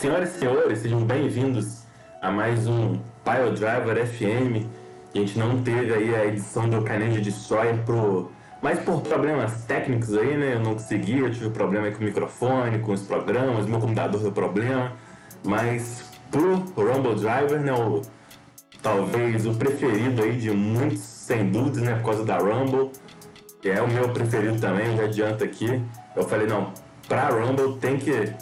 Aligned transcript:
Senhoras 0.00 0.34
e 0.34 0.38
senhores, 0.38 0.78
sejam 0.78 1.04
bem-vindos 1.04 1.82
a 2.22 2.30
mais 2.30 2.66
um 2.66 2.98
Pile 3.22 3.54
Driver 3.54 4.06
FM. 4.06 4.66
A 5.14 5.18
gente 5.18 5.38
não 5.38 5.62
teve 5.62 5.92
aí 5.92 6.14
a 6.14 6.24
edição 6.24 6.66
do 6.70 6.80
Carnage 6.80 7.20
Destroyer 7.20 7.76
pro... 7.84 8.32
mas 8.62 8.78
por 8.78 9.02
problemas 9.02 9.64
técnicos 9.66 10.16
aí, 10.16 10.38
né? 10.38 10.54
Eu 10.54 10.60
não 10.60 10.72
consegui, 10.72 11.18
eu 11.18 11.30
tive 11.30 11.50
problema 11.50 11.90
com 11.90 11.98
o 12.00 12.04
microfone, 12.04 12.78
com 12.78 12.92
os 12.92 13.02
programas, 13.02 13.66
meu 13.66 13.78
computador 13.78 14.22
deu 14.22 14.32
problema. 14.32 14.92
Mas 15.44 16.02
pro 16.30 16.54
Rumble 16.54 17.16
Driver, 17.16 17.60
né? 17.60 17.74
O... 17.74 18.00
Talvez 18.82 19.44
o 19.44 19.52
preferido 19.52 20.22
aí 20.22 20.34
de 20.34 20.50
muitos, 20.50 21.00
sem 21.00 21.50
dúvidas, 21.50 21.82
né? 21.82 21.96
Por 21.96 22.04
causa 22.04 22.24
da 22.24 22.38
Rumble. 22.38 22.90
É 23.62 23.82
o 23.82 23.86
meu 23.86 24.08
preferido 24.08 24.58
também, 24.58 24.96
já 24.96 25.04
adianto 25.04 25.44
aqui. 25.44 25.84
Eu 26.16 26.22
falei, 26.22 26.46
não, 26.46 26.72
pra 27.06 27.28
Rumble 27.28 27.76
tem 27.78 27.98
que 27.98 28.32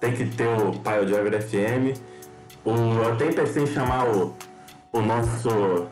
tem 0.00 0.12
que 0.12 0.24
ter 0.24 0.48
o 0.48 0.72
Pile 0.72 1.06
Driver 1.06 1.40
FM. 1.42 2.00
O, 2.64 2.70
eu 2.70 3.12
até 3.12 3.30
pensei 3.30 3.62
em 3.62 3.66
chamar 3.66 4.08
o, 4.08 4.34
o 4.92 5.00
nosso 5.00 5.86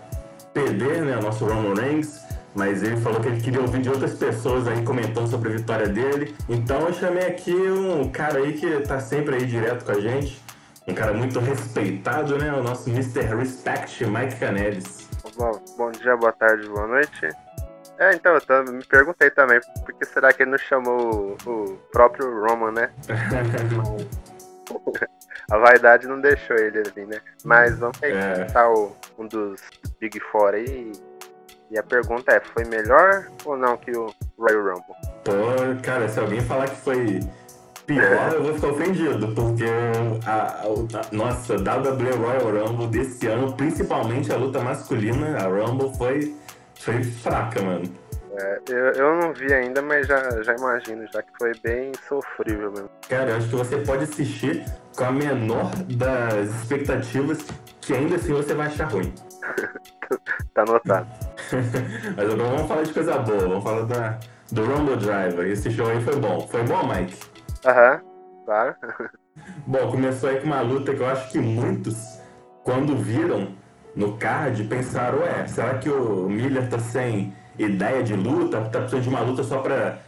PD, 0.53 1.03
né, 1.03 1.17
o 1.17 1.23
nosso 1.23 1.45
Roman 1.45 1.75
Reigns, 1.75 2.21
mas 2.55 2.83
ele 2.83 2.97
falou 2.97 3.21
que 3.21 3.29
ele 3.29 3.41
queria 3.41 3.61
ouvir 3.61 3.81
de 3.83 3.91
outras 3.91 4.15
pessoas 4.15 4.67
aí 4.67 4.83
comentando 4.83 5.29
sobre 5.29 5.51
a 5.51 5.57
vitória 5.57 5.89
dele. 5.89 6.35
Então 6.49 6.81
eu 6.81 6.93
chamei 6.93 7.27
aqui 7.27 7.55
um 7.55 8.11
cara 8.11 8.39
aí 8.39 8.55
que 8.55 8.81
tá 8.81 8.99
sempre 8.99 9.37
aí 9.37 9.47
direto 9.47 9.85
com 9.85 9.93
a 9.93 10.01
gente, 10.01 10.43
um 10.87 10.95
cara 10.95 11.13
muito 11.13 11.39
respeitado, 11.39 12.39
né, 12.39 12.53
o 12.53 12.63
nosso 12.63 12.91
Mr. 12.91 13.35
Respect, 13.37 14.05
Mike 14.07 14.37
Canelis. 14.37 15.09
Bom, 15.37 15.53
bom 15.77 15.91
dia, 15.93 16.17
boa 16.17 16.33
tarde, 16.33 16.67
boa 16.69 16.87
noite. 16.87 17.29
É, 17.99 18.15
então, 18.15 18.39
eu 18.49 18.73
me 18.73 18.85
perguntei 18.85 19.29
também, 19.31 19.61
por 19.85 19.93
que 19.93 20.05
será 20.05 20.33
que 20.33 20.45
ele 20.45 20.53
não 20.53 20.59
chamou 20.59 21.37
o, 21.45 21.51
o 21.51 21.77
próprio 21.91 22.31
Roman, 22.47 22.71
né? 22.71 22.93
a 25.51 25.59
vaidade 25.59 26.07
não 26.07 26.21
deixou 26.21 26.57
ele 26.57 26.79
ali, 26.79 27.07
né? 27.07 27.21
Mas 27.45 27.77
vamos 27.79 27.99
perguntar 27.99 28.65
é. 28.65 28.69
o, 28.69 28.93
um 29.19 29.27
dos 29.27 29.61
Big 29.99 30.21
Four 30.21 30.55
aí. 30.55 30.93
E 31.71 31.79
a 31.79 31.83
pergunta 31.83 32.33
é, 32.33 32.41
foi 32.41 32.65
melhor 32.65 33.29
ou 33.45 33.55
não 33.57 33.77
que 33.77 33.91
o 33.91 34.15
Royal 34.39 34.63
Rumble? 34.63 34.95
Pô, 35.25 35.33
cara, 35.83 36.09
se 36.09 36.19
alguém 36.19 36.41
falar 36.41 36.71
que 36.71 36.77
foi 36.77 37.21
pior, 37.85 38.33
eu 38.33 38.43
vou 38.43 38.55
ficar 38.55 38.69
ofendido, 38.69 39.35
porque 39.35 39.67
a, 40.25 40.33
a, 40.33 40.65
a 40.65 41.13
nossa 41.13 41.55
WWE 41.55 42.17
Royal 42.17 42.67
Rumble 42.67 42.87
desse 42.87 43.27
ano, 43.27 43.53
principalmente 43.55 44.33
a 44.33 44.37
luta 44.37 44.61
masculina, 44.61 45.37
a 45.37 45.49
Rumble, 45.49 45.95
foi 45.97 46.35
foi 46.79 47.03
fraca, 47.03 47.61
mano. 47.63 47.93
É, 48.39 48.61
eu, 48.69 48.93
eu 48.93 49.21
não 49.21 49.33
vi 49.33 49.53
ainda, 49.53 49.83
mas 49.83 50.07
já, 50.07 50.43
já 50.43 50.55
imagino, 50.55 51.07
já 51.13 51.23
que 51.23 51.31
foi 51.37 51.53
bem 51.63 51.93
sofrível 52.09 52.71
mesmo. 52.71 52.91
Cara, 53.09 53.31
eu 53.31 53.37
acho 53.37 53.49
que 53.49 53.57
você 53.57 53.79
pode 53.79 54.05
assistir 54.05 54.65
com 54.97 55.05
a 55.05 55.13
menor 55.13 55.71
das 55.97 56.49
expectativas, 56.61 57.39
que 57.81 57.95
ainda 57.95 58.17
assim 58.17 58.33
você 58.33 58.55
vai 58.55 58.69
achar 58.69 58.89
ruim. 58.89 59.13
tá 60.55 60.63
anotado. 60.63 61.09
mas 62.17 62.31
agora 62.31 62.49
vamos 62.49 62.69
falar 62.69 62.83
de 62.83 62.93
coisa 62.93 63.19
boa, 63.19 63.39
vamos 63.39 63.65
falar 63.65 63.83
da, 63.87 64.19
do 64.53 64.65
Rumble 64.65 64.97
Driver. 64.97 65.47
Esse 65.47 65.71
show 65.71 65.89
aí 65.89 66.01
foi 66.01 66.17
bom. 66.17 66.47
Foi 66.47 66.63
bom, 66.63 66.87
Mike? 66.87 67.19
Aham, 67.67 67.95
uhum, 67.95 68.45
claro. 68.45 68.77
bom, 69.67 69.91
começou 69.91 70.31
aí 70.31 70.41
com 70.41 70.47
uma 70.47 70.61
luta 70.61 70.95
que 70.95 71.01
eu 71.01 71.09
acho 71.09 71.31
que 71.33 71.39
muitos, 71.39 72.21
quando 72.63 72.97
viram, 72.97 73.57
no 73.95 74.17
card 74.17 74.65
pensaram, 74.65 75.21
ué, 75.21 75.47
será 75.47 75.79
que 75.79 75.89
o 75.89 76.29
Miller 76.29 76.69
tá 76.69 76.79
sem 76.79 77.33
ideia 77.59 78.03
de 78.03 78.15
luta, 78.15 78.61
tá 78.61 78.81
precisando 78.81 79.03
de 79.03 79.09
uma 79.09 79.21
luta 79.21 79.43
só 79.43 79.59
pra 79.59 79.99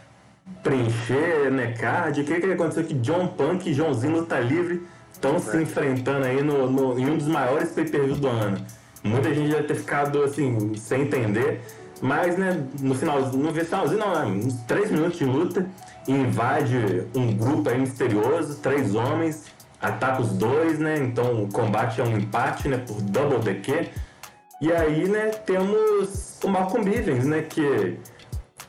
preencher, 0.63 1.51
né, 1.51 1.73
card? 1.73 2.21
O 2.21 2.23
que 2.23 2.39
que 2.39 2.51
aconteceu 2.51 2.83
que 2.83 2.93
John 2.95 3.27
Punk 3.27 3.69
e 3.69 3.73
Joãozinho 3.73 4.17
Luta 4.17 4.39
Livre 4.39 4.81
estão 5.11 5.39
se 5.39 5.57
enfrentando 5.57 6.25
aí 6.25 6.41
no, 6.41 6.69
no, 6.69 6.99
em 6.99 7.09
um 7.09 7.17
dos 7.17 7.27
maiores 7.27 7.71
pay-per-views 7.71 8.19
do 8.19 8.27
ano? 8.27 8.57
Muita 9.03 9.33
gente 9.33 9.51
já 9.51 9.63
ter 9.63 9.75
ficado, 9.75 10.23
assim, 10.23 10.75
sem 10.75 11.03
entender, 11.03 11.61
mas, 12.01 12.37
né, 12.37 12.63
no 12.79 12.95
finalzinho, 12.95 13.43
no 13.43 13.53
finalzinho 13.53 13.99
não, 13.99 14.13
né, 14.13 14.25
uns 14.25 14.53
três 14.63 14.91
minutos 14.91 15.17
de 15.17 15.25
luta, 15.25 15.65
invade 16.07 17.07
um 17.15 17.33
grupo 17.35 17.69
aí 17.69 17.79
misterioso, 17.79 18.59
três 18.59 18.95
homens, 18.95 19.45
ataca 19.81 20.21
os 20.21 20.33
dois, 20.33 20.79
né? 20.79 20.97
Então 20.97 21.43
o 21.43 21.51
combate 21.51 21.99
é 21.99 22.03
um 22.03 22.17
empate, 22.17 22.67
né? 22.67 22.77
Por 22.77 23.01
double 23.01 23.39
DQ. 23.39 23.89
E 24.61 24.71
aí, 24.71 25.07
né, 25.07 25.29
temos 25.29 26.39
o 26.43 26.47
Malcolm 26.47 26.83
Bivens, 26.85 27.25
né? 27.25 27.41
Que 27.41 27.99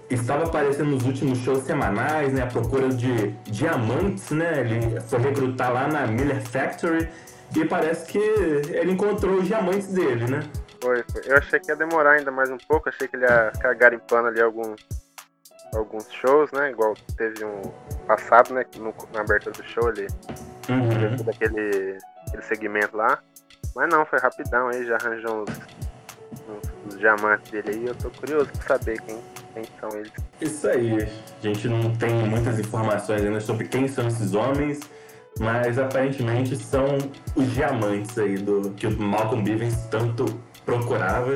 estava 0.09 0.45
aparecendo 0.45 0.91
nos 0.91 1.05
últimos 1.05 1.39
shows 1.39 1.65
semanais, 1.65 2.33
né? 2.33 2.43
À 2.43 2.47
procura 2.47 2.89
de 2.89 3.28
diamantes, 3.45 4.31
né? 4.31 4.61
Ele 4.61 5.01
foi 5.03 5.19
recrutar 5.21 5.72
lá 5.72 5.87
na 5.89 6.06
Miller 6.06 6.41
Factory 6.41 7.09
e 7.55 7.65
parece 7.67 8.11
que 8.11 8.19
ele 8.19 8.93
encontrou 8.93 9.37
os 9.37 9.47
diamantes 9.47 9.89
dele, 9.89 10.27
né? 10.27 10.43
Foi, 10.83 11.05
foi. 11.12 11.22
Eu 11.27 11.37
achei 11.37 11.61
que 11.61 11.71
ia 11.71 11.77
demorar 11.77 12.12
ainda 12.12 12.31
mais 12.31 12.51
um 12.51 12.56
pouco, 12.56 12.89
achei 12.89 13.06
que 13.06 13.15
ele 13.15 13.25
ia 13.25 13.53
ficar 13.55 13.75
garimpando 13.75 14.28
ali 14.28 14.41
alguns, 14.41 14.81
alguns 15.75 16.11
shows, 16.11 16.51
né? 16.53 16.71
Igual 16.71 16.95
teve 17.17 17.45
um 17.45 17.61
passado, 18.06 18.55
né? 18.55 18.65
No, 18.78 18.95
na 19.12 19.21
abertura 19.21 19.55
do 19.55 19.62
show 19.62 19.91
ele 19.91 20.06
uhum. 20.69 21.17
todo 21.17 21.31
aquele, 21.31 21.99
aquele 22.27 22.43
segmento 22.43 22.97
lá. 22.97 23.19
Mas 23.75 23.89
não, 23.91 24.05
foi 24.05 24.19
rapidão 24.19 24.69
aí, 24.69 24.84
já 24.87 24.97
arranjou 24.97 25.43
uns, 25.43 25.50
uns, 26.49 26.73
uns 26.87 26.99
diamantes 26.99 27.50
dele 27.50 27.71
aí. 27.71 27.87
Eu 27.87 27.95
tô 27.95 28.11
curioso 28.11 28.50
pra 28.53 28.78
saber 28.78 29.01
quem, 29.01 29.19
quem 29.55 29.65
são 29.81 29.89
eles. 29.99 30.12
Isso 30.41 30.69
aí, 30.69 31.03
a 31.03 31.47
gente 31.47 31.69
não 31.69 31.95
tem 31.97 32.12
muitas 32.27 32.59
informações 32.59 33.22
ainda 33.22 33.41
sobre 33.41 33.69
quem 33.69 33.89
são 33.89 34.06
esses 34.06 34.34
homens, 34.34 34.81
mas 35.39 35.78
aparentemente 35.78 36.56
são 36.56 36.99
os 37.34 37.53
diamantes 37.53 38.19
aí 38.19 38.37
do 38.37 38.71
que 38.72 38.87
o 38.87 38.99
Malcolm 39.01 39.43
Bivens 39.43 39.77
tanto 39.91 40.27
procurava. 40.65 41.34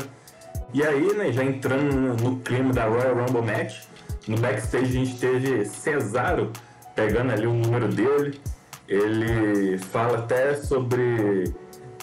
E 0.75 0.82
aí, 0.84 1.15
né, 1.15 1.32
já 1.32 1.42
entrando 1.42 1.94
no, 1.94 2.16
no 2.16 2.41
clima 2.41 2.72
da 2.72 2.84
Royal 2.84 3.15
Rumble 3.15 3.42
Match, 3.42 3.84
no 4.28 4.36
backstage 4.38 4.84
a 4.84 5.04
gente 5.04 5.19
teve 5.19 5.65
Cesaro 5.65 6.53
pegando 6.94 7.32
ali 7.32 7.47
o 7.47 7.53
número 7.53 7.88
dele, 7.88 8.41
ele 8.88 9.78
fala 9.78 10.19
até 10.19 10.54
sobre 10.54 11.54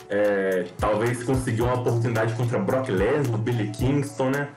é, 0.09 0.65
talvez 0.77 1.23
conseguir 1.23 1.61
uma 1.61 1.75
oportunidade 1.75 2.33
contra 2.35 2.59
Brock 2.59 2.89
Lesnar, 2.89 3.39
Billy 3.39 3.71
Kingston, 3.71 4.29
né? 4.29 4.49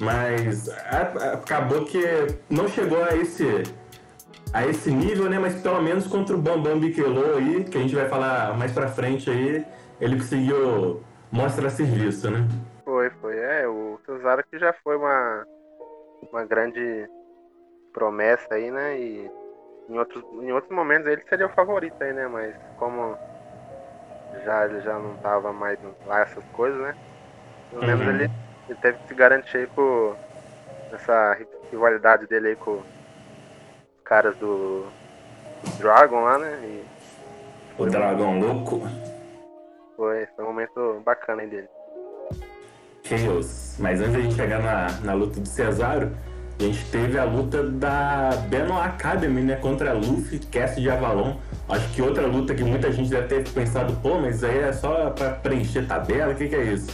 Mas 0.00 0.68
acabou 0.68 1.84
que 1.84 2.00
não 2.48 2.68
chegou 2.68 3.02
a 3.02 3.16
esse 3.16 3.62
a 4.52 4.66
esse 4.66 4.90
nível, 4.90 5.28
né? 5.28 5.38
Mas 5.38 5.60
pelo 5.60 5.82
menos 5.82 6.06
contra 6.06 6.34
o 6.34 6.38
Bambam 6.38 6.78
Biquelô 6.78 7.36
aí, 7.36 7.64
que 7.64 7.76
a 7.76 7.80
gente 7.80 7.94
vai 7.94 8.08
falar 8.08 8.56
mais 8.56 8.72
pra 8.72 8.88
frente 8.88 9.28
aí, 9.30 9.64
ele 10.00 10.16
conseguiu 10.16 11.02
mostrar 11.30 11.70
serviço, 11.70 12.30
né? 12.30 12.46
Foi, 12.84 13.10
foi. 13.20 13.36
É, 13.38 13.66
o 13.68 13.98
Cesaro 14.06 14.44
que 14.50 14.58
já 14.58 14.72
foi 14.84 14.96
uma, 14.96 15.46
uma 16.32 16.44
grande 16.44 17.08
promessa 17.92 18.54
aí, 18.54 18.70
né? 18.70 18.98
E 18.98 19.30
em 19.88 19.98
outros, 19.98 20.24
em 20.42 20.52
outros 20.52 20.72
momentos 20.72 21.06
ele 21.06 21.22
seria 21.28 21.46
o 21.46 21.50
favorito 21.50 22.02
aí, 22.02 22.12
né? 22.12 22.26
Mas 22.28 22.54
como 22.76 23.16
já 24.44 24.64
ele 24.66 24.80
já 24.80 24.98
não 24.98 25.16
tava 25.16 25.52
mais 25.52 25.78
lá 26.06 26.20
essas 26.20 26.44
coisas, 26.52 26.80
né? 26.80 26.94
Pelo 27.70 27.86
menos 27.86 28.06
uhum. 28.06 28.14
ele, 28.14 28.30
ele 28.68 28.78
teve 28.80 28.98
que 28.98 29.08
se 29.08 29.14
garantir 29.14 29.58
aí 29.58 29.66
com 29.68 30.14
essa 30.92 31.36
rivalidade 31.70 32.26
dele 32.26 32.48
aí 32.48 32.56
com 32.56 32.72
os 32.72 32.84
caras 34.04 34.36
do, 34.36 34.86
Dragon 35.78 36.20
lá, 36.22 36.38
né? 36.38 36.58
E 36.62 36.84
o 37.78 37.86
Dragon 37.86 38.38
louco. 38.38 38.82
Foi, 39.96 40.26
foi 40.34 40.44
um 40.44 40.48
momento 40.48 41.02
bacana 41.04 41.42
aí 41.42 41.48
dele. 41.48 41.68
Chaos. 43.04 43.76
Mas 43.78 44.00
antes 44.00 44.12
de 44.12 44.18
a 44.18 44.22
gente 44.22 44.34
chegar 44.34 44.62
na, 44.62 45.00
na 45.00 45.14
luta 45.14 45.40
do 45.40 45.48
Cesaro, 45.48 46.10
a 46.58 46.62
gente 46.62 46.84
teve 46.86 47.18
a 47.18 47.24
luta 47.24 47.62
da 47.62 48.30
Benoit 48.48 48.86
Academy, 48.86 49.42
né, 49.42 49.56
contra 49.56 49.90
a 49.90 49.92
Luffy, 49.92 50.38
Cast 50.38 50.80
de 50.80 50.90
Avalon. 50.90 51.36
Acho 51.68 51.88
que 51.90 52.02
outra 52.02 52.26
luta 52.26 52.54
que 52.54 52.64
muita 52.64 52.90
gente 52.90 53.10
deve 53.10 53.28
ter 53.28 53.48
pensado, 53.50 53.92
pô, 54.02 54.18
mas 54.18 54.42
aí 54.42 54.58
é 54.58 54.72
só 54.72 55.10
para 55.10 55.30
preencher 55.30 55.86
tabela, 55.86 56.32
o 56.32 56.34
que, 56.34 56.48
que 56.48 56.56
é 56.56 56.64
isso? 56.64 56.90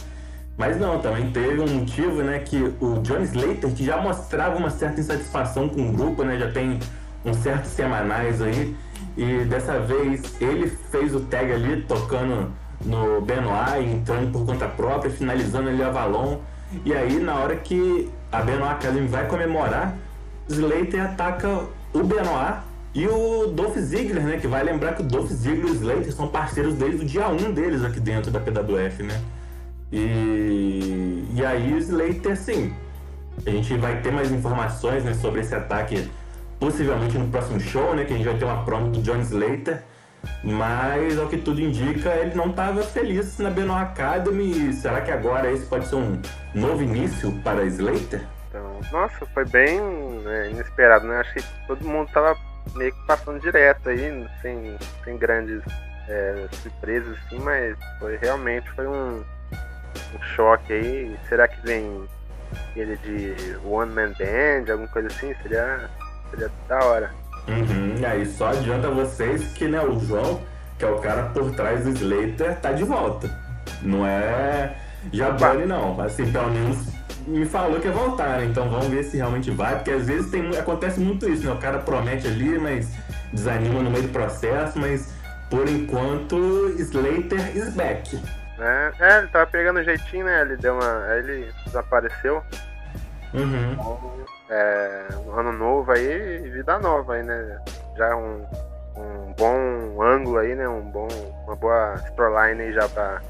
Mas 0.57 0.79
não, 0.79 0.99
também 0.99 1.31
teve 1.31 1.59
um 1.59 1.67
motivo, 1.67 2.21
né, 2.21 2.39
que 2.39 2.57
o 2.79 2.99
John 3.01 3.21
Slater, 3.21 3.71
que 3.71 3.83
já 3.83 3.97
mostrava 3.97 4.55
uma 4.57 4.69
certa 4.69 5.01
insatisfação 5.01 5.67
com 5.67 5.89
o 5.89 5.91
grupo, 5.91 6.23
né, 6.23 6.37
já 6.37 6.51
tem 6.51 6.79
uns 7.25 7.37
certos 7.37 7.71
semanais 7.71 8.41
aí, 8.41 8.75
e 9.17 9.45
dessa 9.45 9.79
vez 9.79 10.39
ele 10.39 10.67
fez 10.67 11.15
o 11.15 11.21
tag 11.21 11.51
ali, 11.51 11.81
tocando 11.81 12.51
no 12.85 13.21
Benoit, 13.21 13.83
entrando 13.83 14.31
por 14.31 14.45
conta 14.45 14.67
própria, 14.67 15.09
finalizando 15.09 15.69
ali 15.69 15.81
o 15.81 15.87
Avalon. 15.87 16.37
E 16.83 16.93
aí, 16.93 17.19
na 17.19 17.35
hora 17.35 17.55
que 17.55 18.09
a 18.35 18.41
Benoit 18.41 18.71
Academy 18.71 19.07
vai 19.07 19.27
comemorar, 19.27 19.95
Slater 20.47 21.03
ataca 21.03 21.61
o 21.93 22.03
Benoit 22.03 22.59
e 22.93 23.07
o 23.07 23.47
Dolph 23.47 23.77
Ziggler, 23.77 24.23
né? 24.23 24.37
Que 24.37 24.47
vai 24.47 24.63
lembrar 24.63 24.93
que 24.93 25.01
o 25.01 25.05
Dolph 25.05 25.29
Ziggler 25.29 25.67
e 25.67 25.71
o 25.71 25.73
Slater 25.73 26.13
são 26.13 26.27
parceiros 26.27 26.75
desde 26.75 27.03
o 27.03 27.05
dia 27.05 27.27
1 27.29 27.53
deles 27.53 27.83
aqui 27.83 27.99
dentro 27.99 28.31
da 28.31 28.39
PWF, 28.39 29.03
né? 29.03 29.21
E, 29.91 31.25
e 31.33 31.45
aí 31.45 31.73
o 31.73 31.77
Slater, 31.77 32.33
assim, 32.33 32.73
a 33.45 33.49
gente 33.49 33.75
vai 33.77 34.01
ter 34.01 34.11
mais 34.11 34.31
informações 34.31 35.03
né, 35.03 35.13
sobre 35.13 35.41
esse 35.41 35.53
ataque 35.55 36.09
possivelmente 36.59 37.17
no 37.17 37.27
próximo 37.27 37.59
show, 37.59 37.95
né? 37.95 38.03
Que 38.03 38.13
a 38.13 38.17
gente 38.17 38.25
vai 38.25 38.37
ter 38.37 38.45
uma 38.45 38.63
promo 38.63 38.91
do 38.91 39.01
John 39.01 39.19
Slater. 39.19 39.83
Mas, 40.43 41.17
ao 41.17 41.27
que 41.27 41.37
tudo 41.37 41.59
indica, 41.59 42.09
ele 42.15 42.35
não 42.35 42.49
estava 42.49 42.83
feliz 42.83 43.37
na 43.39 43.49
Benoit 43.49 43.83
Academy. 43.83 44.73
Será 44.73 45.01
que 45.01 45.11
agora 45.11 45.51
esse 45.51 45.65
pode 45.65 45.87
ser 45.87 45.95
um 45.95 46.21
novo 46.53 46.83
início 46.83 47.31
para 47.43 47.63
Slater? 47.65 48.23
Então, 48.49 48.79
nossa, 48.91 49.25
foi 49.33 49.45
bem 49.45 49.81
né, 50.23 50.51
inesperado, 50.51 51.07
né? 51.07 51.17
Acho 51.17 51.33
que 51.33 51.43
todo 51.67 51.85
mundo 51.85 52.09
tava 52.13 52.37
meio 52.75 52.91
que 52.91 53.05
passando 53.05 53.39
direto 53.39 53.89
aí, 53.89 54.27
sem, 54.41 54.77
sem 55.03 55.17
grandes 55.17 55.61
é, 56.07 56.47
surpresas, 56.51 57.17
assim, 57.25 57.39
mas 57.39 57.77
foi 57.99 58.17
realmente 58.17 58.69
foi 58.71 58.87
um, 58.87 59.23
um 60.13 60.21
choque 60.35 60.73
aí. 60.73 61.19
Será 61.27 61.47
que 61.47 61.59
vem 61.61 62.07
ele 62.75 62.95
de 62.97 63.57
One 63.65 63.91
Man 63.91 64.13
Band, 64.13 64.71
alguma 64.71 64.89
coisa 64.89 65.07
assim? 65.07 65.33
Seria, 65.41 65.89
seria 66.29 66.51
da 66.67 66.79
hora. 66.85 67.24
Uhum, 67.47 67.95
e 67.99 68.05
aí 68.05 68.25
só 68.25 68.47
adianta 68.47 68.89
vocês 68.89 69.43
que 69.53 69.67
né, 69.67 69.81
o 69.81 69.99
João, 69.99 70.41
que 70.77 70.85
é 70.85 70.87
o 70.87 70.99
cara 70.99 71.23
por 71.23 71.51
trás 71.51 71.83
do 71.83 71.91
Slater, 71.91 72.59
tá 72.59 72.71
de 72.71 72.83
volta. 72.83 73.29
Não 73.81 74.05
é 74.05 74.75
Jabani 75.11 75.65
não. 75.65 75.99
Assim, 76.01 76.31
pelo 76.31 76.49
menos 76.49 76.87
me 77.27 77.45
falou 77.45 77.79
que 77.79 77.87
ia 77.87 77.93
voltar, 77.93 78.39
né? 78.39 78.45
Então 78.45 78.69
vamos 78.69 78.87
ver 78.87 79.03
se 79.03 79.17
realmente 79.17 79.51
vai, 79.51 79.75
porque 79.75 79.91
às 79.91 80.05
vezes 80.05 80.29
tem, 80.29 80.47
acontece 80.57 80.99
muito 80.99 81.27
isso, 81.29 81.45
né? 81.45 81.51
O 81.51 81.57
cara 81.57 81.79
promete 81.79 82.27
ali, 82.27 82.57
mas 82.59 82.91
desanima 83.33 83.81
no 83.81 83.89
meio 83.89 84.03
do 84.03 84.09
processo, 84.09 84.77
mas 84.79 85.13
por 85.49 85.67
enquanto 85.67 86.69
Slater 86.77 87.55
is 87.55 87.73
back. 87.73 88.19
É, 88.59 88.91
é 88.99 89.17
ele 89.19 89.27
tava 89.27 89.47
pegando 89.47 89.83
jeitinho, 89.83 90.25
né? 90.25 90.41
Ele 90.41 90.57
deu 90.57 90.73
uma. 90.73 91.15
Ele 91.17 91.51
desapareceu. 91.65 92.41
Uhum. 93.33 94.25
É, 94.49 95.07
ano 95.35 95.51
novo 95.51 95.91
aí, 95.91 96.39
vida 96.49 96.77
nova 96.79 97.13
aí, 97.13 97.23
né? 97.23 97.59
Já 97.97 98.09
é 98.09 98.15
um, 98.15 98.45
um 98.95 99.33
bom 99.37 100.01
ângulo 100.03 100.37
aí, 100.37 100.55
né? 100.55 100.67
Um 100.67 100.81
bom, 100.81 101.07
uma 101.45 101.55
boa 101.55 101.95
storyline 102.09 102.61
aí 102.61 102.73
já 102.73 102.87
pra, 102.87 103.21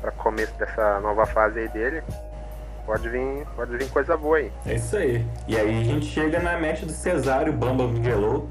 pra 0.00 0.10
começo 0.12 0.52
dessa 0.54 1.00
nova 1.00 1.26
fase 1.26 1.58
aí 1.58 1.68
dele. 1.68 2.02
Pode 2.86 3.08
vir, 3.08 3.46
pode 3.56 3.76
vir 3.76 3.88
coisa 3.90 4.16
boa 4.16 4.38
aí. 4.38 4.52
É 4.66 4.74
isso 4.74 4.96
aí. 4.96 5.26
E 5.48 5.56
aí 5.56 5.80
a 5.80 5.84
gente 5.84 6.06
chega 6.06 6.40
na 6.40 6.58
match 6.58 6.82
do 6.82 6.92
Cesário 6.92 7.52
Bamba 7.52 7.86
Miguelou. 7.86 8.48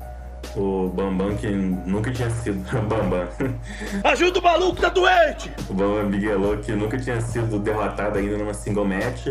O 0.55 0.89
Bambam 0.89 1.35
que 1.35 1.47
nunca 1.47 2.11
tinha 2.11 2.29
sido. 2.29 2.59
Bambam. 2.87 3.27
Ajuda 4.03 4.39
o 4.39 4.43
maluco, 4.43 4.81
tá 4.81 4.89
doente! 4.89 5.53
O 5.69 5.73
Bambam 5.73 6.05
Miguelou 6.05 6.57
que 6.57 6.71
nunca 6.71 6.97
tinha 6.97 7.19
sido 7.21 7.59
derrotado 7.59 8.17
ainda 8.17 8.37
numa 8.37 8.53
single 8.53 8.85
match. 8.85 9.27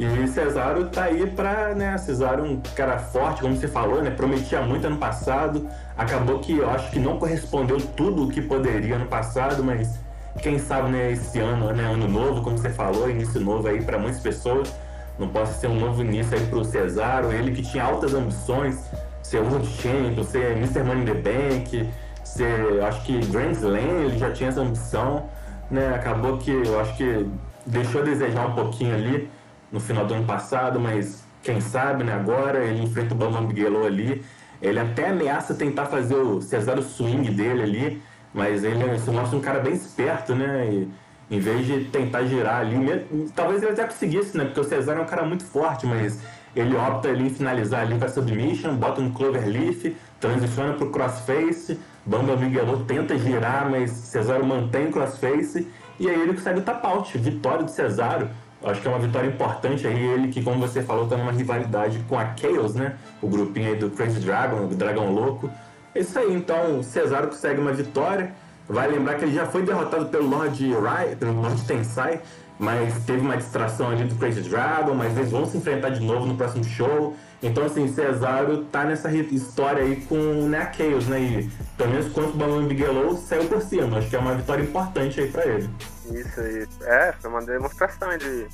E 0.00 0.26
Cesário 0.28 0.86
tá 0.86 1.04
aí 1.04 1.26
pra, 1.26 1.74
né, 1.74 1.98
Cesário 1.98 2.42
um 2.42 2.58
cara 2.74 2.98
forte, 2.98 3.42
como 3.42 3.54
você 3.54 3.68
falou, 3.68 4.00
né, 4.00 4.08
prometia 4.08 4.62
muito 4.62 4.86
ano 4.86 4.96
passado, 4.96 5.68
acabou 5.94 6.38
que 6.38 6.56
eu 6.56 6.70
acho 6.70 6.90
que 6.90 6.98
não 6.98 7.18
correspondeu 7.18 7.78
tudo 7.78 8.24
o 8.24 8.28
que 8.30 8.40
poderia 8.40 8.96
ano 8.96 9.04
passado, 9.04 9.62
mas 9.62 10.00
quem 10.40 10.58
sabe, 10.58 10.90
né, 10.90 11.12
esse 11.12 11.38
ano, 11.38 11.70
né, 11.74 11.84
ano 11.84 12.08
novo, 12.08 12.40
como 12.40 12.56
você 12.56 12.70
falou, 12.70 13.10
início 13.10 13.38
novo 13.42 13.68
aí 13.68 13.82
para 13.82 13.98
muitas 13.98 14.22
pessoas, 14.22 14.74
não 15.18 15.28
possa 15.28 15.52
ser 15.52 15.66
um 15.66 15.78
novo 15.78 16.00
início 16.00 16.34
aí 16.34 16.46
pro 16.46 16.64
Cesário, 16.64 17.30
ele 17.30 17.52
que 17.52 17.60
tinha 17.60 17.84
altas 17.84 18.14
ambições, 18.14 18.82
ser 19.22 19.40
World 19.40 19.66
Champion, 19.66 20.24
ser 20.24 20.56
Mr. 20.56 20.82
Money 20.82 21.02
in 21.02 21.04
the 21.04 21.14
Bank, 21.14 21.90
ser, 22.24 22.82
acho 22.84 23.02
que 23.02 23.18
Grand 23.26 23.50
Slam, 23.50 24.06
ele 24.06 24.18
já 24.18 24.32
tinha 24.32 24.48
essa 24.48 24.62
ambição, 24.62 25.26
né, 25.70 25.94
acabou 25.94 26.38
que 26.38 26.50
eu 26.50 26.80
acho 26.80 26.96
que 26.96 27.28
deixou 27.66 28.00
a 28.00 28.04
desejar 28.04 28.46
um 28.46 28.54
pouquinho 28.54 28.94
ali, 28.94 29.30
no 29.72 29.80
final 29.80 30.04
do 30.06 30.14
ano 30.14 30.24
passado, 30.24 30.80
mas 30.80 31.22
quem 31.42 31.60
sabe, 31.60 32.04
né, 32.04 32.12
agora 32.12 32.64
ele 32.64 32.82
enfrenta 32.82 33.14
o 33.14 33.16
Bam 33.16 33.46
Bigelow 33.46 33.86
ali. 33.86 34.22
Ele 34.60 34.78
até 34.78 35.08
ameaça 35.08 35.54
tentar 35.54 35.86
fazer 35.86 36.16
o 36.16 36.42
Cesaro 36.42 36.82
swing 36.82 37.30
dele 37.30 37.62
ali, 37.62 38.02
mas 38.34 38.62
ele 38.62 38.98
se 38.98 39.10
mostra 39.10 39.36
um 39.36 39.40
cara 39.40 39.58
bem 39.60 39.72
esperto, 39.72 40.34
né? 40.34 40.68
E, 40.70 40.88
em 41.30 41.38
vez 41.38 41.64
de 41.64 41.84
tentar 41.84 42.24
girar 42.24 42.60
ali, 42.60 42.76
mesmo, 42.76 43.30
talvez 43.34 43.62
ele 43.62 43.72
até 43.72 43.84
conseguisse, 43.84 44.36
né? 44.36 44.44
Porque 44.44 44.60
o 44.60 44.64
Cesaro 44.64 45.00
é 45.00 45.02
um 45.02 45.06
cara 45.06 45.22
muito 45.24 45.44
forte, 45.44 45.86
mas 45.86 46.20
ele 46.54 46.76
opta 46.76 47.08
ali 47.08 47.30
finalizar 47.30 47.82
ali 47.82 47.98
com 47.98 48.04
a 48.04 48.08
submission, 48.08 48.74
bota 48.74 49.00
no 49.00 49.12
cloverleaf, 49.12 49.96
transiciona 50.18 50.74
pro 50.74 50.90
crossface, 50.90 51.78
Bamba 52.04 52.36
Miguelô 52.36 52.78
tenta 52.78 53.16
girar, 53.16 53.70
mas 53.70 53.90
Cesaro 53.90 54.44
mantém 54.44 54.88
o 54.88 54.90
crossface, 54.90 55.68
e 55.98 56.08
aí 56.08 56.20
ele 56.20 56.34
consegue 56.34 56.58
o 56.58 56.62
tap 56.62 56.84
out, 56.84 57.16
vitória 57.16 57.62
do 57.62 57.70
Cesaro. 57.70 58.28
Acho 58.62 58.82
que 58.82 58.88
é 58.88 58.90
uma 58.90 58.98
vitória 58.98 59.26
importante 59.26 59.86
aí, 59.86 60.04
ele 60.04 60.28
que, 60.28 60.42
como 60.42 60.60
você 60.60 60.82
falou, 60.82 61.08
tá 61.08 61.16
numa 61.16 61.32
rivalidade 61.32 61.98
com 62.08 62.18
a 62.18 62.36
Chaos, 62.36 62.74
né? 62.74 62.96
O 63.22 63.26
grupinho 63.26 63.68
aí 63.68 63.76
do 63.76 63.88
Crazy 63.90 64.20
Dragon, 64.20 64.66
do 64.66 64.74
Dragão 64.74 65.12
Louco. 65.12 65.50
É 65.94 66.00
isso 66.00 66.18
aí, 66.18 66.32
então 66.32 66.78
o 66.78 66.84
Cesaro 66.84 67.28
consegue 67.28 67.58
uma 67.58 67.72
vitória. 67.72 68.32
Vai 68.68 68.88
lembrar 68.88 69.14
que 69.14 69.24
ele 69.24 69.34
já 69.34 69.46
foi 69.46 69.62
derrotado 69.62 70.06
pelo 70.06 70.28
Lord 70.28 70.72
Rai, 70.74 71.16
pelo 71.16 71.40
Lord 71.40 71.60
Tensai, 71.62 72.20
mas 72.58 73.02
teve 73.04 73.20
uma 73.20 73.36
distração 73.36 73.90
ali 73.90 74.04
do 74.04 74.14
Crazy 74.16 74.42
Dragon, 74.42 74.94
mas 74.94 75.16
eles 75.16 75.30
vão 75.30 75.46
se 75.46 75.56
enfrentar 75.56 75.88
de 75.88 76.00
novo 76.00 76.26
no 76.26 76.36
próximo 76.36 76.62
show. 76.62 77.16
Então, 77.42 77.64
assim, 77.64 77.88
Cesaro 77.88 78.64
tá 78.64 78.84
nessa 78.84 79.10
história 79.10 79.82
aí 79.82 79.96
com 80.02 80.16
né, 80.48 80.58
a 80.58 80.72
Chaos, 80.72 81.08
né? 81.08 81.18
E 81.18 81.50
pelo 81.78 81.90
menos 81.90 82.12
quanto 82.12 82.34
o 82.34 82.36
Bam 82.36 82.66
Bigelow 82.66 83.16
saiu 83.16 83.44
por 83.44 83.62
cima. 83.62 83.96
Acho 83.96 84.10
que 84.10 84.16
é 84.16 84.18
uma 84.18 84.34
vitória 84.34 84.62
importante 84.62 85.18
aí 85.18 85.28
pra 85.28 85.46
ele. 85.46 85.70
Isso, 86.10 86.40
aí. 86.40 86.66
É, 86.82 87.12
foi 87.12 87.30
uma 87.30 87.42
demonstração 87.42 88.16
de 88.18 88.48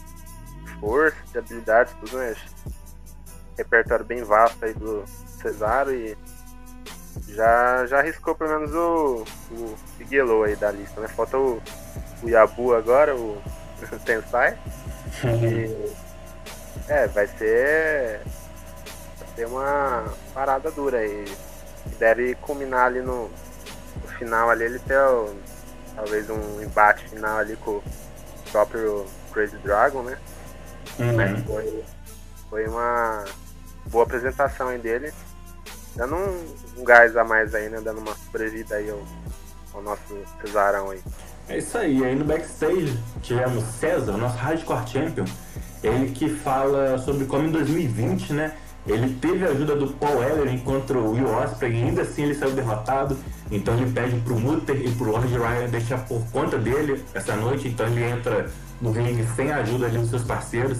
força, 0.80 1.16
de 1.32 1.38
habilidades, 1.38 1.94
tudo, 2.00 2.18
né? 2.18 2.34
Repertório 3.56 4.04
bem 4.04 4.22
vasto 4.22 4.64
aí 4.64 4.74
do 4.74 5.04
Cesaro 5.40 5.92
e 5.94 6.16
já, 7.28 7.86
já 7.86 7.98
arriscou 7.98 8.34
pelo 8.34 8.50
menos 8.50 8.74
o, 8.74 9.24
o 9.52 9.76
Bigelow 9.96 10.44
aí 10.44 10.54
da 10.56 10.70
lista, 10.70 11.00
né? 11.00 11.08
Falta 11.08 11.38
o, 11.38 11.62
o 12.22 12.28
Yabu 12.28 12.74
agora, 12.74 13.14
o, 13.16 13.38
o 13.38 13.98
Tensai. 14.04 14.58
e, 15.24 15.94
é, 16.88 17.06
vai 17.08 17.26
ser. 17.26 18.20
Vai 19.18 19.28
ser 19.34 19.46
uma 19.46 20.12
parada 20.34 20.70
dura 20.70 20.98
aí. 20.98 21.24
Deve 21.98 22.34
culminar 22.36 22.86
ali 22.86 23.00
no, 23.00 23.30
no 24.02 24.08
final 24.18 24.50
ali 24.50 24.64
ele 24.64 24.78
ter 24.80 24.98
o, 24.98 25.34
talvez 25.96 26.30
um 26.30 26.62
embate 26.62 27.08
final 27.08 27.38
ali 27.38 27.56
com 27.56 27.72
o 27.72 27.82
próprio 28.52 29.04
Crazy 29.32 29.56
Dragon, 29.58 30.02
né? 30.02 30.18
Uhum. 30.98 31.16
Mas 31.16 31.44
foi, 31.44 31.84
foi 32.48 32.68
uma 32.68 33.24
boa 33.86 34.04
apresentação 34.04 34.68
aí 34.68 34.78
dele. 34.78 35.12
Dando 35.96 36.14
um, 36.14 36.54
um 36.78 36.84
gás 36.84 37.16
a 37.16 37.24
mais 37.24 37.54
aí, 37.54 37.68
né? 37.68 37.80
Dando 37.80 37.98
uma 37.98 38.14
sobrevida 38.14 38.76
aí 38.76 38.90
ao, 38.90 39.02
ao 39.74 39.82
nosso 39.82 40.14
Cesarão 40.40 40.90
aí. 40.90 41.00
É 41.48 41.58
isso 41.58 41.78
aí, 41.78 42.04
aí 42.04 42.14
no 42.14 42.24
backstage 42.24 42.98
tivemos 43.22 43.62
César, 43.78 44.16
nosso 44.16 44.36
Hardcore 44.36 44.88
Champion, 44.88 45.24
ele 45.80 46.10
que 46.10 46.28
fala 46.28 46.98
sobre 46.98 47.24
como 47.24 47.46
em 47.46 47.52
2020, 47.52 48.32
né? 48.32 48.56
Ele 48.84 49.14
teve 49.20 49.44
a 49.44 49.50
ajuda 49.50 49.76
do 49.76 49.88
Paul 49.92 50.22
Ellering 50.22 50.58
contra 50.58 50.98
o 50.98 51.12
Will 51.12 51.28
Ospreay 51.28 51.72
e 51.72 51.82
ainda 51.84 52.02
assim 52.02 52.24
ele 52.24 52.34
saiu 52.34 52.52
derrotado. 52.52 53.16
Então 53.50 53.74
ele 53.74 53.90
pede 53.92 54.16
pro 54.20 54.38
Mutter 54.38 54.76
e 54.76 54.90
pro 54.92 55.10
Lord 55.10 55.28
Ryan 55.28 55.68
deixar 55.68 55.98
por 55.98 56.22
conta 56.30 56.58
dele 56.58 57.02
essa 57.14 57.36
noite. 57.36 57.68
Então 57.68 57.86
ele 57.86 58.02
entra 58.02 58.50
no 58.80 58.90
ringue 58.90 59.24
sem 59.34 59.52
a 59.52 59.58
ajuda 59.58 59.88
dos 59.88 60.10
seus 60.10 60.22
parceiros. 60.22 60.78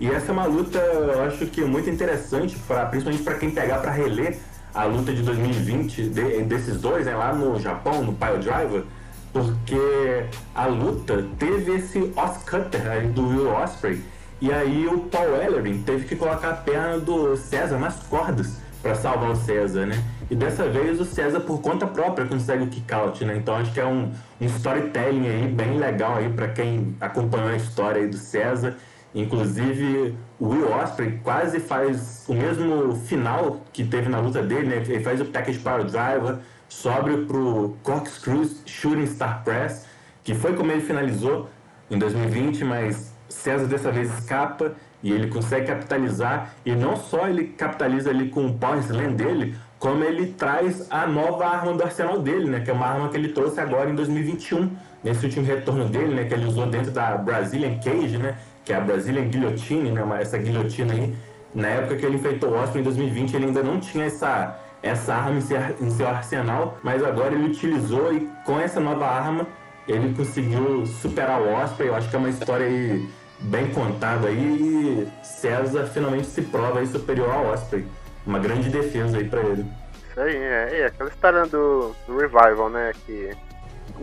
E 0.00 0.08
essa 0.08 0.28
é 0.28 0.32
uma 0.32 0.46
luta, 0.46 0.78
eu 0.78 1.22
acho 1.22 1.46
que 1.46 1.62
muito 1.62 1.88
interessante, 1.88 2.56
pra, 2.66 2.86
principalmente 2.86 3.22
para 3.22 3.34
quem 3.34 3.50
pegar 3.50 3.78
para 3.78 3.92
reler 3.92 4.38
a 4.74 4.84
luta 4.84 5.12
de 5.12 5.22
2020 5.22 6.08
de, 6.08 6.42
desses 6.42 6.80
dois, 6.80 7.06
né, 7.06 7.14
lá 7.14 7.32
no 7.32 7.60
Japão, 7.60 8.02
no 8.02 8.12
Pile 8.14 8.38
Driver, 8.38 8.84
porque 9.32 10.24
a 10.54 10.66
luta 10.66 11.24
teve 11.38 11.76
esse 11.76 11.98
Os 11.98 12.36
Cutter 12.42 12.90
aí 12.90 13.06
do 13.08 13.28
Will 13.28 13.50
Osprey 13.50 14.02
e 14.40 14.52
aí 14.52 14.88
o 14.88 14.98
Paul 15.02 15.36
Ellering 15.36 15.82
teve 15.82 16.04
que 16.04 16.16
colocar 16.16 16.50
a 16.50 16.54
perna 16.54 16.98
do 16.98 17.36
César 17.36 17.78
nas 17.78 17.94
cordas 18.02 18.56
para 18.82 18.96
salvar 18.96 19.30
o 19.30 19.36
César, 19.36 19.86
né? 19.86 20.02
E 20.32 20.34
dessa 20.34 20.66
vez 20.66 20.98
o 20.98 21.04
César 21.04 21.40
por 21.40 21.60
conta 21.60 21.86
própria 21.86 22.26
consegue 22.26 22.64
o 22.64 22.66
kick 22.66 22.90
out, 22.94 23.22
né? 23.22 23.36
Então 23.36 23.54
acho 23.54 23.70
que 23.70 23.78
é 23.78 23.84
um, 23.84 24.10
um 24.40 24.46
storytelling 24.46 25.28
aí 25.28 25.46
bem 25.46 25.76
legal 25.76 26.14
aí 26.14 26.30
para 26.30 26.48
quem 26.48 26.96
acompanhou 26.98 27.50
a 27.50 27.56
história 27.56 28.00
aí 28.00 28.08
do 28.08 28.16
César. 28.16 28.74
Inclusive 29.14 30.16
o 30.40 30.48
Will 30.48 30.72
Osprey 30.72 31.20
quase 31.22 31.60
faz 31.60 32.24
o 32.26 32.32
mesmo 32.32 32.96
final 32.96 33.60
que 33.74 33.84
teve 33.84 34.08
na 34.08 34.20
luta 34.20 34.42
dele, 34.42 34.68
né? 34.68 34.76
Ele 34.76 35.04
faz 35.04 35.20
o 35.20 35.26
package 35.26 35.58
para 35.58 35.82
o 35.82 35.84
driver, 35.84 36.38
sobe 36.66 37.26
pro 37.26 37.76
corkscrew 37.82 38.48
shooting 38.64 39.04
star 39.04 39.44
press, 39.44 39.84
que 40.24 40.34
foi 40.34 40.54
como 40.54 40.72
ele 40.72 40.80
finalizou 40.80 41.50
em 41.90 41.98
2020, 41.98 42.64
mas 42.64 43.12
César 43.28 43.66
dessa 43.66 43.92
vez 43.92 44.10
escapa 44.18 44.72
e 45.02 45.12
ele 45.12 45.28
consegue 45.28 45.66
capitalizar. 45.66 46.54
E 46.64 46.74
não 46.74 46.96
só 46.96 47.28
ele 47.28 47.48
capitaliza 47.48 48.08
ali 48.08 48.30
com 48.30 48.46
o 48.46 48.54
power 48.54 48.78
slam 48.78 49.12
dele, 49.12 49.56
como 49.82 50.04
ele 50.04 50.28
traz 50.28 50.86
a 50.92 51.08
nova 51.08 51.44
arma 51.44 51.72
do 51.72 51.82
arsenal 51.82 52.20
dele, 52.20 52.48
né? 52.48 52.60
Que 52.60 52.70
é 52.70 52.72
uma 52.72 52.86
arma 52.86 53.08
que 53.08 53.16
ele 53.16 53.30
trouxe 53.30 53.58
agora 53.58 53.90
em 53.90 53.96
2021, 53.96 54.70
nesse 55.02 55.26
último 55.26 55.44
retorno 55.44 55.86
dele, 55.86 56.14
né? 56.14 56.24
Que 56.24 56.34
ele 56.34 56.46
usou 56.46 56.66
dentro 56.68 56.92
da 56.92 57.16
Brazilian 57.16 57.80
Cage, 57.80 58.16
né? 58.16 58.36
Que 58.64 58.72
é 58.72 58.76
a 58.76 58.80
Brazilian 58.80 59.24
Guillotine, 59.24 59.90
né? 59.90 60.04
Essa 60.20 60.38
guilhotina 60.38 60.92
aí. 60.92 61.12
Na 61.52 61.66
época 61.66 61.96
que 61.96 62.06
ele 62.06 62.14
enfrentou 62.14 62.50
o 62.50 62.62
Osprey 62.62 62.80
em 62.80 62.84
2020, 62.84 63.34
ele 63.34 63.46
ainda 63.46 63.60
não 63.60 63.80
tinha 63.80 64.04
essa, 64.04 64.56
essa 64.84 65.14
arma 65.14 65.40
em 65.80 65.90
seu 65.90 66.08
arsenal, 66.08 66.78
mas 66.84 67.02
agora 67.02 67.34
ele 67.34 67.46
utilizou 67.46 68.14
e 68.14 68.30
com 68.46 68.60
essa 68.60 68.78
nova 68.78 69.04
arma 69.04 69.48
ele 69.88 70.14
conseguiu 70.14 70.86
superar 70.86 71.42
o 71.42 71.52
Osprey. 71.56 71.88
Eu 71.88 71.96
acho 71.96 72.08
que 72.08 72.14
é 72.14 72.18
uma 72.20 72.28
história 72.28 72.66
aí 72.66 73.08
bem 73.40 73.66
contada 73.70 74.28
aí 74.28 74.38
e 74.38 75.08
César 75.26 75.86
finalmente 75.86 76.28
se 76.28 76.42
prova 76.42 76.78
aí 76.78 76.86
superior 76.86 77.28
ao 77.28 77.46
Osprey. 77.46 77.84
Uma 78.26 78.38
grande 78.38 78.70
defesa 78.70 79.18
aí 79.18 79.28
para 79.28 79.40
ele. 79.40 79.66
Isso 80.10 80.20
aí, 80.20 80.36
é, 80.36 80.80
é 80.80 80.86
aquela 80.86 81.10
história 81.10 81.46
do, 81.46 81.94
do 82.06 82.18
Revival, 82.18 82.70
né? 82.70 82.92
Que 83.06 83.30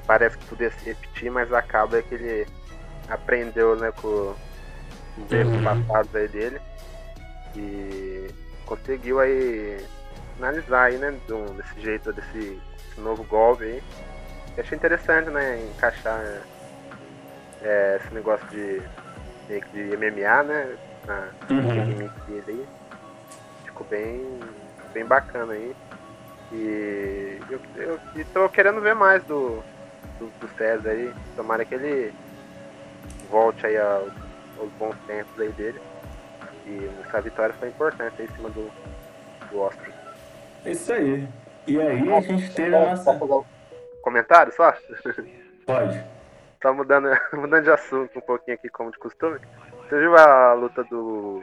parece 0.05 0.37
que 0.37 0.45
tudo 0.45 0.63
ia 0.63 0.71
se 0.71 0.85
repetir, 0.85 1.31
mas 1.31 1.51
acaba 1.53 2.01
que 2.01 2.15
ele 2.15 2.47
aprendeu 3.07 3.75
né, 3.75 3.91
com 4.01 4.33
os 5.17 5.31
erros 5.31 5.53
uhum. 5.53 5.63
passados 5.63 6.15
aí 6.15 6.27
dele 6.27 6.61
e 7.55 8.27
conseguiu 8.65 9.19
aí 9.19 9.83
analisar 10.37 10.83
aí, 10.83 10.97
né, 10.97 11.13
desse 11.55 11.81
jeito, 11.81 12.13
desse, 12.13 12.59
desse 12.87 13.01
novo 13.01 13.23
golpe 13.23 13.63
aí. 13.63 13.83
Eu 14.55 14.63
achei 14.63 14.77
interessante, 14.77 15.29
né, 15.29 15.59
encaixar 15.75 16.21
é, 17.61 17.99
esse 18.01 18.13
negócio 18.13 18.47
de, 18.47 18.79
de 19.49 19.97
MMA, 19.97 20.43
né, 20.43 20.77
na 21.05 21.29
uhum. 21.49 22.09
dele 22.27 22.43
aí. 22.47 22.67
Ficou 23.79 23.87
bem, 23.87 24.39
bem 24.93 25.05
bacana 25.05 25.53
aí. 25.53 25.73
E 26.51 27.39
eu, 27.49 27.61
eu, 27.77 27.99
eu 28.13 28.25
tô 28.33 28.49
querendo 28.49 28.81
ver 28.81 28.93
mais 28.93 29.23
do, 29.23 29.63
do, 30.19 30.27
do 30.41 30.47
César 30.57 30.89
aí. 30.89 31.13
Tomara 31.37 31.63
que 31.63 31.75
ele 31.75 32.13
volte 33.29 33.65
aí 33.65 33.77
aos, 33.77 34.11
aos 34.59 34.69
bons 34.73 34.97
tempos 35.07 35.39
aí 35.39 35.49
dele. 35.53 35.79
E 36.65 36.89
essa 37.05 37.21
vitória 37.21 37.55
foi 37.55 37.69
importante 37.69 38.15
aí 38.19 38.27
em 38.27 38.35
cima 38.35 38.49
do, 38.49 38.69
do 39.49 39.61
Oscar. 39.61 39.93
É 40.65 40.71
isso 40.71 40.91
aí. 40.91 41.25
E 41.65 41.79
aí 41.79 42.13
a 42.13 42.19
gente 42.19 42.53
teve 42.53 42.75
a 42.75 42.95
nossa. 42.95 43.17
Comentário 44.01 44.53
só? 44.53 44.73
Pode. 45.65 46.03
Só 46.61 46.73
mudando, 46.73 47.07
mudando 47.31 47.63
de 47.63 47.71
assunto 47.71 48.19
um 48.19 48.21
pouquinho 48.21 48.55
aqui, 48.55 48.67
como 48.67 48.91
de 48.91 48.99
costume. 48.99 49.39
Você 49.87 49.97
viu 49.97 50.13
a 50.17 50.51
luta 50.51 50.83
do, 50.83 51.41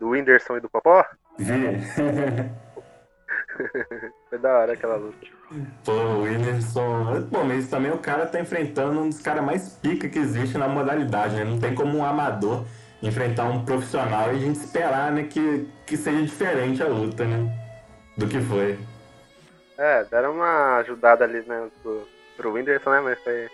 do 0.00 0.08
Whindersson 0.08 0.56
e 0.56 0.60
do 0.60 0.68
Popó? 0.68 1.06
Vi. 1.38 1.80
Foi 4.28 4.38
da 4.38 4.58
hora 4.58 4.72
aquela 4.72 4.96
luta. 4.96 5.26
Pô, 5.84 5.92
o 5.92 6.22
Whindersson. 6.22 7.26
Bom, 7.30 7.44
mas 7.44 7.68
também 7.68 7.92
o 7.92 7.98
cara 7.98 8.26
tá 8.26 8.40
enfrentando 8.40 9.00
um 9.00 9.08
dos 9.08 9.20
caras 9.20 9.44
mais 9.44 9.68
pica 9.68 10.08
que 10.08 10.18
existe 10.18 10.56
na 10.56 10.66
modalidade, 10.68 11.36
né? 11.36 11.44
Não 11.44 11.60
tem 11.60 11.74
como 11.74 11.98
um 11.98 12.04
amador 12.04 12.64
enfrentar 13.02 13.44
um 13.44 13.64
profissional 13.64 14.32
e 14.32 14.36
a 14.36 14.38
gente 14.38 14.56
esperar, 14.56 15.10
né, 15.10 15.24
que, 15.24 15.68
que 15.86 15.96
seja 15.96 16.22
diferente 16.22 16.82
a 16.82 16.86
luta, 16.86 17.24
né? 17.24 17.52
Do 18.16 18.28
que 18.28 18.40
foi. 18.40 18.78
É, 19.76 20.04
deram 20.04 20.34
uma 20.34 20.76
ajudada 20.76 21.24
ali, 21.24 21.42
né, 21.42 21.68
pro, 21.82 22.08
pro 22.36 22.52
Whindersson, 22.52 22.90
né? 22.90 23.00
Mas 23.00 23.18
foi, 23.22 23.50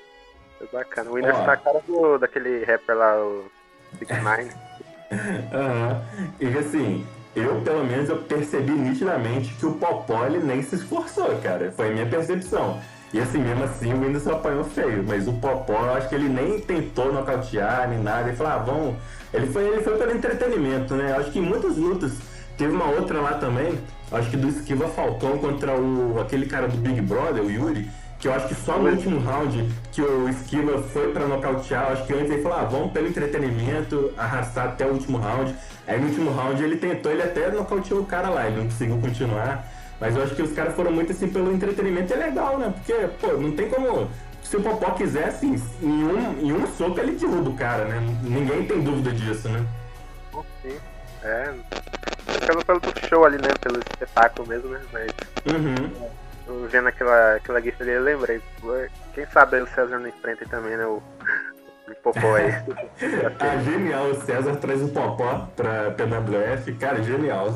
foi 0.58 0.68
bacana. 0.72 1.10
O 1.10 1.14
Whindersson 1.14 1.40
Ó. 1.40 1.44
tá 1.44 1.52
a 1.52 1.56
cara 1.56 1.80
do, 1.86 2.18
daquele 2.18 2.64
rapper 2.64 2.96
lá, 2.96 3.16
o 3.16 3.50
Six 3.98 4.10
Nine. 4.10 4.50
Aham. 5.52 6.02
uhum. 6.18 6.36
E 6.38 6.58
assim, 6.58 7.06
eu, 7.36 7.60
pelo 7.62 7.84
menos, 7.84 8.08
eu 8.08 8.18
percebi 8.18 8.72
nitidamente 8.72 9.54
que 9.54 9.66
o 9.66 9.72
Popó 9.72 10.26
ele 10.26 10.38
nem 10.38 10.62
se 10.62 10.76
esforçou, 10.76 11.36
cara. 11.42 11.72
Foi 11.72 11.88
a 11.88 11.92
minha 11.92 12.06
percepção. 12.06 12.80
E 13.12 13.20
assim, 13.20 13.38
mesmo 13.38 13.64
assim, 13.64 13.92
o 13.92 14.00
Whindersson 14.00 14.32
apanhou 14.32 14.64
feio. 14.64 15.04
Mas 15.06 15.26
o 15.28 15.32
Popó, 15.32 15.86
eu 15.86 15.94
acho 15.94 16.08
que 16.08 16.14
ele 16.14 16.28
nem 16.28 16.60
tentou 16.60 17.12
nocautear, 17.12 17.88
nem 17.88 17.98
nada. 17.98 18.28
Ele 18.28 18.36
falou, 18.36 18.52
ah, 18.52 18.58
vamos... 18.58 18.94
Ele 19.32 19.46
foi, 19.46 19.66
ele 19.66 19.82
foi 19.82 19.96
pelo 19.96 20.12
entretenimento, 20.12 20.94
né? 20.94 21.12
Eu 21.12 21.16
acho 21.20 21.30
que 21.30 21.38
em 21.38 21.42
muitas 21.42 21.76
lutas... 21.76 22.12
Teve 22.58 22.72
uma 22.72 22.86
outra 22.86 23.20
lá 23.20 23.34
também, 23.34 23.78
acho 24.10 24.30
que 24.30 24.36
do 24.36 24.48
Esquiva 24.48 24.88
Falcão 24.88 25.38
contra 25.38 25.78
o 25.78 26.20
aquele 26.20 26.44
cara 26.44 26.66
do 26.66 26.76
Big 26.76 27.00
Brother, 27.00 27.40
o 27.40 27.48
Yuri, 27.48 27.88
que 28.18 28.26
eu 28.26 28.34
acho 28.34 28.48
que 28.48 28.54
só 28.54 28.78
no 28.78 28.90
último 28.90 29.20
round 29.20 29.70
que 29.92 30.02
o 30.02 30.28
Esquiva 30.28 30.82
foi 30.82 31.12
para 31.12 31.26
nocautear, 31.26 31.92
acho 31.92 32.04
que 32.06 32.12
antes 32.12 32.30
ele 32.30 32.42
falou, 32.42 32.58
ah, 32.58 32.64
vamos 32.64 32.92
pelo 32.92 33.06
entretenimento, 33.06 34.12
arrastar 34.16 34.68
até 34.68 34.86
o 34.86 34.92
último 34.92 35.18
round. 35.18 35.54
Aí 35.86 36.00
no 36.00 36.08
último 36.08 36.32
round 36.32 36.62
ele 36.62 36.76
tentou, 36.76 37.12
ele 37.12 37.22
até 37.22 37.50
nocauteou 37.50 38.00
o 38.00 38.06
cara 38.06 38.28
lá, 38.28 38.46
ele 38.46 38.56
não 38.56 38.64
conseguiu 38.64 38.98
continuar. 38.98 39.64
Mas 40.00 40.16
eu 40.16 40.22
acho 40.22 40.34
que 40.34 40.42
os 40.42 40.52
caras 40.52 40.74
foram 40.74 40.92
muito 40.92 41.12
assim 41.12 41.28
pelo 41.28 41.52
entretenimento, 41.52 42.12
é 42.12 42.16
legal, 42.16 42.58
né? 42.58 42.72
Porque, 42.74 42.92
pô, 43.20 43.32
não 43.34 43.52
tem 43.52 43.68
como. 43.68 44.08
Se 44.42 44.56
o 44.56 44.62
Popó 44.62 44.92
quiser, 44.92 45.26
assim, 45.26 45.60
em 45.82 46.04
um, 46.04 46.40
em 46.40 46.52
um 46.52 46.66
soco 46.66 46.98
ele 46.98 47.12
derruba 47.12 47.50
o 47.50 47.56
cara, 47.56 47.84
né? 47.84 48.00
Ninguém 48.22 48.64
tem 48.64 48.80
dúvida 48.80 49.10
disso, 49.12 49.48
né? 49.48 49.64
Sim. 50.62 50.76
É. 51.22 51.52
Pelo, 52.46 52.64
pelo 52.64 52.80
show 53.08 53.24
ali, 53.24 53.36
né? 53.36 53.48
Pelo 53.60 53.78
espetáculo 53.78 54.48
mesmo, 54.48 54.68
né? 54.70 54.80
Mas. 54.92 55.10
Uhum. 55.52 55.90
Vendo 56.70 56.88
aquela, 56.88 57.34
aquela 57.34 57.60
gif 57.60 57.82
ali, 57.82 57.92
eu 57.92 58.02
lembrei. 58.02 58.40
Quem 59.14 59.26
sabe 59.26 59.60
o 59.60 59.66
César 59.66 59.98
não 59.98 60.08
enfrenta 60.08 60.46
também, 60.46 60.76
né? 60.76 60.86
O, 60.86 61.02
o 61.88 61.94
Popó 62.02 62.36
aí. 62.36 62.50
ah, 63.38 63.58
genial. 63.64 64.06
O 64.10 64.14
César 64.22 64.56
traz 64.56 64.82
o 64.82 64.88
Popó 64.88 65.48
pra 65.54 65.90
PWF. 65.90 66.72
Cara, 66.74 67.02
genial. 67.02 67.48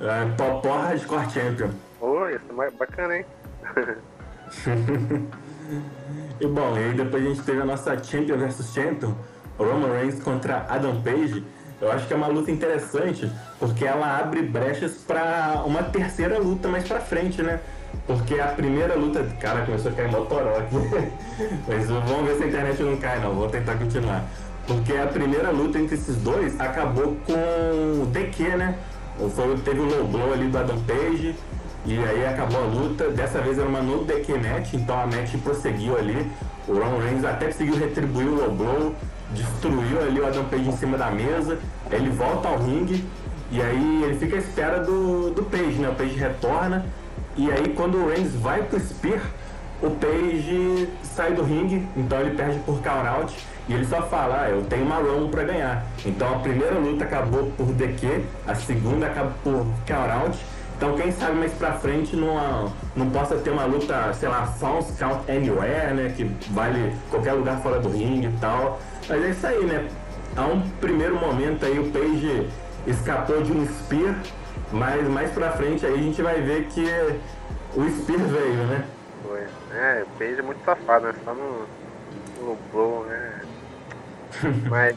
É, 0.00 0.36
Popó 0.36 0.78
Hardcore 0.78 1.30
Champion. 1.30 1.70
Oh, 2.00 2.26
isso 2.28 2.62
é 2.62 2.70
bacana, 2.70 3.16
hein? 3.18 3.26
e 6.40 6.46
bom, 6.46 6.76
e 6.76 6.84
aí 6.84 6.94
depois 6.94 7.24
a 7.24 7.28
gente 7.28 7.42
teve 7.42 7.60
a 7.60 7.64
nossa 7.64 8.02
Champion 8.02 8.38
versus 8.38 8.72
Champion, 8.72 9.14
Roman 9.58 9.92
Reigns 9.92 10.22
contra 10.22 10.66
Adam 10.68 11.02
Page. 11.02 11.44
Eu 11.80 11.90
acho 11.90 12.06
que 12.06 12.12
é 12.12 12.16
uma 12.16 12.26
luta 12.26 12.50
interessante, 12.50 13.30
porque 13.58 13.86
ela 13.86 14.18
abre 14.18 14.42
brechas 14.42 14.92
para 15.06 15.62
uma 15.64 15.82
terceira 15.82 16.38
luta 16.38 16.68
mais 16.68 16.86
pra 16.86 17.00
frente, 17.00 17.42
né? 17.42 17.60
Porque 18.06 18.38
a 18.38 18.48
primeira 18.48 18.94
luta. 18.94 19.24
Cara, 19.40 19.64
começou 19.64 19.90
a 19.90 19.94
cair 19.94 20.10
motoró 20.10 20.58
aqui. 20.58 20.76
Mas 21.66 21.88
vamos 21.88 22.26
ver 22.26 22.36
se 22.36 22.44
a 22.44 22.46
internet 22.46 22.82
não 22.82 22.96
cai, 22.98 23.18
não. 23.20 23.34
Vou 23.34 23.48
tentar 23.48 23.76
continuar. 23.76 24.24
Porque 24.66 24.92
a 24.92 25.06
primeira 25.06 25.50
luta 25.50 25.78
entre 25.78 25.94
esses 25.94 26.16
dois 26.16 26.60
acabou 26.60 27.16
com 27.26 28.02
o 28.02 28.06
DQ, 28.06 28.56
né? 28.56 28.74
Foi, 29.34 29.56
teve 29.58 29.80
o 29.80 29.84
low 29.84 30.06
blow 30.06 30.32
ali 30.32 30.48
do 30.48 30.58
Adam 30.58 30.78
Page. 30.82 31.34
E 31.86 31.98
aí 31.98 32.26
acabou 32.26 32.62
a 32.62 32.66
luta. 32.66 33.10
Dessa 33.10 33.40
vez 33.40 33.58
era 33.58 33.68
uma 33.68 33.80
no 33.80 34.04
DQ 34.04 34.34
match, 34.38 34.74
então 34.74 35.00
a 35.00 35.06
match 35.06 35.34
prosseguiu 35.42 35.96
ali. 35.96 36.30
O 36.68 36.74
Roman 36.74 37.02
Reigns 37.02 37.24
até 37.24 37.46
conseguiu 37.46 37.76
retribuir 37.76 38.28
o 38.28 38.34
low 38.34 38.50
blow, 38.50 38.94
destruiu 39.34 40.00
ali 40.00 40.20
o 40.20 40.26
Adam 40.26 40.44
Page 40.44 40.68
em 40.68 40.76
cima 40.76 40.98
da 40.98 41.10
mesa. 41.10 41.58
Ele 41.90 42.10
volta 42.10 42.48
ao 42.48 42.58
ringue 42.58 43.04
e 43.50 43.60
aí 43.60 44.04
ele 44.04 44.18
fica 44.18 44.36
à 44.36 44.38
espera 44.38 44.80
do, 44.80 45.30
do 45.30 45.42
Page, 45.44 45.78
né? 45.78 45.88
O 45.88 45.94
Page 45.94 46.14
retorna. 46.16 46.86
E 47.36 47.50
aí 47.50 47.74
quando 47.74 47.96
o 47.96 48.08
Reigns 48.08 48.34
vai 48.34 48.62
pro 48.62 48.78
Spear, 48.78 49.22
o 49.82 49.90
Page 49.90 50.88
sai 51.02 51.32
do 51.32 51.42
ringue, 51.42 51.86
então 51.96 52.20
ele 52.20 52.36
perde 52.36 52.58
por 52.60 52.80
count 52.82 53.06
out 53.06 53.34
e 53.68 53.72
ele 53.72 53.86
só 53.86 54.02
fala, 54.02 54.42
ah, 54.42 54.50
eu 54.50 54.62
tenho 54.64 54.84
uma 54.84 54.96
Rumble 54.96 55.28
pra 55.28 55.44
ganhar. 55.44 55.84
Então 56.04 56.34
a 56.34 56.38
primeira 56.40 56.78
luta 56.78 57.04
acabou 57.04 57.50
por 57.56 57.66
DQ, 57.66 58.22
a 58.46 58.54
segunda 58.54 59.06
acabou 59.06 59.32
por 59.42 59.66
count 59.86 60.10
out. 60.10 60.38
Então 60.76 60.96
quem 60.96 61.12
sabe 61.12 61.36
mais 61.36 61.52
pra 61.52 61.72
frente 61.72 62.16
não, 62.16 62.72
não 62.96 63.10
possa 63.10 63.36
ter 63.36 63.50
uma 63.50 63.64
luta, 63.64 64.12
sei 64.14 64.28
lá, 64.28 64.46
false 64.46 64.92
count 64.98 65.30
anywhere, 65.30 65.94
né? 65.94 66.12
Que 66.16 66.24
vale 66.50 66.94
qualquer 67.10 67.34
lugar 67.34 67.60
fora 67.60 67.78
do 67.78 67.90
ringue 67.90 68.28
e 68.28 68.32
tal. 68.40 68.80
Mas 69.10 69.24
é 69.24 69.30
isso 69.30 69.44
aí, 69.44 69.66
né? 69.66 69.88
A 70.36 70.42
um 70.42 70.60
primeiro 70.78 71.16
momento 71.16 71.66
aí 71.66 71.80
o 71.80 71.90
Page 71.90 72.48
escapou 72.86 73.42
de 73.42 73.50
um 73.52 73.66
Spear, 73.66 74.14
mas 74.70 75.08
mais 75.08 75.32
pra 75.32 75.50
frente 75.50 75.84
aí 75.84 75.94
a 75.94 75.96
gente 75.96 76.22
vai 76.22 76.40
ver 76.40 76.68
que 76.68 76.84
o 77.74 77.90
Spear 77.90 78.20
veio, 78.20 78.66
né? 78.68 78.88
Foi. 79.24 79.40
É, 79.76 80.04
o 80.04 80.06
Page 80.16 80.38
é 80.38 80.42
muito 80.42 80.64
safado, 80.64 81.06
né? 81.06 81.14
Só 81.24 81.34
no, 81.34 81.66
no 82.46 82.56
blow, 82.72 83.04
né? 83.06 83.40
Mas 84.70 84.96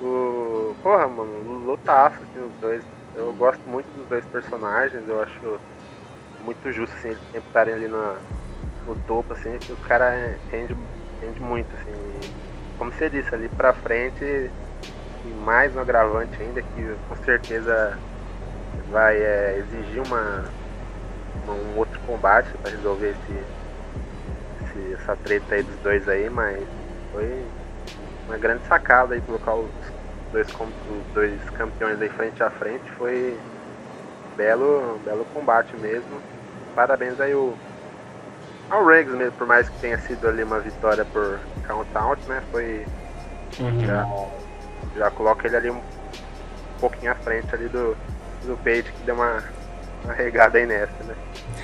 o. 0.00 0.74
Porra, 0.82 1.06
mano, 1.06 1.66
lutaço 1.66 2.16
assim, 2.16 2.42
os 2.42 2.60
dois. 2.62 2.82
Eu 3.14 3.30
gosto 3.34 3.60
muito 3.68 3.86
dos 3.94 4.08
dois 4.08 4.24
personagens, 4.24 5.06
eu 5.06 5.22
acho 5.22 5.60
muito 6.46 6.72
justo 6.72 6.96
assim, 6.96 7.08
eles 7.08 7.20
sempre 7.30 7.48
estarem 7.48 7.74
ali 7.74 7.88
no, 7.88 8.14
no 8.86 8.94
topo, 9.06 9.34
assim, 9.34 9.58
que 9.58 9.72
o 9.72 9.76
cara 9.76 10.38
rende, 10.50 10.74
rende 11.20 11.40
muito, 11.40 11.68
assim. 11.76 12.09
Como 12.80 12.90
você 12.94 13.10
disse, 13.10 13.34
ali 13.34 13.46
pra 13.50 13.74
frente 13.74 14.24
e 14.24 15.28
mais 15.44 15.74
no 15.74 15.82
agravante 15.82 16.42
ainda, 16.42 16.62
que 16.62 16.96
com 17.06 17.14
certeza 17.16 17.98
vai 18.90 19.20
é, 19.20 19.58
exigir 19.58 20.00
uma, 20.02 20.44
uma, 21.44 21.52
um 21.52 21.76
outro 21.76 22.00
combate 22.06 22.48
para 22.56 22.70
resolver 22.70 23.10
esse, 23.10 23.44
esse, 24.64 24.94
essa 24.94 25.14
treta 25.16 25.56
aí 25.56 25.62
dos 25.62 25.76
dois 25.80 26.08
aí, 26.08 26.30
mas 26.30 26.66
foi 27.12 27.44
uma 28.26 28.38
grande 28.38 28.66
sacada 28.66 29.12
aí 29.12 29.20
colocar 29.20 29.56
os 29.56 29.70
dois, 30.32 30.48
os 30.48 31.14
dois 31.14 31.50
campeões 31.50 32.00
aí 32.00 32.08
frente 32.08 32.42
a 32.42 32.48
frente. 32.48 32.90
Foi 32.92 33.38
belo, 34.38 34.98
belo 35.04 35.26
combate 35.34 35.76
mesmo. 35.76 36.18
Parabéns 36.74 37.20
aí 37.20 37.34
o, 37.34 37.54
ao 38.70 38.86
Riggs 38.86 39.14
mesmo, 39.14 39.36
por 39.36 39.46
mais 39.46 39.68
que 39.68 39.78
tenha 39.82 39.98
sido 39.98 40.26
ali 40.26 40.42
uma 40.42 40.60
vitória 40.60 41.04
por 41.04 41.40
count 41.70 41.96
out, 41.96 42.20
né? 42.28 42.42
Foi. 42.50 42.84
Uhum. 43.58 43.86
Já, 43.86 44.06
já 44.96 45.10
coloca 45.10 45.46
ele 45.46 45.56
ali 45.56 45.70
um 45.70 45.80
pouquinho 46.80 47.12
à 47.12 47.14
frente 47.14 47.54
ali 47.54 47.68
do, 47.68 47.96
do 48.44 48.56
Page 48.62 48.84
que 48.84 49.04
deu 49.04 49.14
uma, 49.14 49.42
uma 50.04 50.12
regada 50.12 50.58
aí 50.58 50.66
nessa, 50.66 51.04
né? 51.04 51.14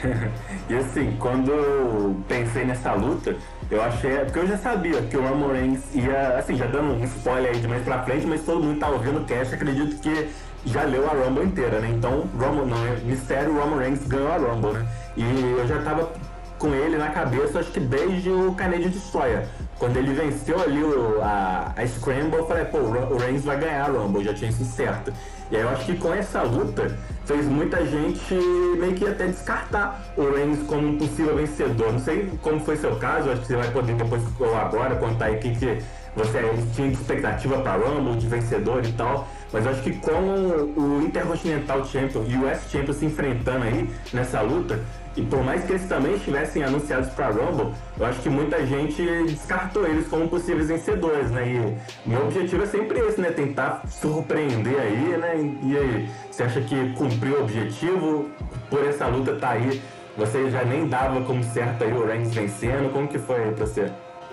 e 0.68 0.76
assim, 0.76 1.16
quando 1.18 2.22
pensei 2.28 2.64
nessa 2.64 2.92
luta, 2.92 3.36
eu 3.70 3.82
achei. 3.82 4.16
Porque 4.24 4.38
eu 4.38 4.46
já 4.46 4.58
sabia 4.58 5.00
que 5.02 5.16
o 5.16 5.52
Reigns 5.52 5.94
ia. 5.94 6.38
Assim, 6.38 6.56
já 6.56 6.66
dando 6.66 6.94
um 6.94 7.04
spoiler 7.04 7.52
aí 7.52 7.60
de 7.60 7.68
mais 7.68 7.82
pra 7.82 8.02
frente, 8.02 8.26
mas 8.26 8.44
todo 8.44 8.62
mundo 8.62 8.78
tá 8.78 8.88
ouvindo 8.88 9.20
o 9.20 9.24
cast, 9.24 9.54
acredito 9.54 10.00
que 10.00 10.28
já 10.64 10.82
leu 10.82 11.08
a 11.08 11.12
Rumble 11.12 11.44
inteira, 11.44 11.80
né? 11.80 11.88
Então, 11.88 12.28
Roman, 12.38 12.66
não, 12.66 12.86
é 12.86 12.96
mistério, 13.04 13.56
Roman 13.56 13.78
Reigns 13.78 14.06
ganhou 14.06 14.32
a 14.32 14.36
Rumble, 14.36 14.72
né? 14.72 14.86
E 15.16 15.22
eu 15.58 15.66
já 15.66 15.80
tava 15.82 16.12
com 16.58 16.74
ele 16.74 16.96
na 16.96 17.10
cabeça, 17.10 17.60
acho 17.60 17.70
que 17.70 17.80
desde 17.80 18.30
o 18.30 18.52
Canadian 18.54 18.90
Destroyer. 18.90 19.46
Quando 19.78 19.96
ele 19.98 20.14
venceu 20.14 20.60
ali 20.60 20.82
o, 20.82 21.20
a, 21.22 21.72
a 21.76 21.86
Scramble, 21.86 22.38
eu 22.38 22.46
falei, 22.46 22.64
pô, 22.64 22.78
o 22.78 23.18
Reigns 23.18 23.44
vai 23.44 23.58
ganhar 23.58 23.84
a 23.84 23.88
Rumble, 23.88 24.24
já 24.24 24.32
tinha 24.32 24.50
isso 24.50 24.64
certo. 24.64 25.12
E 25.50 25.56
aí 25.56 25.62
eu 25.62 25.68
acho 25.68 25.84
que 25.84 25.96
com 25.96 26.12
essa 26.14 26.42
luta 26.42 26.96
fez 27.26 27.46
muita 27.46 27.84
gente 27.84 28.34
meio 28.78 28.94
que 28.94 29.06
até 29.06 29.26
descartar 29.26 30.02
o 30.16 30.30
Reigns 30.30 30.62
como 30.66 30.88
um 30.88 30.98
possível 30.98 31.36
vencedor. 31.36 31.92
Não 31.92 32.00
sei 32.00 32.32
como 32.40 32.58
foi 32.60 32.76
seu 32.76 32.96
caso, 32.96 33.30
acho 33.30 33.42
que 33.42 33.48
você 33.48 33.56
vai 33.56 33.70
poder 33.70 33.94
depois 33.94 34.22
ou 34.40 34.56
agora 34.56 34.96
contar 34.96 35.26
aí 35.26 35.36
o 35.36 35.40
que, 35.40 35.54
que 35.54 35.78
você 36.16 36.40
tinha 36.74 36.88
de 36.88 36.94
expectativa 36.94 37.58
para 37.58 37.76
Rumble, 37.76 38.16
de 38.16 38.26
vencedor 38.26 38.84
e 38.84 38.92
tal. 38.92 39.28
Mas 39.52 39.66
acho 39.66 39.82
que 39.82 39.92
com 39.92 40.10
o 40.10 41.02
Intercontinental 41.02 41.84
Champion 41.84 42.24
e 42.26 42.36
o 42.36 42.44
West 42.44 42.70
Champion 42.70 42.94
se 42.94 43.04
enfrentando 43.04 43.64
aí 43.64 43.88
nessa 44.12 44.40
luta, 44.40 44.80
e 45.16 45.22
por 45.22 45.42
mais 45.42 45.64
que 45.64 45.72
eles 45.72 45.88
também 45.88 46.14
estivessem 46.14 46.62
anunciados 46.62 47.08
para 47.10 47.28
Rumble, 47.28 47.72
eu 47.98 48.04
acho 48.04 48.20
que 48.20 48.28
muita 48.28 48.64
gente 48.66 49.02
descartou 49.24 49.86
eles 49.86 50.06
como 50.08 50.28
possíveis 50.28 50.68
vencedores, 50.68 51.30
né? 51.30 51.48
E 51.48 52.08
meu 52.08 52.24
objetivo 52.24 52.62
é 52.62 52.66
sempre 52.66 52.98
esse, 53.00 53.18
né? 53.18 53.30
Tentar 53.30 53.82
surpreender 53.88 54.78
aí, 54.78 55.16
né? 55.16 55.36
E 55.62 55.76
aí, 55.76 56.10
você 56.30 56.42
acha 56.42 56.60
que 56.60 56.92
cumpriu 56.92 57.38
o 57.38 57.42
objetivo? 57.44 58.30
Por 58.68 58.84
essa 58.84 59.06
luta 59.06 59.34
tá 59.36 59.50
aí, 59.50 59.80
você 60.18 60.50
já 60.50 60.62
nem 60.64 60.86
dava 60.86 61.22
como 61.22 61.42
certo 61.42 61.82
aí 61.84 61.92
o 61.94 62.04
Reigns 62.04 62.34
vencendo? 62.34 62.92
Como 62.92 63.08
que 63.08 63.18
foi 63.18 63.52
pra 63.52 63.66
você? 63.66 63.90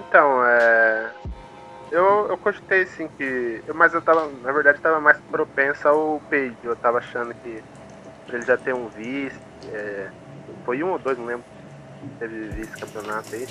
Então, 0.10 0.46
é... 0.46 1.12
Eu, 1.92 2.28
eu 2.28 2.38
cogitei 2.40 2.88
sim 2.88 3.08
que. 3.18 3.62
Mas 3.74 3.94
eu 3.94 4.02
tava, 4.02 4.28
na 4.42 4.52
verdade, 4.52 4.82
tava 4.82 5.00
mais 5.00 5.18
propenso 5.32 5.88
ao 5.88 6.20
Page. 6.30 6.58
Eu 6.64 6.76
tava 6.76 6.98
achando 6.98 7.36
que 7.36 7.64
ele 8.30 8.42
já 8.42 8.58
ter 8.58 8.74
um 8.74 8.88
vice. 8.88 9.38
É 9.72 10.10
foi 10.66 10.84
um 10.84 10.92
ou 10.92 11.00
dois, 11.00 11.18
não 11.18 11.26
lembro. 11.26 11.46
Teve 12.20 12.50
vice-campeonato 12.50 13.36
aí. 13.36 13.48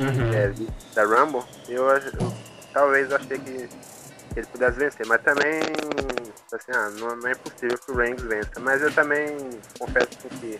Uhum. 0.00 0.32
É, 0.32 0.94
da 0.94 1.04
Rumble. 1.04 1.42
Eu, 1.68 1.88
eu, 1.88 2.32
talvez 2.72 3.12
achei 3.12 3.38
que, 3.38 3.68
ele 4.36 4.46
pudesse 4.46 4.78
vencer, 4.78 5.06
mas 5.06 5.20
também 5.22 5.60
assim, 6.52 6.72
ah, 6.72 6.90
não, 6.98 7.16
não 7.16 7.28
é 7.28 7.34
possível 7.34 7.76
que 7.78 7.90
o 7.90 7.96
Reigns 7.96 8.22
vença. 8.22 8.60
Mas 8.60 8.80
eu 8.82 8.92
também 8.92 9.36
confesso 9.78 10.08
que 10.08 10.58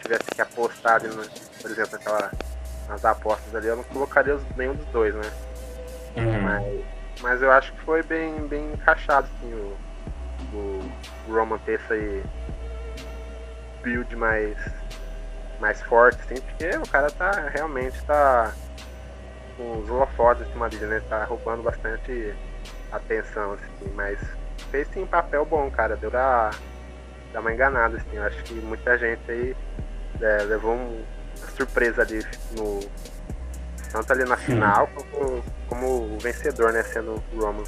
tivesse 0.00 0.24
que 0.34 0.40
apostar, 0.40 1.02
no, 1.02 1.22
por 1.60 1.70
exemplo, 1.70 1.92
naquela, 1.92 2.30
nas 2.88 3.04
apostas 3.04 3.54
ali, 3.54 3.66
eu 3.66 3.76
não 3.76 3.84
colocaria 3.84 4.38
nenhum 4.56 4.74
dos 4.74 4.86
dois, 4.86 5.14
né? 5.14 5.30
Uhum. 6.16 6.40
Mas, 6.40 6.84
mas 7.20 7.42
eu 7.42 7.50
acho 7.50 7.72
que 7.72 7.80
foi 7.80 8.02
bem, 8.02 8.46
bem 8.46 8.72
encaixado 8.72 9.28
assim, 9.36 9.52
o, 9.52 9.76
o 11.28 11.32
Roman 11.32 11.58
ter 11.58 11.80
essa 11.80 11.94
build 13.82 14.16
mais 14.16 14.56
mais 15.60 15.80
forte, 15.82 16.18
assim, 16.22 16.40
porque 16.40 16.76
o 16.76 16.88
cara 16.88 17.10
tá 17.10 17.30
realmente 17.52 18.00
tá 18.04 18.52
com 19.56 19.78
os 19.78 19.90
holofotes 19.90 20.46
em 20.46 20.52
cima 20.52 20.68
dele, 20.68 20.86
né? 20.86 21.02
Tá 21.08 21.24
roubando 21.24 21.62
bastante 21.62 22.34
atenção, 22.92 23.54
assim, 23.54 23.92
mas 23.94 24.18
fez 24.70 24.88
sim 24.92 25.06
papel 25.06 25.44
bom, 25.44 25.70
cara. 25.70 25.96
Deu 25.96 26.10
pra 26.10 26.50
dar 27.32 27.40
uma 27.40 27.52
enganada, 27.52 27.96
assim. 27.96 28.16
Eu 28.16 28.24
acho 28.24 28.42
que 28.44 28.54
muita 28.54 28.98
gente 28.98 29.30
aí 29.30 29.56
é, 30.20 30.42
levou 30.44 30.74
um, 30.74 31.04
uma 31.38 31.50
surpresa 31.56 32.02
ali 32.02 32.24
no. 32.52 32.80
Tanto 33.90 34.12
ali 34.12 34.24
na 34.24 34.36
final 34.36 34.88
como, 34.88 35.44
como 35.68 36.14
o 36.14 36.18
vencedor, 36.18 36.72
né? 36.72 36.82
Sendo 36.82 37.22
o 37.32 37.40
Roman. 37.40 37.64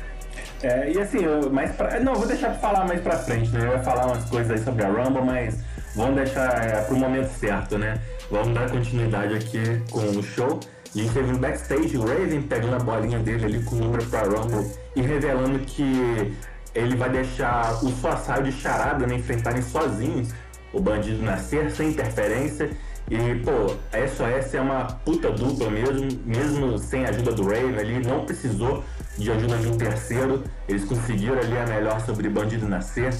É, 0.62 0.90
e 0.90 1.00
assim, 1.00 1.24
eu, 1.24 1.50
mais 1.50 1.70
pra, 1.72 2.00
não, 2.00 2.14
vou 2.14 2.26
deixar 2.26 2.50
pra 2.50 2.58
falar 2.58 2.84
mais 2.84 3.00
pra 3.00 3.16
frente, 3.16 3.50
né? 3.50 3.64
Eu 3.64 3.72
ia 3.72 3.78
falar 3.78 4.06
umas 4.06 4.24
coisas 4.28 4.50
aí 4.50 4.58
sobre 4.58 4.84
a 4.84 4.88
Rumble, 4.88 5.22
mas 5.22 5.62
vamos 5.94 6.16
deixar 6.16 6.64
é, 6.64 6.82
pro 6.82 6.96
momento 6.96 7.30
certo, 7.38 7.78
né? 7.78 8.00
Vamos 8.30 8.54
dar 8.54 8.70
continuidade 8.70 9.34
aqui 9.34 9.82
com 9.90 10.00
o 10.00 10.22
show. 10.22 10.60
A 10.94 10.98
gente 10.98 11.12
teve 11.12 11.32
no 11.32 11.38
backstage 11.38 11.96
o 11.96 12.06
Raven 12.06 12.42
pegando 12.42 12.76
a 12.76 12.78
bolinha 12.78 13.18
dele 13.18 13.44
ali 13.44 13.62
com 13.62 13.76
o 13.76 13.78
número 13.78 14.04
pra 14.06 14.22
Rumble 14.22 14.70
e 14.96 15.02
revelando 15.02 15.58
que 15.60 16.34
ele 16.74 16.96
vai 16.96 17.10
deixar 17.10 17.72
o 17.82 17.88
Suicide 17.88 18.44
de 18.44 18.52
Charada 18.52 19.06
né, 19.06 19.16
enfrentarem 19.16 19.62
sozinhos 19.62 20.32
o 20.72 20.80
Bandido 20.80 21.22
Nascer, 21.22 21.70
sem 21.70 21.90
interferência. 21.90 22.70
E, 23.10 23.34
pô, 23.36 23.74
a 23.90 24.06
SOS 24.06 24.54
é 24.54 24.60
uma 24.60 24.84
puta 24.84 25.30
dupla 25.30 25.70
mesmo, 25.70 26.08
mesmo 26.26 26.78
sem 26.78 27.06
a 27.06 27.08
ajuda 27.08 27.32
do 27.32 27.44
Raven 27.44 27.78
ali, 27.78 28.06
não 28.06 28.26
precisou 28.26 28.84
de 29.16 29.30
ajuda 29.30 29.56
de 29.56 29.68
um 29.68 29.78
terceiro. 29.78 30.44
Eles 30.68 30.84
conseguiram 30.84 31.38
ali 31.38 31.56
a 31.56 31.66
melhor 31.66 32.00
sobre 32.00 32.28
Bandido 32.28 32.68
Nascer 32.68 33.14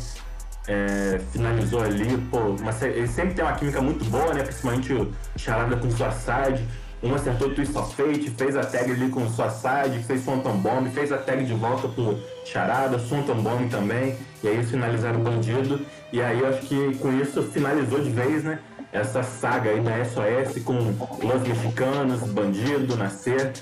é, 0.68 1.18
finalizou 1.32 1.80
ali, 1.80 2.18
pô, 2.30 2.38
uma, 2.38 2.70
ele 2.82 3.08
sempre 3.08 3.34
tem 3.34 3.44
uma 3.44 3.54
química 3.54 3.80
muito 3.80 4.04
boa, 4.04 4.34
né? 4.34 4.42
Principalmente 4.42 4.92
o 4.92 5.10
Charada 5.36 5.76
com 5.76 5.90
sua 5.90 6.10
side. 6.10 6.62
Um 7.02 7.14
acertou 7.14 7.48
o 7.48 7.54
Twist 7.54 7.76
of 7.78 7.94
Fate, 7.94 8.28
fez 8.30 8.56
a 8.56 8.64
tag 8.64 8.90
ali 8.90 9.08
com 9.08 9.26
sua 9.28 9.48
side, 9.48 10.02
fez 10.02 10.24
Phantom 10.24 10.56
Bomb, 10.58 10.90
fez 10.90 11.12
a 11.12 11.16
tag 11.16 11.44
de 11.44 11.54
volta 11.54 11.86
pro 11.88 12.18
Charada, 12.44 12.98
Phantom 12.98 13.40
Bomb 13.40 13.68
também. 13.70 14.16
E 14.42 14.48
aí 14.48 14.64
finalizaram 14.64 15.20
o 15.20 15.22
bandido. 15.22 15.80
E 16.12 16.20
aí 16.20 16.40
eu 16.40 16.48
acho 16.48 16.62
que 16.62 16.98
com 16.98 17.12
isso 17.12 17.42
finalizou 17.44 18.00
de 18.00 18.10
vez, 18.10 18.42
né? 18.44 18.58
Essa 18.92 19.22
saga 19.22 19.70
aí 19.70 19.80
na 19.80 20.04
SOS 20.04 20.62
com 20.64 20.74
los 20.74 21.42
mexicanos, 21.46 22.20
bandido, 22.32 22.96
nascer. 22.96 23.52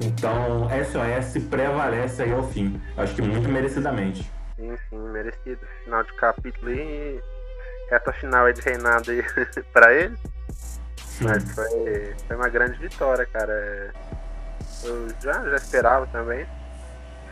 Então 0.00 0.68
SOS 0.70 1.42
prevalece 1.44 2.22
aí 2.22 2.32
ao 2.32 2.48
fim. 2.48 2.80
Acho 2.96 3.14
que 3.14 3.22
muito 3.22 3.48
merecidamente. 3.48 4.35
Sim, 4.56 4.76
sim, 4.88 4.98
merecido. 4.98 5.60
Final 5.84 6.02
de 6.02 6.12
capítulo 6.14 6.70
e 6.70 7.22
reta 7.90 8.12
final 8.12 8.46
aí 8.46 8.52
de 8.52 8.62
reinado 8.62 9.10
aí 9.10 9.22
pra 9.72 9.92
ele. 9.92 10.16
Mas 11.20 11.54
foi, 11.54 12.14
foi 12.26 12.36
uma 12.36 12.48
grande 12.48 12.78
vitória, 12.78 13.24
cara. 13.26 13.92
Eu 14.82 15.08
já, 15.20 15.32
já 15.32 15.56
esperava 15.56 16.06
também. 16.08 16.46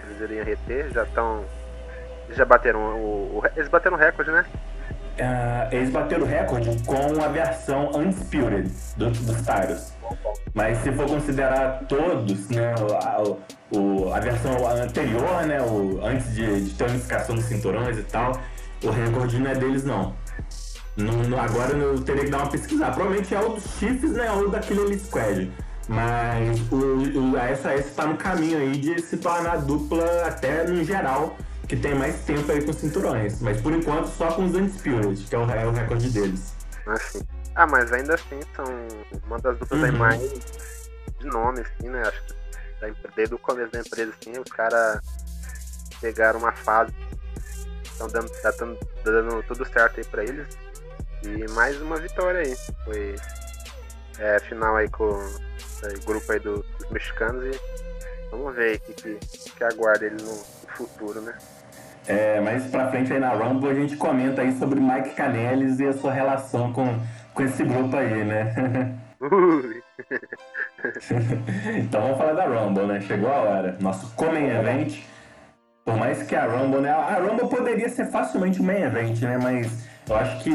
Eles 0.05 0.21
iriam 0.21 0.45
reter, 0.45 0.91
já 0.91 1.05
estão. 1.05 1.45
Já 2.31 2.45
bateram 2.45 2.81
o, 2.97 3.39
o, 3.39 3.43
Eles 3.57 3.69
bateram 3.69 3.97
o 3.97 4.01
recorde, 4.01 4.31
né? 4.31 4.45
Uh, 5.15 5.73
eles 5.73 5.91
bateram 5.91 6.25
o 6.25 6.27
recorde 6.27 6.77
com 6.85 7.23
a 7.23 7.29
versão 7.29 7.91
Unspirited 7.95 8.71
do, 8.97 9.11
dos 9.11 9.43
Tyros. 9.43 9.93
Mas 10.53 10.79
se 10.79 10.91
for 10.93 11.07
considerar 11.07 11.85
todos, 11.89 12.49
né, 12.49 12.75
a, 13.03 13.23
o, 13.77 14.13
a 14.13 14.19
versão 14.19 14.67
anterior, 14.69 15.47
né, 15.47 15.63
o, 15.63 16.01
antes 16.05 16.35
de, 16.35 16.65
de 16.65 16.71
ter 16.75 16.85
a 16.85 16.89
unificação 16.89 17.37
dos 17.37 17.45
cinturões 17.45 17.97
e 17.97 18.03
tal, 18.03 18.41
o 18.83 18.91
recorde 18.91 19.39
não 19.39 19.51
é 19.51 19.55
deles 19.55 19.85
não. 19.85 20.15
No, 20.97 21.39
agora 21.41 21.77
eu 21.77 22.01
teria 22.01 22.25
que 22.25 22.31
dar 22.31 22.39
uma 22.39 22.51
pesquisada. 22.51 22.93
Provavelmente 22.93 23.35
é 23.35 23.41
o 23.41 23.51
dos 23.51 23.65
Chiefs, 23.79 24.13
né, 24.13 24.31
ou 24.33 24.49
daquele 24.49 24.81
Elite 24.81 25.05
Squad. 25.05 25.51
Mas 25.89 26.61
o, 26.73 27.33
o, 27.33 27.37
a 27.37 27.55
SAS 27.55 27.87
está 27.87 28.07
no 28.07 28.17
caminho 28.17 28.59
aí 28.59 28.77
de 28.77 29.01
se 29.01 29.17
tornar 29.17 29.59
dupla 29.59 30.05
até 30.27 30.65
no 30.67 30.83
geral, 30.83 31.37
que 31.67 31.77
tem 31.77 31.95
mais 31.95 32.25
tempo 32.25 32.51
aí 32.51 32.65
com 32.65 32.73
cinturões. 32.73 33.41
Mas 33.41 33.61
por 33.61 33.73
enquanto 33.73 34.07
só 34.07 34.33
com 34.33 34.45
os 34.45 34.55
Undisputed, 34.55 35.25
que 35.25 35.35
é 35.35 35.39
o, 35.39 35.51
é 35.51 35.67
o 35.67 35.71
recorde 35.71 36.11
deles. 36.11 36.55
Assim. 36.87 37.23
Ah, 37.55 37.67
mas 37.67 37.93
ainda 37.93 38.15
assim 38.15 38.41
são 38.55 38.65
uma 39.27 39.39
das 39.39 39.59
duplas 39.59 39.81
uhum. 39.81 39.99
mais 39.99 40.21
de 41.19 41.27
nome, 41.27 41.61
assim, 41.61 41.89
né? 41.89 42.03
Acho 42.03 42.23
que 42.23 42.35
desde 43.17 43.35
o 43.35 43.39
começo 43.39 43.73
da 43.73 43.81
empresa, 43.81 44.13
assim, 44.21 44.33
os 44.39 44.53
caras 44.53 45.01
pegaram 46.01 46.41
uma 46.41 46.53
fase, 46.53 46.93
estão 47.85 48.09
dando, 48.09 48.29
tá 48.43 48.51
dando, 48.51 48.79
dando 49.05 49.43
tudo 49.45 49.65
certo 49.67 50.01
aí 50.01 50.05
pra 50.05 50.25
eles. 50.25 50.47
E 51.23 51.51
mais 51.53 51.81
uma 51.81 51.97
vitória 51.97 52.41
aí. 52.41 52.55
Foi 52.85 53.17
é, 54.19 54.39
final 54.41 54.77
aí 54.77 54.89
com 54.91 55.05
o 55.05 56.05
grupo 56.05 56.33
aí 56.33 56.41
do, 56.41 56.63
dos 56.63 56.91
mexicanos 56.91 57.45
e 57.45 57.61
vamos 58.31 58.55
ver 58.55 58.77
o 58.77 58.81
que, 58.81 59.17
que, 59.17 59.51
que 59.51 59.65
aguarda 59.65 60.07
ele 60.07 60.23
no, 60.23 60.35
no 60.35 60.69
futuro, 60.77 61.21
né? 61.21 61.37
É, 62.07 62.41
mais 62.41 62.67
pra 62.67 62.89
frente 62.89 63.13
aí 63.13 63.19
na 63.19 63.31
Rumble 63.31 63.71
a 63.71 63.75
gente 63.75 63.97
comenta 63.97 64.43
aí 64.43 64.57
sobre 64.59 64.79
Mike 64.79 65.11
Canelis 65.11 65.81
e 65.81 65.87
a 65.87 65.93
sua 65.93 66.13
relação 66.13 66.73
com 66.73 66.99
com 67.35 67.43
esse 67.43 67.65
grupo 67.65 67.97
aí, 67.97 68.25
né? 68.25 68.55
então 71.77 72.03
vamos 72.03 72.19
falar 72.19 72.35
da 72.35 72.47
Rumble, 72.47 72.87
né? 72.87 73.01
Chegou 73.01 73.31
a 73.31 73.41
hora. 73.41 73.77
Nosso 73.81 74.15
Comem 74.15 74.49
Event. 74.49 75.01
Por 75.85 75.97
mais 75.97 76.23
que 76.23 76.35
a 76.35 76.47
Rumble, 76.47 76.81
né? 76.81 76.91
A 76.91 77.19
Rumble 77.19 77.47
poderia 77.49 77.91
ser 77.91 78.07
facilmente 78.07 78.61
o 78.61 78.65
main 78.65 78.83
event, 78.83 79.21
né? 79.21 79.39
Mas 79.43 79.87
eu 80.09 80.17
acho 80.17 80.43
que 80.43 80.51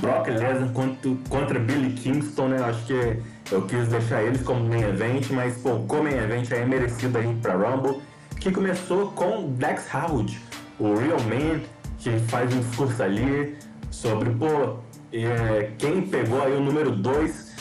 Brock 0.00 0.26
Lesnar 0.26 0.72
contra, 0.72 1.10
contra 1.28 1.56
Billy 1.58 1.92
Kingston, 1.92 2.48
né? 2.48 2.58
Eu 2.58 2.64
acho 2.64 2.86
que 2.86 3.22
eu 3.52 3.62
quis 3.66 3.86
deixar 3.88 4.22
eles 4.22 4.42
como 4.42 4.64
main 4.64 4.82
event, 4.82 5.30
mas 5.30 5.56
pô, 5.58 5.74
o 5.74 6.02
main 6.02 6.16
event 6.16 6.50
é 6.50 6.64
merecido 6.64 7.18
aí 7.18 7.36
pra 7.40 7.54
Rumble. 7.54 8.00
Que 8.42 8.50
começou 8.50 9.12
com 9.12 9.52
Dex 9.52 9.86
Howard, 9.94 10.36
o 10.76 10.96
Real 10.96 11.20
Man, 11.20 11.60
que 11.96 12.18
faz 12.26 12.52
um 12.52 12.58
discurso 12.58 13.00
ali 13.00 13.56
sobre, 13.88 14.30
pô, 14.30 14.78
é, 15.12 15.70
quem 15.78 16.02
pegou 16.02 16.42
aí 16.42 16.52
o 16.52 16.60
número 16.60 16.90
2 16.90 17.54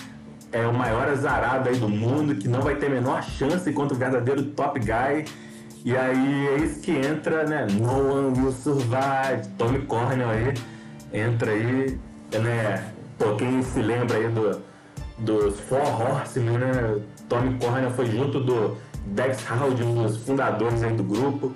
é 0.52 0.65
o 0.65 0.74
maior 0.74 1.08
azarado 1.08 1.70
aí 1.70 1.76
do 1.76 1.88
mundo, 1.88 2.34
que 2.34 2.48
não 2.48 2.62
vai 2.62 2.78
ter 2.78 2.88
a 2.88 2.89
menor 2.89 3.22
chance 3.22 3.72
contra 3.72 3.94
o 3.96 4.00
verdadeiro 4.00 4.44
top 4.44 4.80
guy. 4.80 5.26
E 5.86 5.96
aí 5.96 6.48
é 6.48 6.56
isso 6.56 6.82
que 6.82 6.94
entra, 6.94 7.44
né? 7.44 7.67
No 7.70 8.17
one 8.17 8.39
will 8.39 8.52
survive. 8.52 9.48
Tommy 9.60 9.84
Cornell 9.86 10.32
aí 10.32 10.52
entra 11.13 11.52
aí, 11.52 12.00
né? 12.41 12.91
Pô, 13.20 13.36
quem 13.36 13.62
se 13.62 13.84
lembra 13.84 14.17
aí 14.17 14.28
do, 14.30 14.60
dos 15.20 15.60
Four 15.60 16.02
Horsemen, 16.02 16.58
né? 16.58 17.02
Tommy 17.30 17.56
Cornell 17.60 17.91
foi 17.91 18.08
junto 18.08 18.39
do 18.39 18.76
Dex 19.05 19.45
Howard, 19.49 19.83
um 19.83 20.03
dos 20.03 20.17
fundadores 20.17 20.83
aí 20.83 20.93
do 20.93 21.03
grupo. 21.03 21.53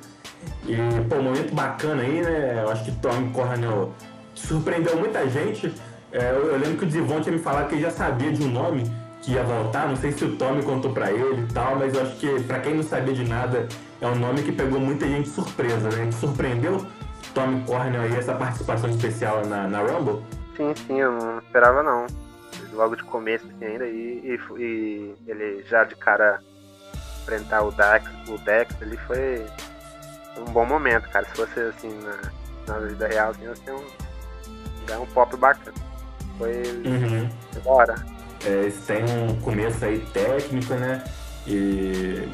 E, 0.65 0.75
pô, 1.10 1.15
um 1.15 1.23
momento 1.23 1.53
bacana 1.53 2.01
aí, 2.01 2.21
né? 2.21 2.63
Eu 2.63 2.71
acho 2.71 2.86
que 2.86 2.91
Tommy 2.93 3.31
Cornell 3.31 3.91
surpreendeu 4.34 4.97
muita 4.97 5.27
gente. 5.29 5.73
É, 6.12 6.31
eu, 6.31 6.51
eu, 6.51 6.58
lembro 6.58 6.77
que 6.77 6.86
o 6.86 6.88
Divon 6.88 7.21
tinha 7.21 7.36
me 7.36 7.41
falado 7.41 7.67
que 7.67 7.75
ele 7.75 7.81
já 7.81 7.91
sabia 7.91 8.31
de 8.31 8.43
um 8.43 8.51
nome 8.51 8.84
que 9.21 9.34
ia 9.34 9.43
voltar. 9.43 9.88
Não 9.88 9.95
sei 9.95 10.12
se 10.12 10.25
o 10.25 10.36
Tommy 10.36 10.63
contou 10.63 10.91
pra 10.91 11.12
ele 11.12 11.41
e 11.41 11.53
tal, 11.53 11.75
mas 11.75 11.93
eu 11.93 12.01
acho 12.01 12.15
que, 12.17 12.41
pra 12.43 12.60
quem 12.60 12.75
não 12.75 12.84
sabia 12.84 13.13
de 13.13 13.27
nada, 13.27 13.67
é 14.01 14.08
um 14.08 14.15
nome 14.15 14.43
que 14.43 14.51
pegou 14.51 14.79
muita 14.79 15.08
gente 15.08 15.29
surpresa, 15.29 15.89
né? 15.89 16.12
Surpreendeu 16.12 16.86
Tommy 17.34 17.63
Cornell 17.65 18.01
aí 18.01 18.15
essa 18.15 18.34
participação 18.34 18.89
especial 18.89 19.45
na, 19.45 19.67
na 19.67 19.79
Rumble? 19.79 20.23
Sim, 20.55 20.73
sim, 20.88 20.99
eu 20.99 21.12
não 21.12 21.39
esperava 21.39 21.84
não. 21.84 22.05
Logo 22.73 22.95
de 22.95 23.03
começo 23.03 23.45
assim, 23.45 23.65
ainda, 23.65 23.86
e, 23.86 24.39
e, 24.58 24.62
e 24.62 25.15
ele 25.27 25.63
já 25.63 25.84
de 25.84 25.95
cara 25.95 26.41
enfrentar 27.26 27.64
o 27.64 27.72
Dex, 27.72 28.06
o 28.28 28.38
Dex 28.38 28.76
ele 28.82 28.98
foi 28.98 29.46
um 30.38 30.46
bom 30.52 30.66
momento, 30.66 31.10
cara. 31.10 31.26
Se 31.26 31.32
fosse 31.32 31.60
assim 31.60 32.00
na, 32.02 32.32
na 32.74 32.80
vida 32.80 33.08
real, 33.08 33.32
assim, 33.32 33.64
ser 33.64 33.72
um, 33.72 33.86
dar 34.86 35.00
um 35.00 35.06
pop 35.08 35.36
bacana. 35.36 35.76
Foi 36.38 36.62
uhum. 36.86 37.30
da 37.54 37.72
hora. 37.72 37.96
É, 38.46 38.72
tem 38.86 39.04
um 39.04 39.42
começo 39.42 39.84
aí 39.84 40.00
técnico, 40.14 40.74
né? 40.76 41.04
E 41.48 42.30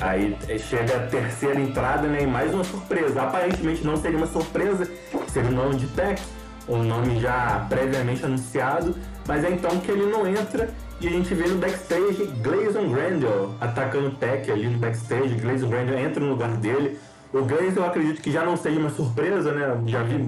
aí 0.00 0.36
chega 0.58 0.96
a 0.96 1.06
terceira 1.06 1.60
entrada, 1.60 2.08
né? 2.08 2.22
E 2.22 2.26
mais 2.26 2.52
uma 2.52 2.64
surpresa. 2.64 3.22
Aparentemente 3.22 3.84
não 3.84 3.96
seria 3.96 4.18
uma 4.18 4.26
surpresa, 4.26 4.90
seria 5.28 5.50
o 5.50 5.52
nome 5.52 5.76
de 5.76 5.86
Tech, 5.88 6.20
um 6.68 6.82
nome 6.82 7.20
já 7.20 7.66
previamente 7.68 8.24
anunciado, 8.24 8.96
mas 9.26 9.44
é 9.44 9.50
então 9.50 9.78
que 9.80 9.90
ele 9.90 10.06
não 10.06 10.26
entra 10.26 10.72
e 11.02 11.08
a 11.08 11.10
gente 11.10 11.34
vê 11.34 11.48
no 11.48 11.58
backstage 11.58 12.26
Gleison 12.42 12.88
Grandel 12.88 13.54
atacando 13.60 14.06
o 14.06 14.10
Tech 14.12 14.50
ali 14.50 14.68
no 14.68 14.78
backstage. 14.78 15.34
Gleison 15.34 15.68
Grandel 15.68 15.98
entra 15.98 16.20
no 16.20 16.30
lugar 16.30 16.56
dele. 16.56 16.96
O 17.32 17.42
Glaze 17.42 17.76
eu 17.76 17.84
acredito 17.84 18.22
que 18.22 18.30
já 18.30 18.44
não 18.44 18.56
seja 18.56 18.78
uma 18.78 18.90
surpresa, 18.90 19.52
né? 19.52 19.82
Já 19.86 20.02
vi 20.02 20.18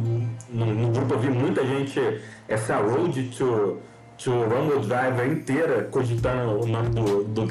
no, 0.50 0.66
no 0.66 0.88
grupo 0.90 1.14
eu 1.14 1.18
vi 1.20 1.28
muita 1.28 1.64
gente 1.64 2.00
essa 2.48 2.76
road 2.76 3.22
to, 3.36 3.78
to 4.18 4.30
Rumble 4.30 4.86
Drive 4.86 5.30
inteira 5.30 5.84
cogitando 5.90 6.64
o 6.64 6.66
nome 6.66 6.88
do, 6.90 7.24
do. 7.24 7.46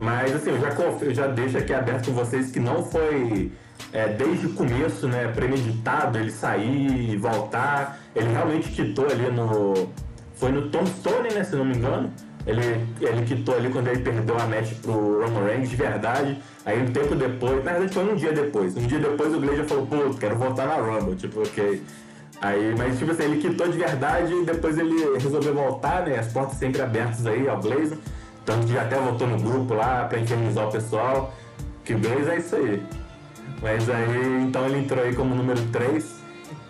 Mas 0.00 0.34
assim, 0.34 0.50
eu 0.50 0.60
já, 0.60 0.70
eu 1.02 1.14
já 1.14 1.26
deixo 1.28 1.58
aqui 1.58 1.74
aberto 1.74 2.06
com 2.06 2.12
vocês 2.12 2.50
que 2.50 2.58
não 2.58 2.84
foi 2.84 3.52
é, 3.92 4.08
desde 4.08 4.46
o 4.46 4.54
começo, 4.54 5.06
né, 5.08 5.28
premeditado 5.28 6.18
ele 6.18 6.30
sair 6.30 7.12
e 7.12 7.16
voltar. 7.16 7.98
Ele 8.14 8.28
realmente 8.28 8.70
quitou 8.70 9.06
ali 9.06 9.30
no. 9.30 9.88
Foi 10.38 10.52
no 10.52 10.68
Tombstone, 10.68 11.34
né, 11.34 11.42
se 11.44 11.56
não 11.56 11.64
me 11.64 11.76
engano. 11.76 12.10
Ele, 12.46 12.86
ele 13.00 13.22
quitou 13.26 13.56
ali 13.56 13.68
quando 13.68 13.88
ele 13.88 14.00
perdeu 14.00 14.38
a 14.38 14.46
match 14.46 14.72
pro 14.80 15.22
Roman 15.22 15.44
Reigns 15.44 15.68
de 15.68 15.76
verdade. 15.76 16.38
Aí 16.64 16.80
um 16.80 16.86
tempo 16.86 17.14
depois, 17.14 17.62
na 17.64 17.72
verdade 17.72 17.92
foi 17.92 18.10
um 18.10 18.16
dia 18.16 18.32
depois. 18.32 18.76
Um 18.76 18.86
dia 18.86 18.98
depois 18.98 19.34
o 19.34 19.40
Glazer 19.40 19.66
falou, 19.66 19.86
pô, 19.86 20.14
quero 20.18 20.36
voltar 20.36 20.66
na 20.66 20.76
Rumble. 20.76 21.16
Tipo, 21.16 21.40
ok. 21.40 21.82
Aí, 22.40 22.74
mas 22.78 22.98
tipo 22.98 23.10
assim, 23.10 23.24
ele 23.24 23.36
quitou 23.38 23.68
de 23.68 23.76
verdade 23.76 24.32
e 24.32 24.44
depois 24.44 24.78
ele 24.78 25.18
resolveu 25.18 25.52
voltar, 25.52 26.06
né? 26.06 26.18
As 26.18 26.32
portas 26.32 26.56
sempre 26.56 26.80
abertas 26.80 27.26
aí 27.26 27.48
ao 27.48 27.60
Glazer. 27.60 27.98
Tanto 28.46 28.66
que 28.66 28.72
já 28.72 28.82
até 28.82 28.96
voltou 28.96 29.26
no 29.26 29.38
grupo 29.38 29.74
lá 29.74 30.04
pra 30.04 30.18
infernizar 30.18 30.68
o 30.68 30.72
pessoal. 30.72 31.34
Que 31.84 31.94
o 31.94 31.98
Glazer 31.98 32.34
é 32.34 32.38
isso 32.38 32.56
aí. 32.56 32.82
Mas 33.60 33.90
aí, 33.90 34.44
então 34.46 34.64
ele 34.66 34.78
entrou 34.78 35.04
aí 35.04 35.14
como 35.14 35.34
número 35.34 35.60
3. 35.72 36.18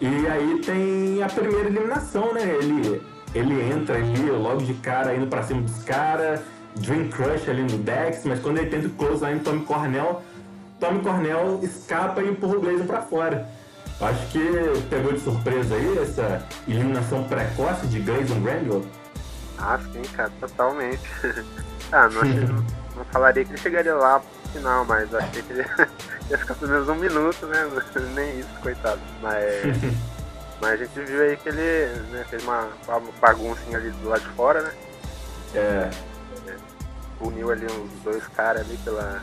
E 0.00 0.06
aí 0.26 0.60
tem 0.64 1.22
a 1.22 1.26
primeira 1.26 1.68
eliminação, 1.68 2.32
né? 2.32 2.42
Ele 2.60 3.00
ele 3.34 3.60
entra 3.72 3.96
ali 3.96 4.30
logo 4.30 4.62
de 4.62 4.74
cara 4.74 5.14
indo 5.14 5.26
pra 5.26 5.42
cima 5.42 5.62
dos 5.62 5.82
caras, 5.82 6.40
Dream 6.76 7.08
Crush 7.08 7.48
ali 7.48 7.62
no 7.62 7.78
Dex, 7.78 8.22
mas 8.24 8.40
quando 8.40 8.58
ele 8.58 8.70
tenta 8.70 8.86
o 8.86 8.90
close 8.90 9.22
lá 9.22 9.32
em 9.32 9.38
Tommy 9.38 9.64
Cornell, 9.64 10.22
Tommy 10.80 11.00
Cornell 11.00 11.60
escapa 11.62 12.22
e 12.22 12.30
empurra 12.30 12.56
o 12.56 12.60
Glazer 12.60 12.86
pra 12.86 13.02
fora. 13.02 13.48
Acho 14.00 14.26
que 14.28 14.40
pegou 14.88 15.12
de 15.12 15.20
surpresa 15.20 15.74
aí 15.74 15.98
essa 15.98 16.46
eliminação 16.68 17.24
precoce 17.24 17.86
de 17.88 17.98
Grayson 17.98 18.40
Randall. 18.44 18.84
Ah, 19.58 19.78
sim, 19.92 20.02
cara, 20.14 20.30
totalmente. 20.38 21.02
ah, 21.90 22.08
não, 22.08 22.22
não, 22.22 22.64
não, 22.96 23.04
falaria 23.10 23.44
que 23.44 23.50
ele 23.50 23.58
chegaria 23.58 23.94
lá 23.94 24.20
pro 24.20 24.52
final, 24.52 24.84
mas 24.84 25.12
achei 25.12 25.42
que 25.42 25.52
ele 25.52 25.64
ia 26.30 26.38
ficar 26.38 26.54
pelo 26.54 26.70
menos 26.70 26.88
um 26.88 26.94
minuto, 26.94 27.46
né? 27.46 27.68
Nem 28.14 28.38
isso, 28.38 28.48
coitado. 28.62 29.00
Mas. 29.20 29.64
Mas 30.60 30.72
a 30.72 30.76
gente 30.76 31.00
viu 31.00 31.22
aí 31.22 31.36
que 31.36 31.48
ele 31.48 31.86
né, 32.10 32.24
fez 32.28 32.42
uma, 32.42 32.68
uma 32.88 33.00
baguncinha 33.20 33.78
ali 33.78 33.90
do 33.90 34.08
lado 34.08 34.22
de 34.22 34.28
fora, 34.30 34.62
né? 34.62 34.72
É. 35.54 35.58
é 35.58 35.90
uniu 37.20 37.50
ali 37.50 37.66
uns 37.66 38.02
dois 38.02 38.26
caras 38.28 38.62
ali 38.62 38.76
pela, 38.78 39.22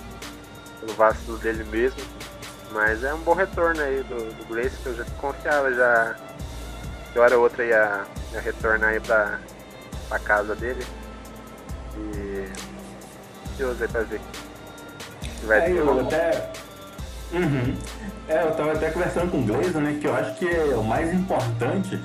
pelo 0.79 0.93
vacilo 0.93 1.37
dele 1.37 1.63
mesmo. 1.65 1.99
Mas 2.71 3.03
é 3.03 3.13
um 3.13 3.19
bom 3.19 3.33
retorno 3.33 3.81
aí 3.81 4.03
do, 4.03 4.33
do 4.33 4.45
Grace, 4.53 4.77
que 4.77 4.87
eu 4.87 4.95
já 4.95 5.05
confiava 5.21 5.73
já 5.73 6.15
que 7.13 7.19
hora 7.19 7.37
ou 7.37 7.43
outra 7.43 7.63
ia, 7.63 8.03
ia 8.33 8.41
retornar 8.41 8.89
aí 8.89 8.99
pra, 8.99 9.39
pra 10.09 10.19
casa 10.19 10.55
dele. 10.55 10.85
E 11.97 12.45
ansioso 13.51 13.81
aí 13.81 13.89
pra 13.89 14.01
ver. 14.01 14.21
Vai 15.43 15.71
é, 15.71 15.71
eu 15.71 15.99
até. 16.01 16.51
Uhum. 17.33 17.75
É, 18.27 18.43
eu 18.43 18.51
tava 18.51 18.73
até 18.73 18.89
conversando 18.89 19.31
com 19.31 19.39
o 19.39 19.43
Gleison, 19.43 19.79
né? 19.79 19.97
Que 19.99 20.07
eu 20.07 20.15
acho 20.15 20.35
que 20.35 20.45
o 20.45 20.83
mais 20.83 21.13
importante 21.13 21.99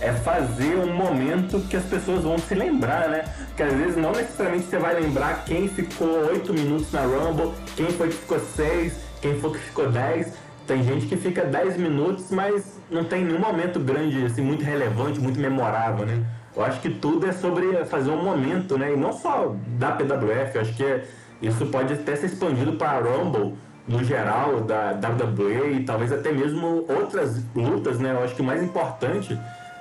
é 0.00 0.12
fazer 0.12 0.76
um 0.76 0.94
momento 0.94 1.60
que 1.68 1.76
as 1.76 1.84
pessoas 1.84 2.24
vão 2.24 2.38
se 2.38 2.54
lembrar, 2.54 3.08
né? 3.08 3.24
Que 3.56 3.62
às 3.62 3.72
vezes 3.72 3.96
não 3.96 4.12
necessariamente 4.12 4.66
você 4.66 4.78
vai 4.78 4.98
lembrar 4.98 5.44
quem 5.44 5.68
ficou 5.68 6.26
8 6.28 6.52
minutos 6.54 6.90
na 6.92 7.02
Rumble, 7.02 7.52
quem 7.76 7.86
foi 7.90 8.08
que 8.08 8.14
ficou 8.14 8.40
6, 8.40 8.94
quem 9.20 9.38
foi 9.38 9.52
que 9.52 9.58
ficou 9.58 9.90
10. 9.90 10.32
Tem 10.66 10.82
gente 10.82 11.06
que 11.06 11.16
fica 11.16 11.44
10 11.44 11.76
minutos, 11.76 12.30
mas 12.30 12.78
não 12.90 13.04
tem 13.04 13.24
nenhum 13.24 13.40
momento 13.40 13.78
grande, 13.78 14.24
assim, 14.24 14.40
muito 14.40 14.64
relevante, 14.64 15.20
muito 15.20 15.38
memorável, 15.38 16.06
né? 16.06 16.24
Eu 16.56 16.64
acho 16.64 16.80
que 16.80 16.90
tudo 16.90 17.26
é 17.26 17.32
sobre 17.32 17.84
fazer 17.84 18.10
um 18.10 18.22
momento, 18.22 18.78
né? 18.78 18.92
E 18.92 18.96
não 18.96 19.12
só 19.12 19.54
da 19.78 19.92
PWF, 19.92 20.54
eu 20.54 20.60
acho 20.60 20.74
que 20.74 20.84
é, 20.84 21.04
isso 21.42 21.66
pode 21.66 21.92
até 21.92 22.16
ser 22.16 22.26
expandido 22.26 22.72
para 22.72 22.90
a 22.90 23.00
Rumble 23.00 23.54
no 23.90 24.04
geral 24.04 24.60
da 24.60 24.92
WWE 24.92 25.72
e 25.72 25.84
talvez 25.84 26.12
até 26.12 26.30
mesmo 26.30 26.86
outras 26.88 27.42
lutas, 27.54 27.98
né? 27.98 28.12
Eu 28.12 28.22
acho 28.22 28.36
que 28.36 28.40
o 28.40 28.44
mais 28.44 28.62
importante 28.62 29.36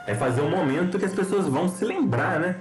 é 0.08 0.15
fazer 0.15 0.41
um 0.41 0.50
momento 0.50 0.98
que 0.98 1.06
as 1.06 1.13
pessoas 1.13 1.48
vão 1.48 1.69
se 1.69 1.86
lembrar, 1.86 2.39
né? 2.39 2.56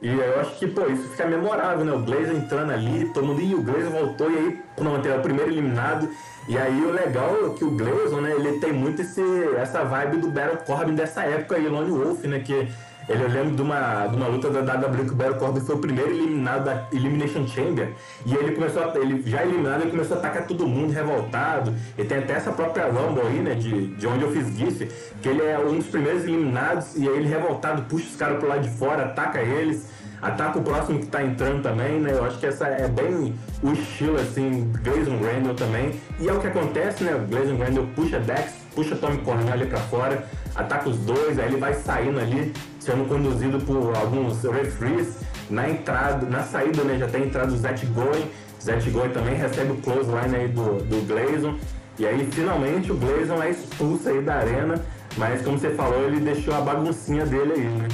E 0.00 0.08
eu 0.08 0.40
acho 0.40 0.58
que, 0.58 0.66
pô, 0.66 0.86
isso 0.86 1.08
fica 1.10 1.26
memorável, 1.26 1.84
né? 1.84 1.92
O 1.92 2.00
Glazer 2.00 2.34
entrando 2.34 2.72
ali, 2.72 3.10
todo 3.12 3.26
mundo, 3.26 3.40
e 3.40 3.54
o 3.54 3.62
Glazer 3.62 3.90
voltou, 3.90 4.30
e 4.30 4.36
aí, 4.36 4.62
pronto, 4.74 5.06
é 5.06 5.16
o 5.16 5.20
primeiro 5.20 5.50
eliminado. 5.50 6.08
E 6.48 6.58
aí 6.58 6.84
o 6.84 6.90
legal 6.90 7.46
é 7.46 7.50
que 7.50 7.64
o 7.64 7.70
Glazer, 7.70 8.20
né, 8.20 8.32
ele 8.32 8.58
tem 8.58 8.72
muito 8.72 9.02
esse, 9.02 9.22
essa 9.56 9.82
vibe 9.84 10.18
do 10.18 10.30
Battle 10.30 10.58
Corbin 10.66 10.94
dessa 10.94 11.22
época 11.22 11.56
aí, 11.56 11.68
Lone 11.68 11.90
Wolf, 11.90 12.24
né? 12.24 12.40
Que 12.40 12.52
ele, 12.52 12.72
eu 13.08 13.28
lembro 13.28 13.56
de 13.56 13.62
uma, 13.62 14.06
de 14.06 14.16
uma 14.16 14.28
luta 14.28 14.50
da 14.50 14.74
WWE 14.74 15.04
que 15.04 15.12
o 15.12 15.14
Baron 15.14 15.34
Corbin 15.34 15.60
foi 15.60 15.74
o 15.74 15.78
primeiro 15.78 16.10
eliminado 16.10 16.64
da 16.64 16.86
Elimination 16.92 17.46
Chamber. 17.46 17.92
E 18.24 18.34
ele 18.34 18.52
começou 18.52 18.82
a, 18.82 18.98
ele 18.98 19.22
já 19.28 19.42
eliminado, 19.42 19.82
ele 19.82 19.90
começou 19.90 20.16
a 20.16 20.20
atacar 20.20 20.46
todo 20.46 20.66
mundo 20.66 20.92
revoltado. 20.92 21.74
E 21.98 22.04
tem 22.04 22.18
até 22.18 22.34
essa 22.34 22.52
própria 22.52 22.86
Rumble 22.86 23.26
aí, 23.26 23.40
né? 23.40 23.54
De, 23.54 23.88
de 23.88 24.06
onde 24.06 24.24
eu 24.24 24.32
fiz 24.32 24.56
GIF, 24.56 24.88
que 25.20 25.28
ele 25.28 25.42
é 25.42 25.58
um 25.58 25.76
dos 25.76 25.86
primeiros 25.86 26.24
eliminados, 26.24 26.96
e 26.96 27.08
aí 27.08 27.16
ele 27.16 27.28
revoltado, 27.28 27.82
puxa 27.82 28.06
os 28.06 28.16
caras 28.16 28.38
pro 28.38 28.48
lado 28.48 28.62
de 28.62 28.70
fora, 28.70 29.04
ataca 29.04 29.40
eles 29.40 29.92
ataca 30.24 30.58
o 30.58 30.62
próximo 30.62 31.00
que 31.00 31.06
tá 31.06 31.22
entrando 31.22 31.62
também, 31.62 32.00
né? 32.00 32.12
Eu 32.12 32.24
acho 32.24 32.38
que 32.38 32.46
essa 32.46 32.66
é 32.66 32.88
bem 32.88 33.34
o 33.62 33.72
estilo, 33.72 34.16
assim, 34.16 34.72
Grayson 34.82 35.18
Randall 35.18 35.54
também. 35.54 36.00
E 36.18 36.28
é 36.28 36.32
o 36.32 36.40
que 36.40 36.46
acontece, 36.46 37.04
né? 37.04 37.14
O 37.14 37.20
Grayson 37.26 37.56
Randall 37.56 37.86
puxa 37.94 38.18
Dex, 38.18 38.54
puxa 38.74 38.96
Tommy 38.96 39.18
Cornell 39.18 39.52
ali 39.52 39.66
pra 39.66 39.78
fora, 39.80 40.24
ataca 40.54 40.88
os 40.88 40.96
dois, 40.98 41.38
aí 41.38 41.46
ele 41.46 41.58
vai 41.58 41.74
saindo 41.74 42.18
ali, 42.18 42.52
sendo 42.84 43.08
conduzido 43.08 43.58
por 43.60 43.96
alguns 43.96 44.42
referees. 44.42 45.16
Na 45.50 45.68
entrada, 45.68 46.26
na 46.26 46.42
saída, 46.42 46.82
né? 46.84 46.98
Já 46.98 47.08
tem 47.08 47.24
entrado 47.24 47.52
o 47.52 47.56
Zet 47.56 47.84
Goin. 47.86 48.30
Zet 48.62 48.88
Goin 48.90 49.10
também 49.10 49.34
recebe 49.34 49.72
o 49.72 49.76
close 49.76 50.10
line 50.10 50.36
aí 50.36 50.48
do, 50.48 50.78
do 50.84 51.06
Gleison. 51.06 51.58
E 51.98 52.06
aí, 52.06 52.26
finalmente, 52.30 52.90
o 52.90 52.96
Gleison 52.96 53.42
é 53.42 53.50
expulso 53.50 54.08
aí 54.08 54.20
da 54.22 54.36
arena. 54.36 54.84
Mas, 55.16 55.42
como 55.42 55.58
você 55.58 55.70
falou, 55.70 56.02
ele 56.04 56.20
deixou 56.20 56.54
a 56.54 56.60
baguncinha 56.60 57.24
dele 57.26 57.52
aí, 57.52 57.60
né? 57.60 57.88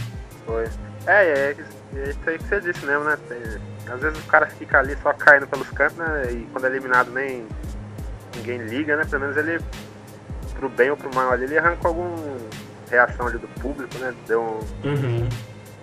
Foi. 0.47 0.65
É, 1.07 1.25
é, 1.25 1.57
é 1.97 2.11
isso 2.11 2.19
aí 2.27 2.39
que 2.39 2.45
você 2.45 2.61
disse 2.61 2.87
mesmo, 2.87 3.05
né? 3.05 3.19
Às 3.93 4.01
vezes 4.01 4.19
o 4.19 4.27
cara 4.27 4.47
fica 4.47 4.79
ali 4.79 4.97
só 5.03 5.13
caindo 5.13 5.47
pelos 5.47 5.69
cantos, 5.71 5.97
né? 5.97 6.29
E 6.31 6.47
quando 6.53 6.65
é 6.65 6.69
eliminado 6.69 7.11
nem 7.11 7.47
ninguém 8.37 8.59
liga, 8.59 8.97
né? 8.97 9.05
Pelo 9.05 9.23
menos 9.23 9.37
ele 9.37 9.61
pro 10.55 10.69
bem 10.69 10.91
ou 10.91 10.97
pro 10.97 11.13
mal 11.15 11.33
ali, 11.33 11.45
ele 11.45 11.59
arrancou 11.59 11.89
alguma 11.89 12.17
reação 12.91 13.27
ali 13.27 13.39
do 13.39 13.49
público, 13.61 13.97
né? 13.99 14.15
Deu 14.27 14.43
um, 14.43 14.89
Uhum. 14.89 15.29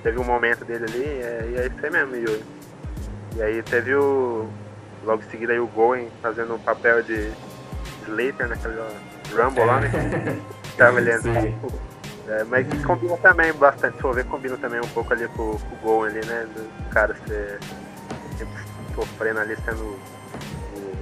teve 0.04 0.20
um 0.20 0.24
momento 0.24 0.66
dele 0.66 0.86
ali, 0.86 1.04
é, 1.04 1.50
e 1.52 1.56
é 1.60 1.68
isso 1.68 1.86
aí 1.86 1.92
mesmo, 1.92 2.16
e, 2.16 2.44
e 3.38 3.42
aí 3.42 3.64
teve 3.64 3.96
o. 3.96 4.48
Logo 5.04 5.24
em 5.24 5.30
seguida 5.30 5.54
aí 5.54 5.60
o 5.60 5.68
Goen 5.68 6.10
fazendo 6.22 6.56
o 6.56 6.60
papel 6.60 7.02
de 7.04 7.32
Slater 8.08 8.50
naquela 8.50 8.90
Rumble 9.32 9.64
lá, 9.66 9.80
né? 9.80 9.90
Tava 10.78 10.98
ali 10.98 11.18
Sim. 11.20 11.56
é, 12.28 12.44
mas 12.44 12.68
que 12.68 12.84
combina 12.84 13.16
também 13.18 13.54
bastante, 13.54 13.96
se 13.96 14.02
for 14.02 14.14
ver, 14.14 14.26
combina 14.26 14.58
também 14.58 14.80
um 14.80 14.88
pouco 14.90 15.14
ali 15.14 15.28
com, 15.30 15.58
com 15.58 15.76
o 15.76 15.80
Goen 15.82 16.12
ali, 16.12 16.26
né? 16.26 16.46
Do 16.56 16.90
cara 16.90 17.16
ser 17.28 17.58
sempre 18.38 18.54
sofrendo 18.94 19.40
ali, 19.40 19.56
sendo 19.64 19.82
o, 19.84 20.00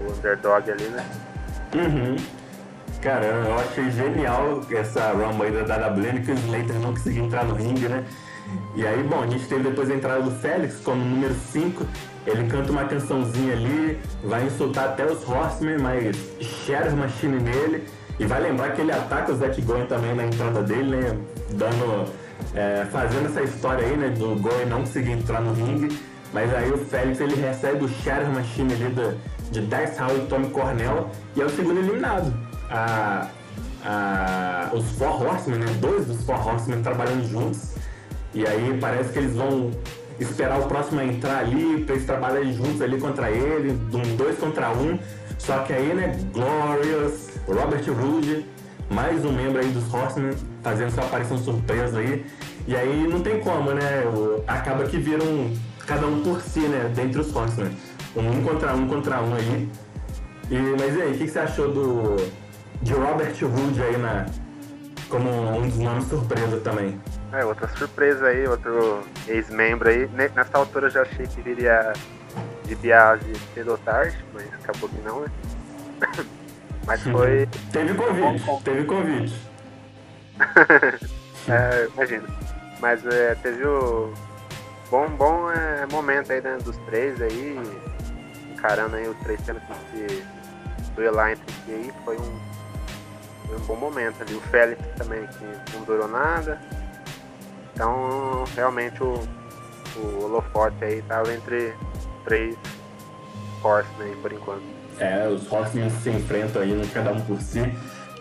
o 0.08 0.12
underdog 0.18 0.70
ali, 0.72 0.86
né? 0.86 1.06
Uhum. 1.74 2.16
Cara, 3.06 3.24
eu 3.24 3.60
achei 3.60 3.92
genial 3.92 4.62
essa 4.72 5.12
Rumble 5.12 5.46
aí 5.46 5.64
da 5.64 5.90
WWE, 5.90 6.22
que 6.22 6.32
o 6.32 6.34
Slater 6.34 6.80
não 6.80 6.92
conseguiu 6.92 7.26
entrar 7.26 7.46
no 7.46 7.54
ringue, 7.54 7.88
né? 7.88 8.04
E 8.76 8.84
aí, 8.84 9.04
bom, 9.04 9.22
a 9.22 9.28
gente 9.28 9.46
teve 9.46 9.62
depois 9.62 9.92
a 9.92 9.94
entrada 9.94 10.24
do 10.24 10.32
Félix 10.32 10.78
como 10.84 11.06
número 11.06 11.36
5. 11.36 11.86
Ele 12.26 12.48
canta 12.48 12.72
uma 12.72 12.86
cançãozinha 12.86 13.54
ali, 13.54 14.00
vai 14.24 14.48
insultar 14.48 14.86
até 14.86 15.06
os 15.06 15.24
Horsemen, 15.30 15.78
mas 15.78 16.18
Sheriff 16.42 16.96
Machine 16.96 17.40
nele. 17.44 17.84
E 18.20 18.26
vai 18.26 18.42
lembrar 18.42 18.72
que 18.72 18.82
ele 18.82 18.92
ataca 18.92 19.34
o 19.34 19.36
Zack 19.36 19.62
Goen 19.62 19.86
também 19.86 20.16
na 20.16 20.26
entrada 20.26 20.64
dele, 20.64 20.96
né? 20.96 21.18
Dando. 21.52 22.12
é, 22.56 22.88
fazendo 22.92 23.28
essa 23.28 23.44
história 23.44 23.86
aí, 23.86 23.96
né? 23.96 24.10
Do 24.18 24.36
Goen 24.36 24.66
não 24.66 24.80
conseguir 24.80 25.12
entrar 25.12 25.42
no 25.42 25.54
ringue. 25.54 25.96
Mas 26.34 26.52
aí 26.56 26.72
o 26.72 26.78
Félix 26.80 27.20
ele 27.22 27.36
recebe 27.36 27.86
o 27.86 27.88
Sheriff 27.88 28.32
Machine 28.32 28.74
ali 28.74 28.90
do, 28.90 29.16
de 29.52 29.62
Dice 29.62 30.00
Hall 30.00 30.18
e 30.18 30.22
Tommy 30.22 30.50
Cornell 30.50 31.12
e 31.36 31.42
é 31.42 31.46
o 31.46 31.50
segundo 31.50 31.80
eliminado. 31.80 32.45
A, 32.70 33.28
a, 33.84 34.70
os 34.74 34.90
Four 34.98 35.22
Horsemen, 35.22 35.60
né? 35.60 35.68
Dois 35.80 36.06
dos 36.06 36.24
Four 36.24 36.46
Horsemen 36.46 36.82
trabalhando 36.82 37.30
juntos. 37.30 37.76
E 38.34 38.46
aí 38.46 38.78
parece 38.80 39.14
que 39.14 39.20
eles 39.20 39.36
vão 39.36 39.72
esperar 40.20 40.60
o 40.60 40.68
próximo 40.68 41.02
entrar 41.02 41.40
ali 41.40 41.84
pra 41.84 41.96
eles 41.96 42.06
trabalharem 42.06 42.54
juntos 42.54 42.82
ali 42.82 43.00
contra 43.00 43.30
ele, 43.30 43.72
um 43.94 44.16
dois 44.16 44.38
contra 44.38 44.70
um. 44.72 44.98
Só 45.38 45.60
que 45.60 45.74
aí, 45.74 45.94
né, 45.94 46.18
Glorious, 46.34 47.30
Robert 47.48 47.84
Roode, 47.88 48.46
mais 48.90 49.24
um 49.26 49.32
membro 49.32 49.62
aí 49.62 49.70
dos 49.70 49.94
Horsemen 49.94 50.34
fazendo 50.64 50.92
sua 50.92 51.04
aparição 51.04 51.38
surpresa 51.38 52.00
aí. 52.00 52.26
E 52.68 52.76
aí 52.76 53.08
não 53.08 53.22
tem 53.22 53.40
como, 53.42 53.72
né? 53.72 54.04
Acaba 54.48 54.86
que 54.86 54.98
viram 54.98 55.52
cada 55.86 56.08
um 56.08 56.24
por 56.24 56.42
si, 56.42 56.62
né? 56.62 56.92
Dentre 56.96 57.22
os 57.22 57.36
Horsemen. 57.36 57.72
Um 58.16 58.44
contra 58.44 58.74
um 58.74 58.88
contra 58.88 59.22
um 59.22 59.36
aí. 59.36 59.70
E, 60.50 60.58
mas 60.80 60.96
e 60.96 61.02
aí, 61.02 61.12
o 61.14 61.18
que, 61.18 61.26
que 61.26 61.32
você 61.32 61.40
achou 61.40 61.72
do 61.72 62.16
de 62.82 62.94
Robert 62.94 63.36
Roode 63.42 63.82
aí 63.84 63.98
na, 63.98 64.26
como 65.10 65.30
um 65.30 65.68
dos 65.68 65.78
nomes 65.78 66.08
surpresa 66.08 66.60
também? 66.60 67.00
É, 67.32 67.44
outra 67.44 67.68
surpresa 67.78 68.28
aí, 68.28 68.48
outro 68.48 69.04
ex-membro 69.28 69.90
aí. 69.90 70.08
Ne- 70.14 70.30
Nessa 70.30 70.58
altura 70.58 70.88
eu 70.88 70.92
já 70.92 71.02
achei 71.02 71.28
que 71.28 71.42
viria 71.42 71.94
de 72.66 72.76
Biase 72.76 73.34
cedo 73.54 73.72
ou 73.72 73.78
tarde, 73.78 74.18
mas 74.34 74.48
acabou 74.54 74.90
que 74.90 75.02
não, 75.02 75.22
né? 75.22 75.28
Mas 76.86 77.02
foi. 77.02 77.50
Teve 77.72 77.96
convite, 77.96 78.64
teve 78.64 78.84
convite. 78.86 79.36
é, 81.50 81.88
imagina. 81.92 82.28
Mas 82.80 83.04
é, 83.08 83.34
teve 83.42 83.66
o. 83.66 84.14
Bom, 84.92 85.10
bom 85.10 85.50
é, 85.50 85.88
momento 85.88 86.32
aí 86.32 86.42
né, 86.42 86.60
dos 86.64 86.78
três 86.86 87.20
aí. 87.20 87.60
Encarando 88.54 88.98
aí 88.98 89.08
os 89.08 89.18
três 89.18 89.42
tendo 89.44 89.60
que 89.62 89.74
se 89.74 90.92
duelar 90.96 91.32
entre 91.32 91.52
si 91.66 91.72
aí. 91.72 91.92
Foi 92.04 92.18
um, 92.18 92.40
um 93.54 93.66
bom 93.66 93.76
momento 93.76 94.22
ali. 94.22 94.36
O 94.36 94.42
Félix 94.42 94.82
também 94.98 95.28
que 95.28 95.76
não 95.76 95.84
durou 95.84 96.08
nada. 96.08 96.60
Então 97.74 98.44
realmente 98.56 99.04
o, 99.04 99.20
o 99.98 100.24
holofote 100.24 100.84
aí 100.84 101.02
tava 101.04 101.34
entre 101.34 101.74
três 102.24 102.56
Horsemen 103.64 104.16
por 104.22 104.32
enquanto. 104.32 104.64
É, 105.00 105.28
os 105.28 105.52
Horsemen 105.52 105.90
se 105.90 106.10
enfrentam 106.10 106.62
aí, 106.62 106.74
um 106.74 106.88
cada 106.88 107.12
um 107.12 107.22
por 107.22 107.42
si. 107.42 107.62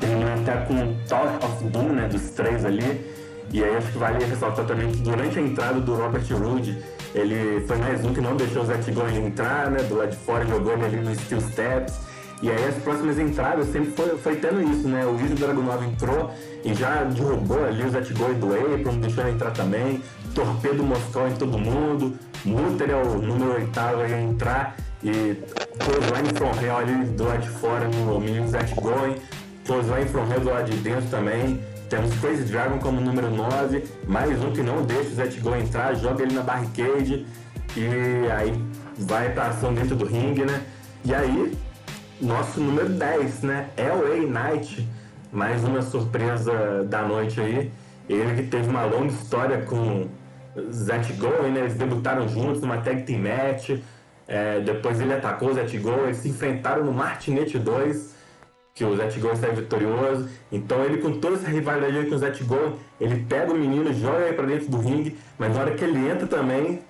Terminando 0.00 0.42
até 0.42 0.64
com 0.66 0.74
o 0.74 0.96
Tower 1.08 1.36
of 1.44 1.64
Doom, 1.64 1.92
né, 1.92 2.08
dos 2.08 2.30
três 2.30 2.64
ali. 2.64 3.14
E 3.52 3.62
aí 3.62 3.76
acho 3.76 3.92
que 3.92 3.98
vale 3.98 4.24
ressaltar 4.24 4.66
também 4.66 4.90
que 4.90 4.98
durante 4.98 5.38
a 5.38 5.42
entrada 5.42 5.80
do 5.80 5.94
Robert 5.94 6.24
Roode, 6.32 6.82
ele 7.14 7.64
foi 7.66 7.76
mais 7.76 8.04
um 8.04 8.12
que 8.12 8.20
não 8.20 8.36
deixou 8.36 8.62
o 8.62 8.66
Zack 8.66 8.90
Goen 8.90 9.26
entrar, 9.26 9.70
né, 9.70 9.80
do 9.84 9.96
lado 9.96 10.10
de 10.10 10.16
fora, 10.16 10.42
ele 10.42 10.84
ali 10.84 10.96
no 10.96 11.14
Steel 11.14 11.40
Steps. 11.40 11.94
E 12.42 12.50
aí 12.50 12.64
as 12.66 12.74
próximas 12.76 13.18
entradas 13.18 13.68
sempre 13.68 13.92
foi, 13.92 14.18
foi 14.18 14.36
tendo 14.36 14.62
isso, 14.62 14.86
né? 14.88 15.06
O 15.06 15.18
Ilha 15.18 15.34
Dragunov 15.34 15.84
entrou 15.84 16.30
e 16.64 16.74
já 16.74 17.04
derrubou 17.04 17.64
ali 17.64 17.82
o 17.82 17.90
Goen 17.90 18.34
do 18.34 18.74
Apron, 18.74 18.98
deixou 18.98 19.24
ele 19.24 19.34
entrar 19.34 19.50
também. 19.52 20.02
Torpedo 20.34 20.82
Moscou 20.82 21.28
em 21.28 21.34
todo 21.34 21.56
mundo. 21.58 22.18
Mutter 22.44 22.90
é 22.90 22.96
o 22.96 23.18
número 23.18 23.54
oitavo 23.54 24.02
a 24.02 24.20
entrar. 24.20 24.76
E 25.02 25.36
Clothesline 25.78 26.28
from 26.34 26.64
Hell 26.64 26.76
ali 26.76 27.04
do 27.10 27.24
lado 27.24 27.40
de 27.40 27.48
fora 27.48 27.88
no 27.88 28.20
menino 28.20 28.48
Zack 28.48 28.74
Goen. 28.74 29.16
Clothesline 29.64 30.08
from 30.08 30.30
Hell 30.30 30.40
do 30.40 30.50
lado 30.50 30.70
de 30.70 30.76
dentro 30.78 31.08
também. 31.08 31.60
Temos 31.88 32.14
Crazy 32.18 32.44
Dragon 32.44 32.78
como 32.78 33.00
número 33.00 33.30
9. 33.30 33.84
Mais 34.06 34.42
um 34.42 34.50
que 34.52 34.62
não 34.62 34.82
deixa 34.82 35.22
o 35.22 35.40
Goen 35.40 35.62
entrar, 35.62 35.94
joga 35.94 36.22
ele 36.22 36.34
na 36.34 36.42
barricade. 36.42 37.26
E 37.76 38.30
aí 38.30 38.52
vai 38.98 39.30
pra 39.32 39.48
ação 39.48 39.72
dentro 39.72 39.96
do 39.96 40.04
ringue, 40.04 40.44
né? 40.44 40.62
E 41.04 41.14
aí, 41.14 41.56
nosso 42.20 42.60
número 42.60 42.88
10, 42.88 43.42
né? 43.42 43.70
LA 43.76 44.26
Knight. 44.26 44.88
Mais 45.32 45.64
uma 45.64 45.82
surpresa 45.82 46.84
da 46.84 47.02
noite 47.02 47.40
aí. 47.40 47.70
Ele 48.08 48.34
que 48.42 48.48
teve 48.48 48.68
uma 48.68 48.84
longa 48.84 49.12
história 49.12 49.62
com 49.62 50.06
Zack 50.70 51.12
Goen, 51.14 51.52
né? 51.52 51.60
Eles 51.60 51.74
debutaram 51.74 52.28
juntos 52.28 52.60
numa 52.60 52.78
tag 52.78 53.02
team 53.02 53.20
match. 53.20 53.70
É, 54.26 54.60
depois 54.60 55.00
ele 55.00 55.12
atacou 55.12 55.50
o 55.50 55.54
Zack 55.54 55.76
Goen, 55.78 56.04
eles 56.04 56.18
se 56.18 56.28
enfrentaram 56.28 56.84
no 56.84 56.92
Martinete 56.92 57.58
2, 57.58 58.14
que 58.74 58.84
o 58.84 58.96
Zack 58.96 59.18
Goen 59.20 59.36
saiu 59.36 59.54
vitorioso. 59.54 60.28
Então 60.50 60.82
ele 60.84 60.98
com 60.98 61.18
toda 61.18 61.36
essa 61.36 61.48
rivalidade 61.48 62.06
com 62.06 62.14
o 62.14 62.18
Zack 62.18 62.42
Goen, 62.44 62.74
ele 63.00 63.24
pega 63.28 63.52
o 63.52 63.56
menino, 63.56 63.92
joga 63.92 64.20
ele 64.26 64.34
pra 64.34 64.46
dentro 64.46 64.68
do 64.68 64.78
ringue, 64.78 65.18
mas 65.38 65.54
na 65.54 65.60
hora 65.60 65.74
que 65.74 65.84
ele 65.84 66.08
entra 66.08 66.26
também, 66.26 66.80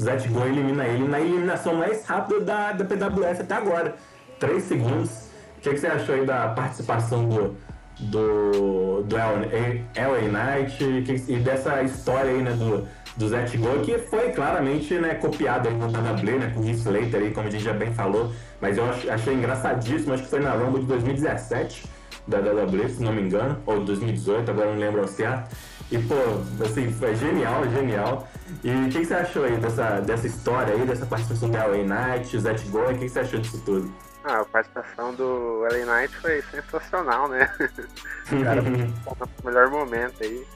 Zack 0.00 0.28
Goen 0.28 0.52
elimina 0.52 0.86
ele 0.86 1.08
na 1.08 1.18
eliminação 1.20 1.74
mais 1.74 2.06
rápida 2.06 2.40
da, 2.40 2.72
da 2.72 2.84
PWS 2.84 3.40
até 3.40 3.54
agora. 3.54 3.96
3 4.38 4.62
segundos. 4.62 5.10
O 5.58 5.60
que, 5.60 5.70
que 5.70 5.78
você 5.78 5.86
achou 5.88 6.14
aí 6.14 6.24
da 6.24 6.48
participação 6.48 7.28
do, 7.28 7.56
do, 7.98 9.02
do 9.02 9.16
LA 9.16 10.28
Knight 10.28 10.84
e, 11.28 11.36
dessa 11.38 11.82
história 11.82 12.30
aí, 12.30 12.42
né, 12.42 12.52
do, 12.52 12.86
do 13.16 13.28
Zack 13.28 13.56
Goen, 13.56 13.80
que 13.82 13.98
foi 13.98 14.30
claramente 14.30 14.94
né, 14.94 15.14
copiado 15.14 15.68
aí 15.68 15.74
no 15.74 15.86
WWE, 15.86 16.38
né, 16.38 16.52
com 16.54 16.60
o 16.60 16.68
Heath 16.68 16.76
Slater 16.78 17.22
aí, 17.22 17.30
como 17.32 17.48
a 17.48 17.50
gente 17.50 17.64
já 17.64 17.72
bem 17.72 17.92
falou, 17.92 18.32
mas 18.60 18.78
eu 18.78 18.88
ach- 18.88 19.08
achei 19.08 19.34
engraçadíssimo, 19.34 20.14
acho 20.14 20.22
que 20.22 20.30
foi 20.30 20.40
na 20.40 20.52
Rumble 20.52 20.80
de 20.82 20.86
2017 20.86 21.84
da 22.28 22.38
WWE, 22.38 22.88
se 22.88 23.02
não 23.02 23.12
me 23.12 23.22
engano, 23.22 23.58
ou 23.66 23.80
2018, 23.82 24.50
agora 24.50 24.70
não 24.70 24.78
lembro 24.78 25.00
ao 25.00 25.08
certo. 25.08 25.56
E, 25.90 25.96
pô, 25.98 26.14
assim, 26.62 26.92
foi 26.92 27.16
genial, 27.16 27.66
genial. 27.70 28.28
E 28.62 28.70
o 28.70 28.88
que, 28.90 29.00
que 29.00 29.06
você 29.06 29.14
achou 29.14 29.44
aí 29.44 29.56
dessa, 29.56 30.00
dessa 30.00 30.26
história 30.26 30.74
aí, 30.74 30.84
dessa 30.86 31.06
participação 31.06 31.50
da 31.50 31.64
LA 31.64 31.78
Knight, 31.78 32.36
o 32.36 32.40
Zack 32.40 32.68
Goen, 32.68 32.92
o 32.94 32.98
que, 32.98 33.06
que 33.06 33.08
você 33.08 33.20
achou 33.20 33.40
disso 33.40 33.62
tudo? 33.64 33.90
Ah, 34.28 34.40
a 34.40 34.44
participação 34.44 35.14
do 35.14 35.62
LA 35.72 35.86
Knight 35.86 36.14
foi 36.18 36.42
sensacional, 36.50 37.28
né? 37.28 37.50
O 38.30 38.44
cara 38.44 38.60
no 38.60 38.94
melhor 39.42 39.68
momento 39.70 40.22
aí. 40.22 40.46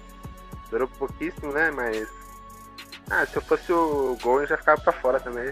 Durou 0.71 0.87
pouquíssimo, 0.87 1.51
né? 1.53 1.71
Mas. 1.71 2.07
Ah, 3.11 3.25
se 3.27 3.37
eu 3.37 3.43
fosse 3.43 3.73
o 3.73 4.17
Gol, 4.23 4.43
eu 4.43 4.47
já 4.47 4.59
ficava 4.59 4.79
pra 4.83 4.93
fora 4.93 5.19
também. 5.19 5.51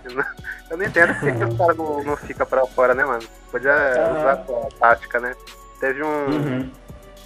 Eu 0.71 0.77
não 0.77 0.85
entendo 0.85 1.15
por 1.15 1.33
que 1.33 1.45
o 1.45 1.57
cara 1.57 1.75
não, 1.75 2.05
não 2.05 2.17
fica 2.19 2.45
pra 2.45 2.67
fora, 2.67 2.95
né, 2.95 3.05
mano? 3.07 3.27
Podia 3.51 3.73
Aham. 3.73 4.19
usar 4.19 4.33
a 4.33 4.79
tática, 4.79 5.19
né? 5.19 5.35
Teve 5.81 6.03
um, 6.03 6.27
Uhum. 6.27 6.73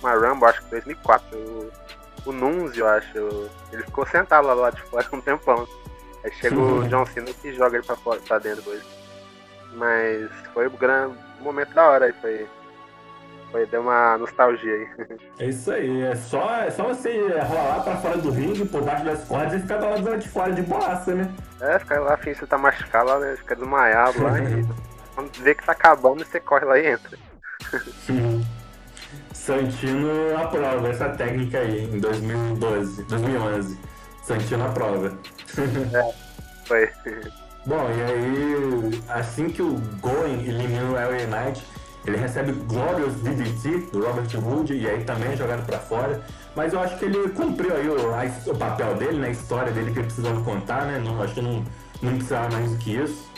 uma 0.01 0.15
Rumble, 0.15 0.49
acho 0.49 0.63
que 0.63 0.71
2004. 0.71 1.37
O, 1.37 1.73
o 2.27 2.33
Nunzi, 2.33 2.79
eu 2.79 2.87
acho. 2.89 3.51
Ele 3.73 3.83
ficou 3.83 4.07
sentado 4.07 4.47
lá, 4.47 4.55
lá 4.55 4.71
de 4.71 4.81
fora 4.83 5.07
um 5.13 5.21
tempão. 5.21 5.67
Aí 6.25 6.31
chega 6.33 6.57
o 6.57 6.79
Uhum. 6.83 6.89
John 6.89 7.07
Cena 7.07 7.33
que 7.43 7.53
joga 7.53 7.77
ele 7.79 7.85
pra, 7.87 7.97
fora, 7.97 8.21
pra 8.21 8.39
dentro 8.39 8.63
depois. 8.63 8.83
Mas 9.75 10.31
foi 10.53 10.69
um 10.69 10.77
grande 10.77 11.17
momento 11.41 11.75
da 11.75 11.85
hora 11.85 12.07
aí. 12.07 12.13
Foi, 12.21 12.47
foi, 13.51 13.67
deu 13.67 13.81
uma 13.83 14.19
nostalgia 14.19 14.73
aí. 14.73 14.89
É 15.39 15.47
isso 15.47 15.73
aí, 15.73 16.03
é 16.03 16.15
só, 16.15 16.49
é 16.61 16.71
só 16.71 16.85
você 16.85 17.11
rolar 17.41 17.83
pra 17.83 17.97
fora 17.97 18.17
do 18.19 18.31
ringue, 18.31 18.65
por 18.65 18.83
baixo 18.83 19.05
das 19.05 19.25
cordas 19.25 19.55
e 19.55 19.61
ficar 19.61 19.79
do 19.79 19.87
lado 19.87 20.03
do 20.03 20.11
lado 20.11 20.21
de 20.21 20.29
fora 20.29 20.53
de 20.53 20.63
boaça, 20.63 21.13
né? 21.13 21.29
É, 21.61 21.79
fica 21.81 21.99
lá, 21.99 22.17
que 22.17 22.35
você 22.35 22.47
tá 22.47 22.57
machucado 22.57 23.09
lá, 23.09 23.19
né? 23.19 23.37
Fica 23.37 23.57
desmaiado 23.57 24.23
lá 24.23 24.39
e 24.39 24.65
quando 25.15 25.33
vê 25.43 25.55
que 25.55 25.65
tá 25.65 25.73
acabando, 25.73 26.25
você 26.25 26.39
corre 26.39 26.65
lá 26.65 26.79
e 26.79 26.87
entra. 26.87 27.19
Santino 29.33 30.37
aprova 30.37 30.89
essa 30.89 31.09
técnica 31.11 31.59
aí 31.59 31.85
em 31.85 31.99
2012, 31.99 33.03
2011. 33.05 33.79
Santino 34.23 34.65
aprova. 34.65 35.19
Foi. 36.67 36.89
Bom, 37.67 37.89
e 37.91 38.03
aí, 38.03 39.03
assim 39.09 39.49
que 39.49 39.63
o 39.63 39.81
Goen 40.01 40.41
elimina 40.47 40.85
o 40.85 40.93
LA 40.93 41.27
Knight, 41.27 41.65
Ele 42.07 42.19
recebe 42.19 42.53
Glorious 42.53 43.15
DDT 43.15 43.91
do 43.91 44.05
Robert 44.05 44.29
Wood 44.37 44.75
e 44.75 44.89
aí 44.89 45.05
também 45.05 45.33
é 45.33 45.37
jogado 45.37 45.65
para 45.65 45.79
fora. 45.79 46.23
Mas 46.55 46.75
eu 46.75 46.81
acho 46.81 46.99
que 46.99 47.07
ele 47.07 47.31
cumpriu 47.31 47.75
aí 47.75 47.89
o, 47.89 48.15
a, 48.15 48.51
o 48.51 48.57
papel 48.57 48.95
dele, 48.97 49.15
na 49.15 49.27
né? 49.27 49.31
história 49.31 49.73
dele 49.73 49.91
que 49.91 49.99
ele 49.99 50.07
precisava 50.07 50.41
contar, 50.43 50.85
né? 50.85 51.03
Não, 51.03 51.23
acho 51.23 51.35
que 51.35 51.41
não, 51.41 51.65
não 52.03 52.13
precisava 52.13 52.51
mais 52.51 52.71
do 52.71 52.77
que 52.77 52.95
isso. 52.95 53.31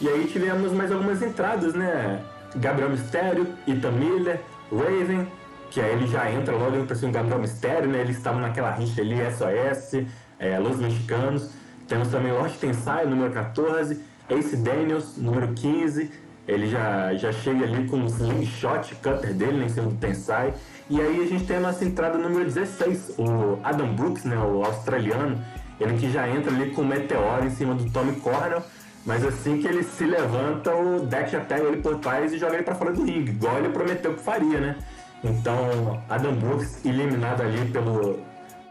E 0.00 0.08
aí 0.08 0.26
tivemos 0.26 0.72
mais 0.72 0.90
algumas 0.90 1.20
entradas, 1.22 1.74
né? 1.74 2.20
Gabriel 2.56 2.90
Mistério, 2.90 3.46
Ethan 3.68 3.92
Miller, 3.92 4.40
Raven, 4.72 5.28
que 5.70 5.80
aí 5.80 5.92
ele 5.92 6.06
já 6.06 6.30
entra 6.30 6.56
logo 6.56 6.84
para 6.86 6.96
cima 6.96 7.12
do 7.12 7.14
Gabriel 7.14 7.40
Mistério, 7.40 7.88
né? 7.90 8.00
Eles 8.00 8.16
estavam 8.16 8.40
naquela 8.40 8.70
rixa 8.70 9.02
ali, 9.02 9.16
SOS, 9.30 10.06
é, 10.38 10.58
Los 10.58 10.78
Mexicanos. 10.78 11.50
Temos 11.86 12.08
também 12.08 12.32
Lord 12.32 12.56
Tensai, 12.58 13.06
número 13.06 13.32
14, 13.32 14.00
Ace 14.30 14.56
Daniels, 14.56 15.16
número 15.16 15.52
15. 15.52 16.10
Ele 16.46 16.68
já, 16.68 17.14
já 17.14 17.32
chega 17.32 17.64
ali 17.64 17.88
com 17.88 18.02
o 18.02 18.06
slingshot 18.06 18.94
cutter 18.96 19.32
dele 19.34 19.64
em 19.64 19.68
cima 19.68 19.88
do 19.88 19.96
Tensai. 19.96 20.54
E 20.88 21.00
aí 21.00 21.22
a 21.22 21.26
gente 21.26 21.46
tem 21.46 21.56
a 21.56 21.60
nossa 21.60 21.84
entrada 21.84 22.18
número 22.18 22.44
16, 22.44 23.14
o 23.18 23.58
Adam 23.62 23.94
Brooks, 23.94 24.24
né, 24.24 24.36
o 24.36 24.64
australiano. 24.64 25.42
Ele 25.80 25.96
que 25.98 26.10
já 26.10 26.28
entra 26.28 26.52
ali 26.52 26.70
com 26.70 26.82
o 26.82 26.84
meteoro 26.84 27.46
em 27.46 27.50
cima 27.50 27.74
do 27.74 27.90
Tommy 27.90 28.16
Cornell. 28.20 28.62
Mas 29.04 29.24
assim 29.24 29.60
que 29.60 29.66
ele 29.66 29.82
se 29.82 30.04
levanta, 30.04 30.74
o 30.74 31.00
Dex 31.00 31.30
já 31.30 31.40
pega 31.40 31.64
ele 31.64 31.82
por 31.82 31.98
trás 31.98 32.32
e 32.32 32.38
joga 32.38 32.54
ele 32.54 32.62
para 32.62 32.74
fora 32.74 32.90
do 32.90 33.04
ringue, 33.04 33.32
igual 33.32 33.58
ele 33.58 33.68
prometeu 33.68 34.14
que 34.14 34.22
faria, 34.22 34.58
né? 34.58 34.76
Então, 35.22 36.02
Adam 36.08 36.34
Brooks 36.34 36.84
eliminado 36.84 37.42
ali 37.42 37.70
pelo 37.70 38.20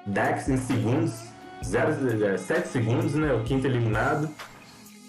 Dex 0.06 0.50
em 0.50 0.58
segundos. 0.58 1.33
0, 1.64 2.38
7 2.38 2.60
é, 2.60 2.62
segundos, 2.64 3.16
né? 3.16 3.34
O 3.34 3.44
quinto 3.44 3.66
eliminado. 3.66 4.30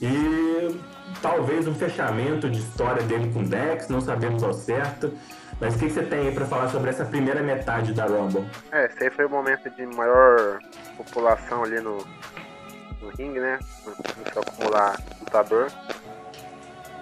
E 0.01 0.81
talvez 1.23 1.67
um 1.67 1.75
fechamento 1.75 2.49
de 2.49 2.59
história 2.59 3.03
dele 3.03 3.33
com 3.33 3.43
Dex, 3.43 3.89
não 3.89 4.01
sabemos 4.01 4.43
ao 4.43 4.53
certo. 4.53 5.13
Mas 5.61 5.77
o 5.77 5.79
que, 5.79 5.87
que 5.87 5.93
você 5.93 6.03
tem 6.03 6.29
aí 6.29 6.35
para 6.35 6.47
falar 6.47 6.69
sobre 6.69 6.91
essa 6.91 7.05
primeira 7.05 7.43
metade 7.43 7.93
da 7.93 8.07
Rumble? 8.07 8.45
É, 8.73 8.87
esse 8.87 9.05
aí 9.05 9.11
foi 9.11 9.25
o 9.25 9.31
momento 9.31 9.71
de 9.71 9.87
maior 9.87 10.59
população 10.97 11.63
ali 11.63 11.81
no, 11.81 11.99
no 13.01 13.09
ringue, 13.17 13.41
né? 13.41 13.59
Começou 13.85 14.43
a 14.43 14.51
acumular 14.51 15.01
lutador. 15.21 15.71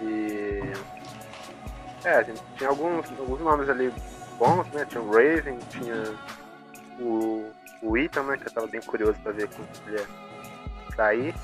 E. 0.03 0.61
É, 2.05 2.17
a 2.17 2.23
gente 2.23 2.43
tinha 2.57 2.69
alguns, 2.69 3.09
alguns 3.19 3.41
nomes 3.41 3.69
ali 3.69 3.93
bons, 4.39 4.67
né? 4.73 4.85
Tinha 4.89 5.03
o 5.03 5.11
Raven, 5.11 5.59
tinha 5.71 6.15
o 7.01 7.51
o 7.83 7.97
Ethan, 7.97 8.23
né? 8.23 8.37
Que 8.39 8.47
eu 8.47 8.53
tava 8.53 8.67
bem 8.67 8.81
curioso 8.81 9.19
pra 9.23 9.33
ver 9.33 9.49
como 9.49 9.69
ele 9.87 9.97
ia 9.97 10.07
sair. 10.95 11.35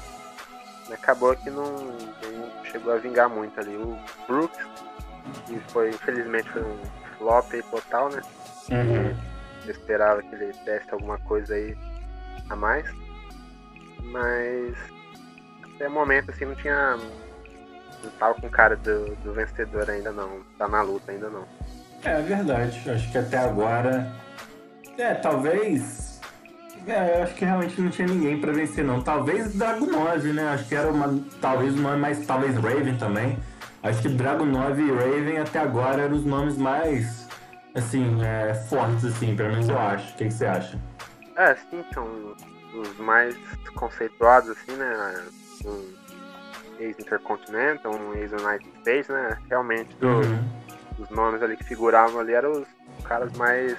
Acabou 0.92 1.36
que 1.36 1.50
não, 1.50 1.64
não 1.64 2.64
chegou 2.64 2.92
a 2.92 2.96
vingar 2.96 3.28
muito 3.28 3.58
ali. 3.60 3.76
O 3.76 3.98
Brooks, 4.26 4.64
que 5.46 5.60
foi, 5.68 5.90
infelizmente, 5.90 6.48
foi 6.48 6.62
um 6.62 6.78
flop 7.18 7.52
total, 7.70 8.08
né? 8.08 8.22
Uhum. 8.70 9.14
Eu 9.66 9.72
esperava 9.72 10.22
que 10.22 10.34
ele 10.34 10.52
desse 10.64 10.90
alguma 10.90 11.18
coisa 11.18 11.54
aí 11.54 11.76
a 12.48 12.56
mais. 12.56 12.86
Mas 14.04 14.74
até 15.74 15.88
o 15.88 15.90
momento 15.90 16.30
assim 16.30 16.46
não 16.46 16.54
tinha. 16.54 16.96
Não 18.02 18.10
tava 18.18 18.40
com 18.40 18.48
cara 18.48 18.76
do, 18.76 19.14
do 19.16 19.34
vencedor 19.34 19.90
ainda 19.90 20.12
não. 20.12 20.40
Tá 20.56 20.68
na 20.68 20.80
luta 20.80 21.10
ainda 21.12 21.28
não. 21.28 21.46
É 22.04 22.22
verdade. 22.22 22.88
Acho 22.88 23.10
que 23.10 23.18
até 23.18 23.38
agora. 23.38 24.10
É, 24.96 25.14
talvez 25.14 26.07
é, 26.90 27.18
eu 27.18 27.22
acho 27.22 27.34
que 27.34 27.44
realmente 27.44 27.80
não 27.80 27.90
tinha 27.90 28.08
ninguém 28.08 28.40
pra 28.40 28.52
vencer, 28.52 28.84
não. 28.84 29.02
Talvez 29.02 29.54
Dragunov, 29.54 30.32
né? 30.32 30.48
Acho 30.48 30.68
que 30.68 30.74
era 30.74 30.88
uma. 30.88 31.22
Talvez 31.40 31.74
o 31.74 31.82
nome 31.82 31.98
mais. 31.98 32.26
Talvez 32.26 32.54
Raven 32.56 32.96
também. 32.96 33.38
Acho 33.82 34.02
que 34.02 34.08
Dragunov 34.08 34.80
e 34.80 34.90
Raven 34.90 35.38
até 35.38 35.60
agora 35.60 36.02
eram 36.02 36.16
os 36.16 36.24
nomes 36.24 36.56
mais. 36.56 37.28
Assim, 37.74 38.18
é, 38.22 38.54
fortes, 38.54 39.04
assim, 39.04 39.36
pelo 39.36 39.50
menos 39.50 39.68
eu 39.68 39.78
acho. 39.78 40.12
O 40.12 40.16
que, 40.16 40.24
que 40.24 40.30
você 40.32 40.46
acha? 40.46 40.78
É, 41.36 41.54
sim, 41.54 41.84
são 41.94 42.34
os 42.74 42.98
mais 42.98 43.36
conceituados, 43.74 44.50
assim, 44.50 44.72
né? 44.72 45.24
Um 45.64 45.84
ex-Intercontinental, 46.80 47.94
um 47.94 48.14
ex-United 48.14 48.68
States, 48.80 49.08
né? 49.08 49.38
Realmente, 49.48 49.96
uhum. 50.02 50.44
os 50.98 51.08
nomes 51.10 51.42
ali 51.42 51.56
que 51.56 51.64
figuravam 51.64 52.20
ali 52.20 52.32
eram 52.32 52.52
os 52.52 53.04
caras 53.04 53.32
mais 53.36 53.76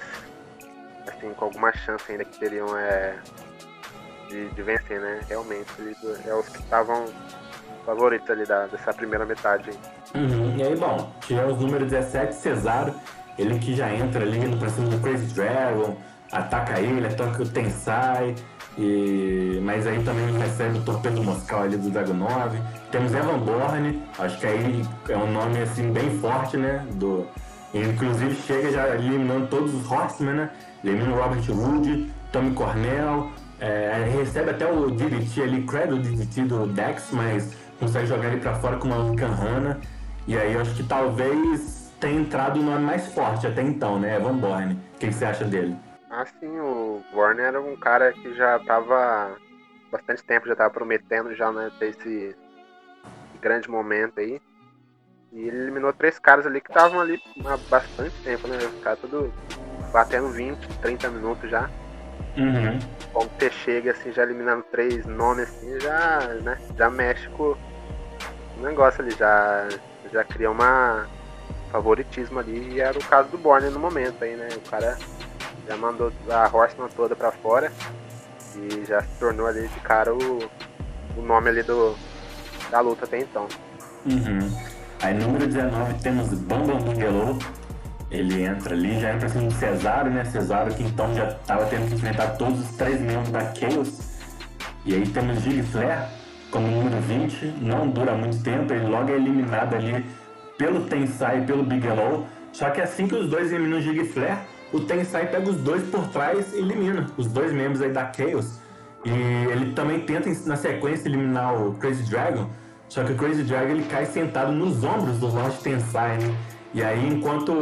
assim, 1.20 1.32
com 1.34 1.44
alguma 1.44 1.72
chance 1.72 2.10
ainda 2.10 2.24
que 2.24 2.38
teriam 2.38 2.76
é, 2.76 3.16
de, 4.28 4.48
de 4.50 4.62
vencer, 4.62 5.00
né? 5.00 5.20
Realmente, 5.28 5.68
é 6.26 6.34
os 6.34 6.48
que 6.48 6.58
estavam 6.58 7.06
favoritos 7.84 8.28
ali 8.30 8.46
da, 8.46 8.66
dessa 8.66 8.92
primeira 8.92 9.26
metade. 9.26 9.70
Uhum. 10.14 10.56
E 10.56 10.62
aí, 10.62 10.76
bom, 10.76 11.12
tivemos 11.20 11.58
o 11.58 11.66
número 11.66 11.84
17, 11.84 12.34
Cesaro, 12.34 12.94
ele 13.38 13.58
que 13.58 13.74
já 13.74 13.92
entra 13.92 14.22
ali 14.22 14.38
no 14.38 14.70
cima 14.70 14.88
do 14.88 15.00
Crazy 15.00 15.34
Dragon, 15.34 15.96
ataca 16.32 16.80
ele, 16.80 17.06
ataca 17.06 17.42
o 17.42 17.48
Tensai, 17.48 18.34
e... 18.78 19.60
mas 19.62 19.86
aí 19.86 20.02
também 20.04 20.30
recebe 20.38 20.78
o 20.78 20.84
torpedo 20.84 21.22
moscal 21.22 21.62
ali 21.62 21.76
do 21.76 21.90
Dragon 21.90 22.14
9. 22.14 22.58
Temos 22.90 23.14
Evan 23.14 23.38
Bourne, 23.38 24.02
acho 24.18 24.38
que 24.38 24.46
aí 24.46 24.82
é 25.08 25.16
um 25.16 25.32
nome 25.32 25.60
assim 25.60 25.92
bem 25.92 26.18
forte, 26.18 26.56
né? 26.56 26.84
Do... 26.94 27.26
Inclusive 27.72 28.34
chega 28.34 28.72
já 28.72 28.88
eliminando 28.96 29.46
todos 29.46 29.72
os 29.72 29.90
Horsemen, 29.90 30.34
né? 30.34 30.50
Elimina 30.84 31.12
o 31.12 31.20
Robert 31.20 31.44
Wood, 31.50 32.10
Tommy 32.32 32.54
Cornell, 32.54 33.30
é, 33.60 34.04
recebe 34.16 34.50
até 34.50 34.70
o 34.70 34.90
DDT 34.90 35.42
ali, 35.42 35.66
credo 35.66 35.98
DDT 35.98 36.44
do 36.44 36.66
Dex, 36.66 37.10
mas 37.12 37.54
consegue 37.78 38.06
jogar 38.06 38.28
ele 38.28 38.40
pra 38.40 38.54
fora 38.54 38.78
com 38.78 38.88
uma 38.88 39.14
Canhana. 39.14 39.80
E 40.26 40.36
aí 40.36 40.54
eu 40.54 40.60
acho 40.60 40.74
que 40.74 40.82
talvez 40.82 41.92
tenha 42.00 42.20
entrado 42.20 42.60
o 42.60 42.62
nome 42.62 42.84
mais 42.84 43.12
forte 43.12 43.46
até 43.46 43.62
então, 43.62 43.98
né? 43.98 44.16
Evan 44.16 44.36
Bourne. 44.36 44.78
O 44.94 44.98
que, 44.98 45.12
você 45.12 45.26
acha 45.26 45.44
dele? 45.44 45.76
Ah, 46.10 46.24
sim, 46.24 46.58
o 46.58 47.02
Bourne 47.12 47.40
era 47.40 47.60
um 47.60 47.76
cara 47.76 48.12
que 48.12 48.34
já 48.34 48.58
tava 48.60 49.36
bastante 49.92 50.24
tempo, 50.24 50.48
já 50.48 50.56
tava 50.56 50.70
prometendo 50.70 51.34
já, 51.34 51.52
né, 51.52 51.70
ter 51.78 51.90
esse 51.90 52.36
grande 53.40 53.68
momento 53.68 54.20
aí. 54.20 54.40
E 55.32 55.40
ele 55.46 55.58
eliminou 55.58 55.92
três 55.92 56.18
caras 56.18 56.46
ali 56.46 56.60
que 56.60 56.70
estavam 56.70 57.00
ali 57.00 57.20
há 57.44 57.56
bastante 57.68 58.14
tempo, 58.22 58.48
né? 58.48 58.58
O 58.78 58.80
cara 58.80 58.96
todo 58.96 59.32
batendo 59.92 60.28
20, 60.28 60.58
30 60.80 61.08
minutos 61.08 61.50
já. 61.50 61.68
Uhum. 62.36 62.78
Como 63.12 63.30
você 63.38 63.50
chega 63.50 63.90
assim, 63.90 64.12
já 64.12 64.22
eliminando 64.22 64.64
três 64.70 65.04
nomes 65.04 65.48
assim, 65.48 65.80
já, 65.80 66.20
né, 66.42 66.58
já 66.76 66.88
mexe 66.88 67.28
com 67.30 67.56
o 68.56 68.62
negócio 68.62 69.02
ali, 69.02 69.10
já, 69.12 69.68
já 70.12 70.24
cria 70.24 70.50
uma 70.50 71.06
favoritismo 71.70 72.38
ali 72.38 72.74
e 72.74 72.80
era 72.80 72.98
o 72.98 73.04
caso 73.04 73.28
do 73.28 73.38
Borne 73.38 73.70
no 73.70 73.78
momento 73.78 74.22
aí, 74.24 74.36
né? 74.36 74.48
O 74.56 74.70
cara 74.70 74.98
já 75.66 75.76
mandou 75.76 76.12
a 76.28 76.48
Horseman 76.52 76.88
toda 76.88 77.14
pra 77.14 77.30
fora 77.30 77.72
e 78.56 78.84
já 78.84 79.02
se 79.02 79.18
tornou 79.18 79.46
ali 79.46 79.68
de 79.68 79.80
cara 79.80 80.12
o, 80.14 80.50
o 81.16 81.22
nome 81.22 81.48
ali 81.48 81.62
do, 81.62 81.96
da 82.70 82.80
luta 82.80 83.04
até 83.04 83.18
então. 83.18 83.46
Uhum. 84.04 84.50
Aí 85.02 85.14
número 85.14 85.46
19 85.46 85.94
temos 86.02 86.28
Bambam 86.40 86.78
Bugelou 86.78 87.38
ele 88.10 88.42
entra 88.42 88.74
ali, 88.74 88.98
já 88.98 89.14
entra 89.14 89.26
assim 89.26 89.40
no 89.40 89.50
Cesaro, 89.50 90.10
né? 90.10 90.24
Cesaro 90.24 90.74
que 90.74 90.82
então 90.82 91.14
já 91.14 91.28
estava 91.28 91.66
tendo 91.66 91.88
que 91.88 91.94
enfrentar 91.94 92.28
todos 92.36 92.60
os 92.60 92.76
três 92.76 93.00
membros 93.00 93.30
da 93.30 93.54
Chaos. 93.54 94.00
E 94.84 94.94
aí 94.94 95.06
temos 95.06 95.40
Gilles 95.42 95.68
Flair 95.68 96.08
como 96.50 96.66
número 96.66 97.00
20, 97.02 97.46
não 97.60 97.88
dura 97.88 98.14
muito 98.14 98.42
tempo, 98.42 98.72
ele 98.72 98.86
logo 98.86 99.10
é 99.10 99.14
eliminado 99.14 99.74
ali 99.74 100.04
pelo 100.58 100.80
Tensai 100.82 101.40
e 101.40 101.46
pelo 101.46 101.62
Bigelow. 101.62 102.26
Só 102.52 102.70
que 102.70 102.80
assim 102.80 103.06
que 103.06 103.14
os 103.14 103.30
dois 103.30 103.52
eliminam 103.52 103.78
o 103.78 103.80
Gilles 103.80 104.12
Flair, 104.12 104.38
o 104.72 104.80
Tensai 104.80 105.28
pega 105.28 105.48
os 105.48 105.56
dois 105.58 105.82
por 105.84 106.08
trás 106.08 106.52
e 106.52 106.58
elimina 106.58 107.06
os 107.16 107.28
dois 107.28 107.52
membros 107.52 107.80
aí 107.80 107.92
da 107.92 108.10
Chaos. 108.12 108.58
E 109.04 109.10
ele 109.50 109.72
também 109.72 110.00
tenta 110.00 110.28
na 110.46 110.56
sequência 110.56 111.08
eliminar 111.08 111.54
o 111.54 111.74
Crazy 111.74 112.02
Dragon, 112.10 112.50
só 112.88 113.04
que 113.04 113.12
o 113.12 113.16
Crazy 113.16 113.44
Dragon 113.44 113.70
ele 113.70 113.84
cai 113.84 114.04
sentado 114.04 114.50
nos 114.50 114.82
ombros 114.82 115.18
do 115.18 115.28
Lord 115.28 115.56
Tensai, 115.58 116.18
né? 116.18 116.34
E 116.72 116.82
aí, 116.82 117.08
enquanto 117.08 117.52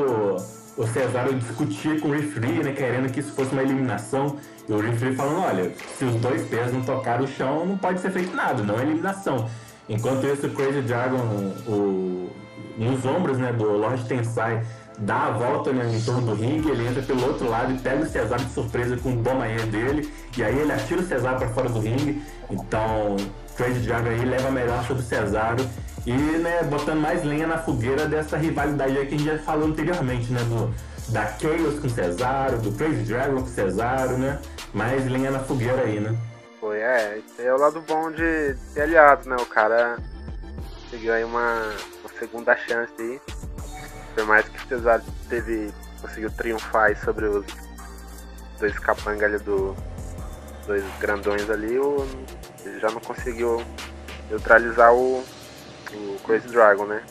o 0.77 0.87
Cesaro 0.87 1.35
discutia 1.35 1.99
com 1.99 2.09
o 2.09 2.13
referee, 2.13 2.63
né, 2.63 2.73
querendo 2.73 3.11
que 3.11 3.21
isso 3.21 3.33
fosse 3.33 3.53
uma 3.53 3.63
eliminação, 3.63 4.37
e 4.69 4.73
o 4.73 4.79
referee 4.79 5.17
falando, 5.17 5.41
olha, 5.41 5.73
se 5.97 6.05
os 6.05 6.15
dois 6.17 6.47
pés 6.47 6.73
não 6.73 6.83
tocaram 6.83 7.25
o 7.25 7.27
chão, 7.27 7.67
não 7.67 7.77
pode 7.77 8.01
ser 8.01 8.11
feito 8.11 8.35
nada, 8.37 8.63
não 8.63 8.79
é 8.79 8.83
eliminação. 8.83 9.49
Enquanto 9.89 10.27
isso, 10.27 10.47
o 10.47 10.51
Crazy 10.51 10.83
Dragon, 10.83 11.17
o, 11.67 12.31
nos 12.77 13.05
ombros 13.05 13.39
né, 13.39 13.53
do 13.53 13.65
Lord 13.65 14.05
Tensai, 14.05 14.63
dá 14.99 15.27
a 15.27 15.31
volta 15.31 15.73
né, 15.73 15.91
em 15.93 16.01
torno 16.03 16.21
do 16.23 16.35
ringue, 16.35 16.71
ele 16.71 16.87
entra 16.87 17.03
pelo 17.03 17.27
outro 17.27 17.49
lado 17.49 17.73
e 17.73 17.79
pega 17.79 18.03
o 18.03 18.07
Cesaro 18.07 18.45
de 18.45 18.53
surpresa 18.53 18.97
com 18.99 19.13
o 19.13 19.17
Bomayer 19.17 19.67
dele, 19.67 20.13
e 20.37 20.45
aí 20.45 20.59
ele 20.59 20.71
atira 20.71 21.01
o 21.01 21.05
Cesaro 21.05 21.39
para 21.39 21.49
fora 21.49 21.69
do 21.69 21.81
ringue. 21.81 22.23
Então, 22.51 23.17
Crazy 23.57 23.81
Dragon 23.81 24.11
aí 24.11 24.25
leva 24.25 24.49
a 24.49 24.53
melhor 24.53 24.85
sobre 24.85 25.03
o 25.03 25.07
Cesaro 25.07 25.67
e 26.09 26.39
né, 26.39 26.63
botando 26.63 27.01
mais 27.01 27.23
lenha 27.23 27.47
na 27.47 27.59
fogueira 27.59 28.07
dessa 28.07 28.39
rivalidade 28.39 28.97
aí 28.97 29.07
que 29.07 29.15
a 29.15 29.19
gente 29.19 29.29
já 29.29 29.39
falou 29.39 29.69
anteriormente, 29.69 30.33
né? 30.33 30.41
Do, 30.45 30.75
da 31.13 31.27
Chaos 31.39 31.79
com 31.81 31.89
Cesaro, 31.89 32.57
do 32.59 32.73
Crazy 32.73 33.03
Dragon 33.03 33.43
com 33.43 33.47
Cesaro, 33.47 34.17
né? 34.17 34.41
Mais 34.73 35.07
lenha 35.07 35.31
na 35.31 35.41
fogueira 35.41 35.83
aí, 35.83 36.01
né? 36.01 36.17
Foi, 36.59 36.79
é, 36.79 37.19
esse 37.19 37.43
é 37.43 37.53
o 37.53 37.59
lado 37.59 37.83
bom 37.83 38.11
de 38.11 38.57
ter 38.73 38.83
aliados, 38.83 39.27
né? 39.27 39.37
O 39.39 39.45
cara 39.45 39.99
conseguiu 40.83 41.13
aí 41.13 41.25
uma, 41.25 41.75
uma 42.01 42.19
segunda 42.19 42.57
chance 42.57 42.93
aí. 42.99 43.21
por 44.15 44.25
mais 44.25 44.49
que 44.49 44.65
o 44.65 44.69
Cesaro 44.69 45.03
teve, 45.29 45.71
conseguiu 46.01 46.31
triunfar 46.31 46.97
sobre 47.05 47.27
os 47.27 47.45
dois 48.59 48.79
capangas 48.79 49.25
ali 49.25 49.39
do. 49.45 49.77
dois 50.67 50.85
grandões 51.01 51.51
ali, 51.51 51.79
o, 51.79 52.07
ele 52.65 52.81
já 52.81 52.91
não 52.91 53.01
conseguiu 53.01 53.63
neutralizar 54.31 54.95
o, 54.95 55.23
o 55.97 56.19
Crazy 56.25 56.49
Dragon, 56.49 56.87
né? 56.87 57.03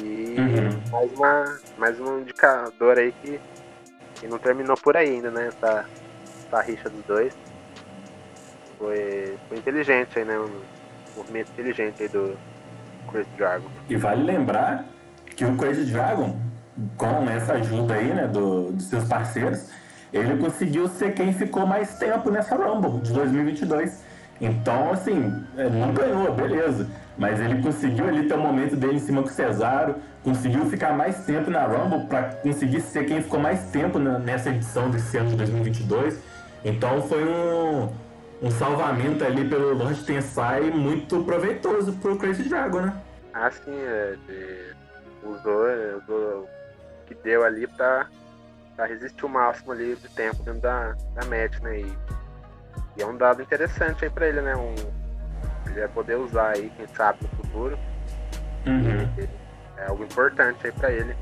E 0.00 0.36
uhum. 0.38 0.90
mais, 0.90 1.12
uma, 1.12 1.58
mais 1.78 2.00
um 2.00 2.20
indicador 2.20 2.98
aí 2.98 3.12
que, 3.22 3.40
que 4.16 4.26
não 4.26 4.38
terminou 4.38 4.76
por 4.76 4.96
aí 4.96 5.10
ainda, 5.10 5.30
né? 5.30 5.48
Essa, 5.48 5.84
essa 6.46 6.60
rixa 6.60 6.90
dos 6.90 7.04
dois. 7.04 7.34
Foi, 8.78 9.38
foi 9.48 9.58
inteligente 9.58 10.18
aí, 10.18 10.24
né? 10.24 10.38
Um 10.38 10.60
movimento 11.16 11.50
inteligente 11.52 12.02
aí 12.02 12.08
do 12.08 12.36
Crazy 13.10 13.28
Dragon. 13.36 13.68
E 13.88 13.96
vale 13.96 14.22
lembrar 14.22 14.84
que 15.34 15.44
o 15.44 15.56
Crazy 15.56 15.84
Dragon, 15.90 16.36
com 16.96 17.28
essa 17.30 17.54
ajuda 17.54 17.94
aí, 17.94 18.12
né, 18.12 18.26
do, 18.26 18.72
dos 18.72 18.86
seus 18.86 19.04
parceiros, 19.04 19.70
ele 20.12 20.36
conseguiu 20.38 20.88
ser 20.88 21.14
quem 21.14 21.32
ficou 21.32 21.66
mais 21.66 21.98
tempo 21.98 22.30
nessa 22.30 22.56
Rumble 22.56 23.00
de 23.00 23.12
2022. 23.12 24.02
Então, 24.40 24.92
assim, 24.92 25.32
é, 25.56 25.68
não 25.68 25.92
ganhou, 25.92 26.32
beleza. 26.34 26.88
Mas 27.18 27.40
ele 27.40 27.62
conseguiu 27.62 28.06
ali 28.06 28.28
ter 28.28 28.34
o 28.34 28.38
um 28.38 28.42
momento 28.42 28.76
dele 28.76 28.96
em 28.96 28.98
cima 28.98 29.22
com 29.22 29.28
o 29.28 29.32
Cesaro, 29.32 29.96
conseguiu 30.22 30.66
ficar 30.66 30.92
mais 30.92 31.24
tempo 31.24 31.50
na 31.50 31.64
Rumble 31.64 32.06
para 32.06 32.24
conseguir 32.34 32.80
ser 32.82 33.04
quem 33.06 33.22
ficou 33.22 33.40
mais 33.40 33.70
tempo 33.70 33.98
na, 33.98 34.18
nessa 34.18 34.50
edição 34.50 34.90
desse 34.90 35.16
ano 35.16 35.30
de 35.30 35.36
2022. 35.36 36.20
Então 36.64 37.00
foi 37.02 37.24
um, 37.24 37.90
um 38.42 38.50
salvamento 38.50 39.24
ali 39.24 39.48
pelo 39.48 39.72
Lord 39.72 40.04
Tensai 40.04 40.62
muito 40.70 41.22
proveitoso 41.24 41.92
pro 41.94 42.18
Crazy 42.18 42.48
Dragon, 42.48 42.82
né? 42.82 43.02
Ah, 43.32 43.50
sim, 43.50 43.72
é, 43.72 44.16
usou, 45.22 45.66
usou 46.02 46.42
o 46.42 46.48
que 47.06 47.14
deu 47.14 47.44
ali 47.44 47.66
pra, 47.66 48.08
pra 48.74 48.86
resistir 48.86 49.24
o 49.24 49.28
máximo 49.28 49.72
ali 49.72 49.96
de 49.96 50.08
tempo 50.08 50.42
dentro 50.42 50.60
da, 50.60 50.96
da 51.14 51.24
match, 51.24 51.60
né? 51.60 51.80
E, 51.80 51.98
e 52.96 53.02
é 53.02 53.06
um 53.06 53.16
dado 53.16 53.42
interessante 53.42 54.04
aí 54.04 54.10
pra 54.10 54.26
ele, 54.26 54.40
né? 54.40 54.56
Um, 54.56 54.74
ele 55.76 55.86
vai 55.86 55.88
poder 55.88 56.16
usar 56.16 56.52
aí, 56.54 56.72
quem 56.76 56.86
sabe, 56.88 57.18
no 57.22 57.28
futuro. 57.28 57.78
Uhum. 58.66 59.28
é 59.76 59.86
algo 59.86 60.02
importante 60.02 60.66
aí 60.66 60.72
pra 60.72 60.90
ele, 60.90 61.14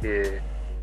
que 0.00 0.40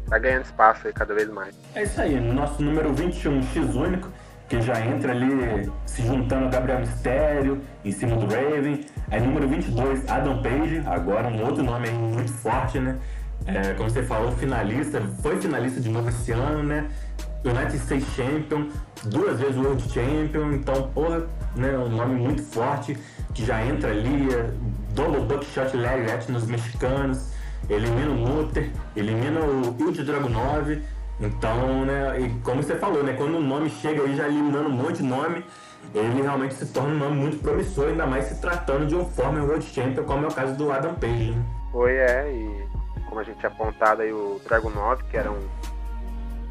tá 0.09 0.17
ganhando 0.17 0.43
espaço 0.43 0.87
aí 0.87 0.93
cada 0.93 1.13
vez 1.13 1.29
mais. 1.29 1.55
É 1.75 1.83
isso 1.83 2.01
aí, 2.01 2.19
nosso 2.19 2.61
número 2.61 2.93
21, 2.93 3.41
X 3.43 3.75
único, 3.75 4.09
que 4.49 4.59
já 4.61 4.81
entra 4.81 5.13
ali 5.13 5.71
se 5.85 6.01
juntando 6.01 6.47
a 6.47 6.49
Gabriel 6.49 6.79
Mistério, 6.79 7.61
em 7.85 7.91
cima 7.91 8.17
do 8.17 8.25
Raven. 8.25 8.83
Aí 9.11 9.21
número 9.21 9.47
22, 9.47 10.09
Adam 10.09 10.41
Page, 10.41 10.83
agora 10.85 11.27
um 11.27 11.45
outro 11.45 11.63
nome 11.63 11.87
aí 11.87 11.93
muito 11.93 12.33
forte, 12.33 12.79
né? 12.79 12.97
É, 13.45 13.73
como 13.75 13.89
você 13.89 14.03
falou, 14.03 14.31
finalista, 14.33 15.01
foi 15.21 15.39
finalista 15.39 15.79
de 15.79 15.89
novo 15.89 16.09
esse 16.09 16.31
ano, 16.31 16.63
né? 16.63 16.89
United 17.45 17.77
States 17.77 18.07
Champion, 18.15 18.67
duas 19.05 19.39
vezes 19.39 19.55
World 19.55 19.81
Champion, 19.89 20.51
então, 20.51 20.89
porra, 20.89 21.25
né, 21.55 21.77
um 21.77 21.87
nome 21.87 22.15
muito 22.15 22.43
forte 22.43 22.97
que 23.39 23.45
já 23.45 23.65
entra 23.65 23.89
ali, 23.89 24.33
é, 24.33 24.51
double 24.93 25.21
buckshot 25.21 25.75
leg 25.77 26.05
nos 26.27 26.45
mexicanos, 26.45 27.31
elimina 27.69 28.11
o 28.11 28.15
Mutter, 28.15 28.69
elimina 28.97 29.39
o 29.39 29.75
Ilde 29.79 30.03
Dragunov, 30.03 30.81
então, 31.21 31.85
né, 31.85 32.19
e 32.19 32.29
como 32.41 32.61
você 32.61 32.75
falou, 32.75 33.01
né, 33.01 33.13
quando 33.13 33.37
o 33.37 33.41
nome 33.41 33.69
chega 33.69 34.03
aí 34.03 34.13
já 34.15 34.27
eliminando 34.27 34.67
um 34.67 34.73
monte 34.73 34.97
de 34.97 35.03
nome, 35.03 35.45
ele 35.95 36.21
realmente 36.21 36.53
se 36.53 36.65
torna 36.65 36.89
um 36.89 36.97
nome 36.97 37.15
muito 37.15 37.41
promissor, 37.41 37.87
ainda 37.87 38.05
mais 38.05 38.25
se 38.25 38.41
tratando 38.41 38.87
de 38.87 38.95
um 38.95 39.05
former 39.05 39.43
World 39.43 39.65
Champion, 39.65 40.03
como 40.03 40.25
é 40.25 40.27
o 40.27 40.33
caso 40.33 40.55
do 40.55 40.69
Adam 40.69 40.95
Page. 40.95 41.31
Né? 41.31 41.45
Foi, 41.71 41.93
é, 41.93 42.29
e 42.29 42.67
como 43.07 43.21
a 43.21 43.23
gente 43.23 43.39
tinha 43.39 43.49
apontado 43.49 44.01
aí 44.01 44.11
o 44.11 44.41
Dragunov, 44.45 45.01
que 45.05 45.15
era 45.15 45.31
um 45.31 45.47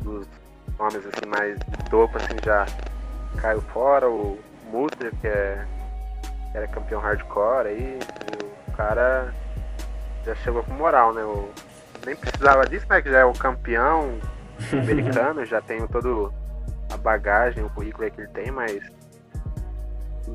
dos 0.01 0.27
nomes 0.79 1.05
assim 1.05 1.27
mais 1.29 1.59
topo, 1.91 2.17
assim, 2.17 2.37
já 2.43 2.65
caiu 3.37 3.61
fora, 3.61 4.09
o 4.09 4.39
Mutter, 4.73 5.13
que, 5.21 5.27
é, 5.27 5.67
era 6.59 6.69
campeão 6.69 7.01
hardcore 7.01 7.69
aí, 7.69 7.99
o 8.67 8.73
cara 8.73 9.33
já 10.25 10.35
chegou 10.37 10.63
com 10.63 10.75
moral, 10.75 11.13
né? 11.15 11.23
O, 11.23 11.49
nem 12.05 12.17
precisava 12.17 12.67
disso, 12.67 12.87
né? 12.89 13.01
Que 13.01 13.11
já 13.11 13.21
é 13.21 13.25
o 13.25 13.33
campeão 13.33 14.19
americano, 14.73 15.45
já 15.45 15.61
tem 15.61 15.87
todo 15.87 16.33
a 16.93 16.97
bagagem, 16.97 17.65
o 17.65 17.71
currículo 17.71 18.11
que 18.11 18.21
ele 18.21 18.29
tem, 18.29 18.51
mas 18.51 18.81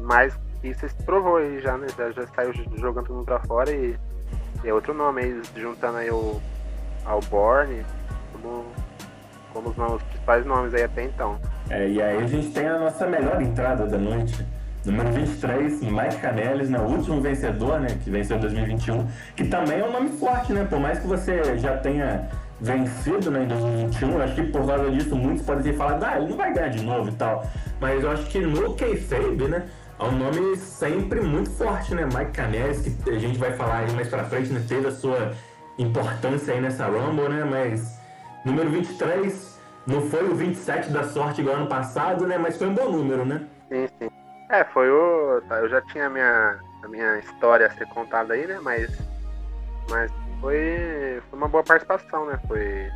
mas 0.01 0.37
isso 0.63 0.87
se 0.87 1.03
provou 1.03 1.37
aí 1.37 1.61
já, 1.61 1.77
né? 1.77 1.87
Já, 1.97 2.11
já 2.11 2.27
saiu 2.27 2.53
jogando 2.77 3.07
tudo 3.07 3.23
pra 3.23 3.39
fora 3.41 3.71
e, 3.71 3.97
e 4.63 4.67
é 4.67 4.73
outro 4.73 4.93
nome 4.93 5.21
aí, 5.21 5.41
juntando 5.55 5.97
aí 5.97 6.09
o 6.09 6.41
ao 7.05 7.19
Borne 7.21 7.85
como, 8.31 8.65
como 9.51 9.69
os, 9.69 9.77
os 9.77 10.03
principais 10.03 10.45
nomes 10.45 10.73
aí 10.73 10.83
até 10.83 11.03
então. 11.03 11.37
É, 11.69 11.87
e 11.87 12.01
aí 12.01 12.17
a 12.17 12.27
gente 12.27 12.51
tem 12.51 12.67
a 12.67 12.79
nossa 12.79 13.05
melhor 13.07 13.41
entrada 13.41 13.85
da 13.85 13.97
noite. 13.97 14.45
Número 14.85 15.11
23, 15.13 15.81
Mike 15.81 16.17
Canelis, 16.17 16.69
né? 16.69 16.77
o 16.77 16.83
último 16.83 17.21
vencedor, 17.21 17.79
né? 17.79 17.87
Que 18.03 18.09
venceu 18.09 18.35
em 18.35 18.39
2021, 18.41 19.07
que 19.35 19.45
também 19.45 19.79
é 19.79 19.85
um 19.85 19.91
nome 19.91 20.09
forte, 20.09 20.51
né? 20.51 20.65
Por 20.69 20.79
mais 20.79 20.99
que 20.99 21.07
você 21.07 21.57
já 21.57 21.77
tenha 21.77 22.29
vencido 22.59 23.31
né, 23.31 23.43
em 23.43 23.47
2021, 23.47 24.21
acho 24.21 24.35
que 24.35 24.43
por 24.43 24.65
causa 24.65 24.89
disso 24.89 25.15
muitos 25.15 25.45
podem 25.45 25.63
ter 25.63 25.73
falado, 25.73 26.03
ah, 26.03 26.17
ele 26.17 26.29
não 26.29 26.37
vai 26.37 26.53
ganhar 26.53 26.69
de 26.69 26.81
novo 26.83 27.09
e 27.09 27.13
tal. 27.13 27.45
Mas 27.79 28.03
eu 28.03 28.11
acho 28.11 28.25
que 28.27 28.39
no 28.39 28.73
Kayfabe, 28.75 29.47
né? 29.47 29.65
É 29.99 30.03
um 30.03 30.11
nome 30.11 30.57
sempre 30.57 31.21
muito 31.21 31.49
forte, 31.51 31.93
né? 31.93 32.03
Mike 32.05 32.31
Canelis, 32.31 32.81
que 32.81 33.09
a 33.09 33.19
gente 33.19 33.37
vai 33.37 33.53
falar 33.53 33.79
aí 33.79 33.91
mais 33.93 34.09
pra 34.09 34.23
frente, 34.25 34.51
né? 34.51 34.61
Teve 34.67 34.87
a 34.87 34.91
sua 34.91 35.31
importância 35.77 36.53
aí 36.53 36.59
nessa 36.59 36.87
Rumble, 36.87 37.29
né? 37.29 37.43
Mas 37.43 37.99
número 38.43 38.69
23 38.69 39.59
não 39.87 40.01
foi 40.01 40.29
o 40.29 40.35
27 40.35 40.89
da 40.89 41.03
sorte 41.03 41.41
igual 41.41 41.55
ano 41.57 41.67
passado, 41.67 42.27
né? 42.27 42.37
Mas 42.37 42.57
foi 42.57 42.67
um 42.67 42.73
bom 42.73 42.89
número, 42.89 43.23
né? 43.23 43.43
Sim, 43.69 43.87
sim. 43.99 44.22
É, 44.53 44.63
foi 44.65 44.87
o. 44.87 45.41
Tá, 45.49 45.55
eu 45.55 45.67
já 45.67 45.81
tinha 45.81 46.05
a 46.05 46.09
minha, 46.11 46.59
a 46.83 46.87
minha 46.87 47.17
história 47.17 47.65
a 47.65 47.71
ser 47.71 47.87
contada 47.87 48.35
aí, 48.35 48.45
né? 48.45 48.59
Mas. 48.61 48.87
Mas 49.89 50.11
foi, 50.39 51.19
foi 51.27 51.39
uma 51.39 51.47
boa 51.47 51.63
participação, 51.63 52.27
né? 52.27 52.39
Foi. 52.47 52.87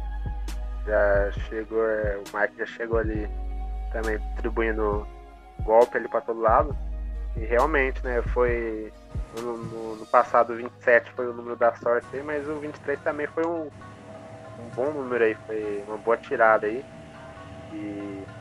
Já 0.85 1.31
chegou. 1.49 1.83
É, 1.83 2.17
o 2.17 2.37
Mike 2.37 2.59
já 2.59 2.65
chegou 2.67 2.99
ali 2.99 3.27
também 3.91 4.19
distribuindo 4.19 5.07
golpe 5.63 5.97
ali 5.97 6.07
pra 6.07 6.21
todo 6.21 6.39
lado. 6.39 6.77
E 7.35 7.39
realmente, 7.39 8.03
né, 8.03 8.21
foi. 8.21 8.93
No, 9.41 9.57
no, 9.57 9.95
no, 9.95 10.05
passado 10.05 10.55
27 10.55 11.11
foi 11.13 11.27
o 11.27 11.33
número 11.33 11.55
da 11.55 11.73
sorte 11.77 12.07
aí, 12.13 12.21
mas 12.21 12.47
o 12.47 12.53
23 12.55 12.99
também 13.01 13.25
foi 13.25 13.45
um, 13.45 13.63
um 14.59 14.69
bom 14.75 14.91
número 14.91 15.23
aí, 15.23 15.35
foi 15.47 15.83
uma 15.87 15.97
boa 15.97 16.17
tirada 16.17 16.67
aí. 16.67 16.85
E. 17.73 18.36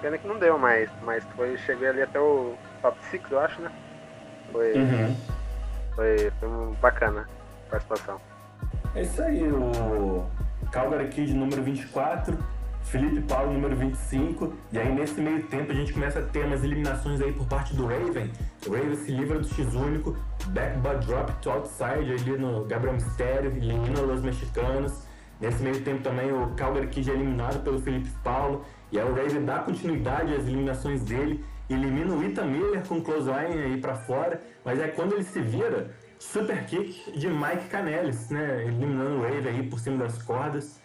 Pena 0.00 0.18
que 0.18 0.26
não 0.28 0.38
deu 0.38 0.58
mais, 0.58 0.90
mas 1.02 1.24
foi. 1.36 1.56
Cheguei 1.58 1.88
ali 1.88 2.02
até 2.02 2.20
o 2.20 2.54
top 2.82 2.98
6, 3.10 3.22
eu 3.30 3.40
acho, 3.40 3.60
né? 3.62 3.70
Foi. 4.52 4.72
Uhum. 4.72 5.16
Foi, 5.94 6.32
foi 6.38 6.48
um 6.48 6.72
bacana 6.74 7.28
a 7.66 7.70
participação. 7.70 8.20
É 8.94 9.02
isso 9.02 9.20
aí, 9.22 9.42
o 9.42 10.24
Calgary 10.70 11.08
Kid 11.08 11.34
número 11.34 11.62
24 11.62 12.38
Felipe 12.88 13.20
Paulo, 13.22 13.52
número 13.52 13.76
25. 13.76 14.54
E 14.72 14.78
aí, 14.78 14.90
nesse 14.94 15.20
meio 15.20 15.42
tempo, 15.44 15.70
a 15.70 15.74
gente 15.74 15.92
começa 15.92 16.20
a 16.20 16.22
ter 16.22 16.46
umas 16.46 16.64
eliminações 16.64 17.20
aí 17.20 17.32
por 17.32 17.46
parte 17.46 17.74
do 17.76 17.86
Raven. 17.86 18.30
O 18.66 18.72
Raven 18.72 18.96
se 18.96 19.12
livra 19.12 19.38
do 19.38 19.46
X 19.46 19.74
único, 19.74 20.16
backbutt 20.46 21.06
drop 21.06 21.32
to 21.42 21.50
outside 21.50 22.10
ali 22.10 22.38
no 22.38 22.64
Gabriel 22.64 22.94
Mistério, 22.94 23.50
elimina 23.50 24.00
os 24.00 24.22
mexicanos. 24.22 25.06
Nesse 25.38 25.62
meio 25.62 25.80
tempo 25.82 26.02
também 26.02 26.32
o 26.32 26.48
Calgary 26.56 26.88
Kid 26.88 27.10
é 27.10 27.14
eliminado 27.14 27.62
pelo 27.62 27.78
Felipe 27.78 28.10
Paulo. 28.24 28.64
E 28.90 28.98
aí 28.98 29.04
o 29.04 29.14
Raven 29.14 29.44
dá 29.44 29.58
continuidade 29.60 30.34
às 30.34 30.46
eliminações 30.46 31.02
dele, 31.02 31.44
elimina 31.68 32.14
o 32.14 32.24
Ethan 32.24 32.46
Miller 32.46 32.86
com 32.86 33.02
clothesline 33.02 33.62
aí 33.62 33.80
para 33.80 33.94
fora. 33.94 34.40
Mas 34.64 34.80
é 34.80 34.88
quando 34.88 35.14
ele 35.14 35.24
se 35.24 35.40
vira, 35.40 35.90
super 36.18 36.64
kick 36.66 37.12
de 37.12 37.28
Mike 37.28 37.68
Canelis, 37.68 38.30
né? 38.30 38.62
Eliminando 38.62 39.18
o 39.18 39.22
Raven 39.22 39.48
aí 39.48 39.68
por 39.68 39.78
cima 39.78 40.04
das 40.04 40.22
cordas. 40.22 40.80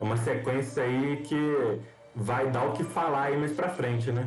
É 0.00 0.04
uma 0.04 0.16
sequência 0.16 0.82
aí 0.82 1.22
que 1.22 1.80
vai 2.14 2.50
dar 2.50 2.64
o 2.64 2.72
que 2.72 2.84
falar 2.84 3.24
aí 3.24 3.36
mais 3.36 3.52
pra 3.52 3.68
frente, 3.68 4.10
né? 4.10 4.24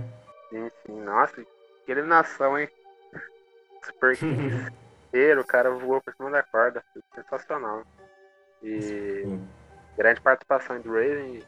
Sim, 0.50 0.72
sim. 0.86 1.02
Nossa, 1.02 1.44
que 1.86 1.92
eliminação, 1.92 2.58
hein? 2.58 2.70
Super 3.84 4.18
inteiro, 5.08 5.42
o 5.42 5.46
cara 5.46 5.72
voou 5.72 6.02
por 6.02 6.14
cima 6.14 6.30
da 6.30 6.44
corda. 6.44 6.84
Sensacional. 7.16 7.84
E 8.62 8.82
sim. 8.82 9.48
grande 9.98 10.22
participação 10.22 10.80
do 10.80 10.94
Raven. 10.94 11.44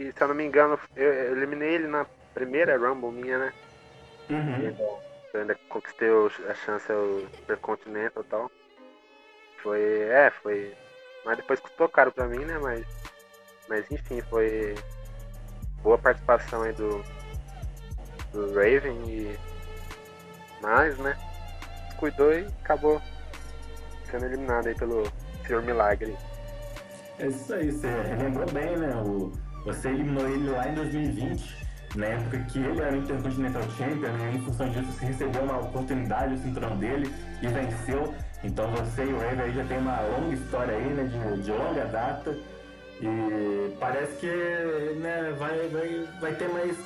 E 0.00 0.12
se 0.12 0.22
eu 0.22 0.28
não 0.28 0.34
me 0.34 0.44
engano, 0.44 0.78
eu 0.96 1.36
eliminei 1.36 1.74
ele 1.74 1.86
na 1.86 2.06
primeira 2.32 2.78
Rumble 2.78 3.12
minha, 3.12 3.38
né? 3.38 3.52
Uhum. 4.30 5.00
Eu 5.34 5.40
ainda 5.40 5.54
conquistei 5.68 6.08
a 6.48 6.54
chance 6.54 6.90
ao 6.90 7.20
Supercontinental 7.36 8.22
e 8.22 8.26
tal. 8.26 8.50
Foi. 9.62 9.80
É, 9.80 10.30
foi. 10.42 10.74
Mas 11.24 11.36
depois 11.36 11.60
custou 11.60 11.86
caro 11.86 12.10
pra 12.10 12.26
mim, 12.26 12.44
né? 12.46 12.58
Mas 12.58 12.86
mas 13.68 13.88
enfim, 13.92 14.20
foi 14.22 14.74
boa 15.82 15.96
participação 15.96 16.62
aí 16.62 16.72
do, 16.72 17.04
do 18.32 18.52
Raven 18.54 18.98
e 19.06 19.38
mais, 20.60 20.98
né? 20.98 21.16
Cuidou 21.98 22.32
e 22.32 22.46
acabou 22.62 23.00
sendo 24.10 24.24
eliminado 24.24 24.66
aí 24.66 24.74
pelo 24.74 25.04
Senhor 25.46 25.62
Milagre. 25.62 26.16
É 27.18 27.26
isso 27.26 27.54
aí, 27.54 27.70
você 27.70 27.86
lembrou 28.18 28.50
bem, 28.50 28.76
né? 28.76 28.92
O, 28.96 29.30
você 29.64 29.88
eliminou 29.88 30.28
ele 30.28 30.50
lá 30.50 30.68
em 30.68 30.74
2020, 30.74 31.66
na 31.96 32.06
época 32.06 32.38
que 32.50 32.58
ele 32.58 32.80
era 32.80 32.92
o 32.92 32.96
Intercontinental 32.96 33.62
Champion, 33.76 34.12
né? 34.12 34.32
Em 34.34 34.40
função 34.42 34.68
disso, 34.70 34.92
você 34.92 35.06
recebeu 35.06 35.42
uma 35.42 35.58
oportunidade, 35.58 36.34
o 36.34 36.38
cinturão 36.38 36.76
dele 36.76 37.12
e 37.42 37.48
venceu. 37.48 38.14
Então 38.44 38.70
você 38.70 39.04
e 39.04 39.12
o 39.12 39.18
Raven 39.18 39.40
aí 39.40 39.52
já 39.52 39.64
tem 39.64 39.78
uma 39.78 40.00
longa 40.00 40.34
história 40.34 40.74
aí, 40.74 40.88
né? 40.94 41.04
De, 41.04 41.42
de 41.42 41.50
longa 41.50 41.84
data. 41.86 42.36
E 43.00 43.76
parece 43.80 44.16
que 44.16 44.26
né, 45.00 45.34
vai, 45.38 45.68
vai, 45.68 46.08
vai 46.20 46.34
ter 46.34 46.48
mais, 46.48 46.76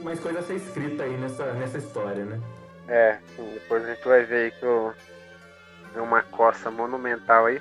mais 0.00 0.20
coisa 0.20 0.38
a 0.38 0.42
ser 0.42 0.54
escrita 0.54 1.02
aí 1.02 1.16
nessa, 1.16 1.52
nessa 1.54 1.78
história, 1.78 2.24
né? 2.24 2.40
É, 2.88 3.18
depois 3.36 3.84
a 3.84 3.94
gente 3.94 4.06
vai 4.06 4.24
ver 4.24 4.44
aí 4.44 4.50
que 4.52 4.64
eu, 4.64 4.94
é 5.94 6.00
uma 6.00 6.22
coça 6.22 6.70
monumental 6.70 7.46
aí. 7.46 7.60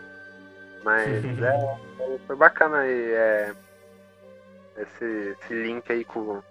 Mas 0.83 1.09
é, 1.43 1.77
foi 2.25 2.35
bacana 2.35 2.79
aí. 2.79 3.11
É, 3.11 3.53
esse, 4.79 5.35
esse 5.41 5.53
link 5.53 5.91
aí 5.91 6.05
com 6.05 6.19
o 6.19 6.43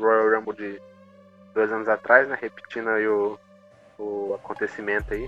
Royal 0.00 0.40
Rumble 0.40 0.56
de 0.56 0.80
dois 1.52 1.70
anos 1.70 1.88
atrás, 1.88 2.28
né? 2.28 2.38
Repetindo 2.40 2.88
aí 2.88 3.06
o, 3.06 3.38
o 3.98 4.34
acontecimento 4.34 5.12
aí. 5.12 5.26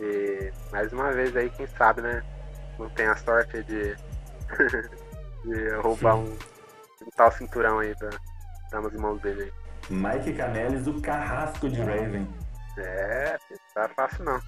E 0.00 0.52
mais 0.72 0.92
uma 0.92 1.12
vez 1.12 1.36
aí, 1.36 1.48
quem 1.50 1.66
sabe, 1.68 2.02
né? 2.02 2.22
Não 2.78 2.90
tem 2.90 3.06
a 3.06 3.16
sorte 3.16 3.62
de, 3.62 3.94
de 5.44 5.68
roubar 5.76 6.16
um, 6.16 6.24
um, 6.24 7.10
tal 7.16 7.30
cinturão 7.30 7.78
aí 7.78 7.94
da, 7.94 8.10
das 8.80 8.92
mãos 8.94 9.20
dele 9.20 9.42
aí. 9.42 9.52
Mike 9.90 10.32
Canelis, 10.32 10.86
o 10.86 11.00
carrasco 11.00 11.68
de 11.68 11.80
Raven. 11.80 12.28
É, 12.76 13.38
não 13.50 13.58
tá 13.74 13.88
fácil 13.94 14.24
não. 14.24 14.40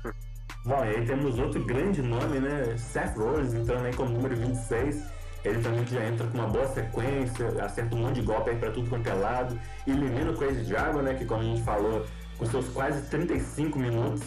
Bom, 0.64 0.84
e 0.84 0.96
aí 0.96 1.06
temos 1.06 1.38
outro 1.38 1.64
grande 1.64 2.02
nome, 2.02 2.40
né? 2.40 2.76
Seth 2.76 3.16
Rollins 3.16 3.54
entrando 3.54 3.86
aí 3.86 3.94
como 3.94 4.10
número 4.10 4.34
26 4.34 5.15
ele 5.46 5.62
também 5.62 5.86
já 5.86 6.04
entra 6.04 6.26
com 6.26 6.38
uma 6.38 6.48
boa 6.48 6.66
sequência, 6.66 7.48
acerta 7.62 7.94
um 7.94 7.98
monte 7.98 8.16
de 8.16 8.22
golpe 8.22 8.50
aí 8.50 8.56
pra 8.56 8.70
tudo 8.70 8.88
quanto 8.90 9.08
é 9.08 9.14
lado. 9.14 9.58
Elimina 9.86 10.30
o 10.30 10.36
Crazy 10.36 10.64
Dragon, 10.64 11.02
né? 11.02 11.14
Que 11.14 11.24
como 11.24 11.42
a 11.42 11.44
gente 11.44 11.62
falou, 11.62 12.04
com 12.38 12.46
seus 12.46 12.68
quase 12.68 13.08
35 13.08 13.78
minutos, 13.78 14.22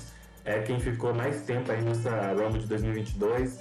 é 0.46 0.60
quem 0.62 0.80
ficou 0.80 1.14
mais 1.14 1.42
tempo 1.42 1.72
aí 1.72 1.82
nessa 1.82 2.34
Rumble 2.34 2.60
de 2.60 2.68
2022. 2.68 3.60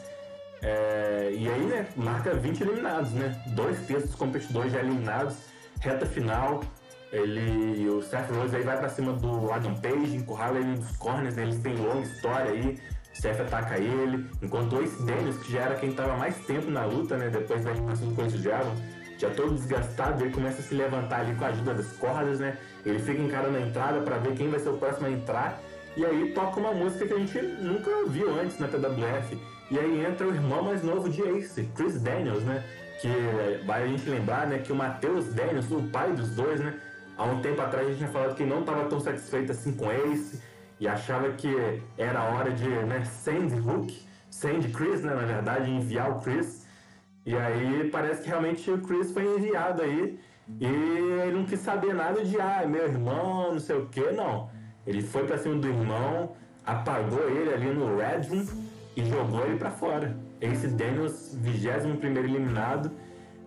É, 0.63 1.31
e 1.33 1.49
aí, 1.49 1.67
né, 1.67 1.87
marca 1.97 2.35
20 2.35 2.61
eliminados, 2.63 3.13
né? 3.13 3.41
Dois 3.49 3.79
terços 3.87 4.11
dos 4.11 4.19
competidores 4.19 4.73
já 4.73 4.81
eliminados. 4.81 5.37
Reta 5.81 6.07
final, 6.07 6.61
ele, 7.13 7.89
o 7.89 8.03
Seth 8.03 8.31
Rollins 8.31 8.55
aí 8.55 8.63
vai 8.63 8.79
pra 8.79 8.89
cima 8.89 9.13
do 9.13 9.51
Adam 9.53 9.75
Page, 9.77 10.17
encurrala 10.17 10.59
ele 10.59 10.77
nos 10.77 10.97
corners, 10.97 11.37
né? 11.37 11.45
eles 11.45 11.59
têm 11.59 11.75
longa 11.77 12.01
história 12.01 12.51
aí. 12.51 12.79
Seth 13.21 13.41
ataca 13.41 13.79
ele, 13.79 14.27
enquanto 14.41 14.77
o 14.77 14.83
Ace 14.83 15.03
Daniels, 15.03 15.39
que 15.39 15.53
já 15.53 15.63
era 15.63 15.75
quem 15.75 15.91
estava 15.91 16.17
mais 16.17 16.37
tempo 16.47 16.71
na 16.71 16.85
luta, 16.85 17.17
né, 17.17 17.29
depois 17.29 17.65
da 17.65 17.71
animação 17.71 18.09
do 18.09 18.15
Coisa 18.15 18.39
Diabo, 18.39 18.71
já 19.19 19.29
todo 19.31 19.55
desgastado, 19.55 20.23
ele 20.23 20.33
começa 20.33 20.61
a 20.61 20.63
se 20.63 20.75
levantar 20.75 21.21
ali 21.21 21.35
com 21.35 21.45
a 21.45 21.49
ajuda 21.49 21.75
das 21.75 21.93
cordas, 21.95 22.39
né? 22.39 22.57
Ele 22.87 23.01
fica 23.01 23.21
encarando 23.21 23.57
a 23.57 23.61
entrada 23.61 24.01
para 24.01 24.17
ver 24.19 24.35
quem 24.35 24.49
vai 24.49 24.61
ser 24.61 24.69
o 24.69 24.77
próximo 24.77 25.09
a 25.09 25.11
entrar. 25.11 25.61
E 25.97 26.07
aí 26.07 26.33
toca 26.33 26.61
uma 26.61 26.73
música 26.73 27.05
que 27.05 27.13
a 27.13 27.19
gente 27.19 27.43
nunca 27.43 27.91
viu 28.07 28.33
antes 28.41 28.61
na 28.61 28.69
TWF. 28.69 29.37
E 29.73 29.79
aí 29.79 30.07
entra 30.07 30.29
o 30.29 30.33
irmão 30.33 30.63
mais 30.63 30.85
novo 30.85 31.09
de 31.09 31.21
Ace, 31.21 31.69
Chris 31.75 32.01
Daniels, 32.01 32.45
né? 32.45 32.63
Que 33.01 33.65
vai 33.67 33.83
a 33.83 33.87
gente 33.89 34.09
lembrar, 34.09 34.47
né, 34.47 34.59
que 34.59 34.73
o 34.73 34.77
Matheus 34.77 35.35
Daniels, 35.35 35.69
o 35.73 35.83
pai 35.89 36.13
dos 36.13 36.31
dois, 36.31 36.61
né? 36.61 36.79
Há 37.17 37.25
um 37.25 37.43
tempo 37.43 37.61
atrás 37.61 37.85
a 37.85 37.91
gente 37.91 37.99
tinha 37.99 38.11
falado 38.11 38.37
que 38.37 38.45
não 38.45 38.61
estava 38.61 38.85
tão 38.85 39.01
satisfeito 39.01 39.51
assim 39.51 39.73
com 39.73 39.91
Ace 39.91 40.41
e 40.81 40.87
achava 40.87 41.31
que 41.33 41.83
era 41.97 42.23
hora 42.23 42.51
de 42.51 42.69
né, 42.69 43.05
send 43.05 43.55
Hulk, 43.55 44.07
send 44.31 44.69
Chris, 44.73 45.03
né, 45.03 45.15
na 45.15 45.25
verdade, 45.25 45.71
enviar 45.71 46.11
o 46.11 46.21
Chris. 46.21 46.67
E 47.27 47.37
aí 47.37 47.89
parece 47.91 48.23
que 48.23 48.29
realmente 48.29 48.71
o 48.71 48.79
Chris 48.79 49.13
foi 49.13 49.25
enviado 49.25 49.83
aí 49.83 50.19
e 50.61 50.65
ele 50.65 51.33
não 51.33 51.45
quis 51.45 51.61
saber 51.61 51.95
nada 51.95 52.25
de, 52.25 52.41
ah, 52.41 52.65
meu 52.67 52.85
irmão, 52.85 53.53
não 53.53 53.61
sei 53.61 53.77
o 53.77 53.87
que, 53.87 54.11
não. 54.13 54.51
Ele 54.87 55.03
foi 55.03 55.27
pra 55.27 55.37
cima 55.37 55.57
do 55.57 55.69
irmão, 55.69 56.33
apagou 56.65 57.29
ele 57.29 57.53
ali 57.53 57.71
no 57.71 57.97
Red 57.97 58.29
Room 58.31 58.47
e 58.97 59.05
jogou 59.05 59.45
ele 59.45 59.59
para 59.59 59.71
fora. 59.71 60.17
Ace 60.41 60.69
Daniels, 60.69 61.37
21 61.41 62.17
eliminado. 62.17 62.91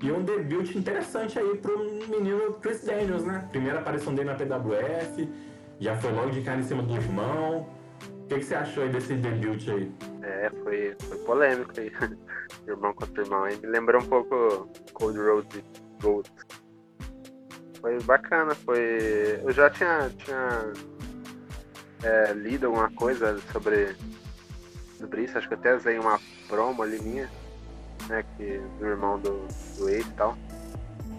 E 0.03 0.11
um 0.11 0.23
debut 0.23 0.75
interessante 0.75 1.37
aí 1.37 1.57
pro 1.57 1.77
menino 2.07 2.53
Chris 2.61 2.83
Daniels, 2.83 3.23
né? 3.23 3.47
Primeira 3.51 3.79
aparição 3.79 4.13
dele 4.13 4.29
na 4.29 4.35
PWF 4.35 5.27
já 5.81 5.97
foi 5.97 6.11
logo 6.11 6.29
de 6.29 6.41
cara 6.41 6.59
em 6.59 6.63
cima 6.63 6.83
do 6.83 6.95
irmão. 6.95 7.67
O 8.23 8.27
que, 8.27 8.35
que 8.35 8.45
você 8.45 8.55
achou 8.55 8.83
aí 8.83 8.89
desse 8.89 9.15
debut 9.15 9.67
aí? 9.67 9.91
É, 10.21 10.51
foi, 10.63 10.95
foi 10.99 11.17
polêmico 11.25 11.71
aí. 11.75 11.91
irmão 12.67 12.93
contra 12.93 13.23
irmão. 13.23 13.43
Aí 13.43 13.57
me 13.57 13.67
lembrou 13.67 14.01
um 14.01 14.05
pouco 14.05 14.69
Cold 14.93 15.17
Road 15.17 15.65
Gold. 16.01 16.31
Foi 17.81 17.99
bacana, 18.03 18.53
foi. 18.53 19.41
Eu 19.43 19.51
já 19.51 19.69
tinha, 19.71 20.11
tinha 20.17 20.71
é, 22.03 22.31
lido 22.33 22.67
alguma 22.67 22.91
coisa 22.91 23.39
sobre, 23.51 23.95
sobre 24.99 25.23
isso, 25.23 25.37
acho 25.37 25.47
que 25.47 25.55
até 25.55 25.75
usei 25.75 25.97
uma 25.97 26.19
promo 26.47 26.83
ali 26.83 27.01
minha, 27.01 27.29
né? 28.07 28.23
Que, 28.37 28.61
do 28.79 28.85
irmão 28.85 29.19
do, 29.19 29.47
do 29.77 29.89
Ace 29.89 30.07
e 30.07 30.13
tal. 30.13 30.37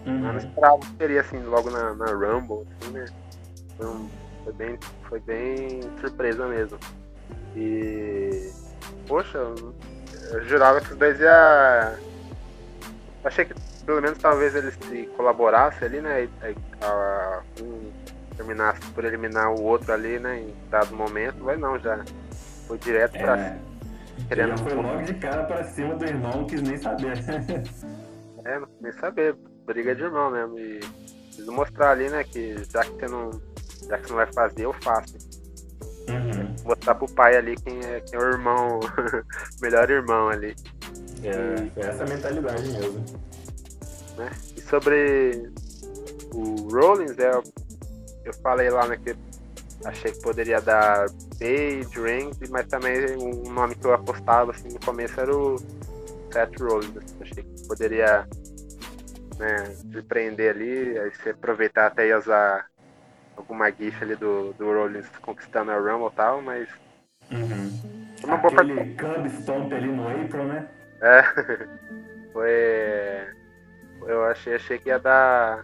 Uhum. 0.05 0.19
Mas 0.19 0.43
não 0.43 0.49
esperava 0.49 0.79
que 0.79 0.97
seria 0.97 1.21
assim 1.21 1.43
logo 1.43 1.69
na, 1.69 1.93
na 1.95 2.05
Rumble, 2.05 2.65
assim, 2.79 2.91
né? 2.91 3.05
Foi 3.77 3.87
um 3.87 4.22
foi 4.43 4.53
bem, 4.53 4.79
foi 5.09 5.19
bem 5.19 5.81
surpresa 5.99 6.47
mesmo. 6.47 6.77
E. 7.55 8.51
Poxa, 9.07 9.37
eu 9.37 10.43
jurava 10.45 10.81
que 10.81 10.91
os 10.91 10.97
dois 10.97 11.19
ia. 11.19 11.97
Achei 13.23 13.45
que 13.45 13.53
pelo 13.85 14.01
menos 14.01 14.17
talvez 14.17 14.55
eles 14.55 14.75
se 14.75 15.05
colaborassem 15.17 15.87
ali, 15.87 16.01
né? 16.01 16.23
E, 16.23 16.55
a, 16.81 17.41
um 17.61 17.91
terminasse 18.35 18.81
por 18.91 19.05
eliminar 19.05 19.51
o 19.51 19.61
outro 19.61 19.93
ali, 19.93 20.19
né? 20.19 20.39
Em 20.39 20.53
dado 20.69 20.95
momento, 20.95 21.37
mas 21.41 21.59
não, 21.59 21.77
já 21.79 22.03
foi 22.67 22.77
direto 22.77 23.17
pra 23.17 23.37
é, 23.37 23.59
Querendo 24.27 24.49
já 24.49 24.57
foi 24.57 24.73
logo 24.73 25.01
de 25.01 25.13
cara 25.15 25.43
pra 25.43 25.63
cima 25.63 25.95
do 25.95 26.05
irmão, 26.05 26.31
não 26.31 26.45
quis 26.45 26.61
nem 26.61 26.77
saber. 26.77 27.17
é, 28.45 28.59
não 28.59 28.67
quis 28.67 28.81
nem 28.81 28.91
saber. 28.93 29.35
Briga 29.65 29.95
de 29.95 30.03
irmão 30.03 30.31
mesmo. 30.31 30.59
E 30.59 30.79
preciso 31.25 31.51
mostrar 31.51 31.91
ali, 31.91 32.09
né? 32.09 32.23
Que 32.23 32.55
já 32.69 32.83
que 32.83 32.91
você 32.91 33.07
não 33.07 33.31
já 33.87 33.97
que 33.97 34.07
você 34.07 34.09
não 34.09 34.17
vai 34.17 34.33
fazer, 34.33 34.65
eu 34.65 34.73
faço. 34.81 35.15
Uhum. 36.09 36.55
Botar 36.63 36.95
pro 36.95 37.07
pai 37.07 37.37
ali 37.37 37.55
quem 37.55 37.79
é, 37.79 38.01
quem 38.01 38.19
é 38.19 38.23
o 38.23 38.27
irmão, 38.27 38.79
melhor 39.61 39.89
irmão 39.89 40.29
ali. 40.29 40.55
É, 41.23 41.81
é 41.81 41.85
essa 41.87 42.05
mentalidade 42.05 42.67
mesmo. 42.67 43.05
Né? 44.17 44.29
E 44.55 44.61
sobre 44.61 45.49
o 46.33 46.67
Rollins, 46.69 47.17
é, 47.17 47.31
eu 48.25 48.33
falei 48.41 48.69
lá 48.69 48.87
né, 48.87 48.97
que 48.97 49.15
achei 49.85 50.11
que 50.11 50.21
poderia 50.21 50.61
dar 50.61 51.07
Page, 51.39 51.99
Reigns, 51.99 52.49
mas 52.49 52.67
também 52.67 53.17
um 53.17 53.51
nome 53.51 53.75
que 53.75 53.85
eu 53.85 53.93
apostava 53.93 54.51
assim, 54.51 54.69
no 54.69 54.79
começo 54.79 55.19
era 55.19 55.35
o 55.35 55.57
Seth 56.31 56.59
Rollins. 56.59 56.97
Assim, 56.97 57.15
achei 57.21 57.43
que 57.43 57.67
poderia 57.67 58.27
né, 59.37 59.75
surpreender 59.91 60.55
ali, 60.55 60.97
aí 60.99 61.11
você 61.11 61.31
aproveitar 61.31 61.87
até 61.87 62.07
e 62.07 62.15
usar 62.15 62.67
alguma 63.35 63.71
gif 63.71 64.03
ali 64.03 64.15
do, 64.15 64.53
do 64.53 64.65
Rollins 64.65 65.07
conquistando 65.21 65.71
a 65.71 65.77
Rumble 65.77 66.07
e 66.07 66.15
tal, 66.15 66.41
mas. 66.41 66.69
Uhum. 67.31 68.07
Uma 68.23 68.35
Aquele 68.35 68.73
boa 68.95 69.15
Cub 69.15 69.29
Stomp 69.41 69.73
ali 69.73 69.87
no 69.87 70.07
April, 70.07 70.45
né? 70.45 70.67
É. 71.01 71.23
Foi. 72.31 73.27
Eu 74.07 74.25
achei, 74.25 74.55
achei 74.55 74.77
que 74.77 74.89
ia 74.89 74.99
dar. 74.99 75.63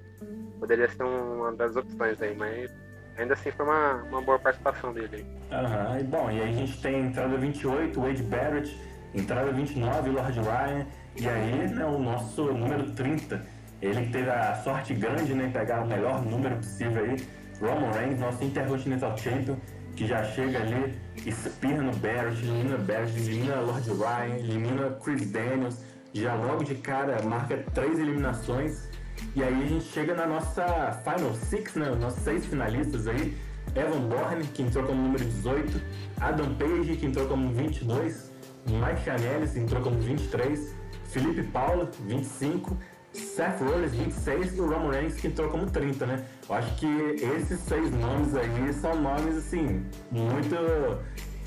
Poderia 0.59 0.89
ser 0.89 1.03
uma 1.03 1.53
das 1.53 1.75
opções 1.75 2.21
aí, 2.21 2.35
mas 2.35 2.69
ainda 3.17 3.33
assim 3.33 3.51
foi 3.51 3.65
uma, 3.65 3.95
uma 4.03 4.21
boa 4.21 4.39
participação 4.39 4.93
dele. 4.93 5.25
Aham, 5.51 5.89
uhum. 5.89 5.99
e 5.99 6.03
bom, 6.03 6.31
e 6.31 6.41
aí 6.41 6.49
a 6.49 6.53
gente 6.53 6.81
tem 6.81 7.07
entrada 7.07 7.37
28, 7.37 7.99
Wade 7.99 8.23
Barrett, 8.23 8.77
entrada 9.13 9.51
29, 9.51 10.09
Lord 10.09 10.39
Ryan, 10.39 10.85
e 11.15 11.27
aí 11.27 11.67
né, 11.69 11.85
o 11.85 11.97
nosso 11.97 12.43
número 12.45 12.91
30. 12.91 13.41
Ele 13.81 14.07
teve 14.07 14.29
a 14.29 14.55
sorte 14.55 14.93
grande, 14.93 15.33
né, 15.33 15.49
pegar 15.53 15.81
o 15.81 15.87
melhor 15.87 16.23
número 16.25 16.57
possível 16.57 17.03
aí, 17.03 17.15
Roman 17.59 17.91
Reigns, 17.91 18.19
nosso 18.19 18.43
Intercontinental 18.43 19.17
Champion, 19.17 19.57
que 19.95 20.07
já 20.07 20.23
chega 20.23 20.59
ali, 20.59 20.97
espirra 21.25 21.81
no 21.81 21.95
Barrett, 21.97 22.41
elimina 22.41 22.77
Barrett, 22.77 23.17
elimina 23.19 23.59
Lord 23.59 23.89
Ryan, 23.89 24.35
elimina 24.37 24.97
Chris 25.03 25.29
Daniels, 25.29 25.83
já 26.13 26.33
logo 26.35 26.63
de 26.63 26.75
cara 26.75 27.21
marca 27.23 27.57
três 27.73 27.99
eliminações. 27.99 28.89
E 29.35 29.43
aí 29.43 29.53
a 29.53 29.67
gente 29.67 29.85
chega 29.85 30.15
na 30.15 30.25
nossa 30.25 30.63
Final 31.03 31.33
Six, 31.35 31.75
né? 31.75 31.91
Os 31.91 31.99
nossos 31.99 32.23
seis 32.23 32.45
finalistas 32.45 33.07
aí. 33.07 33.37
Evan 33.75 34.07
Bourne, 34.07 34.43
que 34.45 34.63
entrou 34.63 34.83
como 34.85 35.01
número 35.01 35.23
18, 35.23 35.81
Adam 36.19 36.55
Page, 36.55 36.95
que 36.95 37.05
entrou 37.05 37.27
como 37.27 37.53
22, 37.53 38.31
Mike 38.65 39.03
Chanelis, 39.03 39.55
entrou 39.55 39.81
como 39.81 39.99
23, 39.99 40.73
Felipe 41.05 41.43
Paulo, 41.43 41.87
25, 42.07 42.75
Seth 43.13 43.59
Rollins, 43.61 43.91
26, 43.91 44.55
e 44.57 44.61
o 44.61 44.69
Roman 44.69 44.91
Reigns, 44.91 45.15
que 45.15 45.27
entrou 45.27 45.49
como 45.49 45.69
30, 45.69 46.05
né? 46.05 46.25
Eu 46.47 46.55
acho 46.55 46.75
que 46.75 46.85
esses 46.85 47.59
seis 47.61 47.91
nomes 47.91 48.35
aí 48.35 48.73
são 48.73 48.95
nomes, 48.95 49.37
assim, 49.37 49.85
muito 50.11 50.55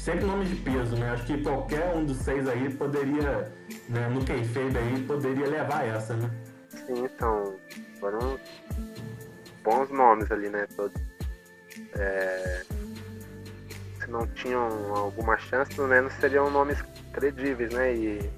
sempre 0.03 0.25
nomes 0.25 0.49
de 0.49 0.57
peso, 0.57 0.97
né? 0.97 1.11
Acho 1.11 1.25
que 1.27 1.41
qualquer 1.43 1.95
um 1.95 2.05
dos 2.05 2.17
seis 2.19 2.49
aí 2.49 2.69
poderia, 2.75 3.53
né, 3.89 4.09
no 4.09 4.25
kayfabe 4.25 4.77
aí, 4.77 5.03
poderia 5.05 5.47
levar 5.47 5.87
essa, 5.87 6.15
né? 6.15 6.29
Sim, 6.69 7.05
então, 7.05 7.55
foram 8.01 8.39
bons 9.63 9.89
nomes 9.91 10.31
ali, 10.33 10.49
né, 10.49 10.67
todos. 10.75 11.01
É, 11.95 12.63
se 14.01 14.11
não 14.11 14.27
tinham 14.27 14.67
alguma 14.95 15.39
chance, 15.39 15.73
pelo 15.73 15.87
menos 15.87 16.13
seriam 16.15 16.51
nomes 16.51 16.83
credíveis, 17.13 17.73
né, 17.73 17.95
e 17.95 18.31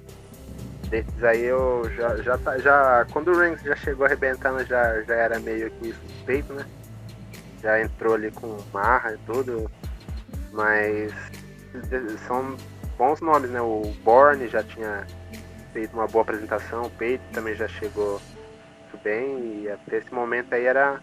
desses 0.95 1.23
aí 1.23 1.43
eu 1.43 1.89
já, 1.95 2.15
já, 2.17 2.37
tá, 2.37 2.57
já 2.57 3.05
quando 3.11 3.31
o 3.31 3.37
Reigns 3.37 3.61
já 3.61 3.75
chegou 3.75 4.05
arrebentando, 4.05 4.63
já, 4.65 5.01
já 5.01 5.13
era 5.13 5.39
meio 5.39 5.69
que 5.71 5.93
suspeito, 5.93 6.53
né, 6.53 6.65
já 7.61 7.81
entrou 7.81 8.13
ali 8.13 8.31
com 8.31 8.57
marra 8.73 9.13
e 9.13 9.17
tudo, 9.25 9.69
mas 10.53 11.11
são 12.27 12.55
bons 12.97 13.19
nomes, 13.19 13.49
né? 13.49 13.59
O 13.59 13.81
Borne 14.03 14.47
já 14.47 14.63
tinha 14.63 15.05
feito 15.73 15.93
uma 15.93 16.07
boa 16.07 16.21
apresentação, 16.21 16.83
o 16.83 16.89
Peito 16.89 17.23
também 17.33 17.55
já 17.55 17.67
chegou 17.67 18.21
muito 18.81 19.03
bem 19.03 19.63
e 19.63 19.69
até 19.69 19.97
esse 19.97 20.13
momento 20.13 20.53
aí 20.53 20.65
era 20.65 21.01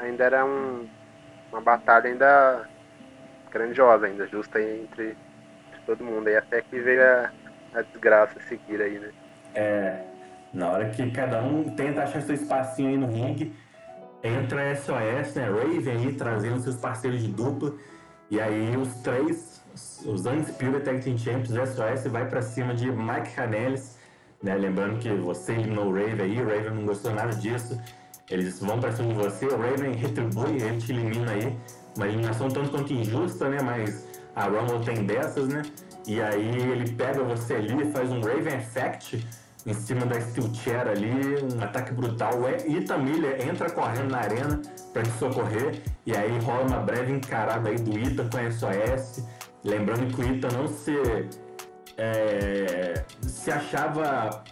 ainda 0.00 0.24
era 0.24 0.44
um, 0.44 0.88
uma 1.52 1.60
batalha 1.60 2.08
ainda 2.08 2.66
grandiosa, 3.50 4.06
ainda 4.06 4.26
justa 4.28 4.62
entre, 4.62 5.08
entre 5.08 5.80
todo 5.84 6.04
mundo. 6.04 6.30
E 6.30 6.36
até 6.36 6.62
que 6.62 6.78
veio 6.78 7.02
a, 7.02 7.30
a 7.74 7.82
desgraça 7.82 8.40
seguir 8.48 8.80
aí, 8.82 8.98
né? 8.98 9.10
É, 9.54 10.04
na 10.52 10.70
hora 10.70 10.90
que 10.90 11.10
cada 11.10 11.42
um 11.42 11.74
tenta 11.74 12.02
achar 12.02 12.22
seu 12.22 12.34
espacinho 12.34 12.88
aí 12.88 12.96
no 12.96 13.06
ringue, 13.06 13.52
entra 14.22 14.74
SOS, 14.74 15.34
né? 15.34 15.48
Raven 15.48 15.96
aí 15.96 16.14
trazendo 16.14 16.60
seus 16.60 16.76
parceiros 16.76 17.22
de 17.22 17.28
dupla. 17.28 17.74
E 18.30 18.40
aí 18.40 18.76
os 18.76 18.94
três, 19.02 19.62
os 20.04 20.26
Undisputed 20.26 20.82
Tag 20.84 21.00
Team 21.02 21.18
Champions, 21.18 21.70
SOS, 21.70 22.10
vai 22.10 22.28
pra 22.28 22.42
cima 22.42 22.74
de 22.74 22.90
Mike 22.90 23.34
Canellis, 23.34 23.98
né? 24.42 24.54
Lembrando 24.54 24.98
que 24.98 25.10
você 25.10 25.52
eliminou 25.52 25.86
o 25.86 25.94
Raven 25.94 26.22
aí, 26.22 26.42
o 26.42 26.48
Raven 26.48 26.74
não 26.74 26.86
gostou 26.86 27.12
nada 27.12 27.32
disso. 27.34 27.80
Eles 28.30 28.60
vão 28.60 28.78
pra 28.78 28.92
cima 28.92 29.08
de 29.08 29.14
você, 29.14 29.46
o 29.46 29.56
Raven 29.56 29.92
retribui, 29.98 30.62
ele 30.62 30.78
te 30.78 30.92
elimina 30.92 31.32
aí. 31.32 31.56
Uma 31.96 32.06
eliminação 32.06 32.48
tanto 32.48 32.70
quanto 32.70 32.92
injusta, 32.92 33.48
né? 33.48 33.60
Mas 33.62 34.08
a 34.36 34.44
Rumble 34.44 34.84
tem 34.84 35.04
dessas, 35.04 35.48
né? 35.48 35.62
E 36.06 36.20
aí 36.20 36.56
ele 36.56 36.92
pega 36.92 37.22
você 37.22 37.54
ali, 37.54 37.90
faz 37.92 38.10
um 38.10 38.20
Raven 38.20 38.58
Effect 38.58 39.26
em 39.66 39.74
cima 39.74 40.06
da 40.06 40.20
Steel 40.20 40.52
Chair 40.54 40.88
ali, 40.88 41.12
um 41.54 41.62
ataque 41.62 41.92
brutal. 41.92 42.32
O 42.40 42.70
Ita 42.70 42.96
Miller 42.96 43.46
entra 43.46 43.70
correndo 43.70 44.10
na 44.10 44.18
arena 44.18 44.60
para 44.92 45.02
te 45.02 45.10
socorrer 45.18 45.82
e 46.06 46.16
aí 46.16 46.38
rola 46.40 46.62
uma 46.66 46.78
breve 46.78 47.12
encarada 47.12 47.68
aí 47.68 47.76
do 47.76 47.98
Ita 47.98 48.24
com 48.24 48.38
a 48.38 48.50
SOS. 48.50 49.24
Lembrando 49.62 50.14
que 50.14 50.20
o 50.20 50.24
Ita 50.24 50.48
não 50.56 50.66
se, 50.66 50.96
é, 51.98 53.04
se 53.22 53.50
achava 53.50 54.42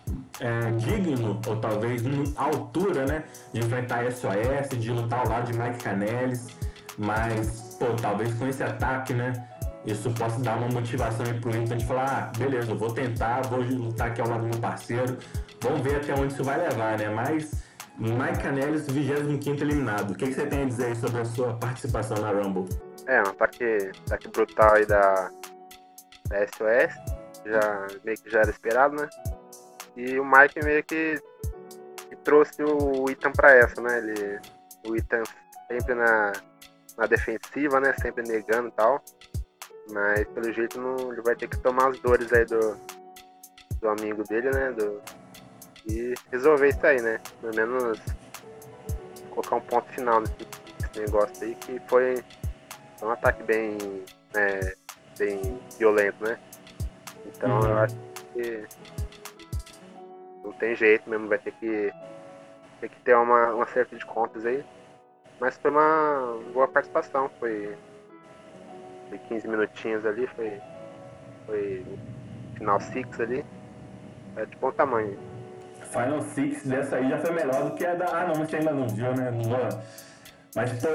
é, 0.40 0.70
digno, 0.72 1.40
ou 1.46 1.56
talvez 1.56 2.02
à 2.36 2.44
altura, 2.44 3.06
né, 3.06 3.24
de 3.52 3.60
enfrentar 3.60 4.04
a 4.04 4.10
SOS, 4.10 4.78
de 4.78 4.90
lutar 4.90 5.20
ao 5.20 5.28
lado 5.28 5.50
de 5.50 5.58
Mike 5.58 5.82
Canellis, 5.82 6.48
mas, 6.96 7.76
pô, 7.78 7.86
talvez 8.00 8.34
com 8.34 8.46
esse 8.46 8.62
ataque, 8.62 9.14
né, 9.14 9.32
isso 9.84 10.10
possa 10.12 10.40
dar 10.40 10.56
uma 10.56 10.68
motivação 10.68 11.24
aí 11.24 11.40
pro 11.40 11.56
Inter 11.56 11.76
de 11.76 11.86
falar, 11.86 12.32
ah, 12.34 12.38
beleza, 12.38 12.72
eu 12.72 12.76
vou 12.76 12.92
tentar, 12.92 13.42
vou 13.42 13.60
lutar 13.60 14.08
aqui 14.08 14.20
ao 14.20 14.28
lado 14.28 14.42
do 14.42 14.48
meu 14.48 14.58
parceiro, 14.58 15.16
vamos 15.62 15.80
ver 15.80 15.96
até 15.96 16.14
onde 16.14 16.32
isso 16.32 16.44
vai 16.44 16.58
levar, 16.58 16.98
né? 16.98 17.08
Mas 17.08 17.50
Mike 17.98 18.42
Canellis, 18.42 18.86
25 18.86 19.60
eliminado. 19.60 20.12
O 20.12 20.14
que, 20.14 20.26
que, 20.26 20.34
você 20.34 20.46
tem 20.46 20.62
a 20.62 20.66
dizer 20.66 20.94
sobre 20.96 21.20
a 21.20 21.24
sua 21.24 21.54
participação 21.54 22.16
na 22.18 22.30
Rumble? 22.30 22.68
É, 23.06 23.20
um 23.20 23.30
ataque, 23.30 23.90
ataque 24.06 24.28
brutal 24.28 24.74
aí 24.76 24.86
da, 24.86 25.30
da 26.28 26.46
SOS, 26.46 26.94
já, 27.44 27.86
meio 28.04 28.16
que 28.18 28.30
já 28.30 28.40
era 28.40 28.50
esperado, 28.50 28.94
né? 28.94 29.08
E 29.96 30.18
o 30.20 30.24
Mike 30.24 30.64
meio 30.64 30.84
que, 30.84 31.20
que 32.08 32.16
trouxe 32.22 32.62
o 32.62 33.10
Ethan 33.10 33.32
pra 33.32 33.52
essa, 33.52 33.80
né? 33.80 33.98
Ele, 33.98 34.38
o 34.86 34.94
Ethan 34.94 35.24
sempre 35.66 35.94
na, 35.94 36.32
na 36.96 37.06
defensiva, 37.06 37.80
né? 37.80 37.92
Sempre 38.00 38.22
negando 38.22 38.68
e 38.68 38.72
tal. 38.72 39.02
Mas 39.92 40.26
pelo 40.28 40.52
jeito 40.52 40.80
não, 40.80 41.12
ele 41.12 41.22
vai 41.22 41.34
ter 41.34 41.48
que 41.48 41.58
tomar 41.58 41.88
as 41.88 41.98
dores 42.00 42.32
aí 42.32 42.44
do, 42.44 42.76
do 43.80 43.88
amigo 43.88 44.22
dele, 44.24 44.50
né? 44.50 44.72
Do, 44.72 45.00
e 45.86 46.14
resolver 46.30 46.68
isso 46.68 46.86
aí, 46.86 47.00
né? 47.00 47.20
Pelo 47.40 47.54
menos 47.54 47.98
colocar 49.30 49.56
um 49.56 49.60
ponto 49.60 49.88
final 49.92 50.20
nesse, 50.20 50.34
nesse 50.80 51.00
negócio 51.00 51.46
aí, 51.46 51.54
que 51.54 51.80
foi 51.88 52.22
um 53.02 53.10
ataque 53.10 53.42
bem, 53.44 53.78
né, 54.34 54.74
bem 55.18 55.60
violento, 55.78 56.22
né? 56.24 56.38
Então 57.26 57.60
uhum. 57.60 57.68
eu 57.68 57.78
acho 57.78 57.96
que 58.34 58.66
não 60.44 60.52
tem 60.52 60.74
jeito 60.74 61.08
mesmo, 61.08 61.28
vai 61.28 61.38
ter 61.38 61.52
que 61.52 61.92
ter 62.80 62.88
que 62.88 63.00
ter 63.00 63.14
uma, 63.14 63.54
uma 63.54 63.66
certa 63.66 63.96
de 63.96 64.04
contas 64.04 64.44
aí. 64.44 64.64
Mas 65.40 65.56
foi 65.56 65.70
uma 65.70 66.40
boa 66.52 66.66
participação, 66.66 67.30
foi 67.38 67.76
foi 69.08 69.18
15 69.18 69.48
minutinhos 69.48 70.06
ali, 70.06 70.26
foi, 70.28 70.60
foi 71.46 71.84
final 72.56 72.80
six 72.80 73.20
ali. 73.20 73.44
É 74.36 74.46
de 74.46 74.56
bom 74.56 74.70
tamanho. 74.70 75.18
Final 75.90 76.22
Six 76.22 76.64
dessa 76.64 76.96
aí 76.96 77.08
já 77.08 77.18
foi 77.18 77.32
melhor 77.32 77.70
do 77.70 77.74
que 77.74 77.84
a 77.84 77.94
da. 77.94 78.06
Ah 78.06 78.26
não, 78.26 78.34
você 78.34 78.56
ainda 78.56 78.72
não 78.72 78.88
viu, 78.88 79.14
né? 79.14 79.30
Não 79.30 79.82
Mas 80.54 80.72
pô, 80.80 80.88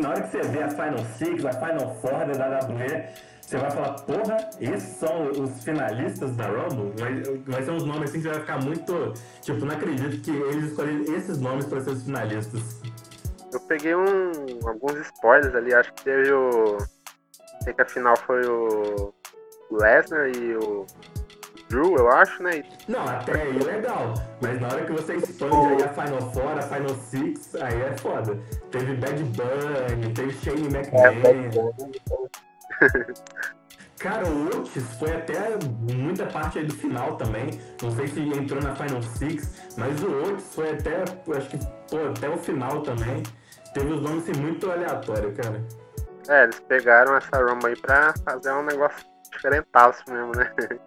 na 0.00 0.10
hora 0.10 0.22
que 0.22 0.30
você 0.30 0.42
vê 0.42 0.62
a 0.62 0.68
Final 0.68 0.98
Six, 1.16 1.44
a 1.44 1.52
Final 1.52 1.94
Four 1.96 2.26
da 2.26 2.58
WWE, 2.58 3.08
você 3.40 3.58
vai 3.58 3.70
falar, 3.70 3.94
porra, 4.02 4.50
esses 4.60 4.96
são 4.96 5.30
os 5.30 5.62
finalistas 5.62 6.34
da 6.36 6.46
Rumble? 6.46 6.92
Vai, 6.98 7.22
vai 7.46 7.62
ser 7.62 7.70
uns 7.70 7.84
nomes 7.84 8.10
assim 8.10 8.18
que 8.18 8.24
você 8.24 8.30
vai 8.30 8.40
ficar 8.40 8.62
muito. 8.62 9.12
Tipo, 9.42 9.64
não 9.64 9.74
acredito 9.74 10.22
que 10.22 10.30
eles 10.30 10.70
escolheram 10.70 11.14
esses 11.14 11.38
nomes 11.38 11.66
para 11.66 11.80
ser 11.80 11.90
os 11.90 12.02
finalistas. 12.02 12.80
Eu 13.52 13.60
peguei 13.60 13.94
um, 13.94 14.32
alguns 14.66 14.96
spoilers 15.00 15.54
ali, 15.54 15.74
acho 15.74 15.92
que 15.92 16.04
teve 16.04 16.32
o 16.32 16.78
Sei 17.62 17.72
que 17.72 17.82
a 17.82 17.86
final 17.86 18.16
foi 18.16 18.44
o 18.46 19.12
Lesnar 19.70 20.28
e 20.28 20.56
o 20.56 20.86
Drew, 21.68 21.96
eu 21.96 22.10
acho, 22.10 22.42
né? 22.42 22.62
Não, 22.88 23.02
até 23.08 23.40
aí 23.40 23.56
é 23.56 23.62
legal. 23.62 24.14
Mas 24.40 24.60
na 24.60 24.68
hora 24.68 24.84
que 24.84 24.92
você 24.92 25.14
expande 25.14 25.54
aí 25.54 25.82
a 25.82 25.88
Final 25.88 26.32
Four, 26.32 26.58
a 26.58 26.62
Final 26.62 26.94
Six, 26.94 27.54
aí 27.54 27.80
é 27.80 27.96
foda. 27.96 28.38
Teve 28.70 28.94
Bad 28.96 29.22
Bunny, 29.22 30.12
teve 30.12 30.32
Shane 30.32 30.66
McMahon. 30.66 31.80
É, 32.80 33.32
Cara, 33.98 34.26
o 34.26 34.46
Otis 34.48 34.82
foi 34.98 35.14
até 35.14 35.56
muita 35.88 36.26
parte 36.26 36.58
aí 36.58 36.66
do 36.66 36.74
final 36.74 37.16
também. 37.16 37.50
Não 37.80 37.90
sei 37.92 38.08
se 38.08 38.20
entrou 38.20 38.60
na 38.60 38.74
Final 38.74 39.00
Six, 39.00 39.72
mas 39.78 40.02
o 40.02 40.10
Otis 40.24 40.54
foi 40.54 40.72
até, 40.72 41.02
acho 41.02 41.48
que, 41.48 41.58
pô, 41.88 42.08
até 42.10 42.28
o 42.28 42.36
final 42.36 42.82
também. 42.82 43.22
Teve 43.72 43.94
os 43.94 44.02
nomes 44.02 44.28
assim, 44.28 44.38
muito 44.40 44.70
aleatórios, 44.70 45.34
cara. 45.36 45.62
É, 46.28 46.44
eles 46.44 46.60
pegaram 46.60 47.16
essa 47.16 47.36
Rumble 47.38 47.70
aí 47.70 47.76
pra 47.76 48.14
fazer 48.24 48.52
um 48.52 48.62
negócio 48.62 49.04
diferentaço 49.30 50.02
mesmo, 50.08 50.32
né? 50.36 50.52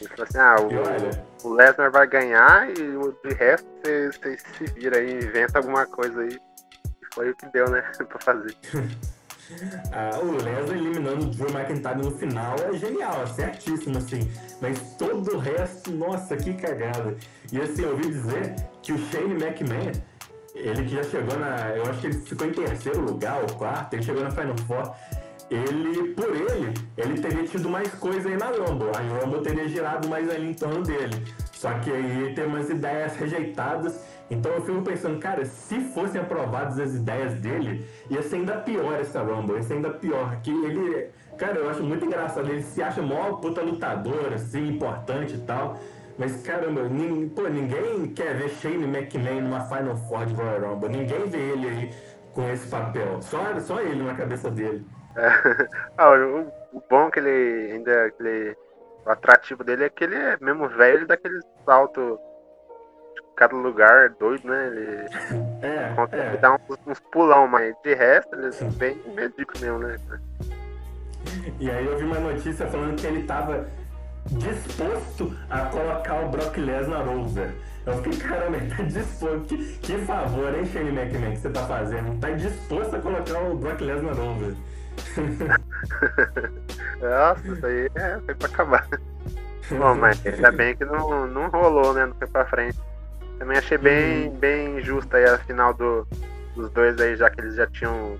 Eles 0.00 0.10
falaram 0.10 0.24
assim, 0.24 0.38
ah, 0.38 1.44
o, 1.44 1.48
o 1.48 1.54
Lesnar 1.54 1.92
vai 1.92 2.06
ganhar 2.06 2.68
e 2.76 2.96
o 2.96 3.12
de 3.22 3.34
resto 3.34 3.68
vocês 3.82 4.42
se 4.56 4.64
viram 4.72 4.98
aí, 4.98 5.12
inventa 5.12 5.58
alguma 5.58 5.86
coisa 5.86 6.22
aí. 6.22 6.40
E 6.84 7.14
foi 7.14 7.30
o 7.30 7.36
que 7.36 7.46
deu, 7.48 7.68
né, 7.70 7.82
pra 8.08 8.18
fazer. 8.18 8.56
ah, 9.92 10.18
o 10.20 10.32
Lesnar 10.32 10.76
eliminando 10.76 11.26
o 11.26 11.30
Drew 11.30 11.50
McIntyre 11.50 12.02
no 12.02 12.10
final 12.10 12.56
é 12.64 12.72
genial, 12.72 13.22
é 13.22 13.26
certíssimo, 13.26 13.98
assim. 13.98 14.28
Mas 14.60 14.80
todo 14.96 15.36
o 15.36 15.38
resto, 15.38 15.92
nossa, 15.92 16.36
que 16.36 16.54
cagada. 16.54 17.16
E 17.52 17.60
assim, 17.60 17.82
eu 17.82 17.90
ouvi 17.90 18.08
dizer 18.08 18.56
que 18.82 18.92
o 18.92 18.98
Shane 18.98 19.34
McMahon 19.34 19.92
ele 20.54 20.84
que 20.84 20.96
já 20.96 21.02
chegou 21.02 21.38
na. 21.38 21.70
Eu 21.76 21.82
acho 21.84 22.00
que 22.00 22.06
ele 22.08 22.18
ficou 22.18 22.46
em 22.46 22.52
terceiro 22.52 23.00
lugar 23.00 23.40
ou 23.40 23.56
quarto, 23.56 23.94
ele 23.94 24.02
chegou 24.02 24.22
na 24.22 24.30
Final 24.30 24.56
Four. 24.66 24.94
Ele, 25.50 26.14
por 26.14 26.34
ele, 26.34 26.72
ele 26.96 27.20
teria 27.20 27.44
tido 27.44 27.68
mais 27.68 27.92
coisa 27.94 28.28
aí 28.28 28.36
na 28.38 28.46
Rumble. 28.46 28.88
A 28.94 29.24
Rumble 29.24 29.42
teria 29.42 29.68
girado 29.68 30.08
mais 30.08 30.30
ali 30.30 30.50
em 30.50 30.54
torno 30.54 30.82
dele. 30.82 31.22
Só 31.52 31.72
que 31.74 31.90
aí 31.90 32.32
tem 32.34 32.46
umas 32.46 32.70
ideias 32.70 33.16
rejeitadas. 33.16 34.02
Então 34.30 34.50
eu 34.50 34.62
fico 34.62 34.80
pensando, 34.80 35.18
cara, 35.18 35.44
se 35.44 35.78
fossem 35.80 36.20
aprovadas 36.20 36.78
as 36.78 36.94
ideias 36.94 37.34
dele, 37.34 37.86
ia 38.08 38.22
ser 38.22 38.36
ainda 38.36 38.56
pior 38.56 38.98
essa 38.98 39.22
Rumble, 39.22 39.56
ia 39.56 39.62
ser 39.62 39.74
ainda 39.74 39.90
pior. 39.90 40.40
Que 40.42 40.50
ele, 40.50 41.10
cara, 41.36 41.58
eu 41.58 41.68
acho 41.68 41.82
muito 41.82 42.04
engraçado. 42.04 42.48
Ele 42.48 42.62
se 42.62 42.82
acha 42.82 43.02
mó 43.02 43.34
puta 43.34 43.60
lutador, 43.60 44.32
assim, 44.34 44.68
importante 44.68 45.34
e 45.34 45.38
tal. 45.38 45.78
Mas 46.22 46.40
caramba, 46.44 46.82
nin, 46.82 47.28
pô, 47.30 47.48
ninguém 47.48 48.06
quer 48.14 48.36
ver 48.36 48.48
Shane 48.50 48.84
McMahon 48.84 49.40
numa 49.40 49.62
Final 49.62 49.96
Four 49.96 50.24
de 50.26 50.34
Royal 50.34 50.60
Rumble. 50.60 50.88
Ninguém 50.88 51.24
vê 51.26 51.36
ele 51.36 51.68
aí 51.68 51.90
com 52.32 52.48
esse 52.48 52.68
papel. 52.68 53.20
Só, 53.20 53.58
só 53.58 53.80
ele 53.80 54.04
na 54.04 54.14
cabeça 54.14 54.48
dele. 54.48 54.86
É. 55.16 55.28
ah, 55.98 56.12
o, 56.12 56.76
o, 56.76 56.82
bom 56.88 57.10
que 57.10 57.18
ele 57.18 57.72
ainda. 57.72 58.12
Que 58.12 58.22
ele, 58.22 58.56
o 59.04 59.10
atrativo 59.10 59.64
dele 59.64 59.82
é 59.82 59.88
que 59.88 60.04
ele 60.04 60.14
é 60.14 60.38
mesmo 60.40 60.68
velho 60.68 61.08
daquele 61.08 61.40
salto 61.64 62.16
de 63.16 63.22
cada 63.34 63.56
lugar 63.56 64.10
doido, 64.10 64.46
né? 64.46 64.66
Ele 64.68 65.06
é, 65.66 65.92
consegue 65.96 66.36
é. 66.36 66.36
dar 66.36 66.52
uns, 66.52 66.78
uns, 66.86 67.00
pulão, 67.00 67.48
mas 67.48 67.74
de 67.82 67.94
resto 67.94 68.32
ele 68.36 68.46
é 68.46 68.64
bem 68.76 69.02
medíocre 69.12 69.60
mesmo, 69.60 69.78
né? 69.80 69.96
E 71.58 71.68
aí 71.68 71.84
eu 71.84 71.98
vi 71.98 72.04
uma 72.04 72.20
notícia 72.20 72.64
falando 72.68 72.94
que 73.00 73.08
ele 73.08 73.24
tava 73.24 73.66
disposto 74.32 75.34
a 75.50 75.60
colocar 75.66 76.14
o 76.24 76.28
Brock 76.28 76.56
Lesnar 76.58 77.08
over. 77.08 77.50
Eu 77.84 77.94
fiquei, 78.02 78.18
caramba, 78.20 78.56
ele 78.58 78.74
tá 78.74 78.82
disposto. 78.84 79.44
Que, 79.48 79.56
que 79.78 79.98
favor, 79.98 80.54
hein, 80.54 80.64
Shane 80.66 80.90
McMahon, 80.90 81.32
que 81.32 81.38
você 81.38 81.50
tá 81.50 81.66
fazendo? 81.66 82.20
Tá 82.20 82.30
disposto 82.30 82.96
a 82.96 83.00
colocar 83.00 83.38
o 83.40 83.56
Brock 83.56 83.80
Lesnar 83.80 84.18
over. 84.20 84.54
Nossa, 87.00 87.48
isso 87.48 87.66
aí 87.66 87.90
é, 87.94 88.18
foi 88.24 88.34
pra 88.34 88.48
acabar. 88.48 88.88
Bom, 89.70 89.94
mas 89.96 90.24
ainda 90.26 90.52
bem 90.52 90.76
que 90.76 90.84
não, 90.84 91.26
não 91.26 91.48
rolou, 91.48 91.94
né? 91.94 92.06
Não 92.06 92.14
foi 92.14 92.26
pra 92.28 92.44
frente. 92.46 92.78
Também 93.38 93.58
achei 93.58 93.78
bem, 93.78 94.28
Uhum. 94.28 94.36
bem 94.38 94.82
justa 94.82 95.16
aí 95.16 95.24
a 95.24 95.38
final 95.38 95.72
do, 95.74 96.06
dos 96.54 96.70
dois 96.70 97.00
aí, 97.00 97.16
já 97.16 97.30
que 97.30 97.40
eles 97.40 97.56
já 97.56 97.66
tinham. 97.66 98.16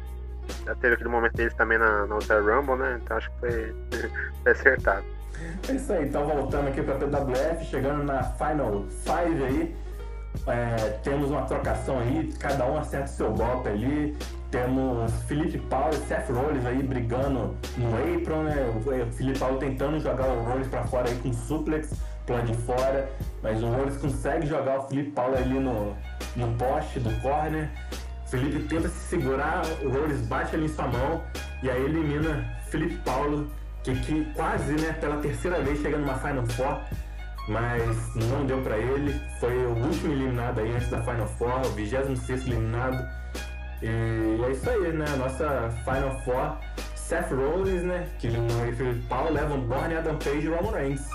Já 0.67 0.75
teve 0.75 0.95
aquele 0.95 1.09
momento 1.11 1.35
deles 1.35 1.55
também 1.55 1.79
na, 1.79 2.07
na 2.07 2.15
outra 2.17 2.41
Rumble, 2.41 2.77
né? 2.77 2.99
Então 3.03 3.17
acho 3.17 3.31
que 3.31 3.39
foi, 3.41 3.75
foi 4.43 4.53
acertado. 4.53 5.05
É 5.69 5.73
isso 5.73 5.93
aí, 5.93 6.09
então 6.09 6.27
voltando 6.27 6.69
aqui 6.69 6.83
pra 6.83 6.95
PWF, 6.97 7.65
chegando 7.67 8.03
na 8.05 8.23
Final 8.23 8.85
Five 9.05 9.45
aí, 9.45 9.77
é, 10.47 10.99
temos 11.03 11.31
uma 11.31 11.43
trocação 11.43 11.99
aí, 11.99 12.33
cada 12.39 12.67
um 12.67 12.79
acerta 12.79 13.07
seu 13.07 13.33
golpe 13.33 13.69
ali. 13.69 14.17
Temos 14.51 15.11
Felipe 15.27 15.59
Paulo 15.59 15.95
e 15.95 16.07
Seth 16.07 16.29
Rollins 16.29 16.67
aí 16.67 16.83
brigando 16.83 17.57
no 17.79 17.89
apron, 17.97 18.43
né? 18.43 18.57
O 18.77 19.13
Felipe 19.13 19.39
Paulo 19.39 19.59
tentando 19.59 19.99
jogar 19.99 20.27
o 20.27 20.43
Rollins 20.43 20.69
pra 20.69 20.85
fora 20.85 21.09
aí 21.09 21.17
com 21.17 21.33
suplex 21.33 21.95
pro 22.27 22.37
lado 22.37 22.47
de 22.47 22.57
fora, 22.59 23.11
mas 23.43 23.63
o 23.63 23.67
Rollins 23.67 23.97
consegue 23.97 24.47
jogar 24.47 24.81
o 24.81 24.83
Felipe 24.89 25.11
Paulo 25.13 25.37
ali 25.37 25.59
no, 25.59 25.97
no 26.37 26.55
poste 26.59 27.01
do 27.01 27.11
corner. 27.23 27.71
Felipe 28.27 28.61
tenta 28.69 28.89
se 28.89 29.09
segurar, 29.09 29.63
o 29.83 29.89
Rollins 29.89 30.21
bate 30.27 30.55
ali 30.55 30.67
em 30.67 30.69
sua 30.69 30.87
mão 30.87 31.23
e 31.63 31.71
aí 31.71 31.85
elimina 31.85 32.45
Felipe 32.69 32.97
Paulo, 33.05 33.51
que, 33.83 33.95
que 34.01 34.25
quase, 34.35 34.73
né, 34.75 34.93
pela 35.01 35.17
terceira 35.17 35.61
vez 35.61 35.81
chega 35.81 35.99
numa 35.99 36.15
Final 36.15 36.47
Four, 36.47 36.81
mas 37.49 38.15
não 38.15 38.47
deu 38.47 38.61
pra 38.63 38.79
ele. 38.79 39.21
Foi 39.41 39.57
o 39.67 39.71
último 39.71 40.13
eliminado 40.13 40.61
aí 40.61 40.73
antes 40.73 40.89
da 40.89 41.03
Final 41.03 41.27
Four, 41.27 41.67
o 41.67 41.71
26 41.71 42.47
eliminado. 42.47 43.05
E 43.83 44.41
é 44.47 44.51
isso 44.53 44.71
aí, 44.71 44.93
né? 44.93 45.07
Nossa 45.19 45.69
Final 45.85 46.21
Four, 46.25 46.57
Seth 46.95 47.31
Rollins, 47.33 47.83
né? 47.83 48.07
Que 48.19 48.29
eliminou 48.29 48.63
aí 48.63 48.73
Felipe 48.73 49.05
Paulo, 49.09 49.37
Evan 49.37 49.61
Bourne, 49.61 49.97
Adam 49.97 50.17
Page 50.19 50.47
e 50.47 50.49
Roman 50.49 50.71
Reigns. 50.71 51.09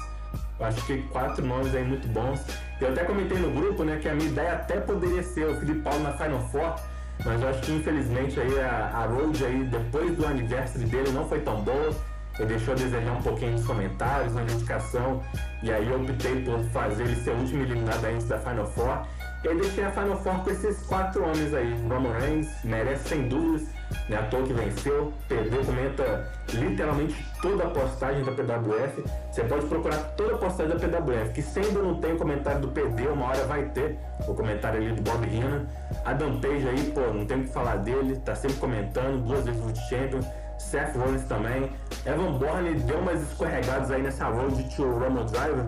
Acho 0.60 0.86
que 0.86 1.02
quatro 1.04 1.46
nomes 1.46 1.74
aí 1.74 1.84
muito 1.84 2.08
bons. 2.10 2.44
Eu 2.82 2.90
até 2.90 3.04
comentei 3.04 3.38
no 3.38 3.52
grupo, 3.52 3.84
né, 3.84 3.98
que 4.02 4.10
a 4.10 4.14
minha 4.14 4.30
ideia 4.30 4.54
até 4.54 4.80
poderia 4.80 5.24
ser 5.24 5.48
o 5.48 5.60
Felipe 5.60 5.80
Paulo 5.82 6.00
na 6.02 6.14
Final 6.14 6.40
Four, 6.50 6.76
mas 7.24 7.42
eu 7.42 7.50
acho 7.50 7.62
que 7.62 7.72
infelizmente 7.72 8.40
aí 8.40 8.60
a, 8.60 8.92
a 8.94 9.06
Road 9.06 9.44
aí, 9.46 9.64
depois 9.64 10.16
do 10.16 10.26
aniversário 10.26 10.88
dele, 10.88 11.12
não 11.12 11.28
foi 11.28 11.40
tão 11.42 11.62
boa. 11.62 11.96
Ele 12.40 12.50
deixou 12.50 12.74
a 12.74 12.78
desejar 12.78 13.12
um 13.12 13.22
pouquinho 13.22 13.54
nos 13.54 13.66
comentários, 13.66 14.34
na 14.34 14.44
indicação, 14.44 15.22
e 15.64 15.72
aí 15.72 15.90
eu 15.90 16.00
optei 16.02 16.44
por 16.44 16.60
fazer 16.66 17.04
ele 17.04 17.16
ser 17.16 17.32
o 17.32 17.38
último 17.38 17.64
eliminado 17.64 18.06
antes 18.06 18.28
da 18.28 18.38
Final 18.38 18.68
Four. 18.68 19.06
E 19.44 19.56
deixei 19.56 19.84
a 19.84 19.92
Final 19.92 20.18
Four 20.18 20.44
com 20.44 20.50
esses 20.50 20.82
quatro 20.88 21.24
homens 21.24 21.54
aí. 21.54 21.74
Roman 21.88 22.18
Reigns 22.20 22.50
merece 22.64 23.10
sem 23.10 23.30
dúvidas, 23.30 23.68
né? 24.10 24.18
À 24.18 24.24
toa 24.24 24.44
que 24.44 24.52
venceu. 24.52 25.14
PD 25.28 25.58
comenta 25.66 26.32
literalmente 26.54 27.26
toda 27.42 27.64
a 27.64 27.70
postagem 27.70 28.24
da 28.24 28.32
PWF. 28.32 29.04
Você 29.32 29.44
pode 29.44 29.66
procurar 29.68 29.98
toda 30.18 30.36
a 30.36 30.38
postagem 30.38 30.76
da 30.76 30.88
PWF, 30.88 31.34
que 31.34 31.42
se 31.42 31.60
ainda 31.60 31.82
não 31.82 31.96
tem 32.00 32.14
o 32.14 32.18
comentário 32.18 32.62
do 32.62 32.68
PD, 32.70 33.08
uma 33.08 33.28
hora 33.28 33.46
vai 33.46 33.66
ter 33.70 33.98
o 34.28 34.34
comentário 34.34 34.82
ali 34.82 34.92
do 34.94 35.02
Bob 35.04 35.26
Heenan. 35.26 35.68
Adam 36.04 36.40
Page 36.42 36.68
aí, 36.68 36.92
pô, 36.92 37.02
não 37.14 37.26
tem 37.26 37.42
o 37.42 37.44
que 37.44 37.50
falar 37.50 37.78
dele, 37.78 38.20
tá 38.26 38.36
sempre 38.36 38.58
comentando, 38.58 39.24
duas 39.24 39.46
vezes 39.46 39.62
World 39.62 39.80
Champion. 39.88 40.47
Seth 40.58 40.96
Rollins 40.96 41.24
também. 41.24 41.72
Evan 42.06 42.34
Bourne 42.34 42.76
deu 42.76 43.00
umas 43.00 43.22
escorregadas 43.22 43.92
aí 43.92 44.02
nessa 44.02 44.26
road 44.26 44.64
to 44.76 44.84
Rumble 44.84 45.26
Driver. 45.26 45.66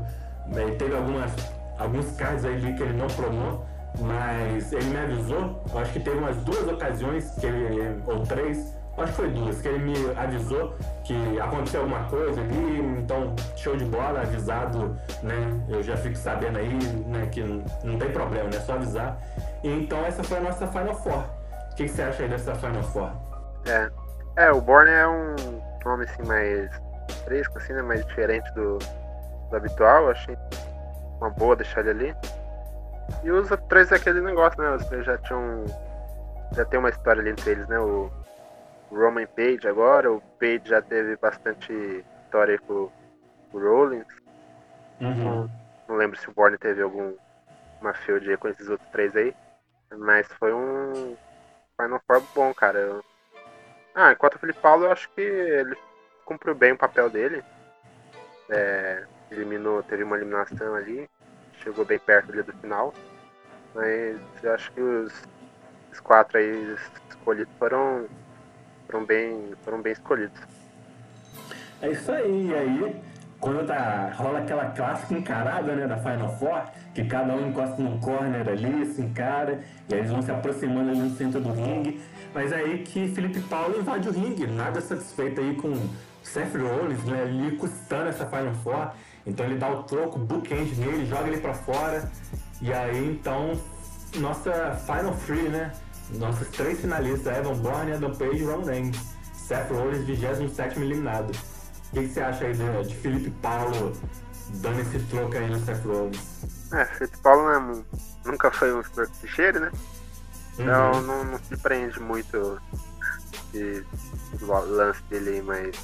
Ele 0.55 0.75
teve 0.75 0.95
algumas, 0.95 1.31
alguns 1.77 2.11
cards 2.15 2.45
aí 2.45 2.73
que 2.73 2.83
ele 2.83 2.93
não 2.93 3.07
promou, 3.07 3.65
mas 3.99 4.71
ele 4.73 4.85
me 4.85 4.97
avisou. 4.97 5.63
Eu 5.71 5.79
acho 5.79 5.93
que 5.93 5.99
teve 5.99 6.17
umas 6.17 6.37
duas 6.37 6.67
ocasiões, 6.67 7.29
que 7.39 7.45
ele, 7.45 8.01
ou 8.07 8.23
três, 8.23 8.75
acho 8.97 9.11
que 9.11 9.17
foi 9.17 9.29
duas, 9.29 9.61
que 9.61 9.67
ele 9.67 9.79
me 9.79 9.95
avisou 10.17 10.75
que 11.03 11.39
aconteceu 11.39 11.81
alguma 11.81 12.03
coisa 12.05 12.39
ali, 12.39 12.79
então 12.99 13.35
show 13.55 13.75
de 13.75 13.85
bola, 13.85 14.21
avisado, 14.21 14.95
né? 15.23 15.59
Eu 15.67 15.81
já 15.81 15.97
fico 15.97 16.15
sabendo 16.15 16.59
aí, 16.59 16.71
né, 17.07 17.27
que 17.31 17.41
não, 17.41 17.97
tem 17.97 18.11
problema, 18.11 18.49
né? 18.49 18.57
É 18.57 18.59
só 18.59 18.73
avisar. 18.73 19.17
Então 19.63 20.05
essa 20.05 20.23
foi 20.23 20.37
a 20.37 20.41
nossa 20.41 20.67
Final 20.67 20.95
Four. 20.95 21.23
O 21.71 21.75
que, 21.75 21.85
que 21.85 21.89
você 21.89 22.03
acha 22.03 22.23
aí 22.23 22.29
dessa 22.29 22.53
Final 22.55 22.83
Four? 22.83 23.09
É. 23.65 23.89
É, 24.39 24.49
o 24.53 24.61
Borne 24.61 24.89
é 24.89 25.05
um 25.05 25.35
nome 25.83 26.05
assim 26.05 26.23
mais 26.23 26.71
fresco, 27.25 27.57
assim, 27.57 27.73
né? 27.73 27.81
Mais 27.81 28.05
diferente 28.05 28.49
do, 28.53 28.77
do 29.49 29.55
habitual. 29.57 30.09
Achei 30.09 30.33
uma 31.19 31.29
boa 31.29 31.57
deixar 31.57 31.81
ele 31.81 31.89
ali. 31.89 32.15
E 33.21 33.29
os 33.29 33.51
outros 33.51 33.67
três 33.67 33.91
é 33.91 33.95
aquele 33.97 34.21
negócio, 34.21 34.61
né? 34.61 34.73
Os 34.73 34.85
três 34.85 35.05
já 35.05 35.17
tinham. 35.17 35.65
Já 36.55 36.63
tem 36.63 36.79
uma 36.79 36.89
história 36.89 37.19
ali 37.19 37.31
entre 37.31 37.51
eles, 37.51 37.67
né? 37.67 37.77
O 37.81 38.09
Roman 38.89 39.27
Page 39.27 39.67
agora, 39.67 40.09
o 40.09 40.21
Page 40.39 40.61
já 40.69 40.81
teve 40.81 41.17
bastante 41.17 41.73
história 42.23 42.53
aí 42.53 42.59
com 42.59 42.89
o 43.51 43.59
Rollins. 43.59 44.07
Uhum. 45.01 45.49
Não 45.85 45.97
lembro 45.97 46.17
se 46.17 46.29
o 46.29 46.33
Borne 46.33 46.57
teve 46.57 46.81
algum 46.81 47.13
uma 47.81 47.93
aí 48.07 48.37
com 48.37 48.47
esses 48.47 48.69
outros 48.69 48.89
três 48.91 49.13
aí. 49.17 49.35
Mas 49.97 50.27
foi 50.39 50.53
um 50.53 51.17
Final 51.75 52.01
Four 52.07 52.23
bom, 52.33 52.53
cara. 52.53 52.79
Eu- 52.79 53.08
Ah, 53.93 54.11
enquanto 54.11 54.35
o 54.35 54.39
Felipe 54.39 54.59
Paulo, 54.59 54.85
eu 54.85 54.91
acho 54.91 55.09
que 55.09 55.21
ele 55.21 55.75
cumpriu 56.25 56.55
bem 56.55 56.73
o 56.73 56.77
papel 56.77 57.09
dele. 57.09 57.43
É, 58.49 59.03
eliminou, 59.31 59.83
teve 59.83 60.03
uma 60.03 60.15
eliminação 60.15 60.75
ali, 60.75 61.09
chegou 61.63 61.85
bem 61.85 61.99
perto 61.99 62.31
ali 62.31 62.43
do 62.43 62.53
final. 62.53 62.93
Mas 63.73 64.19
eu 64.41 64.53
acho 64.53 64.71
que 64.71 64.81
os, 64.81 65.13
os 65.91 65.99
quatro 65.99 66.37
aí 66.37 66.75
escolhidos 67.09 67.53
foram, 67.57 68.07
foram, 68.87 69.05
bem, 69.05 69.53
foram 69.63 69.81
bem 69.81 69.93
escolhidos. 69.93 70.39
É 71.81 71.89
isso 71.89 72.11
aí, 72.11 72.53
aí, 72.53 73.01
quando 73.39 73.65
tá, 73.65 74.11
rola 74.13 74.39
aquela 74.39 74.65
clássica 74.71 75.13
encarada, 75.13 75.75
né, 75.75 75.87
da 75.87 75.97
Final 75.97 76.37
Four, 76.37 76.63
que 76.93 77.03
cada 77.05 77.33
um 77.33 77.49
encosta 77.49 77.81
no 77.81 77.99
corner 77.99 78.47
ali, 78.47 78.85
se 78.93 79.01
encara, 79.01 79.61
e 79.87 79.93
aí 79.93 79.99
eles 79.99 80.11
vão 80.11 80.21
se 80.21 80.31
aproximando 80.31 80.91
ali 80.91 80.99
no 80.99 81.15
centro 81.15 81.39
do 81.39 81.51
ringue, 81.51 82.01
mas 82.33 82.51
aí 82.51 82.79
que 82.79 83.07
Felipe 83.09 83.39
Paulo 83.41 83.79
invade 83.79 84.09
o 84.09 84.11
ringue, 84.11 84.47
nada 84.47 84.81
satisfeito 84.81 85.39
aí 85.39 85.55
com 85.55 85.73
Seth 86.23 86.55
Rollins, 86.55 87.03
né, 87.05 87.21
ali 87.21 87.57
custando 87.57 88.09
essa 88.09 88.25
Final 88.25 88.53
Four, 88.63 88.91
então 89.25 89.45
ele 89.45 89.57
dá 89.57 89.69
o 89.69 89.83
troco, 89.83 90.19
bookend 90.19 90.75
nele, 90.75 91.05
joga 91.05 91.27
ele 91.27 91.37
pra 91.37 91.53
fora, 91.53 92.09
e 92.61 92.73
aí 92.73 93.07
então, 93.07 93.59
nossa 94.17 94.71
Final 94.85 95.15
Three, 95.25 95.49
né, 95.49 95.71
nossos 96.17 96.47
três 96.49 96.79
finalistas, 96.79 97.37
Evan 97.37 97.55
Bourne, 97.55 97.93
Adam 97.93 98.11
Page 98.15 98.37
e 98.37 98.43
Roman 98.43 98.65
Reigns. 98.65 99.19
Seth 99.49 99.71
Rollins, 99.71 100.05
27 100.05 100.79
eliminado. 100.79 101.31
O 101.31 101.95
que, 101.95 102.01
que 102.01 102.09
você 102.09 102.21
acha 102.21 102.45
aí 102.45 102.53
de, 102.53 102.87
de 102.87 102.95
Felipe 102.95 103.31
Paulo 103.41 103.93
dando 104.61 104.79
esse 104.81 104.99
troco 105.05 105.35
aí 105.35 105.49
no 105.49 105.59
Seth 105.59 105.83
Rollins? 105.83 106.58
É, 106.73 106.85
Felipe 106.85 107.17
Paulo 107.19 107.47
né, 107.49 107.83
nunca 108.25 108.51
foi 108.51 108.73
um 108.73 108.83
superficicheiro, 108.83 109.59
né? 109.59 109.71
Então 110.53 110.91
Uhum. 110.91 111.01
não, 111.01 111.23
não 111.23 111.39
surpreende 111.39 111.99
muito 111.99 112.61
esse 113.53 113.85
lance 114.43 115.01
dele 115.03 115.29
aí, 115.31 115.41
mas 115.41 115.75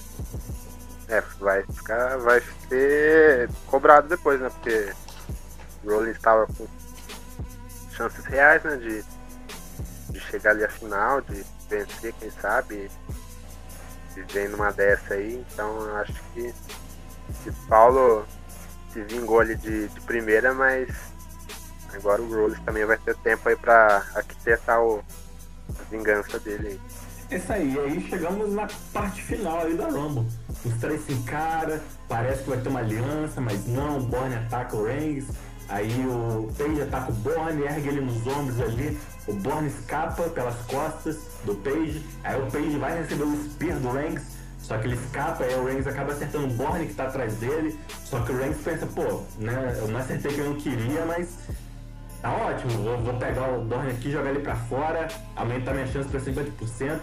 é, 1.07 1.21
vai 1.39 1.63
ficar. 1.63 2.17
vai 2.17 2.41
ser 2.67 3.49
cobrado 3.67 4.07
depois, 4.07 4.39
né? 4.39 4.49
Porque 4.49 4.93
o 5.83 5.89
Rollins 5.89 6.17
estava 6.17 6.45
com 6.47 6.67
chances 7.95 8.25
reais, 8.25 8.63
né? 8.63 8.75
De, 8.77 9.03
de 10.11 10.19
chegar 10.19 10.51
ali 10.51 10.63
à 10.63 10.69
final, 10.69 11.21
de 11.21 11.45
vencer, 11.69 12.13
quem 12.19 12.29
sabe, 12.31 12.91
e 14.15 14.21
vem 14.33 14.47
numa 14.49 14.71
dessa 14.71 15.15
aí, 15.15 15.43
então 15.51 15.81
eu 15.81 15.97
acho 15.97 16.13
que, 16.33 16.53
que 17.43 17.51
Paulo 17.67 18.25
se 18.95 19.01
vingou 19.03 19.41
ali 19.41 19.55
de, 19.55 19.89
de 19.89 20.01
primeira, 20.01 20.53
mas 20.53 20.89
Agora 21.95 22.21
o 22.21 22.29
Rollins 22.29 22.59
também 22.65 22.85
vai 22.85 22.97
ter 22.97 23.15
tempo 23.17 23.47
aí 23.47 23.55
pra 23.55 24.03
arquitetar 24.15 24.81
o, 24.81 25.01
a 25.69 25.83
vingança 25.89 26.37
dele. 26.39 26.79
É 27.29 27.37
Isso 27.37 27.53
aí, 27.53 27.73
e 27.73 27.79
aí 27.79 28.07
chegamos 28.09 28.53
na 28.53 28.67
parte 28.93 29.21
final 29.21 29.61
aí 29.61 29.75
da 29.75 29.87
Rumble. 29.87 30.27
Os 30.63 30.73
três 30.79 31.05
se 31.05 31.13
encaram, 31.13 31.79
parece 32.07 32.43
que 32.43 32.49
vai 32.49 32.59
ter 32.59 32.69
uma 32.69 32.81
aliança, 32.81 33.39
mas 33.39 33.65
não, 33.67 33.99
o 33.99 34.01
Borne 34.01 34.35
ataca 34.35 34.75
o 34.75 34.85
Reigns, 34.85 35.25
aí 35.69 36.05
o 36.05 36.51
Page 36.57 36.81
ataca 36.81 37.11
o 37.11 37.15
Borne, 37.15 37.63
ergue 37.63 37.87
ele 37.87 38.01
nos 38.01 38.27
ombros 38.27 38.59
ali, 38.59 38.99
o 39.27 39.33
Borne 39.33 39.69
escapa 39.69 40.23
pelas 40.29 40.57
costas 40.65 41.17
do 41.45 41.55
Page, 41.55 42.05
aí 42.23 42.39
o 42.41 42.51
Page 42.51 42.77
vai 42.77 42.97
receber 42.99 43.23
o 43.23 43.43
Spear 43.51 43.79
do 43.79 43.91
Reigns, 43.91 44.23
só 44.65 44.77
que 44.79 44.87
ele 44.87 44.95
escapa, 44.95 45.43
aí 45.43 45.53
o 45.53 45.65
Reigns 45.65 45.85
acaba 45.85 46.11
acertando 46.11 46.47
o 46.47 46.49
Borne 46.49 46.87
que 46.87 46.95
tá 46.95 47.03
atrás 47.03 47.35
dele, 47.35 47.79
só 48.03 48.19
que 48.21 48.31
o 48.31 48.37
Reigns 48.37 48.57
pensa, 48.57 48.87
pô, 48.87 49.21
né, 49.37 49.77
eu 49.79 49.87
não 49.87 49.99
acertei 49.99 50.33
que 50.33 50.39
eu 50.39 50.45
não 50.45 50.55
queria, 50.55 51.05
mas 51.05 51.37
Tá 52.25 52.31
ótimo, 52.31 52.71
vou, 52.83 52.97
vou 52.97 53.13
pegar 53.19 53.51
o 53.51 53.63
Borne 53.63 53.91
aqui, 53.91 54.09
jogar 54.09 54.31
ele 54.31 54.39
pra 54.39 54.55
fora, 54.55 55.07
aumentar 55.35 55.75
minha 55.75 55.85
chance 55.85 56.09
pra 56.09 56.19
50%. 56.19 56.99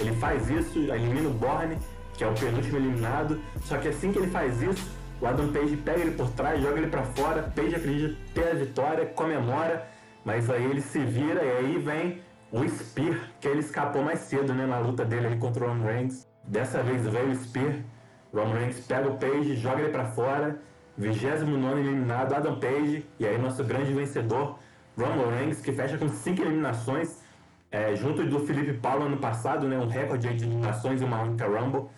Ele 0.00 0.12
faz 0.14 0.48
isso, 0.48 0.78
elimina 0.78 1.28
o 1.28 1.34
Borne, 1.34 1.76
que 2.14 2.24
é 2.24 2.26
o 2.26 2.32
penúltimo 2.32 2.78
eliminado. 2.78 3.38
Só 3.64 3.76
que 3.76 3.88
assim 3.88 4.10
que 4.10 4.18
ele 4.18 4.30
faz 4.30 4.62
isso, 4.62 4.90
o 5.20 5.26
Adam 5.26 5.52
Page 5.52 5.76
pega 5.76 6.00
ele 6.00 6.12
por 6.12 6.30
trás, 6.30 6.62
joga 6.62 6.78
ele 6.78 6.86
para 6.86 7.02
fora. 7.02 7.42
Page 7.54 7.74
acredita 7.74 8.16
ter 8.32 8.48
a 8.48 8.54
vitória, 8.54 9.04
comemora, 9.04 9.86
mas 10.24 10.48
aí 10.48 10.64
ele 10.64 10.80
se 10.80 11.00
vira 11.00 11.44
e 11.44 11.50
aí 11.50 11.78
vem 11.78 12.22
o 12.50 12.66
Spear, 12.66 13.30
que 13.40 13.48
ele 13.48 13.60
escapou 13.60 14.02
mais 14.02 14.20
cedo 14.20 14.54
né, 14.54 14.64
na 14.64 14.78
luta 14.78 15.04
dele 15.04 15.26
ali 15.26 15.36
contra 15.36 15.66
o 15.66 15.82
Reigns. 15.82 16.26
Dessa 16.44 16.82
vez 16.82 17.06
veio 17.06 17.30
o 17.30 17.34
Spear, 17.34 17.76
Roman 18.32 18.54
Reigns 18.54 18.80
pega 18.86 19.08
o 19.08 19.16
Page, 19.16 19.56
joga 19.56 19.82
ele 19.82 19.92
para 19.92 20.06
fora. 20.06 20.58
29 20.96 21.80
eliminado, 21.80 22.34
Adam 22.34 22.58
Page, 22.58 23.06
e 23.18 23.26
aí 23.26 23.38
nosso 23.38 23.64
grande 23.64 23.92
vencedor, 23.92 24.58
Roman 24.96 25.30
Reigns, 25.36 25.60
que 25.60 25.72
fecha 25.72 25.96
com 25.96 26.08
5 26.08 26.42
eliminações, 26.42 27.22
é, 27.70 27.96
junto 27.96 28.24
do 28.24 28.40
Felipe 28.40 28.74
Paulo 28.74 29.06
ano 29.06 29.16
passado, 29.16 29.66
né, 29.66 29.78
um 29.78 29.88
recorde 29.88 30.34
de 30.34 30.44
eliminações 30.44 31.00
e 31.00 31.04
uma 31.04 31.22
única 31.22 31.46
Rumble. 31.46 31.88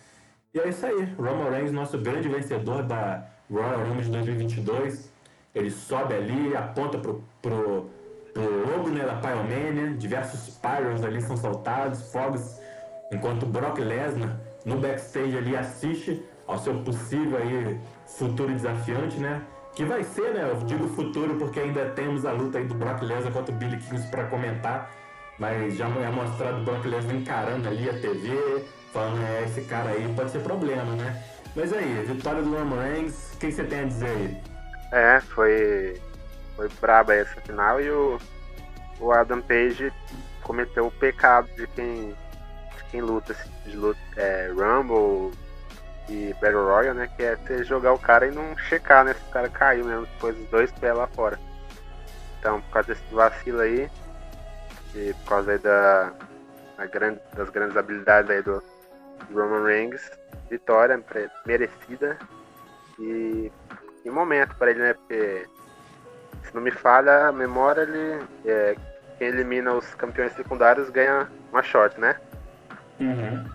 E 0.55 0.61
é 0.61 0.69
isso 0.69 0.87
aí, 0.87 1.05
Roman 1.19 1.51
Reigns, 1.51 1.73
nosso 1.73 1.99
grande 1.99 2.29
vencedor 2.29 2.85
da 2.85 3.27
Royal 3.51 3.85
Rumble 3.85 4.05
de 4.05 4.11
2022. 4.11 5.13
Ele 5.53 5.71
sobe 5.71 6.15
ali, 6.15 6.57
aponta 6.57 6.99
pro, 6.99 7.25
pro, 7.43 7.91
pro 8.33 8.43
logo 8.43 8.91
né, 8.91 9.05
da 9.05 9.17
Pyromania, 9.17 9.97
diversos 9.97 10.57
pyros 10.59 11.03
ali 11.03 11.21
são 11.21 11.37
soltados, 11.37 12.13
fogos, 12.13 12.61
enquanto 13.15 13.47
Brock 13.47 13.79
Lesnar 13.79 14.39
no 14.65 14.79
backstage 14.79 15.37
ali 15.37 15.57
assiste 15.57 16.23
ao 16.47 16.59
seu 16.59 16.75
possível 16.83 17.39
aí 17.39 17.81
futuro 18.07 18.53
desafiante, 18.53 19.19
né? 19.19 19.43
Que 19.75 19.85
vai 19.85 20.05
ser, 20.05 20.35
né? 20.35 20.49
Eu 20.51 20.57
digo 20.67 20.87
futuro 20.89 21.35
porque 21.37 21.61
ainda 21.61 21.87
temos 21.91 22.25
a 22.25 22.33
luta 22.33 22.59
aí 22.59 22.65
do 22.65 22.75
Brock 22.75 23.03
Lesnar 23.03 23.33
contra 23.33 23.55
o 23.55 23.59
Billy 23.59 23.77
Kings 23.79 24.09
para 24.09 24.25
comentar, 24.27 24.91
mas 25.39 25.77
já 25.77 25.87
é 25.89 26.11
mostrado 26.11 26.61
o 26.61 26.65
Brock 26.65 26.85
Lesnar 26.85 27.17
encarando 27.17 27.69
ali 27.69 27.89
a 27.91 27.95
TV, 27.95 28.65
falando, 28.93 29.23
é, 29.23 29.45
esse 29.45 29.63
cara 29.63 29.91
aí 29.91 30.13
pode 30.15 30.31
ser 30.31 30.41
problema, 30.41 30.95
né? 30.95 31.23
Mas 31.57 31.73
aí, 31.73 32.05
vitória 32.07 32.43
do 32.43 32.57
Roman 32.57 32.83
Reigns, 32.83 33.33
o 33.35 33.39
que 33.39 33.51
você 33.51 33.65
tem 33.65 33.81
a 33.81 33.85
dizer 33.85 34.09
aí? 34.09 34.37
É, 34.93 35.21
foi, 35.21 36.01
foi 36.57 36.69
braba 36.81 37.15
essa 37.15 37.41
final 37.41 37.81
e 37.81 37.91
o, 37.91 38.19
o 39.01 39.13
Adam 39.13 39.41
Page 39.41 39.93
cometeu 40.43 40.87
o 40.87 40.91
pecado 40.91 41.49
de 41.57 41.67
quem, 41.69 42.15
de 42.95 43.01
quem 43.01 43.01
luta, 43.01 43.35
de 43.65 43.77
luta 43.77 43.99
é, 44.17 44.49
Rumble 44.49 45.37
e 46.09 46.33
Battle 46.35 46.65
Royale, 46.65 46.99
né? 46.99 47.11
Que 47.17 47.25
é 47.25 47.37
você 47.37 47.65
jogar 47.65 47.93
o 47.93 47.99
cara 47.99 48.27
e 48.27 48.31
não 48.31 48.57
checar, 48.57 49.05
né? 49.05 49.15
Se 49.15 49.21
o 49.29 49.33
cara 49.33 49.49
caiu 49.49 49.85
mesmo, 49.85 50.07
depois 50.07 50.39
os 50.39 50.49
dois 50.49 50.73
pés 50.73 50.97
lá 50.97 51.07
fora. 51.09 51.39
Então, 52.39 52.61
por 52.61 52.71
causa 52.71 52.89
desse 52.89 53.15
vacilo 53.15 53.61
aí, 53.61 53.91
e 54.95 55.13
por 55.25 55.29
causa 55.29 55.53
aí 55.53 55.59
da, 55.59 56.13
grande, 56.93 57.21
das 57.35 57.51
grandes 57.51 57.77
habilidades 57.77 58.31
aí 58.31 58.43
do, 58.43 58.63
do 59.29 59.41
Roman 59.41 59.65
Reigns, 59.65 60.11
vitória 60.51 61.03
merecida 61.47 62.19
e, 62.99 63.51
e 64.05 64.11
momento 64.11 64.55
para 64.57 64.71
ele, 64.71 64.81
né? 64.81 64.95
Porque 64.95 65.49
se 66.45 66.55
não 66.55 66.61
me 66.61 66.71
falha 66.71 67.29
a 67.29 67.33
memória, 67.33 67.81
ele 67.81 68.25
é, 68.45 68.77
quem 69.19 69.29
elimina 69.29 69.73
os 69.73 69.95
campeões 69.95 70.33
secundários 70.35 70.91
ganha 70.91 71.29
uma 71.51 71.63
short, 71.63 71.99
né? 71.99 72.21
Uhum. 73.01 73.51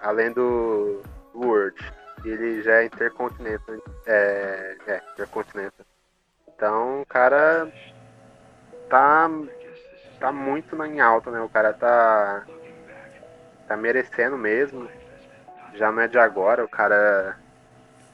Além 0.00 0.32
do 0.32 1.02
World. 1.34 1.76
Ele 2.24 2.62
já 2.62 2.82
é 2.82 2.86
Intercontinental. 2.86 3.76
É, 4.06 4.76
é 4.86 5.02
Intercontinental. 5.12 5.86
Então 6.48 7.02
o 7.02 7.06
cara 7.06 7.70
tá, 8.88 9.30
tá 10.18 10.32
muito 10.32 10.82
em 10.84 11.00
alta, 11.00 11.30
né? 11.30 11.40
O 11.40 11.48
cara 11.48 11.72
tá, 11.72 12.46
tá 13.68 13.76
merecendo 13.76 14.36
mesmo. 14.36 14.88
Já 15.74 15.92
não 15.92 16.00
é 16.00 16.08
de 16.08 16.18
agora, 16.18 16.64
o 16.64 16.68
cara, 16.68 17.36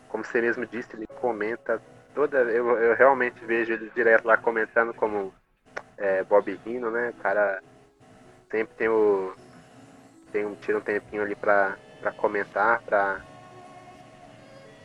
como 0.08 0.24
você 0.24 0.40
mesmo 0.40 0.66
disse, 0.66 0.96
ele 0.96 1.06
comenta 1.20 1.80
toda. 2.12 2.38
Eu, 2.38 2.76
eu 2.78 2.96
realmente 2.96 3.44
vejo 3.44 3.72
ele 3.72 3.90
direto 3.94 4.26
lá 4.26 4.36
comentando 4.36 4.92
como 4.92 5.32
é, 5.96 6.24
Bob 6.24 6.52
Rino, 6.64 6.90
né? 6.90 7.10
O 7.10 7.22
cara 7.22 7.62
sempre 8.50 8.74
tem 8.74 8.88
o. 8.88 9.32
Tem 10.32 10.46
um, 10.46 10.54
tira 10.54 10.78
um 10.78 10.80
tempinho 10.80 11.22
ali 11.22 11.34
pra 11.36 11.76
comentar, 12.16 12.80
pra. 12.82 13.20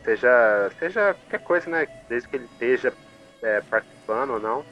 Seja, 0.04 0.70
seja 0.78 1.14
qualquer 1.14 1.40
coisa, 1.40 1.70
né? 1.70 1.88
Desde 2.08 2.28
que 2.28 2.36
ele 2.36 2.44
esteja 2.44 2.92
é, 3.42 3.60
participando 3.62 4.34
ou 4.34 4.40
não. 4.40 4.64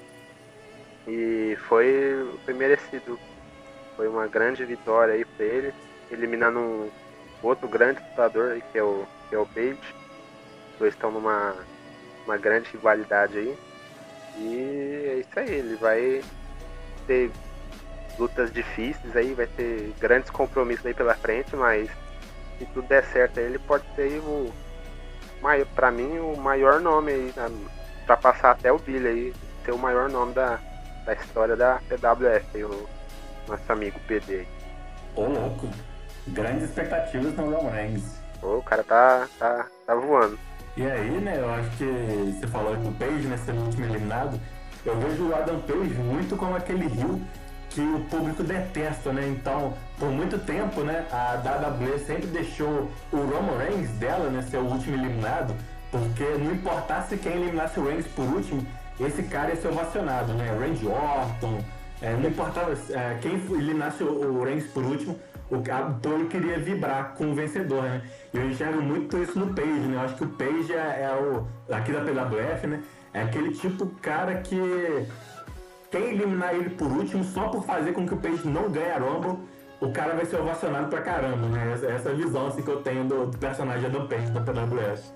E 1.09 1.57
foi, 1.69 2.39
foi 2.45 2.55
merecido. 2.55 3.19
Foi 3.97 4.09
uma 4.09 4.27
grande 4.27 4.65
vitória 4.65 5.15
aí 5.15 5.25
pra 5.25 5.47
ele, 5.47 5.75
eliminando 6.11 6.59
um 6.61 6.91
outro 7.43 7.67
grande 7.67 8.01
lutador 8.11 8.53
aí, 8.53 8.63
que 8.73 8.79
é 8.79 8.83
o, 8.83 9.07
que 9.29 9.35
é 9.35 9.39
o 9.39 9.47
Page. 9.47 9.79
Os 10.73 10.79
dois 10.79 10.95
estão 10.95 11.11
numa 11.11 11.55
uma 12.27 12.37
grande 12.37 12.69
rivalidade 12.71 13.39
aí. 13.39 13.59
E 14.39 15.07
é 15.09 15.15
isso 15.21 15.39
aí, 15.39 15.51
ele 15.51 15.77
vai 15.77 16.23
ter 17.07 17.31
lutas 18.19 18.53
difíceis 18.53 19.17
aí, 19.17 19.35
vai 19.35 19.47
ter 19.47 19.95
grandes 20.01 20.31
compromissos 20.31 20.87
aí 20.87 20.95
pela 20.95 21.15
frente, 21.15 21.55
mas 21.55 21.89
se 22.59 22.65
tudo 22.67 22.89
der 22.89 23.05
certo 23.05 23.39
aí, 23.39 23.47
ele 23.47 23.59
pode 23.59 23.85
ser 23.95 24.19
o 24.21 24.53
maior, 25.43 25.67
pra 25.75 25.91
mim, 25.91 26.19
o 26.19 26.37
maior 26.37 26.81
nome 26.81 27.13
aí, 27.13 27.33
né, 27.37 27.51
pra 28.07 28.17
passar 28.17 28.53
até 28.53 28.73
o 28.73 28.79
Billy 28.79 29.09
aí, 29.09 29.35
ser 29.65 29.73
o 29.73 29.79
maior 29.79 30.09
nome 30.09 30.33
da, 30.33 30.59
da 31.05 31.13
história 31.15 31.57
da 31.57 31.81
PWF, 31.89 32.47
aí, 32.55 32.65
o 32.65 32.89
nosso 33.47 33.73
amigo 33.73 33.99
PD. 34.07 34.47
Ô 35.15 35.27
louco, 35.27 35.69
grandes 36.29 36.65
expectativas 36.65 37.35
no 37.35 37.51
Roman 37.51 37.71
Reigns. 37.71 38.21
o 38.43 38.63
cara 38.63 38.83
tá, 38.83 39.29
tá, 39.39 39.67
tá 39.87 39.95
voando. 39.95 40.39
E 40.77 40.87
aí, 40.87 41.11
né, 41.21 41.39
eu 41.39 41.51
acho 41.51 41.71
que 41.79 41.85
você 42.39 42.47
falou 42.47 42.77
do 42.77 42.93
Page, 42.99 43.27
né, 43.27 43.37
sendo 43.39 43.63
último 43.63 43.87
eliminado, 43.87 44.39
eu 44.85 44.99
vejo 45.01 45.29
o 45.29 45.35
Adam 45.35 45.61
Page 45.61 45.95
muito 45.95 46.37
como 46.37 46.55
aquele 46.55 46.87
rio 46.87 47.21
que 47.77 47.83
o 47.83 48.01
público 48.09 48.43
detesta, 48.43 49.13
né? 49.13 49.29
Então, 49.29 49.75
por 49.99 50.09
muito 50.09 50.39
tempo, 50.39 50.81
né, 50.81 51.05
a 51.13 51.35
WWE 51.35 51.99
sempre 51.99 52.27
deixou 52.29 52.91
o 53.13 53.17
Roman 53.17 53.59
Reigns 53.59 53.91
dela, 53.99 54.31
né, 54.31 54.41
ser 54.51 54.57
o 54.57 54.65
último 54.65 54.97
eliminado, 54.97 55.55
porque 55.91 56.25
não 56.25 56.53
importasse 56.53 57.19
quem 57.19 57.33
eliminasse 57.33 57.79
o 57.79 57.87
Reigns 57.87 58.07
por 58.07 58.25
último, 58.25 58.67
esse 58.99 59.23
cara 59.25 59.51
ia 59.51 59.57
ser 59.57 59.69
ovacionado, 59.69 60.33
né? 60.33 60.57
Randy 60.59 60.87
Orton, 60.87 61.63
é, 62.01 62.15
não 62.15 62.31
importava 62.31 62.73
é, 62.73 63.19
quem 63.21 63.35
eliminasse 63.35 64.03
o, 64.03 64.09
o 64.09 64.43
Reigns 64.43 64.67
por 64.69 64.83
último, 64.83 65.19
o, 65.51 65.57
a 65.57 66.25
queria 66.31 66.59
vibrar 66.59 67.13
com 67.13 67.31
o 67.31 67.35
vencedor, 67.35 67.83
né? 67.83 68.01
E 68.33 68.39
eu 68.39 68.51
enxergo 68.51 68.81
muito 68.81 69.19
isso 69.19 69.39
no 69.39 69.53
Page, 69.53 69.69
né? 69.69 69.97
Eu 69.97 70.01
acho 70.01 70.15
que 70.15 70.25
o 70.25 70.29
Page 70.29 70.73
é, 70.73 71.03
é 71.03 71.15
o, 71.15 71.47
aqui 71.75 71.93
da 71.93 72.01
PWF, 72.01 72.67
né? 72.67 72.83
É 73.13 73.23
aquele 73.23 73.53
tipo 73.53 73.87
cara 74.01 74.37
que 74.37 74.57
quem 75.91 76.11
eliminar 76.11 76.55
ele 76.55 76.71
por 76.71 76.91
último, 76.91 77.25
só 77.25 77.49
por 77.49 77.65
fazer 77.65 77.93
com 77.93 78.07
que 78.07 78.15
o 78.15 78.17
Page 78.17 78.47
não 78.47 78.71
ganhe 78.71 78.91
a 78.91 78.99
Rumble, 78.99 79.39
o 79.81 79.93
cara 79.93 80.15
vai 80.15 80.25
ser 80.25 80.41
ovacionado 80.41 80.89
pra 80.89 81.03
caramba, 81.03 81.49
né? 81.49 81.73
Essa, 81.73 81.87
essa 81.87 82.15
visão 82.15 82.47
assim, 82.47 82.63
que 82.63 82.71
eu 82.71 82.83
tenho 82.83 83.05
do, 83.05 83.27
do 83.27 83.39
personagem 83.39 83.91
do 83.91 84.07
Page 84.09 84.31
da 84.31 84.41
PWF. 84.41 85.13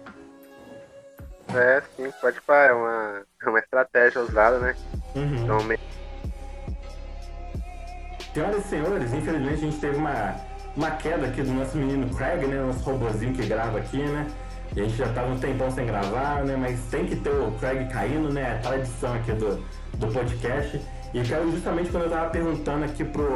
É, 1.55 1.83
sim, 1.97 2.13
pode 2.21 2.39
falar, 2.41 2.67
é 2.67 2.73
uma, 2.73 3.23
é 3.43 3.49
uma 3.49 3.59
estratégia 3.59 4.21
usada, 4.21 4.59
né? 4.59 4.77
Uhum. 5.17 5.37
Então, 5.43 5.59
Senhoras 8.33 8.65
e 8.65 8.69
senhores, 8.69 9.13
infelizmente 9.13 9.55
a 9.55 9.57
gente 9.57 9.81
teve 9.81 9.97
uma, 9.97 10.37
uma 10.77 10.93
queda 10.93 11.27
aqui 11.27 11.43
do 11.43 11.51
nosso 11.53 11.77
menino 11.77 12.15
Craig, 12.15 12.47
né? 12.47 12.61
Nosso 12.61 12.79
robozinho 12.89 13.33
que 13.33 13.45
grava 13.45 13.79
aqui, 13.79 13.99
né? 13.99 14.27
E 14.77 14.81
a 14.81 14.85
gente 14.85 14.97
já 14.97 15.13
tava 15.13 15.33
um 15.33 15.39
tempão 15.39 15.69
sem 15.69 15.85
gravar, 15.85 16.45
né? 16.45 16.57
Mas 16.57 16.81
tem 16.91 17.07
que 17.07 17.17
ter 17.17 17.31
o 17.31 17.51
Craig 17.59 17.89
caindo, 17.93 18.33
né? 18.33 18.55
A 18.55 18.59
tradição 18.61 19.15
aqui 19.15 19.33
do, 19.33 19.61
do 19.97 20.07
podcast. 20.09 20.81
E 21.13 21.23
quero 21.23 21.51
justamente 21.51 21.91
quando 21.91 22.05
eu 22.05 22.11
tava 22.11 22.31
perguntando 22.31 22.85
aqui 22.85 23.05
pro 23.05 23.27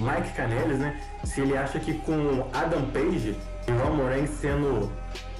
Mike 0.00 0.32
Canelis, 0.36 0.78
né? 0.78 1.00
Se 1.24 1.40
ele 1.40 1.56
acha 1.56 1.80
que 1.80 1.94
com 1.94 2.48
Adam 2.52 2.82
Page 2.92 3.36
e 3.66 4.08
Reigns 4.08 4.30
sendo 4.30 4.90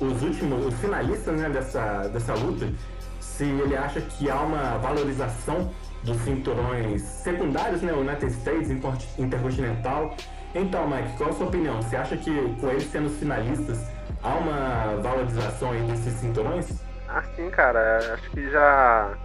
os 0.01 0.23
últimos, 0.23 0.67
os 0.67 0.75
finalistas 0.81 1.41
né, 1.41 1.49
dessa, 1.49 2.09
dessa 2.09 2.35
luta, 2.35 2.69
se 3.21 3.45
ele 3.45 3.77
acha 3.77 4.01
que 4.01 4.29
há 4.29 4.41
uma 4.41 4.79
valorização 4.79 5.71
dos 6.03 6.17
cinturões 6.19 7.03
secundários, 7.03 7.83
né? 7.83 7.93
United 7.93 8.33
States, 8.33 8.71
Intercontinental. 9.19 10.17
Então, 10.55 10.89
Mike, 10.89 11.17
qual 11.17 11.31
a 11.31 11.33
sua 11.33 11.47
opinião? 11.47 11.81
Você 11.81 11.97
acha 11.97 12.17
que 12.17 12.31
com 12.61 12.69
eles 12.69 12.91
sendo 12.91 13.07
os 13.07 13.17
finalistas 13.19 13.87
há 14.23 14.35
uma 14.35 15.01
valorização 15.03 15.73
aí 15.73 15.83
desses 15.83 16.15
cinturõões? 16.15 16.83
Ah, 17.09 17.23
sim, 17.37 17.49
cara. 17.51 18.15
Acho 18.15 18.31
que 18.31 18.51
já. 18.51 19.17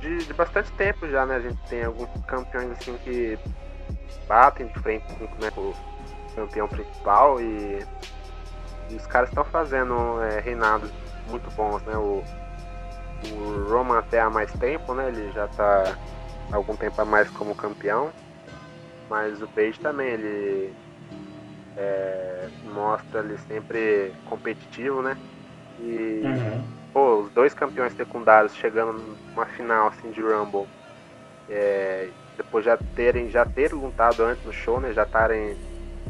De, 0.00 0.24
de, 0.24 0.32
bastante 0.34 0.70
tempo 0.72 1.08
já, 1.08 1.26
né? 1.26 1.36
A 1.36 1.40
gente 1.40 1.58
tem 1.68 1.84
alguns 1.84 2.08
campeões 2.26 2.70
assim 2.72 2.96
que 2.98 3.38
batem 4.28 4.66
de 4.66 4.78
frente 4.80 5.04
assim, 5.10 5.26
com 5.26 5.60
o 5.60 5.74
campeão 6.34 6.68
principal 6.68 7.40
e, 7.40 7.84
e 8.90 8.94
os 8.94 9.06
caras 9.06 9.28
estão 9.28 9.44
fazendo 9.44 10.22
é, 10.22 10.40
reinados 10.40 10.90
muito 11.28 11.50
bons, 11.52 11.82
né? 11.82 11.96
O, 11.96 12.22
o 13.32 13.68
Roman 13.68 13.98
até 13.98 14.20
há 14.20 14.30
mais 14.30 14.52
tempo, 14.52 14.94
né? 14.94 15.08
Ele 15.08 15.32
já 15.32 15.48
tá 15.48 15.96
há 16.52 16.56
algum 16.56 16.76
tempo 16.76 17.00
a 17.00 17.04
mais 17.04 17.28
como 17.30 17.54
campeão. 17.54 18.12
Mas 19.08 19.40
o 19.40 19.48
Page 19.48 19.78
também, 19.80 20.08
ele 20.08 20.74
é, 21.76 22.48
mostra 22.64 23.20
ali 23.20 23.38
sempre 23.38 24.12
competitivo, 24.24 25.02
né? 25.02 25.16
E 25.78 26.22
Uhum. 26.24 26.85
Pô, 26.96 27.20
os 27.20 27.30
dois 27.32 27.52
campeões 27.52 27.92
secundários 27.92 28.56
chegando 28.56 28.90
numa 29.30 29.44
final 29.44 29.88
assim 29.88 30.10
de 30.12 30.22
Rumble, 30.22 30.66
é, 31.46 32.08
depois 32.38 32.64
já 32.64 32.78
terem 32.96 33.28
já 33.28 33.44
terem 33.44 33.78
lutado 33.78 34.22
antes 34.22 34.42
no 34.46 34.52
show, 34.52 34.80
né? 34.80 34.94
Já 34.94 35.02
estarem 35.02 35.54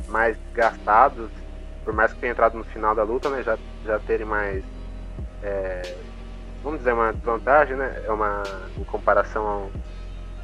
mais 0.06 0.38
gastados, 0.54 1.28
por 1.82 1.92
mais 1.92 2.12
que 2.12 2.20
tenham 2.20 2.30
entrado 2.30 2.56
no 2.56 2.62
final 2.62 2.94
da 2.94 3.02
luta, 3.02 3.28
né? 3.28 3.42
Já, 3.42 3.58
já 3.84 3.98
terem 3.98 4.24
mais 4.24 4.62
é, 5.42 5.82
vamos 6.62 6.78
dizer 6.78 6.92
uma 6.92 7.12
desvantagem, 7.12 7.76
né? 7.76 8.00
É 8.04 8.12
uma 8.12 8.44
em 8.78 8.84
comparação 8.84 9.44
ao- 9.44 9.72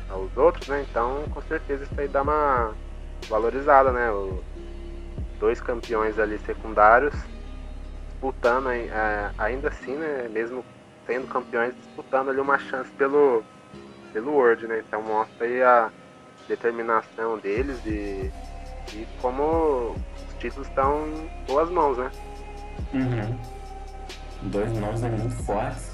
aos 0.09 0.37
outros, 0.37 0.67
né? 0.67 0.85
Então 0.91 1.23
com 1.33 1.41
certeza 1.43 1.85
isso 1.85 2.01
aí 2.01 2.09
dá 2.09 2.21
uma 2.23 2.75
valorizada, 3.29 3.93
né? 3.93 4.11
O- 4.11 4.43
dois 5.39 5.61
campeões 5.61 6.19
ali 6.19 6.37
secundários 6.41 7.15
disputando 8.23 8.71
é, 8.71 9.33
ainda 9.37 9.69
assim, 9.69 9.97
né? 9.97 10.29
Mesmo 10.31 10.65
sendo 11.07 11.27
campeões, 11.27 11.75
disputando 11.75 12.31
ali 12.31 12.41
uma 12.41 12.59
chance 12.59 12.89
pelo, 12.93 13.43
pelo 14.13 14.33
World, 14.33 14.67
né? 14.69 14.85
Então 14.87 15.03
mostra 15.03 15.45
aí 15.45 15.63
a 15.63 15.91
determinação 16.47 17.39
deles 17.39 17.85
e, 17.85 18.31
e 18.93 19.07
como 19.21 19.97
os 20.29 20.35
títulos 20.39 20.69
estão 20.69 21.09
em 21.09 21.31
boas 21.47 21.69
mãos, 21.69 21.99
né? 21.99 22.11
Uhum. 22.95 23.39
Dois 24.43 24.73
nomes 24.79 25.03
aí 25.03 25.11
muito 25.11 25.43
fortes. 25.45 25.91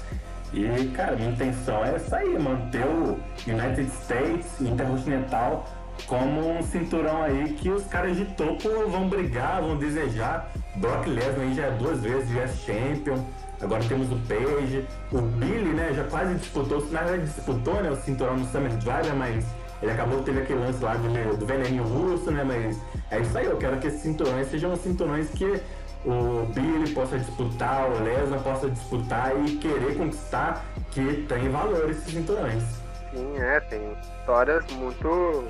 E, 0.53 0.87
cara, 0.95 1.15
minha 1.15 1.31
intenção 1.31 1.83
é 1.85 1.95
essa 1.95 2.17
aí, 2.17 2.37
manter 2.39 2.85
o 2.85 3.19
United 3.47 3.87
States 3.91 4.61
Intercontinental 4.61 5.65
como 6.07 6.57
um 6.57 6.63
cinturão 6.63 7.21
aí 7.21 7.53
que 7.53 7.69
os 7.69 7.85
caras 7.85 8.15
de 8.15 8.25
topo 8.25 8.69
vão 8.87 9.07
brigar, 9.07 9.61
vão 9.61 9.77
desejar. 9.77 10.51
Brock 10.75 11.07
Lesnar 11.07 11.41
aí 11.41 11.53
já 11.53 11.65
é 11.65 11.71
duas 11.71 12.01
vezes 12.01 12.29
US 12.29 12.59
Champion. 12.65 13.23
Agora 13.61 13.83
temos 13.83 14.11
o 14.11 14.15
Page. 14.27 14.87
O 15.11 15.21
Billy, 15.21 15.73
né, 15.73 15.91
já 15.93 16.03
quase 16.05 16.35
disputou, 16.35 16.85
na 16.91 17.01
verdade 17.01 17.23
disputou, 17.23 17.81
né, 17.81 17.91
o 17.91 17.95
cinturão 17.95 18.37
no 18.37 18.45
Summer 18.45 18.71
Drive, 18.77 19.11
mas 19.15 19.45
ele 19.81 19.91
acabou 19.91 20.21
teve 20.23 20.41
aquele 20.41 20.59
lance 20.59 20.83
lá 20.83 20.95
do, 20.95 21.37
do 21.37 21.45
veneninho 21.45 21.83
russo, 21.83 22.31
né, 22.31 22.43
mas 22.43 22.79
é 23.11 23.19
isso 23.19 23.37
aí, 23.37 23.45
eu 23.45 23.57
quero 23.57 23.77
que 23.79 23.87
esses 23.87 24.01
cinturões 24.01 24.47
sejam 24.47 24.75
cinturões 24.75 25.29
que 25.29 25.61
o 26.05 26.45
Billy 26.53 26.93
possa 26.93 27.17
disputar, 27.17 27.89
o 27.89 28.03
Lesnar 28.03 28.41
possa 28.41 28.69
disputar 28.69 29.37
e 29.45 29.57
querer 29.57 29.97
conquistar, 29.97 30.65
que 30.91 31.25
tem 31.27 31.49
valor 31.49 31.89
esses 31.89 32.13
cinturões. 32.13 32.63
Sim, 33.11 33.37
é, 33.37 33.59
tem 33.61 33.81
histórias 34.19 34.65
muito 34.73 35.45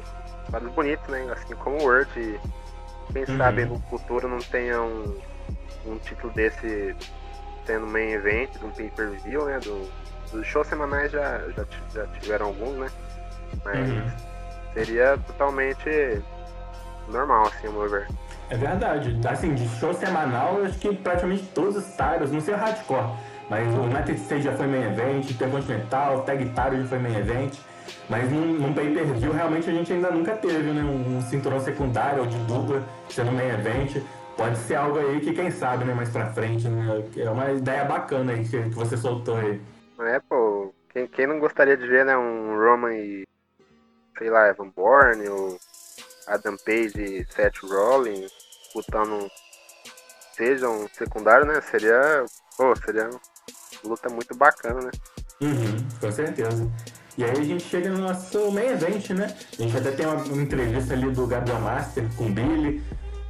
histórias 0.45 0.71
bonitas, 0.73 1.07
né? 1.07 1.31
Assim 1.31 1.55
como 1.55 1.77
o 1.77 1.83
World. 1.83 2.39
Quem 3.13 3.23
Uhum. 3.27 3.37
sabe 3.37 3.65
no 3.65 3.79
futuro 3.89 4.27
não 4.27 4.39
tenha 4.39 4.81
um, 4.81 5.17
um 5.85 5.97
título 5.97 6.31
desse 6.33 6.95
sendo 7.65 7.87
main 7.87 8.11
event 8.11 8.51
de 8.57 8.65
um 8.65 8.71
pay-per-view, 8.71 9.45
né? 9.45 9.59
Do, 9.59 9.89
dos 10.31 10.45
shows 10.45 10.67
semanais 10.67 11.11
já, 11.11 11.39
já, 11.55 11.65
já 11.93 12.07
tiveram 12.19 12.47
alguns, 12.47 12.77
né? 12.77 12.87
Mas 13.65 13.89
Uhum. 13.89 14.03
seria 14.73 15.17
totalmente 15.27 16.21
normal, 17.09 17.47
assim, 17.47 17.67
ao 17.67 17.73
meu 17.73 17.89
ver. 17.89 18.07
É 18.49 18.57
verdade. 18.57 19.19
Assim, 19.27 19.53
de 19.53 19.67
show 19.79 19.93
semanal, 19.93 20.59
eu 20.59 20.65
acho 20.65 20.77
que 20.79 20.95
praticamente 20.95 21.43
todos 21.53 21.75
os 21.75 21.85
titles, 21.95 22.31
não 22.31 22.41
sei 22.41 22.53
o 22.53 22.57
hardcore, 22.57 23.15
mas 23.49 23.73
o 23.75 23.81
United 23.81 24.19
States 24.19 24.45
já 24.45 24.55
foi 24.55 24.67
main 24.67 24.83
event, 24.83 25.29
Intercontinental, 25.29 26.21
Tag 26.23 26.43
Title 26.45 26.81
já 26.81 26.87
foi 26.87 26.99
main 26.99 27.15
event. 27.17 27.53
Mas 28.09 28.31
num, 28.31 28.53
num 28.53 28.73
pay-per-view, 28.73 29.31
realmente 29.31 29.69
a 29.69 29.73
gente 29.73 29.93
ainda 29.93 30.11
nunca 30.11 30.35
teve, 30.35 30.71
né? 30.71 30.83
Um, 30.83 31.21
cinturão 31.21 31.59
secundário 31.59 32.21
ou 32.21 32.27
de 32.27 32.37
dupla 32.39 32.83
sendo 33.09 33.31
main 33.31 33.49
event. 33.49 34.03
Pode 34.35 34.57
ser 34.57 34.75
algo 34.75 34.97
aí 34.99 35.19
que, 35.19 35.33
quem 35.33 35.51
sabe, 35.51 35.85
né? 35.85 35.93
Mais 35.93 36.09
pra 36.09 36.31
frente, 36.31 36.67
né? 36.67 37.03
É 37.17 37.29
uma 37.29 37.51
ideia 37.51 37.83
bacana 37.85 38.31
aí 38.31 38.43
que, 38.43 38.61
que 38.63 38.75
você 38.75 38.95
soltou 38.95 39.35
aí. 39.35 39.61
É, 39.99 40.19
pô, 40.19 40.73
quem, 40.93 41.07
quem 41.07 41.27
não 41.27 41.39
gostaria 41.39 41.75
de 41.75 41.85
ver, 41.85 42.05
né, 42.05 42.17
um 42.17 42.57
Roman 42.57 42.93
e, 42.93 43.27
sei 44.17 44.29
lá, 44.29 44.47
Evan 44.47 44.69
Bourne, 44.69 45.27
ou 45.27 45.59
Adam 46.27 46.55
Page 46.65 47.01
e 47.01 47.25
Seth 47.31 47.57
Rollins 47.63 48.31
disputando, 48.63 49.27
seja 50.35 50.69
um 50.69 50.87
secundário, 50.89 51.45
né, 51.45 51.59
seria, 51.61 52.23
pô, 52.57 52.73
seria 52.77 53.09
uma 53.09 53.19
luta 53.83 54.09
muito 54.09 54.35
bacana, 54.35 54.81
né. 54.81 54.91
Uhum, 55.41 55.87
com 55.99 56.11
certeza. 56.11 56.69
E 57.19 57.23
aí 57.25 57.31
a 57.31 57.43
gente 57.43 57.65
chega 57.65 57.89
no 57.89 57.97
nosso 57.97 58.49
main 58.49 58.67
event, 58.67 59.09
né? 59.09 59.27
A 59.59 59.61
gente 59.61 59.75
até 59.75 59.91
tem 59.91 60.05
uma, 60.05 60.41
entrevista 60.41 60.93
ali 60.93 61.11
do 61.11 61.27
Gabriel 61.27 61.59
Master 61.59 62.05
com 62.15 62.27
o 62.27 62.29
Billy. 62.29 62.81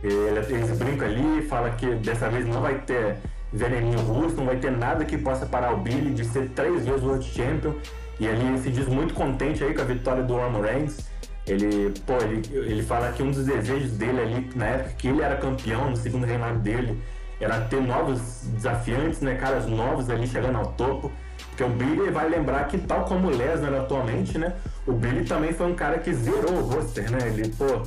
Ele, 0.04 0.40
eles 0.48 0.78
brincam 0.78 1.08
ali, 1.08 1.42
fala 1.48 1.72
que 1.72 1.96
dessa 1.96 2.30
vez 2.30 2.46
não 2.46 2.62
vai 2.62 2.78
ter 2.82 3.16
veneninho 3.52 3.98
russo, 4.02 4.36
não 4.36 4.46
vai 4.46 4.58
ter 4.58 4.70
nada 4.70 5.04
que 5.04 5.18
possa 5.18 5.48
parar 5.48 5.74
o 5.74 5.78
Billy 5.78 6.14
de 6.14 6.24
ser 6.24 6.50
três 6.50 6.86
vezes 6.86 7.02
World 7.02 7.26
Champion. 7.26 7.74
E 8.20 8.28
ele 8.28 8.60
se 8.60 8.70
diz 8.70 8.88
muito 8.88 9.16
contente 9.16 9.64
aí 9.64 9.74
com 9.74 9.82
a 9.82 9.86
vitória 9.86 10.22
do 10.22 10.36
Roman 10.36 10.62
Reigns. 10.62 11.10
Ele, 11.48 11.92
pô, 12.06 12.14
ele, 12.18 12.44
ele 12.54 12.84
fala 12.84 13.12
que 13.12 13.24
um 13.24 13.32
dos 13.32 13.44
desejos 13.44 13.94
dele 13.94 14.22
ali, 14.22 14.52
na 14.56 14.66
época 14.66 14.94
que 15.00 15.08
ele 15.08 15.24
era 15.24 15.36
campeão, 15.36 15.90
no 15.90 15.96
segundo 15.96 16.28
reinado 16.28 16.60
dele, 16.60 17.02
era 17.42 17.60
ter 17.62 17.82
novos 17.82 18.44
desafiantes, 18.54 19.22
né? 19.22 19.34
Caras 19.34 19.66
novos 19.66 20.12
ali 20.12 20.28
chegando 20.28 20.60
ao 20.60 20.74
topo. 20.74 21.12
Porque 21.60 21.64
o 21.64 21.76
Billy 21.76 22.10
vai 22.10 22.30
lembrar 22.30 22.66
que, 22.70 22.78
tal 22.78 23.03
como 23.03 23.28
o 23.28 23.32
Lesnar 23.32 23.74
atualmente, 23.74 24.38
né? 24.38 24.53
O 24.88 24.93
Billy 24.93 25.26
também 25.26 25.51
foi 25.51 25.68
um 25.68 25.76
cara 25.76 25.97
que 25.97 26.14
zerou 26.14 26.53
o 26.53 26.62
roster, 26.62 27.12
né? 27.12 27.18
Ele, 27.28 27.49
pô, 27.49 27.82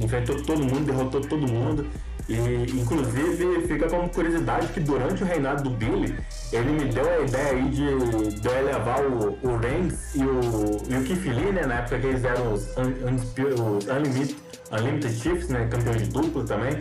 enfrentou 0.00 0.42
todo 0.42 0.62
mundo, 0.62 0.86
derrotou 0.86 1.20
todo 1.20 1.46
mundo. 1.46 1.86
E, 2.26 2.34
inclusive, 2.80 3.66
fica 3.68 3.90
como 3.90 4.08
curiosidade 4.08 4.68
que 4.68 4.80
durante 4.80 5.22
o 5.22 5.26
reinado 5.26 5.64
do 5.64 5.70
Billy, 5.70 6.16
ele 6.50 6.70
me 6.70 6.84
deu 6.86 7.04
a 7.06 7.20
ideia 7.20 7.50
aí 7.50 7.68
de, 7.68 8.40
de 8.40 8.48
eu 8.48 8.56
elevar 8.56 9.04
o, 9.04 9.36
o 9.42 9.56
Reigns 9.58 10.14
e 10.14 10.22
o, 10.24 10.40
e 10.88 10.96
o 10.96 11.04
Keith 11.04 11.26
né? 11.52 11.66
Na 11.66 11.74
época 11.74 11.98
que 11.98 12.06
eles 12.06 12.24
eram 12.24 12.54
os, 12.54 12.74
un, 12.78 13.06
Undispu- 13.06 13.48
os 13.48 13.86
Unlimited, 13.86 14.36
Unlimited 14.72 15.14
Chiefs, 15.14 15.48
né? 15.50 15.68
Campeões 15.70 16.04
de 16.04 16.08
duplo 16.08 16.42
também. 16.44 16.72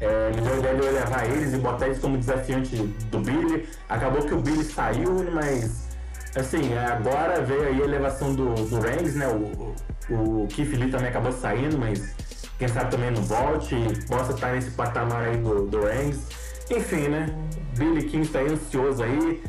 É, 0.00 0.30
me 0.30 0.42
deu 0.42 0.54
a 0.54 0.58
ideia 0.58 0.74
de 0.74 0.82
eu 0.82 0.88
elevar 0.88 1.30
eles 1.30 1.54
e 1.54 1.56
botar 1.56 1.86
eles 1.86 1.98
como 1.98 2.18
desafiante 2.18 2.76
do 2.76 3.18
Billy. 3.20 3.66
Acabou 3.88 4.22
que 4.22 4.34
o 4.34 4.40
Billy 4.40 4.64
saiu, 4.64 5.24
mas 5.32 5.88
assim, 6.36 6.76
agora 6.76 7.40
veio 7.40 7.62
aí 7.62 7.80
a 7.80 7.84
elevação 7.84 8.34
do, 8.34 8.54
do 8.54 8.80
Reigns, 8.80 9.14
né? 9.14 9.26
O, 9.28 9.74
o, 10.12 10.44
o 10.44 10.46
Keith 10.48 10.72
Lee 10.74 10.90
também 10.90 11.08
acabou 11.08 11.32
saindo, 11.32 11.78
mas 11.78 12.14
quem 12.58 12.68
sabe 12.68 12.90
também 12.90 13.10
não 13.10 13.22
volte 13.22 13.74
e 13.74 14.06
possa 14.06 14.32
estar 14.32 14.52
nesse 14.52 14.70
patamar 14.72 15.28
aí 15.28 15.38
do, 15.38 15.66
do 15.66 15.80
Reigns. 15.86 16.28
Enfim, 16.70 17.08
né? 17.08 17.34
Billy 17.78 18.02
King 18.02 18.26
está 18.26 18.40
ansioso 18.40 19.02
aí, 19.02 19.42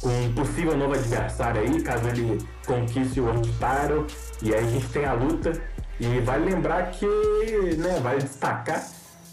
com 0.00 0.08
um 0.08 0.32
possível 0.32 0.76
novo 0.76 0.94
adversário 0.94 1.60
aí, 1.60 1.82
caso 1.82 2.08
ele 2.08 2.38
conquiste 2.66 3.20
o 3.20 3.24
World. 3.24 3.50
E 4.42 4.54
aí 4.54 4.64
a 4.64 4.68
gente 4.68 4.88
tem 4.88 5.04
a 5.04 5.12
luta. 5.12 5.52
E 5.98 6.20
vale 6.20 6.50
lembrar 6.50 6.90
que, 6.90 7.06
né, 7.76 8.00
vale 8.02 8.22
destacar 8.22 8.82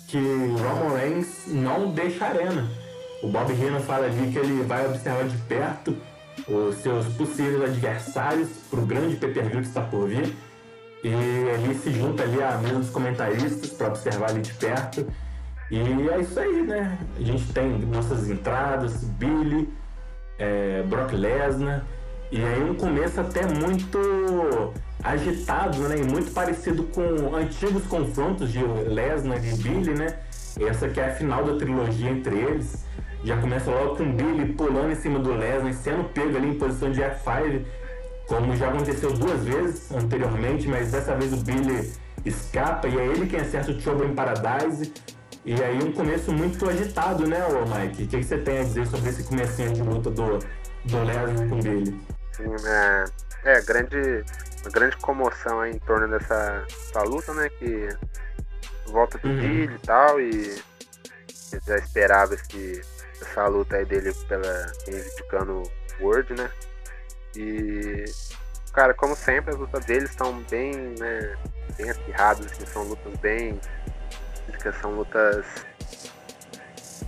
que 0.07 0.17
Roman 0.17 0.95
Reigns 0.95 1.43
não 1.47 1.91
deixa 1.91 2.25
a 2.25 2.29
arena. 2.29 2.67
O 3.21 3.27
Bob 3.27 3.51
Heenan 3.51 3.81
fala 3.81 4.05
ali 4.05 4.31
que 4.31 4.37
ele 4.37 4.63
vai 4.63 4.85
observar 4.85 5.27
de 5.27 5.37
perto 5.39 5.97
os 6.47 6.77
seus 6.77 7.05
possíveis 7.15 7.61
adversários 7.61 8.49
para 8.69 8.79
o 8.79 8.85
grande 8.85 9.17
pay-per-view 9.17 9.61
que 9.61 9.67
está 9.67 9.81
por 9.81 10.07
vir. 10.07 10.33
E 11.03 11.09
ele 11.09 11.75
se 11.75 11.91
junta 11.91 12.23
ali 12.23 12.41
à 12.41 12.57
mesa 12.57 12.79
dos 12.79 12.89
comentaristas 12.89 13.69
para 13.71 13.87
observar 13.87 14.29
ali 14.29 14.41
de 14.41 14.53
perto. 14.53 15.05
E 15.69 15.77
é 15.77 16.19
isso 16.21 16.39
aí, 16.39 16.61
né? 16.61 16.97
A 17.17 17.21
gente 17.21 17.51
tem 17.51 17.69
nossas 17.79 18.29
entradas, 18.29 19.03
Billy, 19.03 19.69
é, 20.39 20.83
Brock 20.83 21.11
Lesnar. 21.11 21.83
E 22.31 22.43
aí 22.43 22.69
um 22.69 22.75
começo 22.75 23.19
até 23.19 23.45
muito 23.45 24.73
agitado, 25.03 25.79
né? 25.87 25.97
E 25.97 26.03
muito 26.03 26.31
parecido 26.31 26.83
com 26.83 27.35
antigos 27.35 27.83
confrontos 27.87 28.51
de 28.51 28.63
Lesnar 28.63 29.43
e 29.43 29.55
Billy, 29.57 29.93
né? 29.93 30.19
Essa 30.59 30.89
que 30.89 30.99
é 30.99 31.07
a 31.07 31.15
final 31.15 31.43
da 31.43 31.57
trilogia 31.57 32.09
entre 32.09 32.35
eles. 32.35 32.85
Já 33.23 33.37
começa 33.37 33.69
logo 33.69 33.97
com 33.97 34.11
Billy 34.15 34.53
pulando 34.53 34.91
em 34.91 34.95
cima 34.95 35.19
do 35.19 35.33
Lesnar, 35.33 35.73
sendo 35.73 36.03
pego 36.09 36.37
ali 36.37 36.49
em 36.49 36.55
posição 36.55 36.91
de 36.91 37.01
F5, 37.01 37.63
como 38.27 38.55
já 38.55 38.69
aconteceu 38.69 39.11
duas 39.13 39.43
vezes 39.43 39.91
anteriormente, 39.91 40.67
mas 40.67 40.91
dessa 40.91 41.15
vez 41.15 41.33
o 41.33 41.37
Billy 41.37 41.91
escapa 42.25 42.87
e 42.87 42.97
é 42.97 43.05
ele 43.05 43.25
quem 43.25 43.39
acerta 43.39 43.71
o 43.71 43.77
Trouble 43.77 44.07
em 44.07 44.13
Paradise. 44.13 44.93
E 45.45 45.53
aí 45.63 45.81
um 45.81 45.93
começo 45.93 46.31
muito 46.31 46.69
agitado, 46.69 47.25
né, 47.25 47.39
ô 47.45 47.65
Mike? 47.65 48.03
O 48.03 48.07
que, 48.07 48.17
que 48.17 48.23
você 48.23 48.37
tem 48.37 48.59
a 48.59 48.63
dizer 48.63 48.85
sobre 48.87 49.09
esse 49.09 49.23
comecinho 49.23 49.73
de 49.73 49.81
luta 49.81 50.11
do, 50.11 50.39
do 50.85 51.03
Lesnar 51.03 51.47
com 51.47 51.59
Billy? 51.59 51.97
Sim, 52.33 52.43
é, 52.65 53.03
é 53.45 53.61
grande, 53.61 54.23
uma 54.61 54.71
grande 54.71 54.97
comoção 54.97 55.61
aí 55.61 55.71
em 55.71 55.79
torno 55.79 56.07
dessa, 56.07 56.65
dessa 56.67 57.03
luta, 57.03 57.33
né? 57.33 57.49
Que 57.49 57.89
volta 58.87 59.17
do 59.17 59.27
Uhum. 59.27 59.63
E 59.63 59.79
tal, 59.79 60.19
e 60.19 60.63
eu 61.51 61.61
já 61.65 61.77
esperava 61.77 62.33
esse, 62.33 62.81
essa 63.21 63.47
luta 63.47 63.77
aí 63.77 63.85
dele 63.85 64.13
pela 64.27 64.71
reivindicando 64.85 65.63
o 65.99 66.03
World, 66.03 66.33
né? 66.33 66.49
E 67.35 68.05
cara, 68.73 68.93
como 68.93 69.15
sempre, 69.15 69.51
as 69.51 69.57
lutas 69.57 69.83
deles 69.85 70.11
estão 70.11 70.39
bem, 70.43 70.75
né, 70.99 71.35
bem 71.77 71.89
acirradas, 71.89 72.51
assim, 72.51 72.65
são 72.67 72.83
lutas 72.83 73.17
bem 73.19 73.59
físicas, 74.45 74.75
são 74.79 74.91
lutas 74.91 75.45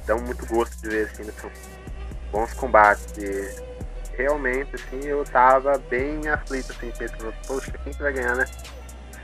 dão 0.08 0.20
muito 0.20 0.44
gosto 0.48 0.76
de 0.82 0.90
ver, 0.90 1.08
assim, 1.08 1.24
né? 1.24 1.34
são 1.40 1.52
bons 2.32 2.54
combates. 2.56 3.06
E 3.18 3.69
realmente, 4.20 4.76
assim, 4.76 5.06
eu 5.06 5.24
tava 5.24 5.78
bem 5.78 6.28
aflito, 6.28 6.74
assim, 6.74 6.92
pensando, 6.92 7.34
poxa, 7.48 7.72
quem 7.84 7.94
que 7.94 8.02
vai 8.02 8.12
ganhar, 8.12 8.36
né? 8.36 8.46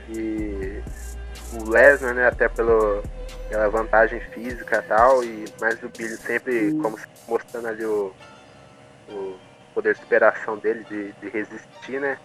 E 0.08 0.82
o 1.52 1.68
Lesnar, 1.68 2.14
né, 2.14 2.26
até 2.26 2.48
pelo, 2.48 3.02
pela 3.50 3.68
vantagem 3.68 4.20
física 4.20 4.78
e 4.78 4.88
tal, 4.88 5.22
e, 5.22 5.44
mas 5.60 5.82
o 5.82 5.90
Billy 5.90 6.16
sempre 6.16 6.72
como 6.80 6.98
mostrando 7.28 7.68
ali 7.68 7.84
o, 7.84 8.10
o 9.10 9.38
poder 9.74 9.92
de 9.94 10.00
superação 10.00 10.56
dele, 10.56 10.82
de, 10.84 11.12
de 11.12 11.28
resistir, 11.28 12.00
né? 12.00 12.18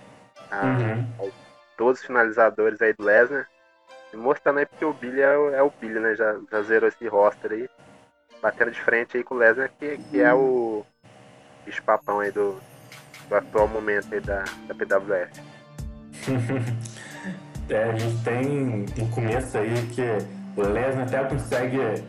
A, 0.49 0.65
uhum. 0.65 1.27
a 1.27 1.31
todos 1.75 1.99
os 1.99 2.05
finalizadores 2.05 2.81
aí 2.81 2.93
do 2.93 3.03
Lesnar. 3.03 3.49
E 4.13 4.15
mostrando 4.15 4.59
aí 4.59 4.65
porque 4.65 4.85
o 4.85 4.93
Billy 4.93 5.19
é 5.19 5.37
o, 5.37 5.49
é 5.53 5.61
o 5.61 5.73
Billy, 5.81 5.99
né? 5.99 6.15
Já, 6.15 6.37
já 6.49 6.61
zerou 6.61 6.87
esse 6.87 7.05
roster 7.07 7.51
aí. 7.51 7.69
Batendo 8.41 8.71
de 8.71 8.81
frente 8.81 9.17
aí 9.17 9.23
com 9.23 9.35
o 9.35 9.37
Lesnar, 9.37 9.69
que, 9.77 9.97
que 9.97 10.21
é 10.21 10.33
o 10.33 10.85
bicho 11.65 11.81
papão 11.83 12.19
aí 12.19 12.31
do, 12.31 12.59
do 13.29 13.35
atual 13.35 13.67
momento 13.67 14.13
aí 14.13 14.19
da, 14.19 14.43
da 14.67 14.75
PWF. 14.75 15.41
é, 17.69 17.83
a 17.83 17.97
gente 17.97 18.23
tem 18.23 18.85
um 18.99 19.09
começo 19.09 19.57
aí 19.57 19.87
que 19.87 20.01
o 20.55 20.61
Lesnar 20.61 21.07
até 21.07 21.23
consegue 21.23 22.03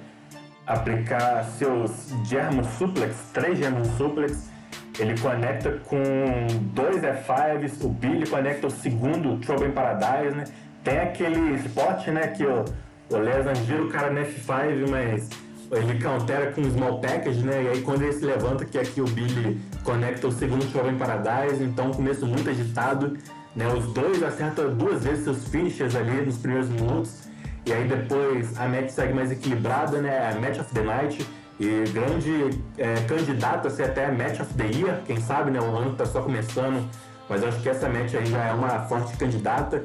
aplicar 0.66 1.44
seus 1.44 2.09
German 2.24 2.64
Suplex, 2.64 3.30
três 3.32 3.59
German 3.59 3.84
Suplex, 3.96 4.50
ele 4.98 5.18
conecta 5.20 5.78
com 5.84 6.03
dois 6.74 7.03
F5s, 7.03 7.84
o 7.84 7.88
Billy 7.88 8.26
conecta 8.26 8.66
o 8.66 8.70
segundo 8.70 9.38
Trouble 9.38 9.68
in 9.68 9.72
Paradise, 9.72 10.36
né? 10.36 10.44
Tem 10.84 10.98
aquele 10.98 11.55
spot, 11.57 12.09
né, 12.09 12.28
que 12.28 12.44
o, 12.44 12.64
o 13.11 13.16
Lesnar 13.16 13.55
gira 13.55 13.82
o 13.82 13.88
cara 13.88 14.11
no 14.11 14.20
F5, 14.20 14.90
mas 14.90 15.30
ele 15.73 16.03
countera 16.03 16.53
com 16.53 16.62
small 16.70 17.01
package, 17.01 17.43
né? 17.43 17.64
E 17.64 17.68
aí 17.68 17.81
quando 17.83 18.03
ele 18.03 18.12
se 18.12 18.25
levanta, 18.25 18.64
que 18.64 18.79
aqui 18.79 19.01
o 19.01 19.07
Billy 19.07 19.61
conecta 19.83 20.27
o 20.27 20.33
segundo 20.33 20.64
in 20.64 20.99
Paradise, 20.99 21.62
então 21.62 21.91
começo 21.91 22.27
muito 22.27 22.51
agitado, 22.51 23.16
né? 23.57 23.66
Os 23.73 23.87
dois 23.93 24.23
acertam 24.23 24.75
duas 24.75 25.03
vezes 25.03 25.25
seus 25.25 25.49
finishes 25.49 25.97
ali 25.97 26.27
nos 26.27 26.37
primeiros 26.37 26.68
minutos, 26.68 27.29
e 27.64 27.73
aí 27.73 27.89
depois 27.89 28.59
a 28.61 28.68
match 28.68 28.91
segue 28.91 29.14
mais 29.14 29.33
equilibrada, 29.33 30.01
né? 30.01 30.31
A 30.31 30.39
match 30.39 30.59
of 30.59 30.73
the 30.75 30.83
night, 30.83 31.27
e 31.59 31.85
grande 31.91 32.61
é, 32.77 32.95
candidato 33.07 33.68
a 33.68 33.70
ser 33.70 33.85
até 33.85 34.11
Match 34.11 34.41
of 34.41 34.53
the 34.55 34.66
Year, 34.66 35.01
quem 35.07 35.20
sabe, 35.20 35.51
né? 35.51 35.61
O 35.61 35.77
ano 35.77 35.93
está 35.93 36.05
só 36.05 36.20
começando, 36.20 36.89
mas 37.29 37.45
acho 37.45 37.61
que 37.62 37.68
essa 37.68 37.89
match 37.89 38.14
aí 38.14 38.27
já 38.27 38.47
é 38.47 38.53
uma 38.53 38.81
forte 38.81 39.16
candidata. 39.16 39.85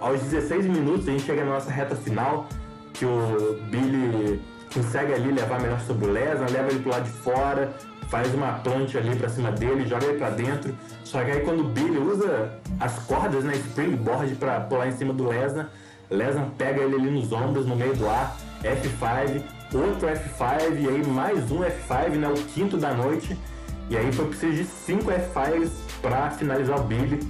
Aos 0.00 0.22
16 0.22 0.64
minutos 0.66 1.08
a 1.08 1.10
gente 1.10 1.24
chega 1.24 1.44
na 1.44 1.52
nossa 1.52 1.70
reta 1.70 1.96
final, 1.96 2.46
que 2.94 3.04
o 3.04 3.58
Billy 3.70 4.40
consegue 4.72 5.12
ali 5.12 5.32
levar 5.32 5.60
melhor 5.60 5.80
sobre 5.80 6.06
o 6.06 6.12
Lesnar, 6.12 6.50
leva 6.50 6.68
ele 6.70 6.80
pro 6.80 6.90
lado 6.90 7.04
de 7.04 7.10
fora, 7.10 7.72
faz 8.08 8.32
uma 8.34 8.52
plancha 8.54 8.98
ali 8.98 9.16
pra 9.16 9.28
cima 9.28 9.50
dele, 9.50 9.86
joga 9.86 10.06
ele 10.06 10.18
pra 10.18 10.30
dentro. 10.30 10.74
Só 11.04 11.22
que 11.24 11.30
aí 11.30 11.40
quando 11.40 11.60
o 11.60 11.68
Billy 11.68 11.98
usa 11.98 12.50
as 12.80 12.98
cordas, 13.00 13.44
né, 13.44 13.54
springboard 13.54 14.34
pra 14.36 14.60
pular 14.60 14.88
em 14.88 14.92
cima 14.92 15.12
do 15.12 15.28
Lesnar, 15.28 15.70
Lesnar 16.10 16.46
pega 16.58 16.82
ele 16.82 16.96
ali 16.96 17.10
nos 17.10 17.32
ombros, 17.32 17.66
no 17.66 17.76
meio 17.76 17.94
do 17.94 18.08
ar, 18.08 18.36
F5, 18.62 19.42
outro 19.74 20.08
F5 20.08 20.80
e 20.80 20.88
aí 20.88 21.06
mais 21.06 21.50
um 21.50 21.60
F5, 21.60 22.10
né, 22.16 22.28
o 22.28 22.34
quinto 22.34 22.76
da 22.76 22.92
noite. 22.92 23.36
E 23.90 23.96
aí 23.96 24.12
foi 24.12 24.26
preciso 24.26 24.52
de 24.54 24.64
cinco 24.64 25.10
F5s 25.10 25.70
para 26.00 26.30
finalizar 26.30 26.78
o 26.78 26.84
Billy. 26.84 27.20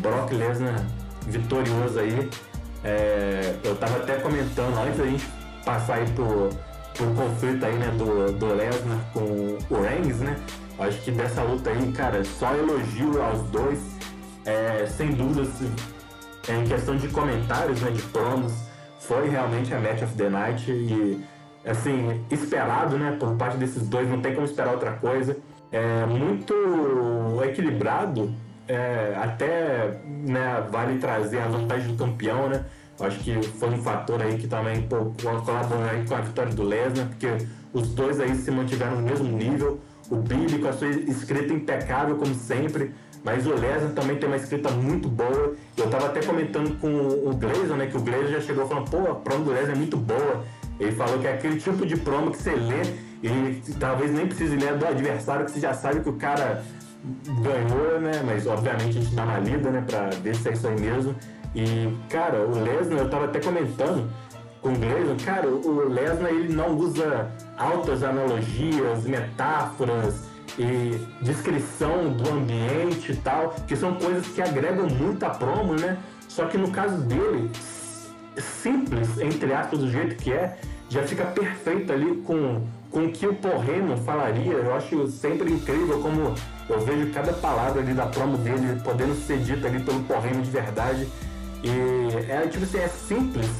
Brock 0.00 0.32
Lesnar 0.32 0.84
vitorioso 1.26 1.98
aí. 1.98 2.30
É, 2.84 3.56
eu 3.64 3.74
tava 3.76 3.96
até 3.96 4.16
comentando 4.16 4.78
antes 4.78 4.98
da 4.98 5.04
gente 5.04 5.26
passar 5.64 5.96
aí 5.96 6.06
pro, 6.12 6.50
pro 6.96 7.06
conflito 7.14 7.64
aí, 7.64 7.74
né, 7.74 7.90
do, 7.96 8.32
do 8.32 8.54
Lesnar 8.54 8.98
com 9.12 9.58
o 9.70 9.82
Reigns, 9.82 10.18
né? 10.18 10.36
Acho 10.78 11.00
que 11.02 11.10
dessa 11.10 11.42
luta 11.42 11.70
aí, 11.70 11.92
cara, 11.92 12.24
só 12.24 12.54
elogio 12.54 13.22
aos 13.22 13.42
dois. 13.44 13.78
É, 14.44 14.86
sem 14.86 15.10
dúvidas, 15.10 15.48
em 16.48 16.64
questão 16.68 16.96
de 16.96 17.08
comentários, 17.08 17.80
né, 17.80 17.90
de 17.90 18.02
promos, 18.02 18.52
foi 19.00 19.28
realmente 19.28 19.74
a 19.74 19.80
Match 19.80 20.02
of 20.02 20.14
the 20.14 20.28
Night 20.28 20.70
e 20.70 21.20
assim, 21.64 22.24
esperado, 22.30 22.96
né, 22.96 23.16
por 23.18 23.34
parte 23.36 23.56
desses 23.56 23.88
dois, 23.88 24.08
não 24.08 24.20
tem 24.20 24.34
como 24.34 24.46
esperar 24.46 24.72
outra 24.72 24.92
coisa. 24.92 25.36
É 25.72 26.06
muito 26.06 26.54
equilibrado, 27.44 28.32
é, 28.68 29.16
até 29.20 30.00
né, 30.06 30.64
vale 30.70 30.98
trazer 30.98 31.40
a 31.40 31.48
vantagem 31.48 31.88
do 31.88 31.98
campeão, 31.98 32.48
né? 32.48 32.64
Acho 32.98 33.18
que 33.20 33.42
foi 33.42 33.70
um 33.70 33.82
fator 33.82 34.22
aí 34.22 34.38
que 34.38 34.46
também 34.46 34.88
colaborou 34.88 35.84
aí 35.84 36.06
com 36.06 36.14
a 36.14 36.20
vitória 36.20 36.52
do 36.52 36.62
Lesnar, 36.62 37.06
porque 37.08 37.28
os 37.72 37.88
dois 37.88 38.18
aí 38.20 38.34
se 38.34 38.50
mantiveram 38.50 38.96
no 38.96 39.02
mesmo 39.02 39.28
nível. 39.28 39.80
O 40.10 40.16
Billy 40.16 40.58
com 40.58 40.68
a 40.68 40.72
sua 40.72 40.88
escrita 40.88 41.52
impecável, 41.52 42.16
como 42.16 42.34
sempre, 42.34 42.92
mas 43.24 43.46
o 43.46 43.50
Lesnar 43.50 43.90
também 43.92 44.16
tem 44.16 44.28
uma 44.28 44.36
escrita 44.36 44.70
muito 44.70 45.08
boa. 45.08 45.54
Eu 45.76 45.90
tava 45.90 46.06
até 46.06 46.22
comentando 46.22 46.78
com 46.80 46.88
o 46.88 47.34
Glazer, 47.34 47.76
né, 47.76 47.86
que 47.86 47.96
o 47.96 48.00
Glazer 48.00 48.28
já 48.28 48.40
chegou 48.40 48.66
falando, 48.66 48.88
pô, 48.88 49.10
a 49.10 49.14
prova 49.14 49.44
do 49.44 49.50
Lesnar 49.50 49.72
é 49.72 49.78
muito 49.78 49.96
boa. 49.96 50.44
Ele 50.78 50.92
falou 50.92 51.18
que 51.18 51.26
é 51.26 51.34
aquele 51.34 51.58
tipo 51.58 51.84
de 51.84 51.96
promo 51.96 52.30
que 52.30 52.38
você 52.38 52.54
lê 52.54 52.82
e 53.22 53.62
talvez 53.80 54.12
nem 54.12 54.26
precise 54.26 54.56
ler 54.56 54.76
do 54.76 54.86
adversário, 54.86 55.44
que 55.44 55.50
você 55.50 55.60
já 55.60 55.74
sabe 55.74 56.00
que 56.00 56.08
o 56.08 56.14
cara 56.14 56.62
ganhou, 57.42 58.00
né? 58.00 58.22
Mas 58.24 58.46
obviamente 58.46 58.98
a 58.98 59.00
gente 59.00 59.14
dá 59.14 59.24
uma 59.24 59.38
lida, 59.38 59.70
né? 59.70 59.82
Pra 59.86 60.10
ver 60.22 60.36
se 60.36 60.48
é 60.48 60.52
isso 60.52 60.66
aí 60.68 60.80
mesmo. 60.80 61.14
E, 61.54 61.94
cara, 62.08 62.40
o 62.46 62.62
Lesnar, 62.62 62.98
eu 63.00 63.10
tava 63.10 63.24
até 63.26 63.40
comentando 63.40 64.08
com 64.60 64.70
o 64.70 64.78
Lesnar, 64.78 65.16
cara, 65.24 65.48
o 65.48 65.88
Lesnar 65.88 66.30
ele 66.30 66.52
não 66.52 66.76
usa 66.76 67.30
altas 67.56 68.02
analogias, 68.02 69.04
metáforas 69.04 70.28
e 70.58 70.98
descrição 71.22 72.12
do 72.12 72.30
ambiente 72.30 73.12
e 73.12 73.16
tal, 73.16 73.54
que 73.66 73.76
são 73.76 73.94
coisas 73.94 74.26
que 74.28 74.40
agregam 74.40 74.88
muito 74.88 75.24
a 75.24 75.30
promo, 75.30 75.74
né? 75.74 75.98
Só 76.28 76.46
que 76.46 76.58
no 76.58 76.70
caso 76.70 76.98
dele, 77.02 77.50
simples, 78.36 79.18
entre 79.18 79.52
aspas, 79.52 79.78
do 79.78 79.90
jeito 79.90 80.16
que 80.16 80.32
é, 80.32 80.56
já 80.88 81.02
fica 81.02 81.24
perfeito 81.24 81.92
ali 81.92 82.16
com, 82.22 82.62
com 82.90 83.06
o 83.06 83.12
que 83.12 83.26
o 83.26 83.34
Porreno 83.34 83.96
falaria. 83.98 84.52
Eu 84.52 84.74
acho 84.74 85.06
sempre 85.08 85.52
incrível 85.52 86.00
como 86.00 86.34
eu 86.68 86.80
vejo 86.80 87.10
cada 87.12 87.32
palavra 87.32 87.80
ali 87.80 87.94
da 87.94 88.06
promo 88.06 88.36
dele 88.38 88.80
podendo 88.82 89.14
ser 89.14 89.38
dita 89.38 89.68
ali 89.68 89.82
pelo 89.82 90.02
Porreno 90.04 90.42
de 90.42 90.50
verdade. 90.50 91.08
E 91.66 92.30
é 92.30 92.46
tipo 92.46 92.64
assim, 92.64 92.78
é 92.78 92.88
simples, 92.88 93.50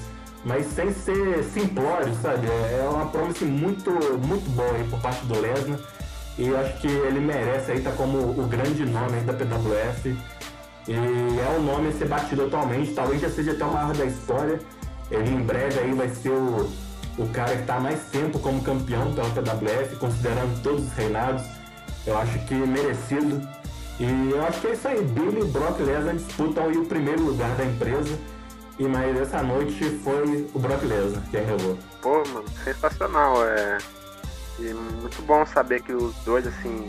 mas 0.44 0.66
sem 0.66 0.92
ser 0.92 1.42
simplório, 1.52 2.14
sabe? 2.22 2.46
É, 2.46 2.82
é 2.84 2.88
uma 2.88 3.06
promo 3.06 3.30
assim, 3.32 3.46
muito, 3.46 3.90
muito 4.24 4.48
boa 4.50 4.70
aí 4.70 4.84
por 4.84 5.00
parte 5.00 5.24
do 5.26 5.40
Lesnar. 5.40 5.80
E 6.38 6.46
eu 6.46 6.58
acho 6.58 6.78
que 6.78 6.86
ele 6.86 7.18
merece 7.18 7.72
aí, 7.72 7.80
tá 7.80 7.90
como 7.92 8.18
o 8.18 8.46
grande 8.46 8.84
nome 8.84 9.14
aí 9.14 9.24
da 9.24 9.32
PWF. 9.32 10.16
E 10.86 10.92
é 10.92 11.58
um 11.58 11.62
nome 11.62 11.88
a 11.88 11.92
ser 11.92 12.06
batido 12.06 12.44
atualmente, 12.44 12.92
talvez 12.92 13.20
já 13.20 13.28
seja 13.28 13.52
até 13.52 13.64
o 13.64 13.72
maior 13.72 13.96
da 13.96 14.04
história. 14.04 14.60
Ele 15.10 15.30
em 15.30 15.42
breve 15.42 15.80
aí 15.80 15.92
vai 15.92 16.08
ser 16.08 16.30
o, 16.30 16.70
o 17.18 17.28
cara 17.32 17.56
que 17.56 17.62
está 17.62 17.80
mais 17.80 18.00
tempo 18.10 18.38
como 18.38 18.62
campeão 18.62 19.12
pela 19.14 19.28
PWF, 19.30 19.96
considerando 19.96 20.62
todos 20.62 20.86
os 20.86 20.92
reinados. 20.92 21.42
Eu 22.06 22.16
acho 22.16 22.38
que 22.46 22.54
merecido. 22.54 23.55
E 23.98 24.30
eu 24.30 24.44
acho 24.44 24.60
que 24.60 24.66
é 24.68 24.72
isso 24.72 24.88
aí. 24.88 25.02
Billy 25.02 25.40
e 25.40 25.44
Brock 25.44 25.80
Lesnar 25.80 26.14
disputam 26.14 26.70
o 26.70 26.86
primeiro 26.86 27.22
lugar 27.22 27.54
da 27.56 27.64
empresa. 27.64 28.18
E 28.78 28.84
mas 28.86 29.18
essa 29.18 29.42
noite 29.42 29.84
foi 30.04 30.48
o 30.52 30.58
Brock 30.58 30.82
Lesnar 30.82 31.22
quem 31.30 31.46
levou. 31.46 31.78
Pô, 32.02 32.22
mano, 32.28 32.48
sensacional. 32.62 33.44
É... 33.46 33.78
E 34.58 34.72
muito 34.72 35.20
bom 35.22 35.44
saber 35.46 35.82
que 35.82 35.92
os 35.92 36.14
dois, 36.24 36.46
assim, 36.46 36.86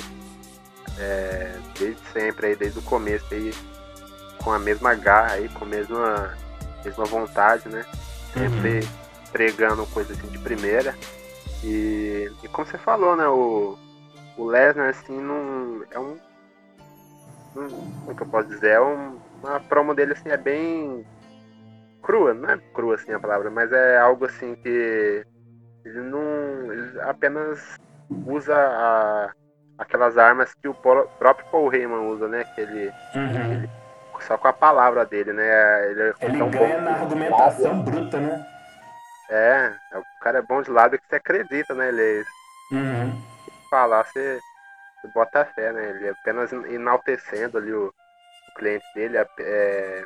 é... 0.97 1.57
desde 1.79 2.01
sempre, 2.11 2.47
aí, 2.47 2.55
desde 2.55 2.79
o 2.79 2.81
começo 2.81 3.25
aí, 3.31 3.53
com 4.43 4.51
a 4.51 4.59
mesma 4.59 4.93
garra 4.95 5.33
aí, 5.33 5.49
com 5.49 5.63
a 5.63 5.67
mesma, 5.67 6.37
mesma 6.83 7.05
vontade, 7.05 7.69
né? 7.69 7.85
Sempre 8.33 8.79
uhum. 8.79 8.87
pregando 9.31 9.85
coisas 9.87 10.17
assim 10.17 10.27
de 10.27 10.39
primeira. 10.39 10.95
E, 11.63 12.31
e 12.43 12.47
como 12.49 12.67
você 12.67 12.77
falou, 12.77 13.15
né? 13.15 13.27
O, 13.27 13.77
o 14.37 14.45
Lesnar, 14.45 14.89
assim, 14.89 15.19
não. 15.19 15.83
É 15.91 15.99
um. 15.99 16.17
Um 17.57 17.69
como 17.69 18.11
é 18.11 18.13
que 18.15 18.21
eu 18.21 18.27
posso 18.27 18.47
dizer? 18.47 18.71
É 18.71 18.81
um, 18.81 19.19
uma 19.43 19.59
promo 19.59 19.93
dele, 19.93 20.13
assim, 20.13 20.29
é 20.29 20.37
bem. 20.37 21.05
crua, 22.01 22.33
não 22.33 22.49
é 22.49 22.57
crua 22.73 22.95
assim 22.95 23.11
a 23.13 23.19
palavra, 23.19 23.49
mas 23.49 23.71
é 23.71 23.97
algo 23.97 24.25
assim 24.25 24.55
que. 24.55 25.25
Ele 25.85 26.01
não. 26.01 26.71
Ele 26.71 27.01
apenas 27.01 27.77
usa 28.25 28.55
a, 28.55 29.31
aquelas 29.77 30.17
armas 30.17 30.53
que 30.53 30.67
o 30.67 30.73
próprio 30.73 31.45
Paul 31.51 31.73
Heyman 31.73 32.07
usa, 32.09 32.27
né? 32.27 32.43
Que 32.55 32.61
ele, 32.61 32.91
uhum. 33.15 33.53
ele 33.53 33.69
só 34.21 34.37
com 34.37 34.47
a 34.47 34.53
palavra 34.53 35.05
dele, 35.05 35.33
né? 35.33 35.91
Ele, 35.91 36.01
é 36.01 36.13
ele 36.21 36.49
ganha 36.49 36.81
na 36.81 36.91
argumentação 36.91 37.81
bruta, 37.83 38.19
né? 38.19 38.45
É, 39.29 39.73
o 39.93 40.23
cara 40.23 40.39
é 40.39 40.41
bom 40.41 40.61
de 40.61 40.71
lado 40.71 40.97
que 40.97 41.07
você 41.07 41.15
acredita, 41.15 41.73
né? 41.73 41.89
Ele 41.89 42.25
uhum. 42.71 43.21
falar, 43.69 44.05
você, 44.05 44.39
bota 45.13 45.45
fé, 45.45 45.71
né? 45.71 45.89
Ele 45.89 46.09
apenas 46.09 46.51
enaltecendo 46.51 47.57
ali 47.57 47.73
o, 47.73 47.87
o 47.87 48.53
cliente 48.55 48.85
dele. 48.95 49.17
É, 49.39 50.03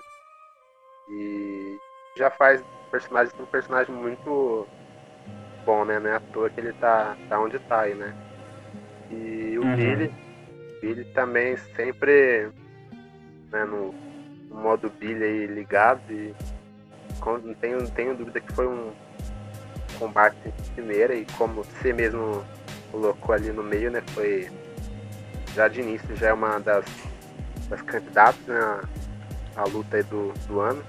e 1.09 1.77
já 2.17 2.29
faz 2.31 2.63
personagem 2.91 3.33
um 3.39 3.45
personagem 3.45 3.93
muito 3.93 4.67
bom, 5.65 5.85
né? 5.85 5.99
Não 5.99 6.09
é 6.09 6.15
à 6.15 6.19
toa 6.19 6.49
que 6.49 6.59
ele 6.59 6.73
tá, 6.73 7.15
tá 7.29 7.39
onde 7.39 7.59
tá 7.59 7.81
aí, 7.81 7.95
né? 7.95 8.13
E 9.09 9.57
o 9.59 9.63
Uhum. 9.63 9.75
Billy, 9.75 10.13
Billy 10.81 11.05
também 11.13 11.57
sempre 11.75 12.51
né, 13.51 13.65
no, 13.65 13.93
no 14.49 14.55
modo 14.61 14.89
Billy 14.89 15.23
aí 15.23 15.47
ligado 15.47 16.01
e 16.11 16.33
com- 17.19 17.37
não 17.37 17.53
tenho, 17.55 17.81
não 17.81 17.91
tenho 17.91 18.15
dúvida 18.15 18.39
que 18.39 18.53
foi 18.53 18.67
um 18.67 18.93
combate 19.99 20.35
de 20.43 20.71
primeira 20.71 21.13
e 21.15 21.25
como 21.37 21.63
você 21.63 21.93
mesmo 21.93 22.43
colocou 22.91 23.35
ali 23.35 23.51
no 23.51 23.63
meio, 23.63 23.91
né? 23.91 24.01
Foi 24.13 24.49
já 25.55 25.67
de 25.67 25.81
início 25.81 26.15
já 26.15 26.29
é 26.29 26.33
uma 26.33 26.59
das, 26.59 26.85
das 27.69 27.81
candidatas 27.81 28.45
né, 28.47 28.81
à, 29.55 29.63
luta 29.65 29.97
aí 29.97 30.03
do, 30.03 30.33
do 30.47 30.59
ano. 30.59 30.83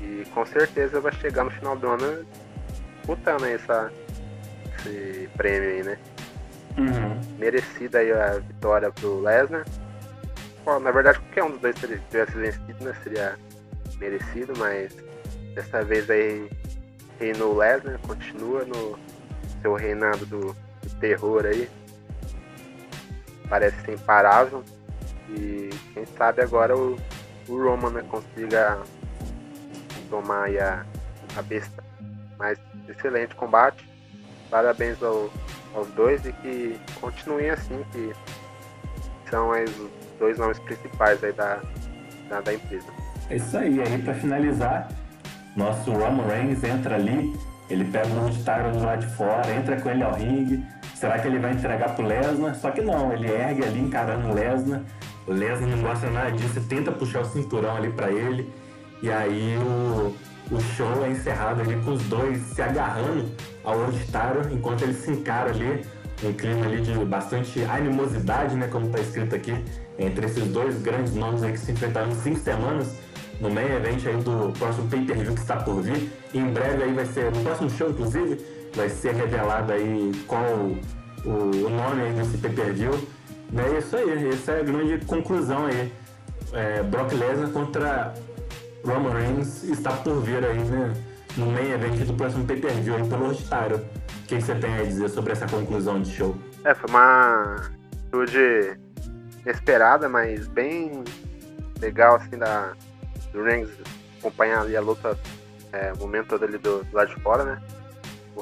E 0.00 0.24
com 0.32 0.44
certeza 0.46 1.00
vai 1.00 1.12
chegar 1.12 1.44
no 1.44 1.50
final 1.50 1.76
do 1.76 1.88
ano 1.88 2.26
disputando 2.96 3.44
essa, 3.44 3.90
esse 4.78 5.28
prêmio 5.36 5.68
aí, 5.68 5.82
né? 5.82 5.98
Uhum. 6.78 7.38
Merecida 7.38 7.98
aí 7.98 8.12
a 8.12 8.38
vitória 8.38 8.90
pro 8.90 9.20
Lesnar. 9.20 9.64
Bom, 10.64 10.78
na 10.80 10.90
verdade 10.90 11.18
qualquer 11.20 11.44
um 11.44 11.50
dos 11.52 11.60
dois 11.60 11.76
tivesse 12.10 12.32
vencido, 12.32 12.84
né? 12.84 12.94
Seria 13.02 13.38
merecido, 13.98 14.52
mas 14.58 14.94
dessa 15.54 15.82
vez 15.82 16.08
aí 16.10 16.50
reinou 17.18 17.54
o 17.54 17.58
Lesnar, 17.58 17.98
continua 18.00 18.64
no 18.64 18.98
seu 19.62 19.74
reinado 19.74 20.26
do, 20.26 20.54
do 20.82 20.94
terror 21.00 21.46
aí. 21.46 21.68
Parece 23.48 23.80
ser 23.82 23.94
imparável. 23.94 24.64
E 25.30 25.70
quem 25.92 26.06
sabe 26.06 26.42
agora 26.42 26.76
o, 26.76 26.96
o 27.48 27.62
Roman 27.62 27.90
né, 27.90 28.04
consiga 28.08 28.78
tomar 30.08 30.48
a, 30.48 30.84
a 31.36 31.42
besta. 31.42 31.82
Mas 32.38 32.58
excelente 32.88 33.34
combate. 33.34 33.88
Parabéns 34.50 35.02
ao, 35.02 35.30
aos 35.74 35.88
dois 35.88 36.24
e 36.24 36.32
que 36.32 36.78
continuem 37.00 37.50
assim, 37.50 37.84
que 37.92 38.12
são 39.28 39.52
aí 39.52 39.64
os 39.64 39.90
dois 40.18 40.38
nomes 40.38 40.58
principais 40.60 41.22
aí 41.22 41.32
da, 41.32 41.60
da, 42.28 42.40
da 42.40 42.54
empresa. 42.54 42.86
É 43.28 43.36
isso 43.36 43.56
aí. 43.58 43.80
Aí, 43.80 44.00
pra 44.02 44.14
finalizar, 44.14 44.88
nosso 45.56 45.90
Roman 45.90 46.26
Reigns 46.26 46.62
entra 46.62 46.94
ali, 46.94 47.34
ele 47.68 47.84
pega 47.84 48.08
o 48.08 48.44
Tyron 48.44 48.72
do 48.72 48.84
lado 48.84 49.00
de 49.04 49.14
fora, 49.16 49.52
entra 49.52 49.80
com 49.80 49.90
ele 49.90 50.02
ao 50.02 50.14
ringue. 50.14 50.64
Será 50.98 51.18
que 51.18 51.28
ele 51.28 51.38
vai 51.38 51.52
entregar 51.52 51.94
pro 51.94 52.06
Lesnar? 52.06 52.54
Só 52.54 52.70
que 52.70 52.80
não, 52.80 53.12
ele 53.12 53.30
ergue 53.30 53.64
ali 53.64 53.80
encarando 53.80 54.28
o 54.28 54.34
Lesnar. 54.34 54.82
O 55.26 55.32
Lesnar 55.32 55.68
não 55.68 55.82
gosta 55.82 56.08
nada 56.08 56.32
disso, 56.32 56.58
tenta 56.66 56.90
puxar 56.90 57.20
o 57.20 57.24
cinturão 57.26 57.76
ali 57.76 57.90
pra 57.90 58.10
ele. 58.10 58.50
E 59.02 59.10
aí 59.10 59.58
o, 59.58 60.16
o 60.50 60.60
show 60.74 61.04
é 61.04 61.10
encerrado 61.10 61.60
ali 61.60 61.76
com 61.84 61.92
os 61.92 62.02
dois 62.04 62.38
se 62.38 62.62
agarrando 62.62 63.26
ao 63.62 63.76
Tyron 64.10 64.50
enquanto 64.50 64.82
ele 64.82 64.94
se 64.94 65.10
encara 65.10 65.50
ali. 65.50 65.84
Um 66.24 66.32
clima 66.32 66.64
ali 66.64 66.80
de 66.80 66.92
bastante 67.04 67.62
animosidade, 67.64 68.56
né? 68.56 68.66
Como 68.68 68.88
tá 68.88 68.98
escrito 68.98 69.36
aqui, 69.36 69.54
entre 69.98 70.24
esses 70.24 70.44
dois 70.44 70.80
grandes 70.80 71.14
nomes 71.14 71.42
aí 71.42 71.52
que 71.52 71.58
se 71.58 71.72
enfrentaram 71.72 72.08
em 72.08 72.14
cinco 72.14 72.38
semanas 72.38 72.96
no 73.38 73.50
main 73.50 73.66
event 73.66 74.06
aí 74.06 74.16
do 74.16 74.50
próximo 74.58 74.88
pay-per-view 74.88 75.34
que 75.34 75.40
está 75.40 75.56
por 75.56 75.82
vir. 75.82 76.10
E 76.32 76.38
em 76.38 76.50
breve 76.50 76.84
aí 76.84 76.94
vai 76.94 77.04
ser, 77.04 77.30
no 77.30 77.42
próximo 77.42 77.68
show 77.68 77.90
inclusive, 77.90 78.55
vai 78.76 78.88
ser 78.90 79.14
revelado 79.14 79.72
aí 79.72 80.12
qual 80.26 80.44
o, 81.24 81.68
nome 81.68 82.12
desse 82.14 82.38
pay-per-view. 82.38 82.92
É 83.56 83.78
isso 83.78 83.96
aí, 83.96 84.28
essa 84.28 84.52
é 84.52 84.60
a 84.60 84.62
grande 84.62 85.04
conclusão 85.06 85.66
aí. 85.66 85.92
É, 86.52 86.82
Brock 86.82 87.12
Lesnar 87.12 87.50
contra 87.50 88.14
Roman 88.84 89.12
Reigns 89.12 89.64
está 89.64 89.92
por 89.92 90.20
vir 90.20 90.44
aí, 90.44 90.58
né? 90.58 90.92
No 91.36 91.46
main 91.46 91.70
event 91.70 92.06
do 92.06 92.14
próximo 92.14 92.46
pay-per-view 92.46 92.96
aí 92.96 93.08
pelo 93.08 93.26
Rostaro. 93.26 93.76
O 93.76 94.26
que 94.26 94.40
você 94.40 94.54
tem 94.54 94.74
a 94.74 94.82
dizer 94.82 95.08
sobre 95.08 95.32
essa 95.32 95.46
conclusão 95.46 96.00
de 96.00 96.10
show? 96.10 96.36
É, 96.64 96.74
foi 96.74 96.90
uma 96.90 97.56
atitude 97.92 98.78
inesperada, 99.44 100.08
mas 100.08 100.46
bem 100.48 101.04
legal 101.80 102.16
assim 102.16 102.38
da 102.38 102.72
do 103.32 103.42
Reigns 103.42 103.70
acompanhar 104.18 104.62
ali 104.62 104.76
a 104.76 104.80
luta, 104.80 105.16
é, 105.72 105.92
o 105.92 105.98
momento 105.98 106.28
todo 106.28 106.44
ali 106.44 106.58
do, 106.58 106.82
do 106.84 106.96
lado 106.96 107.14
de 107.14 107.20
fora, 107.22 107.44
né? 107.44 107.62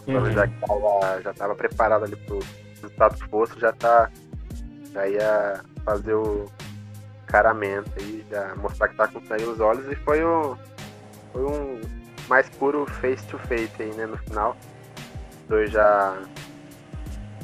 Uhum. 0.06 0.32
já 0.32 0.46
que 0.46 0.60
tava, 0.60 1.22
já 1.22 1.32
tava 1.32 1.54
preparado 1.54 2.04
ali 2.04 2.16
pro 2.16 2.40
resultado 2.74 3.16
que 3.16 3.28
fosse, 3.28 3.60
já 3.60 3.72
tá. 3.72 4.10
Já 4.92 5.08
ia 5.08 5.60
fazer 5.84 6.14
o 6.14 6.46
encaramento 7.24 7.90
aí, 7.98 8.24
já 8.30 8.54
mostrar 8.54 8.88
que 8.88 8.96
tá 8.96 9.08
com 9.08 9.20
sangue 9.26 9.44
nos 9.44 9.60
olhos 9.60 9.90
e 9.90 9.96
foi 9.96 10.24
um. 10.24 10.56
Foi 11.32 11.44
um 11.44 11.80
mais 12.28 12.48
puro 12.48 12.86
face 12.86 13.26
to 13.26 13.38
face 13.38 13.82
aí, 13.82 13.92
né, 13.94 14.06
no 14.06 14.16
final. 14.18 14.56
Os 15.42 15.48
dois 15.48 15.70
já 15.70 16.16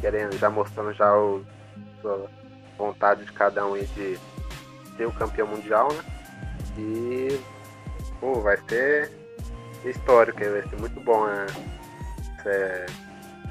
querendo, 0.01 0.37
já 0.39 0.49
mostrando 0.49 0.93
já 0.93 1.13
o, 1.17 1.45
sua 2.01 2.31
vontade 2.79 3.25
de 3.25 3.33
cada 3.33 3.67
um 3.67 3.75
aí 3.75 3.87
de 3.87 4.19
ser 4.97 5.07
o 5.07 5.13
campeão 5.13 5.47
mundial, 5.47 5.93
né? 5.93 6.05
E 6.79 7.41
pô, 8.21 8.41
vai 8.41 8.57
ser 8.69 9.11
histórico, 9.85 10.39
vai 10.39 10.63
ser 10.63 10.79
muito 10.79 11.01
bom 11.01 11.27
né? 11.27 11.47
Essa, 12.41 12.87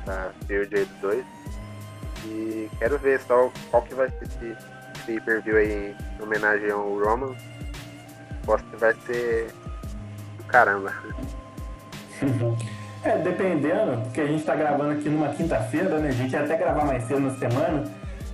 essa 0.02 0.34
field 0.48 0.76
aí 0.76 0.86
dos 0.86 1.02
dois. 1.02 1.26
E 2.26 2.70
quero 2.80 2.98
ver 3.00 3.20
só 3.22 3.52
qual 3.72 3.84
que 3.84 3.96
vai 3.96 4.10
ser 4.10 4.26
esse 4.26 4.58
pay-per-view 5.06 5.58
aí 5.58 5.96
em 6.20 6.24
homenagem 6.24 6.72
ao 6.72 7.00
Roman. 7.00 7.36
Posso 8.46 8.64
que 8.66 8.76
vai 8.76 8.94
ser 9.06 9.52
do 10.38 10.44
caramba. 10.46 10.94
É, 13.02 13.18
dependendo, 13.18 14.02
porque 14.02 14.20
a 14.20 14.26
gente 14.26 14.44
tá 14.44 14.54
gravando 14.54 14.92
aqui 14.92 15.08
numa 15.08 15.30
quinta-feira, 15.30 16.00
né? 16.00 16.10
A 16.10 16.12
gente 16.12 16.34
ia 16.34 16.42
até 16.42 16.58
gravar 16.58 16.84
mais 16.84 17.04
cedo 17.06 17.22
na 17.22 17.30
semana, 17.30 17.86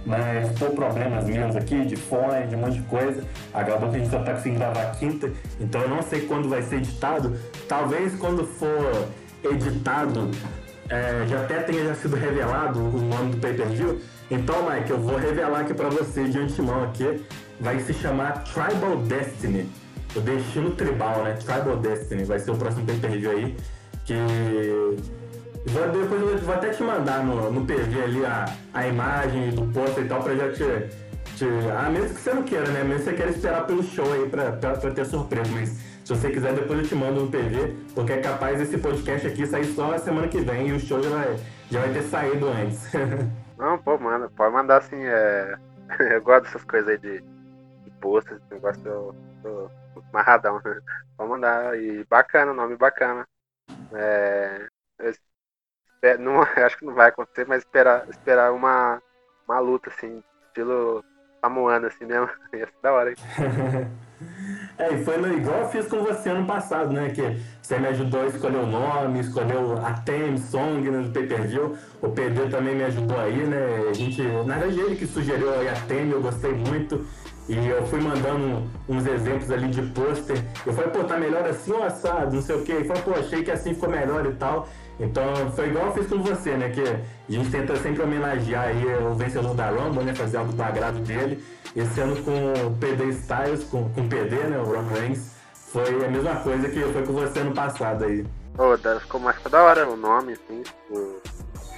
mas 0.03 0.57
por 0.57 0.71
problemas 0.71 1.25
meus 1.25 1.55
aqui, 1.55 1.85
de 1.85 1.95
fone, 1.95 2.47
de 2.47 2.55
um 2.55 2.59
monte 2.61 2.79
de 2.79 2.87
coisa, 2.87 3.23
acabou 3.53 3.91
que 3.91 3.97
a 3.97 3.99
gente 3.99 4.09
só 4.09 4.23
tá 4.23 4.33
conseguindo 4.33 4.61
gravar 4.61 4.91
quinta, 4.95 5.31
então 5.59 5.81
eu 5.81 5.89
não 5.89 6.01
sei 6.01 6.21
quando 6.21 6.49
vai 6.49 6.63
ser 6.63 6.77
editado. 6.77 7.39
Talvez 7.67 8.15
quando 8.15 8.43
for 8.43 9.07
editado, 9.47 10.29
é, 10.89 11.25
já 11.27 11.41
até 11.41 11.61
tenha 11.61 11.85
já 11.85 11.95
sido 11.95 12.15
revelado 12.15 12.79
o 12.79 13.01
nome 13.01 13.31
do 13.31 13.37
pay-per-view. 13.37 13.99
Então, 14.29 14.69
Mike, 14.69 14.89
eu 14.89 14.99
vou 14.99 15.17
revelar 15.17 15.61
aqui 15.61 15.73
pra 15.73 15.89
você 15.89 16.25
de 16.25 16.39
antemão 16.39 16.83
aqui. 16.83 17.23
Vai 17.59 17.79
se 17.79 17.93
chamar 17.93 18.43
Tribal 18.43 18.97
Destiny. 18.97 19.69
O 20.15 20.19
Destino 20.19 20.71
Tribal, 20.71 21.23
né? 21.23 21.33
Tribal 21.33 21.77
Destiny. 21.77 22.23
Vai 22.23 22.39
ser 22.39 22.51
o 22.51 22.55
próximo 22.55 22.85
pay-per-view 22.85 23.31
aí. 23.31 23.55
Que. 24.05 24.15
Depois 25.65 26.21
eu 26.21 26.37
vou 26.39 26.53
até 26.53 26.69
te 26.69 26.83
mandar 26.83 27.23
no, 27.23 27.51
no 27.51 27.65
PV 27.65 28.03
ali 28.03 28.23
a, 28.23 28.45
a 28.71 28.87
imagem 28.87 29.49
do 29.49 29.63
pôster 29.73 30.05
e 30.05 30.07
tal, 30.07 30.21
pra 30.21 30.35
já 30.35 30.51
te, 30.51 30.63
te. 31.35 31.45
Ah, 31.75 31.89
mesmo 31.89 32.13
que 32.13 32.21
você 32.21 32.33
não 32.33 32.43
queira, 32.43 32.67
né? 32.67 32.83
Mesmo 32.83 32.99
que 32.99 33.09
você 33.09 33.13
queira 33.13 33.31
esperar 33.31 33.65
pelo 33.65 33.83
show 33.83 34.13
aí 34.13 34.29
pra, 34.29 34.51
pra, 34.51 34.73
pra 34.73 34.91
ter 34.91 35.05
surpresa. 35.05 35.49
Mas 35.51 35.79
se 36.05 36.15
você 36.15 36.29
quiser, 36.29 36.53
depois 36.53 36.79
eu 36.79 36.87
te 36.87 36.93
mando 36.93 37.21
no 37.21 37.31
PV, 37.31 37.75
porque 37.95 38.13
é 38.13 38.21
capaz 38.21 38.61
esse 38.61 38.77
podcast 38.77 39.25
aqui 39.25 39.43
sair 39.47 39.65
só 39.65 39.91
a 39.91 39.97
semana 39.97 40.27
que 40.27 40.39
vem 40.39 40.67
e 40.67 40.73
o 40.73 40.79
show 40.79 41.01
já 41.01 41.09
vai, 41.09 41.35
já 41.71 41.81
vai 41.81 41.91
ter 41.91 42.03
saído 42.03 42.47
antes. 42.47 42.91
Não, 43.57 43.75
pô, 43.79 43.97
manda, 43.97 44.29
pode 44.29 44.53
mandar 44.53 44.77
assim, 44.77 45.03
é. 45.03 45.57
eu 46.13 46.21
gosto 46.21 46.43
dessas 46.43 46.63
coisas 46.63 46.89
aí 46.89 46.97
de, 46.99 47.21
de 47.21 47.91
posts, 47.99 48.31
esse 48.33 48.53
negócio 48.53 48.85
eu 48.85 49.15
tô 49.41 49.71
amarradão. 50.13 50.61
Pode 51.17 51.29
mandar. 51.29 51.75
E 51.79 52.03
bacana, 52.05 52.53
nome 52.53 52.77
bacana. 52.77 53.27
É, 53.91 54.67
espero- 54.99 56.21
não, 56.21 56.41
acho 56.63 56.77
que 56.77 56.85
não 56.85 56.93
vai 56.93 57.09
acontecer, 57.09 57.47
mas 57.47 57.63
esperar, 57.63 58.07
esperar 58.09 58.53
uma, 58.53 59.01
uma 59.47 59.59
luta 59.59 59.89
assim, 59.89 60.21
estilo 60.49 61.03
samuano 61.41 61.87
assim 61.87 62.05
mesmo. 62.05 62.29
Ia 62.53 62.67
ser 62.67 62.73
da 62.83 62.93
hora, 62.93 63.09
hein? 63.09 63.15
É, 64.77 64.93
e 64.93 65.05
foi 65.05 65.15
igual 65.37 65.61
eu 65.61 65.69
fiz 65.69 65.87
com 65.87 66.03
você 66.03 66.29
ano 66.29 66.45
passado, 66.45 66.91
né? 66.91 67.09
Que 67.09 67.37
você 67.61 67.77
me 67.79 67.87
ajudou 67.87 68.23
a 68.23 68.25
escolher 68.25 68.57
o 68.57 68.65
nome, 68.65 69.21
escolheu 69.21 69.77
a 69.77 69.93
theme 69.93 70.37
song 70.37 70.81
no 70.89 71.09
pay-per-view. 71.11 71.77
O 72.01 72.09
PD 72.09 72.47
também 72.49 72.75
me 72.75 72.83
ajudou 72.83 73.17
aí, 73.17 73.45
né? 73.45 73.87
A 73.89 73.93
gente, 73.93 74.21
na 74.21 74.57
verdade, 74.57 74.81
ele 74.81 74.97
que 74.97 75.07
sugeriu 75.07 75.49
a 75.49 75.73
theme, 75.87 76.11
eu 76.11 76.21
gostei 76.21 76.51
muito. 76.51 77.05
E 77.47 77.55
eu 77.67 77.85
fui 77.85 78.01
mandando 78.01 78.63
uns 78.89 79.05
exemplos 79.05 79.51
ali 79.51 79.67
de 79.67 79.81
pôster. 79.83 80.43
Eu 80.65 80.73
falei, 80.73 80.89
pô, 80.89 81.03
tá 81.03 81.15
melhor 81.17 81.47
assim 81.47 81.71
ou 81.71 81.83
assado, 81.83 82.35
não 82.35 82.41
sei 82.41 82.55
o 82.55 82.63
quê. 82.63 82.73
Ele 82.73 82.85
falou, 82.85 83.03
pô, 83.03 83.11
achei 83.11 83.43
que 83.43 83.51
assim 83.51 83.73
ficou 83.73 83.89
melhor 83.89 84.25
e 84.25 84.33
tal. 84.33 84.67
Então 84.99 85.51
foi 85.51 85.67
igual 85.67 85.87
eu 85.87 85.93
fiz 85.93 86.07
com 86.07 86.21
você, 86.23 86.51
né? 86.55 86.69
Que 86.69 86.81
a 86.81 87.31
gente 87.31 87.51
tenta 87.51 87.75
sempre 87.77 88.01
homenagear 88.03 88.67
aí 88.67 88.85
o 89.03 89.13
vencedor 89.13 89.53
da 89.53 89.69
Rumble, 89.69 90.03
né? 90.03 90.13
Fazer 90.15 90.37
algo 90.37 90.53
do 90.53 90.63
agrado 90.63 90.99
dele. 90.99 91.43
Esse 91.75 91.99
ano 91.99 92.15
com 92.23 92.53
o 92.67 92.77
PD 92.77 93.09
Styles, 93.09 93.63
com, 93.65 93.89
com 93.89 94.01
o 94.01 94.07
PD, 94.09 94.35
né? 94.37 94.57
O 94.57 94.63
Roman 94.63 94.87
Reigns, 94.93 95.31
foi 95.53 96.05
a 96.05 96.07
mesma 96.07 96.35
coisa 96.37 96.69
que 96.69 96.81
foi 96.81 97.03
com 97.05 97.13
você 97.13 97.39
ano 97.39 97.53
passado 97.53 98.05
aí. 98.05 98.25
Pô, 98.55 98.77
da- 98.77 98.99
ficou 99.01 99.19
mais 99.19 99.35
da 99.43 99.61
hora 99.61 99.89
o 99.89 99.97
nome, 99.97 100.33
assim, 100.33 100.63
o 100.89 101.19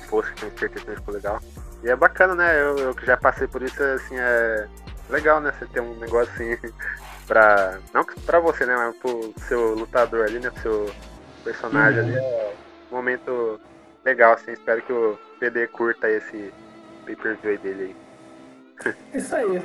post 0.09 0.31
que 0.33 0.41
tenho 0.41 0.59
certeza 0.59 0.85
que 0.85 0.95
ficou 0.97 1.13
legal. 1.15 1.39
E 1.83 1.89
é 1.89 1.95
bacana, 1.95 2.35
né? 2.35 2.61
Eu, 2.61 2.77
eu 2.77 2.93
que 2.93 3.05
já 3.05 3.17
passei 3.17 3.47
por 3.47 3.63
isso, 3.63 3.81
assim, 3.81 4.15
é 4.15 4.67
legal, 5.09 5.41
né? 5.41 5.51
Você 5.57 5.65
ter 5.65 5.81
um 5.81 5.95
negócio 5.95 6.31
assim 6.33 6.55
pra. 7.27 7.79
Não 7.91 8.05
pra 8.25 8.39
você, 8.39 8.65
né? 8.67 8.75
Mas 8.75 8.95
pro 8.97 9.33
seu 9.47 9.73
lutador 9.73 10.25
ali, 10.25 10.39
né? 10.39 10.51
Pro 10.51 10.61
seu 10.61 10.89
personagem 11.43 11.99
Uhum. 12.01 12.07
ali, 12.09 12.15
é 12.17 12.53
momento 12.95 13.59
legal, 14.05 14.33
assim, 14.33 14.51
espero 14.51 14.81
que 14.81 14.93
o 14.93 15.17
PD 15.39 15.67
curta 15.67 16.09
esse 16.09 16.53
pay-per-view 17.05 17.57
dele 17.59 17.95
aí. 18.85 18.95
Isso 19.13 19.35
aí. 19.35 19.61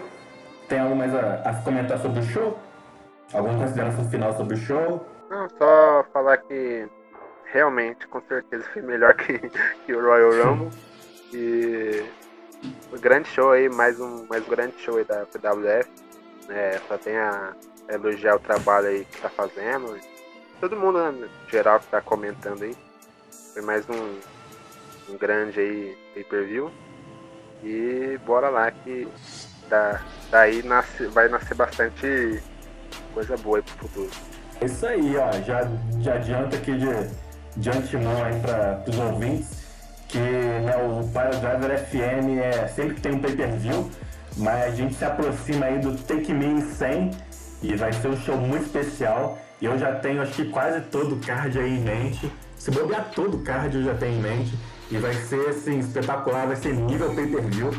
Tem 0.69 0.81
algo 0.81 0.97
mais 0.97 1.15
a, 1.15 1.43
a 1.45 1.63
comentar 1.63 1.99
sobre 1.99 2.21
o 2.21 2.23
show? 2.23 2.59
Alguma 3.33 3.59
consideração 3.59 4.09
final 4.11 4.37
sobre 4.37 4.55
o 4.55 4.59
show? 4.59 5.07
Não, 5.31 5.49
só 5.59 6.05
falar 6.13 6.39
que 6.39 6.87
realmente, 7.47 8.07
com 8.09 8.21
certeza, 8.23 8.65
foi 8.73 8.83
melhor 8.83 9.15
que, 9.15 9.39
que 9.87 9.95
o 9.95 10.03
Royal 10.03 10.33
Rumble. 10.33 10.71
E 11.35 12.05
um 12.93 13.01
grande 13.01 13.27
show 13.27 13.53
aí, 13.53 13.67
mais 13.67 13.99
um, 13.99 14.27
mais 14.29 14.47
um 14.47 14.51
grande 14.51 14.79
show 14.79 14.99
aí 14.99 15.05
da 15.05 15.25
PWF. 15.25 15.89
É, 16.51 16.79
só 16.87 16.99
tem 16.99 17.17
a 17.17 17.55
elogiar 17.89 18.37
o 18.37 18.39
trabalho 18.39 18.89
aí 18.89 19.07
que 19.07 19.19
tá 19.19 19.31
fazendo. 19.31 19.99
Todo 20.61 20.77
mundo, 20.77 20.99
né, 20.99 21.29
geral, 21.49 21.81
que 21.81 21.87
tá 21.87 22.03
comentando 22.03 22.65
aí. 22.65 22.77
Foi 23.53 23.61
mais 23.61 23.85
um, 23.91 25.13
um 25.13 25.19
grande 25.19 25.61
aí 25.61 25.99
pay-per-view. 26.15 26.71
E 27.63 28.19
bora 28.25 28.49
lá 28.49 28.71
que 28.71 29.07
da, 29.69 30.01
daí 30.31 30.63
nasce, 30.63 31.07
vai 31.09 31.29
nascer 31.29 31.55
bastante 31.55 32.43
coisa 33.13 33.37
boa 33.37 33.59
aí 33.59 33.63
pro 33.63 33.77
futuro. 33.77 34.11
É 34.61 34.65
isso 34.65 34.87
aí, 34.87 35.17
ó. 35.17 35.31
Já, 35.43 35.69
já 36.01 36.15
adianta 36.15 36.57
aqui 36.57 36.73
de, 36.73 37.61
de 37.61 37.71
antemão 37.71 38.25
aí 38.25 38.41
para 38.41 38.85
os 38.89 38.99
ouvintes 38.99 39.63
que 40.09 40.19
né, 40.19 40.75
o 40.77 41.03
Driver 41.41 41.79
FM 41.87 42.39
é 42.43 42.69
sempre 42.69 42.95
que 42.95 43.01
tem 43.01 43.13
um 43.13 43.19
pay-per-view, 43.19 43.91
mas 44.37 44.65
a 44.65 44.71
gente 44.71 44.95
se 44.95 45.05
aproxima 45.05 45.67
aí 45.67 45.79
do 45.79 45.97
Take 45.97 46.33
Me 46.35 46.61
100 46.61 47.11
e 47.63 47.77
vai 47.77 47.93
ser 47.93 48.09
um 48.09 48.17
show 48.17 48.37
muito 48.37 48.65
especial. 48.65 49.39
E 49.61 49.67
eu 49.67 49.79
já 49.79 49.95
tenho 49.97 50.23
acho 50.23 50.33
que 50.33 50.51
quase 50.51 50.81
todo 50.83 51.15
o 51.17 51.21
card 51.21 51.59
aí 51.59 51.71
em 51.71 51.81
mente. 51.81 52.33
Se 52.63 52.71
bobear 52.71 53.11
todo 53.13 53.39
o 53.39 53.41
card 53.41 53.77
eu 53.77 53.83
já 53.83 53.95
tenho 53.95 54.19
em 54.19 54.23
mente. 54.23 54.55
E 54.89 54.97
vai 54.97 55.13
ser 55.15 55.49
assim, 55.49 55.81
espetacular, 55.81 56.47
vai 56.47 56.55
ser 56.55 56.73
nível 56.73 57.13
pay-per-view. 57.13 57.73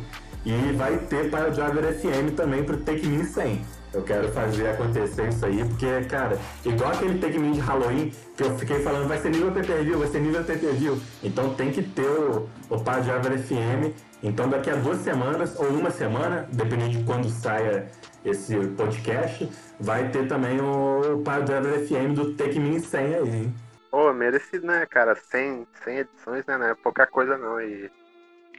E 0.46 0.74
vai 0.74 0.98
ter 0.98 1.32
para 1.32 1.48
o 1.48 1.52
Driver 1.52 1.86
FM 1.94 2.36
também 2.36 2.66
para 2.66 2.76
o 2.76 2.80
Take 2.80 3.08
Me 3.08 3.24
100. 3.24 3.62
Eu 3.94 4.02
quero 4.02 4.30
fazer 4.34 4.68
acontecer 4.68 5.30
isso 5.30 5.46
aí, 5.46 5.64
porque, 5.64 6.02
cara, 6.10 6.38
igual 6.66 6.92
aquele 6.92 7.18
Take 7.18 7.40
Me 7.40 7.54
de 7.54 7.62
Halloween, 7.62 8.12
que 8.36 8.44
eu 8.44 8.58
fiquei 8.58 8.82
falando, 8.82 9.08
vai 9.08 9.18
ser 9.20 9.30
nível 9.30 9.54
pay-per-view, 9.54 10.00
vai 10.00 10.08
ser 10.10 10.20
nível 10.20 10.44
pay-per-view. 10.44 11.00
Então 11.24 11.54
tem 11.54 11.72
que 11.72 11.82
ter 11.82 12.02
o, 12.02 12.50
o 12.70 12.78
Para 12.78 13.00
Driver 13.00 13.40
FM. 13.40 13.96
Então 14.22 14.50
daqui 14.50 14.70
a 14.70 14.76
duas 14.76 14.98
semanas, 14.98 15.58
ou 15.58 15.68
uma 15.68 15.92
semana, 15.92 16.46
dependendo 16.52 16.98
de 16.98 17.04
quando 17.06 17.30
saia 17.30 17.88
esse 18.26 18.54
podcast, 18.76 19.50
vai 19.80 20.10
ter 20.10 20.28
também 20.28 20.60
o 20.60 21.22
Para 21.24 21.42
Driver 21.42 21.88
FM 21.88 22.16
do 22.16 22.34
Take 22.34 22.60
Me 22.60 22.82
100 22.82 23.00
aí, 23.00 23.30
hein? 23.30 23.54
Pô, 23.94 24.10
oh, 24.10 24.14
merecido, 24.14 24.66
né, 24.66 24.88
cara? 24.88 25.14
100, 25.14 25.68
100 25.84 25.98
edições, 26.00 26.44
né? 26.48 26.58
Não 26.58 26.66
é 26.66 26.74
pouca 26.74 27.06
coisa 27.06 27.38
não. 27.38 27.62
E 27.62 27.92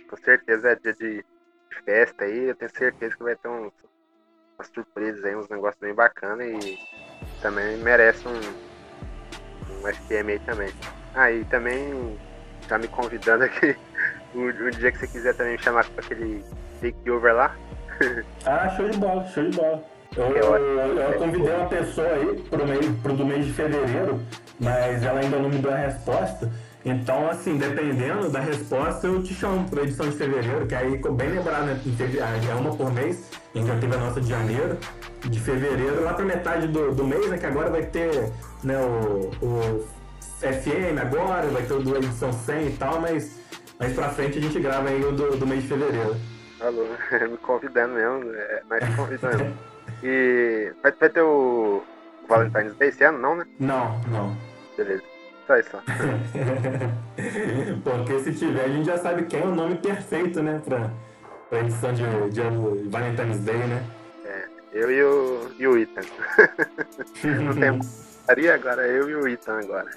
com 0.09 0.17
certeza 0.17 0.69
é 0.69 0.77
dia 0.77 0.95
de 0.95 1.25
festa 1.85 2.23
aí. 2.23 2.51
Eu 2.51 2.55
tenho 2.55 2.71
certeza 2.71 3.17
que 3.17 3.23
vai 3.25 3.35
ter 3.35 3.49
uns, 3.49 3.73
umas 4.57 4.69
surpresas 4.73 5.25
aí, 5.25 5.35
uns 5.35 5.49
negócios 5.49 5.81
bem 5.81 5.93
bacanas. 5.93 6.47
E 6.47 6.79
também 7.43 7.79
merece 7.79 8.23
um, 8.29 9.83
um 9.83 9.89
SPM 9.89 10.31
aí 10.31 10.39
também. 10.39 10.73
Aí 11.17 11.43
ah, 11.43 11.51
também 11.51 12.17
tá 12.69 12.79
me 12.79 12.87
convidando 12.87 13.43
aqui. 13.43 13.77
O, 14.37 14.39
o, 14.67 14.71
dia 14.71 14.93
que 14.93 14.99
você 14.99 15.09
quiser 15.09 15.35
também 15.35 15.55
me 15.55 15.59
chamar 15.59 15.85
para 15.85 16.05
aquele 16.05 16.45
takeover 16.81 17.35
lá. 17.35 17.57
ah, 18.47 18.69
show 18.77 18.89
de 18.89 18.99
bola, 18.99 19.27
show 19.27 19.43
de 19.43 19.57
bola. 19.57 19.85
Eu, 20.17 20.27
eu, 20.37 20.97
eu, 20.97 21.19
convidei 21.19 21.53
uma 21.53 21.69
pessoa 21.69 22.07
aí 22.07 22.41
pro, 22.49 22.65
mês, 22.65 22.87
pro 23.03 23.17
do 23.17 23.27
mês 23.27 23.47
de 23.47 23.53
fevereiro, 23.53 24.25
mas 24.59 25.03
ela 25.03 25.21
ainda 25.21 25.39
não 25.39 25.49
me 25.49 25.59
deu 25.59 25.73
a 25.73 25.77
resposta. 25.77 26.51
Então, 26.85 27.31
assim, 27.31 27.57
dependendo 27.57 28.29
da 28.29 28.41
resposta, 28.41 29.07
eu 29.07 29.23
te 29.23 29.33
chamo 29.33 29.69
para 29.69 29.83
edição 29.83 30.07
de 30.09 30.17
fevereiro, 30.17 30.67
que 30.67 30.75
aí, 30.75 30.99
bem 30.99 31.31
lembrado, 31.31 31.65
né? 31.65 31.81
Ah, 32.23 32.51
é 32.51 32.55
uma 32.55 32.77
por 32.77 32.93
mês, 32.93 33.31
a 33.55 33.59
gente 33.59 33.69
já 33.69 33.79
teve 33.79 33.95
a 33.95 33.99
nossa 33.99 34.21
de 34.21 34.29
janeiro, 34.29 34.77
de 35.23 35.41
fevereiro, 35.41 36.03
lá 36.05 36.13
para 36.13 36.27
metade 36.27 36.67
do, 36.69 36.95
do 36.95 37.05
mês, 37.05 37.27
né? 37.31 37.39
Que 37.39 37.47
agora 37.47 37.71
vai 37.71 37.85
ter 37.85 38.31
né, 38.63 38.79
o, 38.79 39.31
o 39.43 39.89
FM 40.41 41.01
agora, 41.01 41.47
vai 41.49 41.63
ter 41.63 41.73
o 41.73 41.83
do 41.83 41.97
edição 41.97 42.31
100 42.31 42.67
e 42.67 42.73
tal, 42.73 43.01
mas 43.01 43.41
mais 43.79 43.95
pra 43.95 44.11
frente 44.11 44.39
a 44.39 44.43
gente 44.43 44.61
grava 44.61 44.91
aí 44.91 45.03
o 45.03 45.13
do, 45.13 45.37
do 45.39 45.47
mês 45.47 45.63
de 45.63 45.69
fevereiro. 45.69 46.17
Alô, 46.61 46.85
me 47.31 47.39
convidando 47.39 47.95
mesmo, 47.95 48.31
é, 48.35 48.63
mas 48.69 48.89
me 48.89 48.95
convidando. 48.95 49.55
E 50.03 50.73
vai, 50.83 50.93
vai 50.93 51.09
ter 51.09 51.23
o 51.23 51.83
Valentine's 52.29 52.77
Day 52.77 52.89
esse 52.89 53.05
ano, 53.05 53.19
não, 53.19 53.37
né? 53.37 53.47
Não, 53.59 53.99
não. 54.09 54.37
Beleza. 54.77 55.03
Só 55.47 55.57
isso. 55.57 55.77
Porque 57.85 58.21
se 58.21 58.33
tiver, 58.33 58.65
a 58.65 58.69
gente 58.69 58.87
já 58.87 58.99
sabe 58.99 59.25
quem 59.25 59.41
é 59.41 59.45
o 59.45 59.55
nome 59.55 59.77
perfeito, 59.77 60.43
né? 60.43 60.61
Pra, 60.65 60.91
pra 61.51 61.61
edição 61.61 61.93
de, 61.93 62.03
de 62.31 62.41
Valentine's 62.89 63.41
Day, 63.41 63.59
né? 63.59 63.85
É, 64.25 64.49
eu 64.73 64.91
e 64.91 65.05
o, 65.05 65.51
e 65.59 65.67
o 65.67 65.77
Ethan. 65.77 66.01
não 67.43 67.53
tem 67.55 67.79
agora, 68.51 68.87
eu 68.87 69.11
e 69.11 69.15
o 69.15 69.29
Ethan 69.29 69.59
agora. 69.59 69.91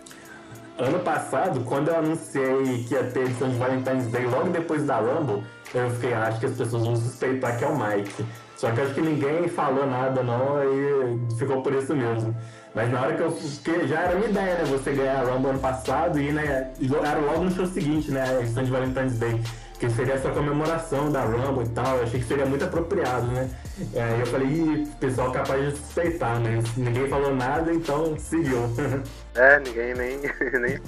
Ano 0.77 0.99
passado, 0.99 1.61
quando 1.61 1.87
eu 1.87 1.97
anunciei 1.97 2.83
que 2.87 2.93
ia 2.93 3.05
ter 3.05 3.21
edição 3.21 3.49
de 3.49 3.57
Valentine's 3.57 4.11
Day 4.11 4.25
logo 4.25 4.49
depois 4.49 4.85
da 4.85 4.99
Rumble, 4.99 5.43
eu 5.73 5.89
fiquei, 5.91 6.13
acho 6.13 6.39
que 6.39 6.45
as 6.45 6.55
pessoas 6.55 6.85
vão 6.85 6.95
suspeitar 6.95 7.57
que 7.57 7.63
é 7.63 7.67
o 7.67 7.75
Mike. 7.75 8.23
Só 8.57 8.71
que 8.71 8.81
acho 8.81 8.93
que 8.95 9.01
ninguém 9.01 9.47
falou 9.47 9.85
nada 9.85 10.23
não, 10.23 10.57
aí 10.57 11.19
ficou 11.37 11.61
por 11.61 11.73
isso 11.73 11.95
mesmo. 11.95 12.35
Mas 12.73 12.91
na 12.91 13.01
hora 13.01 13.15
que 13.15 13.21
eu. 13.21 13.31
Porque 13.31 13.87
já 13.87 14.01
era 14.01 14.15
minha 14.15 14.29
ideia, 14.29 14.55
né? 14.55 14.65
Você 14.65 14.93
ganhar 14.93 15.19
a 15.19 15.23
Rumble 15.23 15.51
ano 15.51 15.59
passado 15.59 16.19
e, 16.19 16.31
né? 16.31 16.71
Era 16.79 17.19
logo 17.19 17.43
no 17.43 17.51
show 17.51 17.67
seguinte, 17.67 18.11
né? 18.11 18.21
A 18.21 18.41
edição 18.41 18.63
de 18.63 18.71
Valentine's 18.71 19.17
Day. 19.19 19.41
Que 19.79 19.89
seria 19.91 20.15
essa 20.15 20.31
comemoração 20.31 21.11
da 21.11 21.23
Rumble 21.23 21.65
e 21.65 21.69
tal. 21.69 21.97
Eu 21.97 22.03
achei 22.03 22.19
que 22.19 22.25
seria 22.25 22.47
muito 22.47 22.65
apropriado, 22.65 23.27
né? 23.27 23.49
Aí 23.95 24.19
eu 24.19 24.25
falei, 24.25 24.47
ih, 24.47 24.87
pessoal 24.99 25.31
capaz 25.31 25.63
de 25.63 25.77
suspeitar, 25.77 26.39
né? 26.39 26.63
Ninguém 26.75 27.07
falou 27.07 27.35
nada, 27.35 27.71
então 27.71 28.17
seguiu. 28.17 28.59
é, 29.35 29.59
ninguém 29.59 29.93
nem. 29.93 30.19
nem 30.59 30.79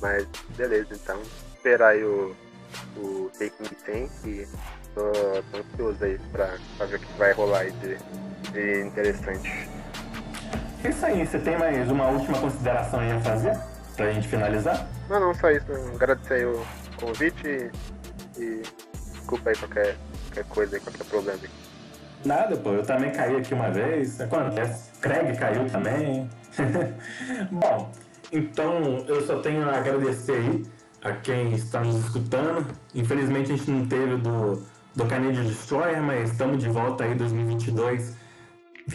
Mas 0.00 0.26
beleza, 0.56 0.88
então. 0.92 1.20
Esperar 1.54 1.90
aí 1.90 2.04
o, 2.04 2.34
o 2.96 3.30
Me 3.40 3.50
100, 3.84 4.08
que 4.22 4.48
tô, 4.96 5.12
tô 5.52 5.58
ansioso 5.58 6.04
aí 6.04 6.18
pra, 6.32 6.56
pra 6.78 6.86
ver 6.86 6.96
o 6.96 6.98
que 6.98 7.18
vai 7.18 7.32
rolar 7.32 7.60
aí 7.60 7.72
de, 7.72 7.98
de 8.50 8.86
interessante. 8.86 9.68
É 10.82 10.88
isso 10.88 11.04
aí, 11.04 11.26
você 11.26 11.38
tem 11.38 11.58
mais 11.58 11.90
uma 11.90 12.08
última 12.08 12.38
consideração 12.38 13.00
aí 13.00 13.12
a 13.12 13.20
fazer? 13.20 13.58
Pra 13.94 14.12
gente 14.12 14.26
finalizar? 14.26 14.88
Não, 15.08 15.20
não, 15.20 15.34
só 15.34 15.50
isso. 15.50 15.66
Agradecer 15.94 16.34
aí 16.34 16.44
o 16.46 16.64
convite 16.96 17.46
e, 17.46 18.40
e 18.40 18.62
desculpa 19.12 19.50
aí 19.50 19.56
qualquer, 19.56 19.96
qualquer 20.26 20.44
coisa 20.44 20.76
aí, 20.76 20.80
qualquer 20.82 21.04
problema 21.04 21.38
aí. 21.42 21.50
Nada, 22.24 22.56
pô, 22.56 22.70
eu 22.72 22.82
também 22.82 23.12
caí 23.12 23.36
aqui 23.36 23.54
uma 23.54 23.70
vez, 23.70 24.20
acontece. 24.20 24.90
Craig 25.00 25.36
caiu 25.36 25.68
também. 25.68 26.28
Bom, 27.50 27.92
então 28.32 29.04
eu 29.06 29.24
só 29.26 29.38
tenho 29.40 29.68
a 29.68 29.76
agradecer 29.76 30.32
aí 30.32 30.66
a 31.02 31.12
quem 31.12 31.52
está 31.52 31.80
nos 31.80 31.96
escutando. 31.96 32.66
Infelizmente 32.94 33.52
a 33.52 33.56
gente 33.56 33.70
não 33.70 33.86
teve 33.86 34.16
do 34.16 34.62
do 34.96 35.04
Canadian 35.06 35.44
Destroyer, 35.44 36.02
mas 36.02 36.30
estamos 36.30 36.58
de 36.58 36.68
volta 36.68 37.04
aí 37.04 37.12
em 37.12 37.16
2022. 37.16 38.16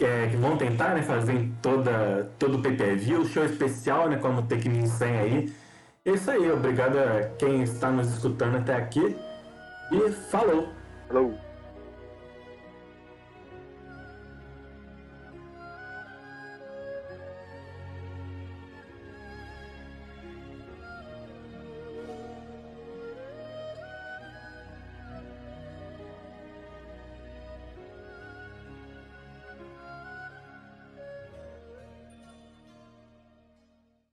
É, 0.00 0.26
que 0.28 0.36
vão 0.36 0.56
tentar 0.56 0.94
né, 0.94 1.02
fazer 1.02 1.50
toda, 1.60 2.30
todo 2.38 2.56
o 2.56 2.62
pay-per-view, 2.62 3.26
show 3.26 3.44
especial, 3.44 4.08
né, 4.08 4.16
como 4.16 4.40
o 4.40 4.42
Tekmin 4.42 4.86
100 4.86 5.18
aí. 5.18 5.52
É 6.04 6.10
isso 6.12 6.30
aí, 6.30 6.50
obrigado 6.50 6.96
a 6.98 7.28
quem 7.38 7.62
está 7.62 7.90
nos 7.90 8.08
escutando 8.08 8.56
até 8.56 8.74
aqui. 8.74 9.16
E 9.92 10.10
falou! 10.30 10.68
Falou! 11.06 11.51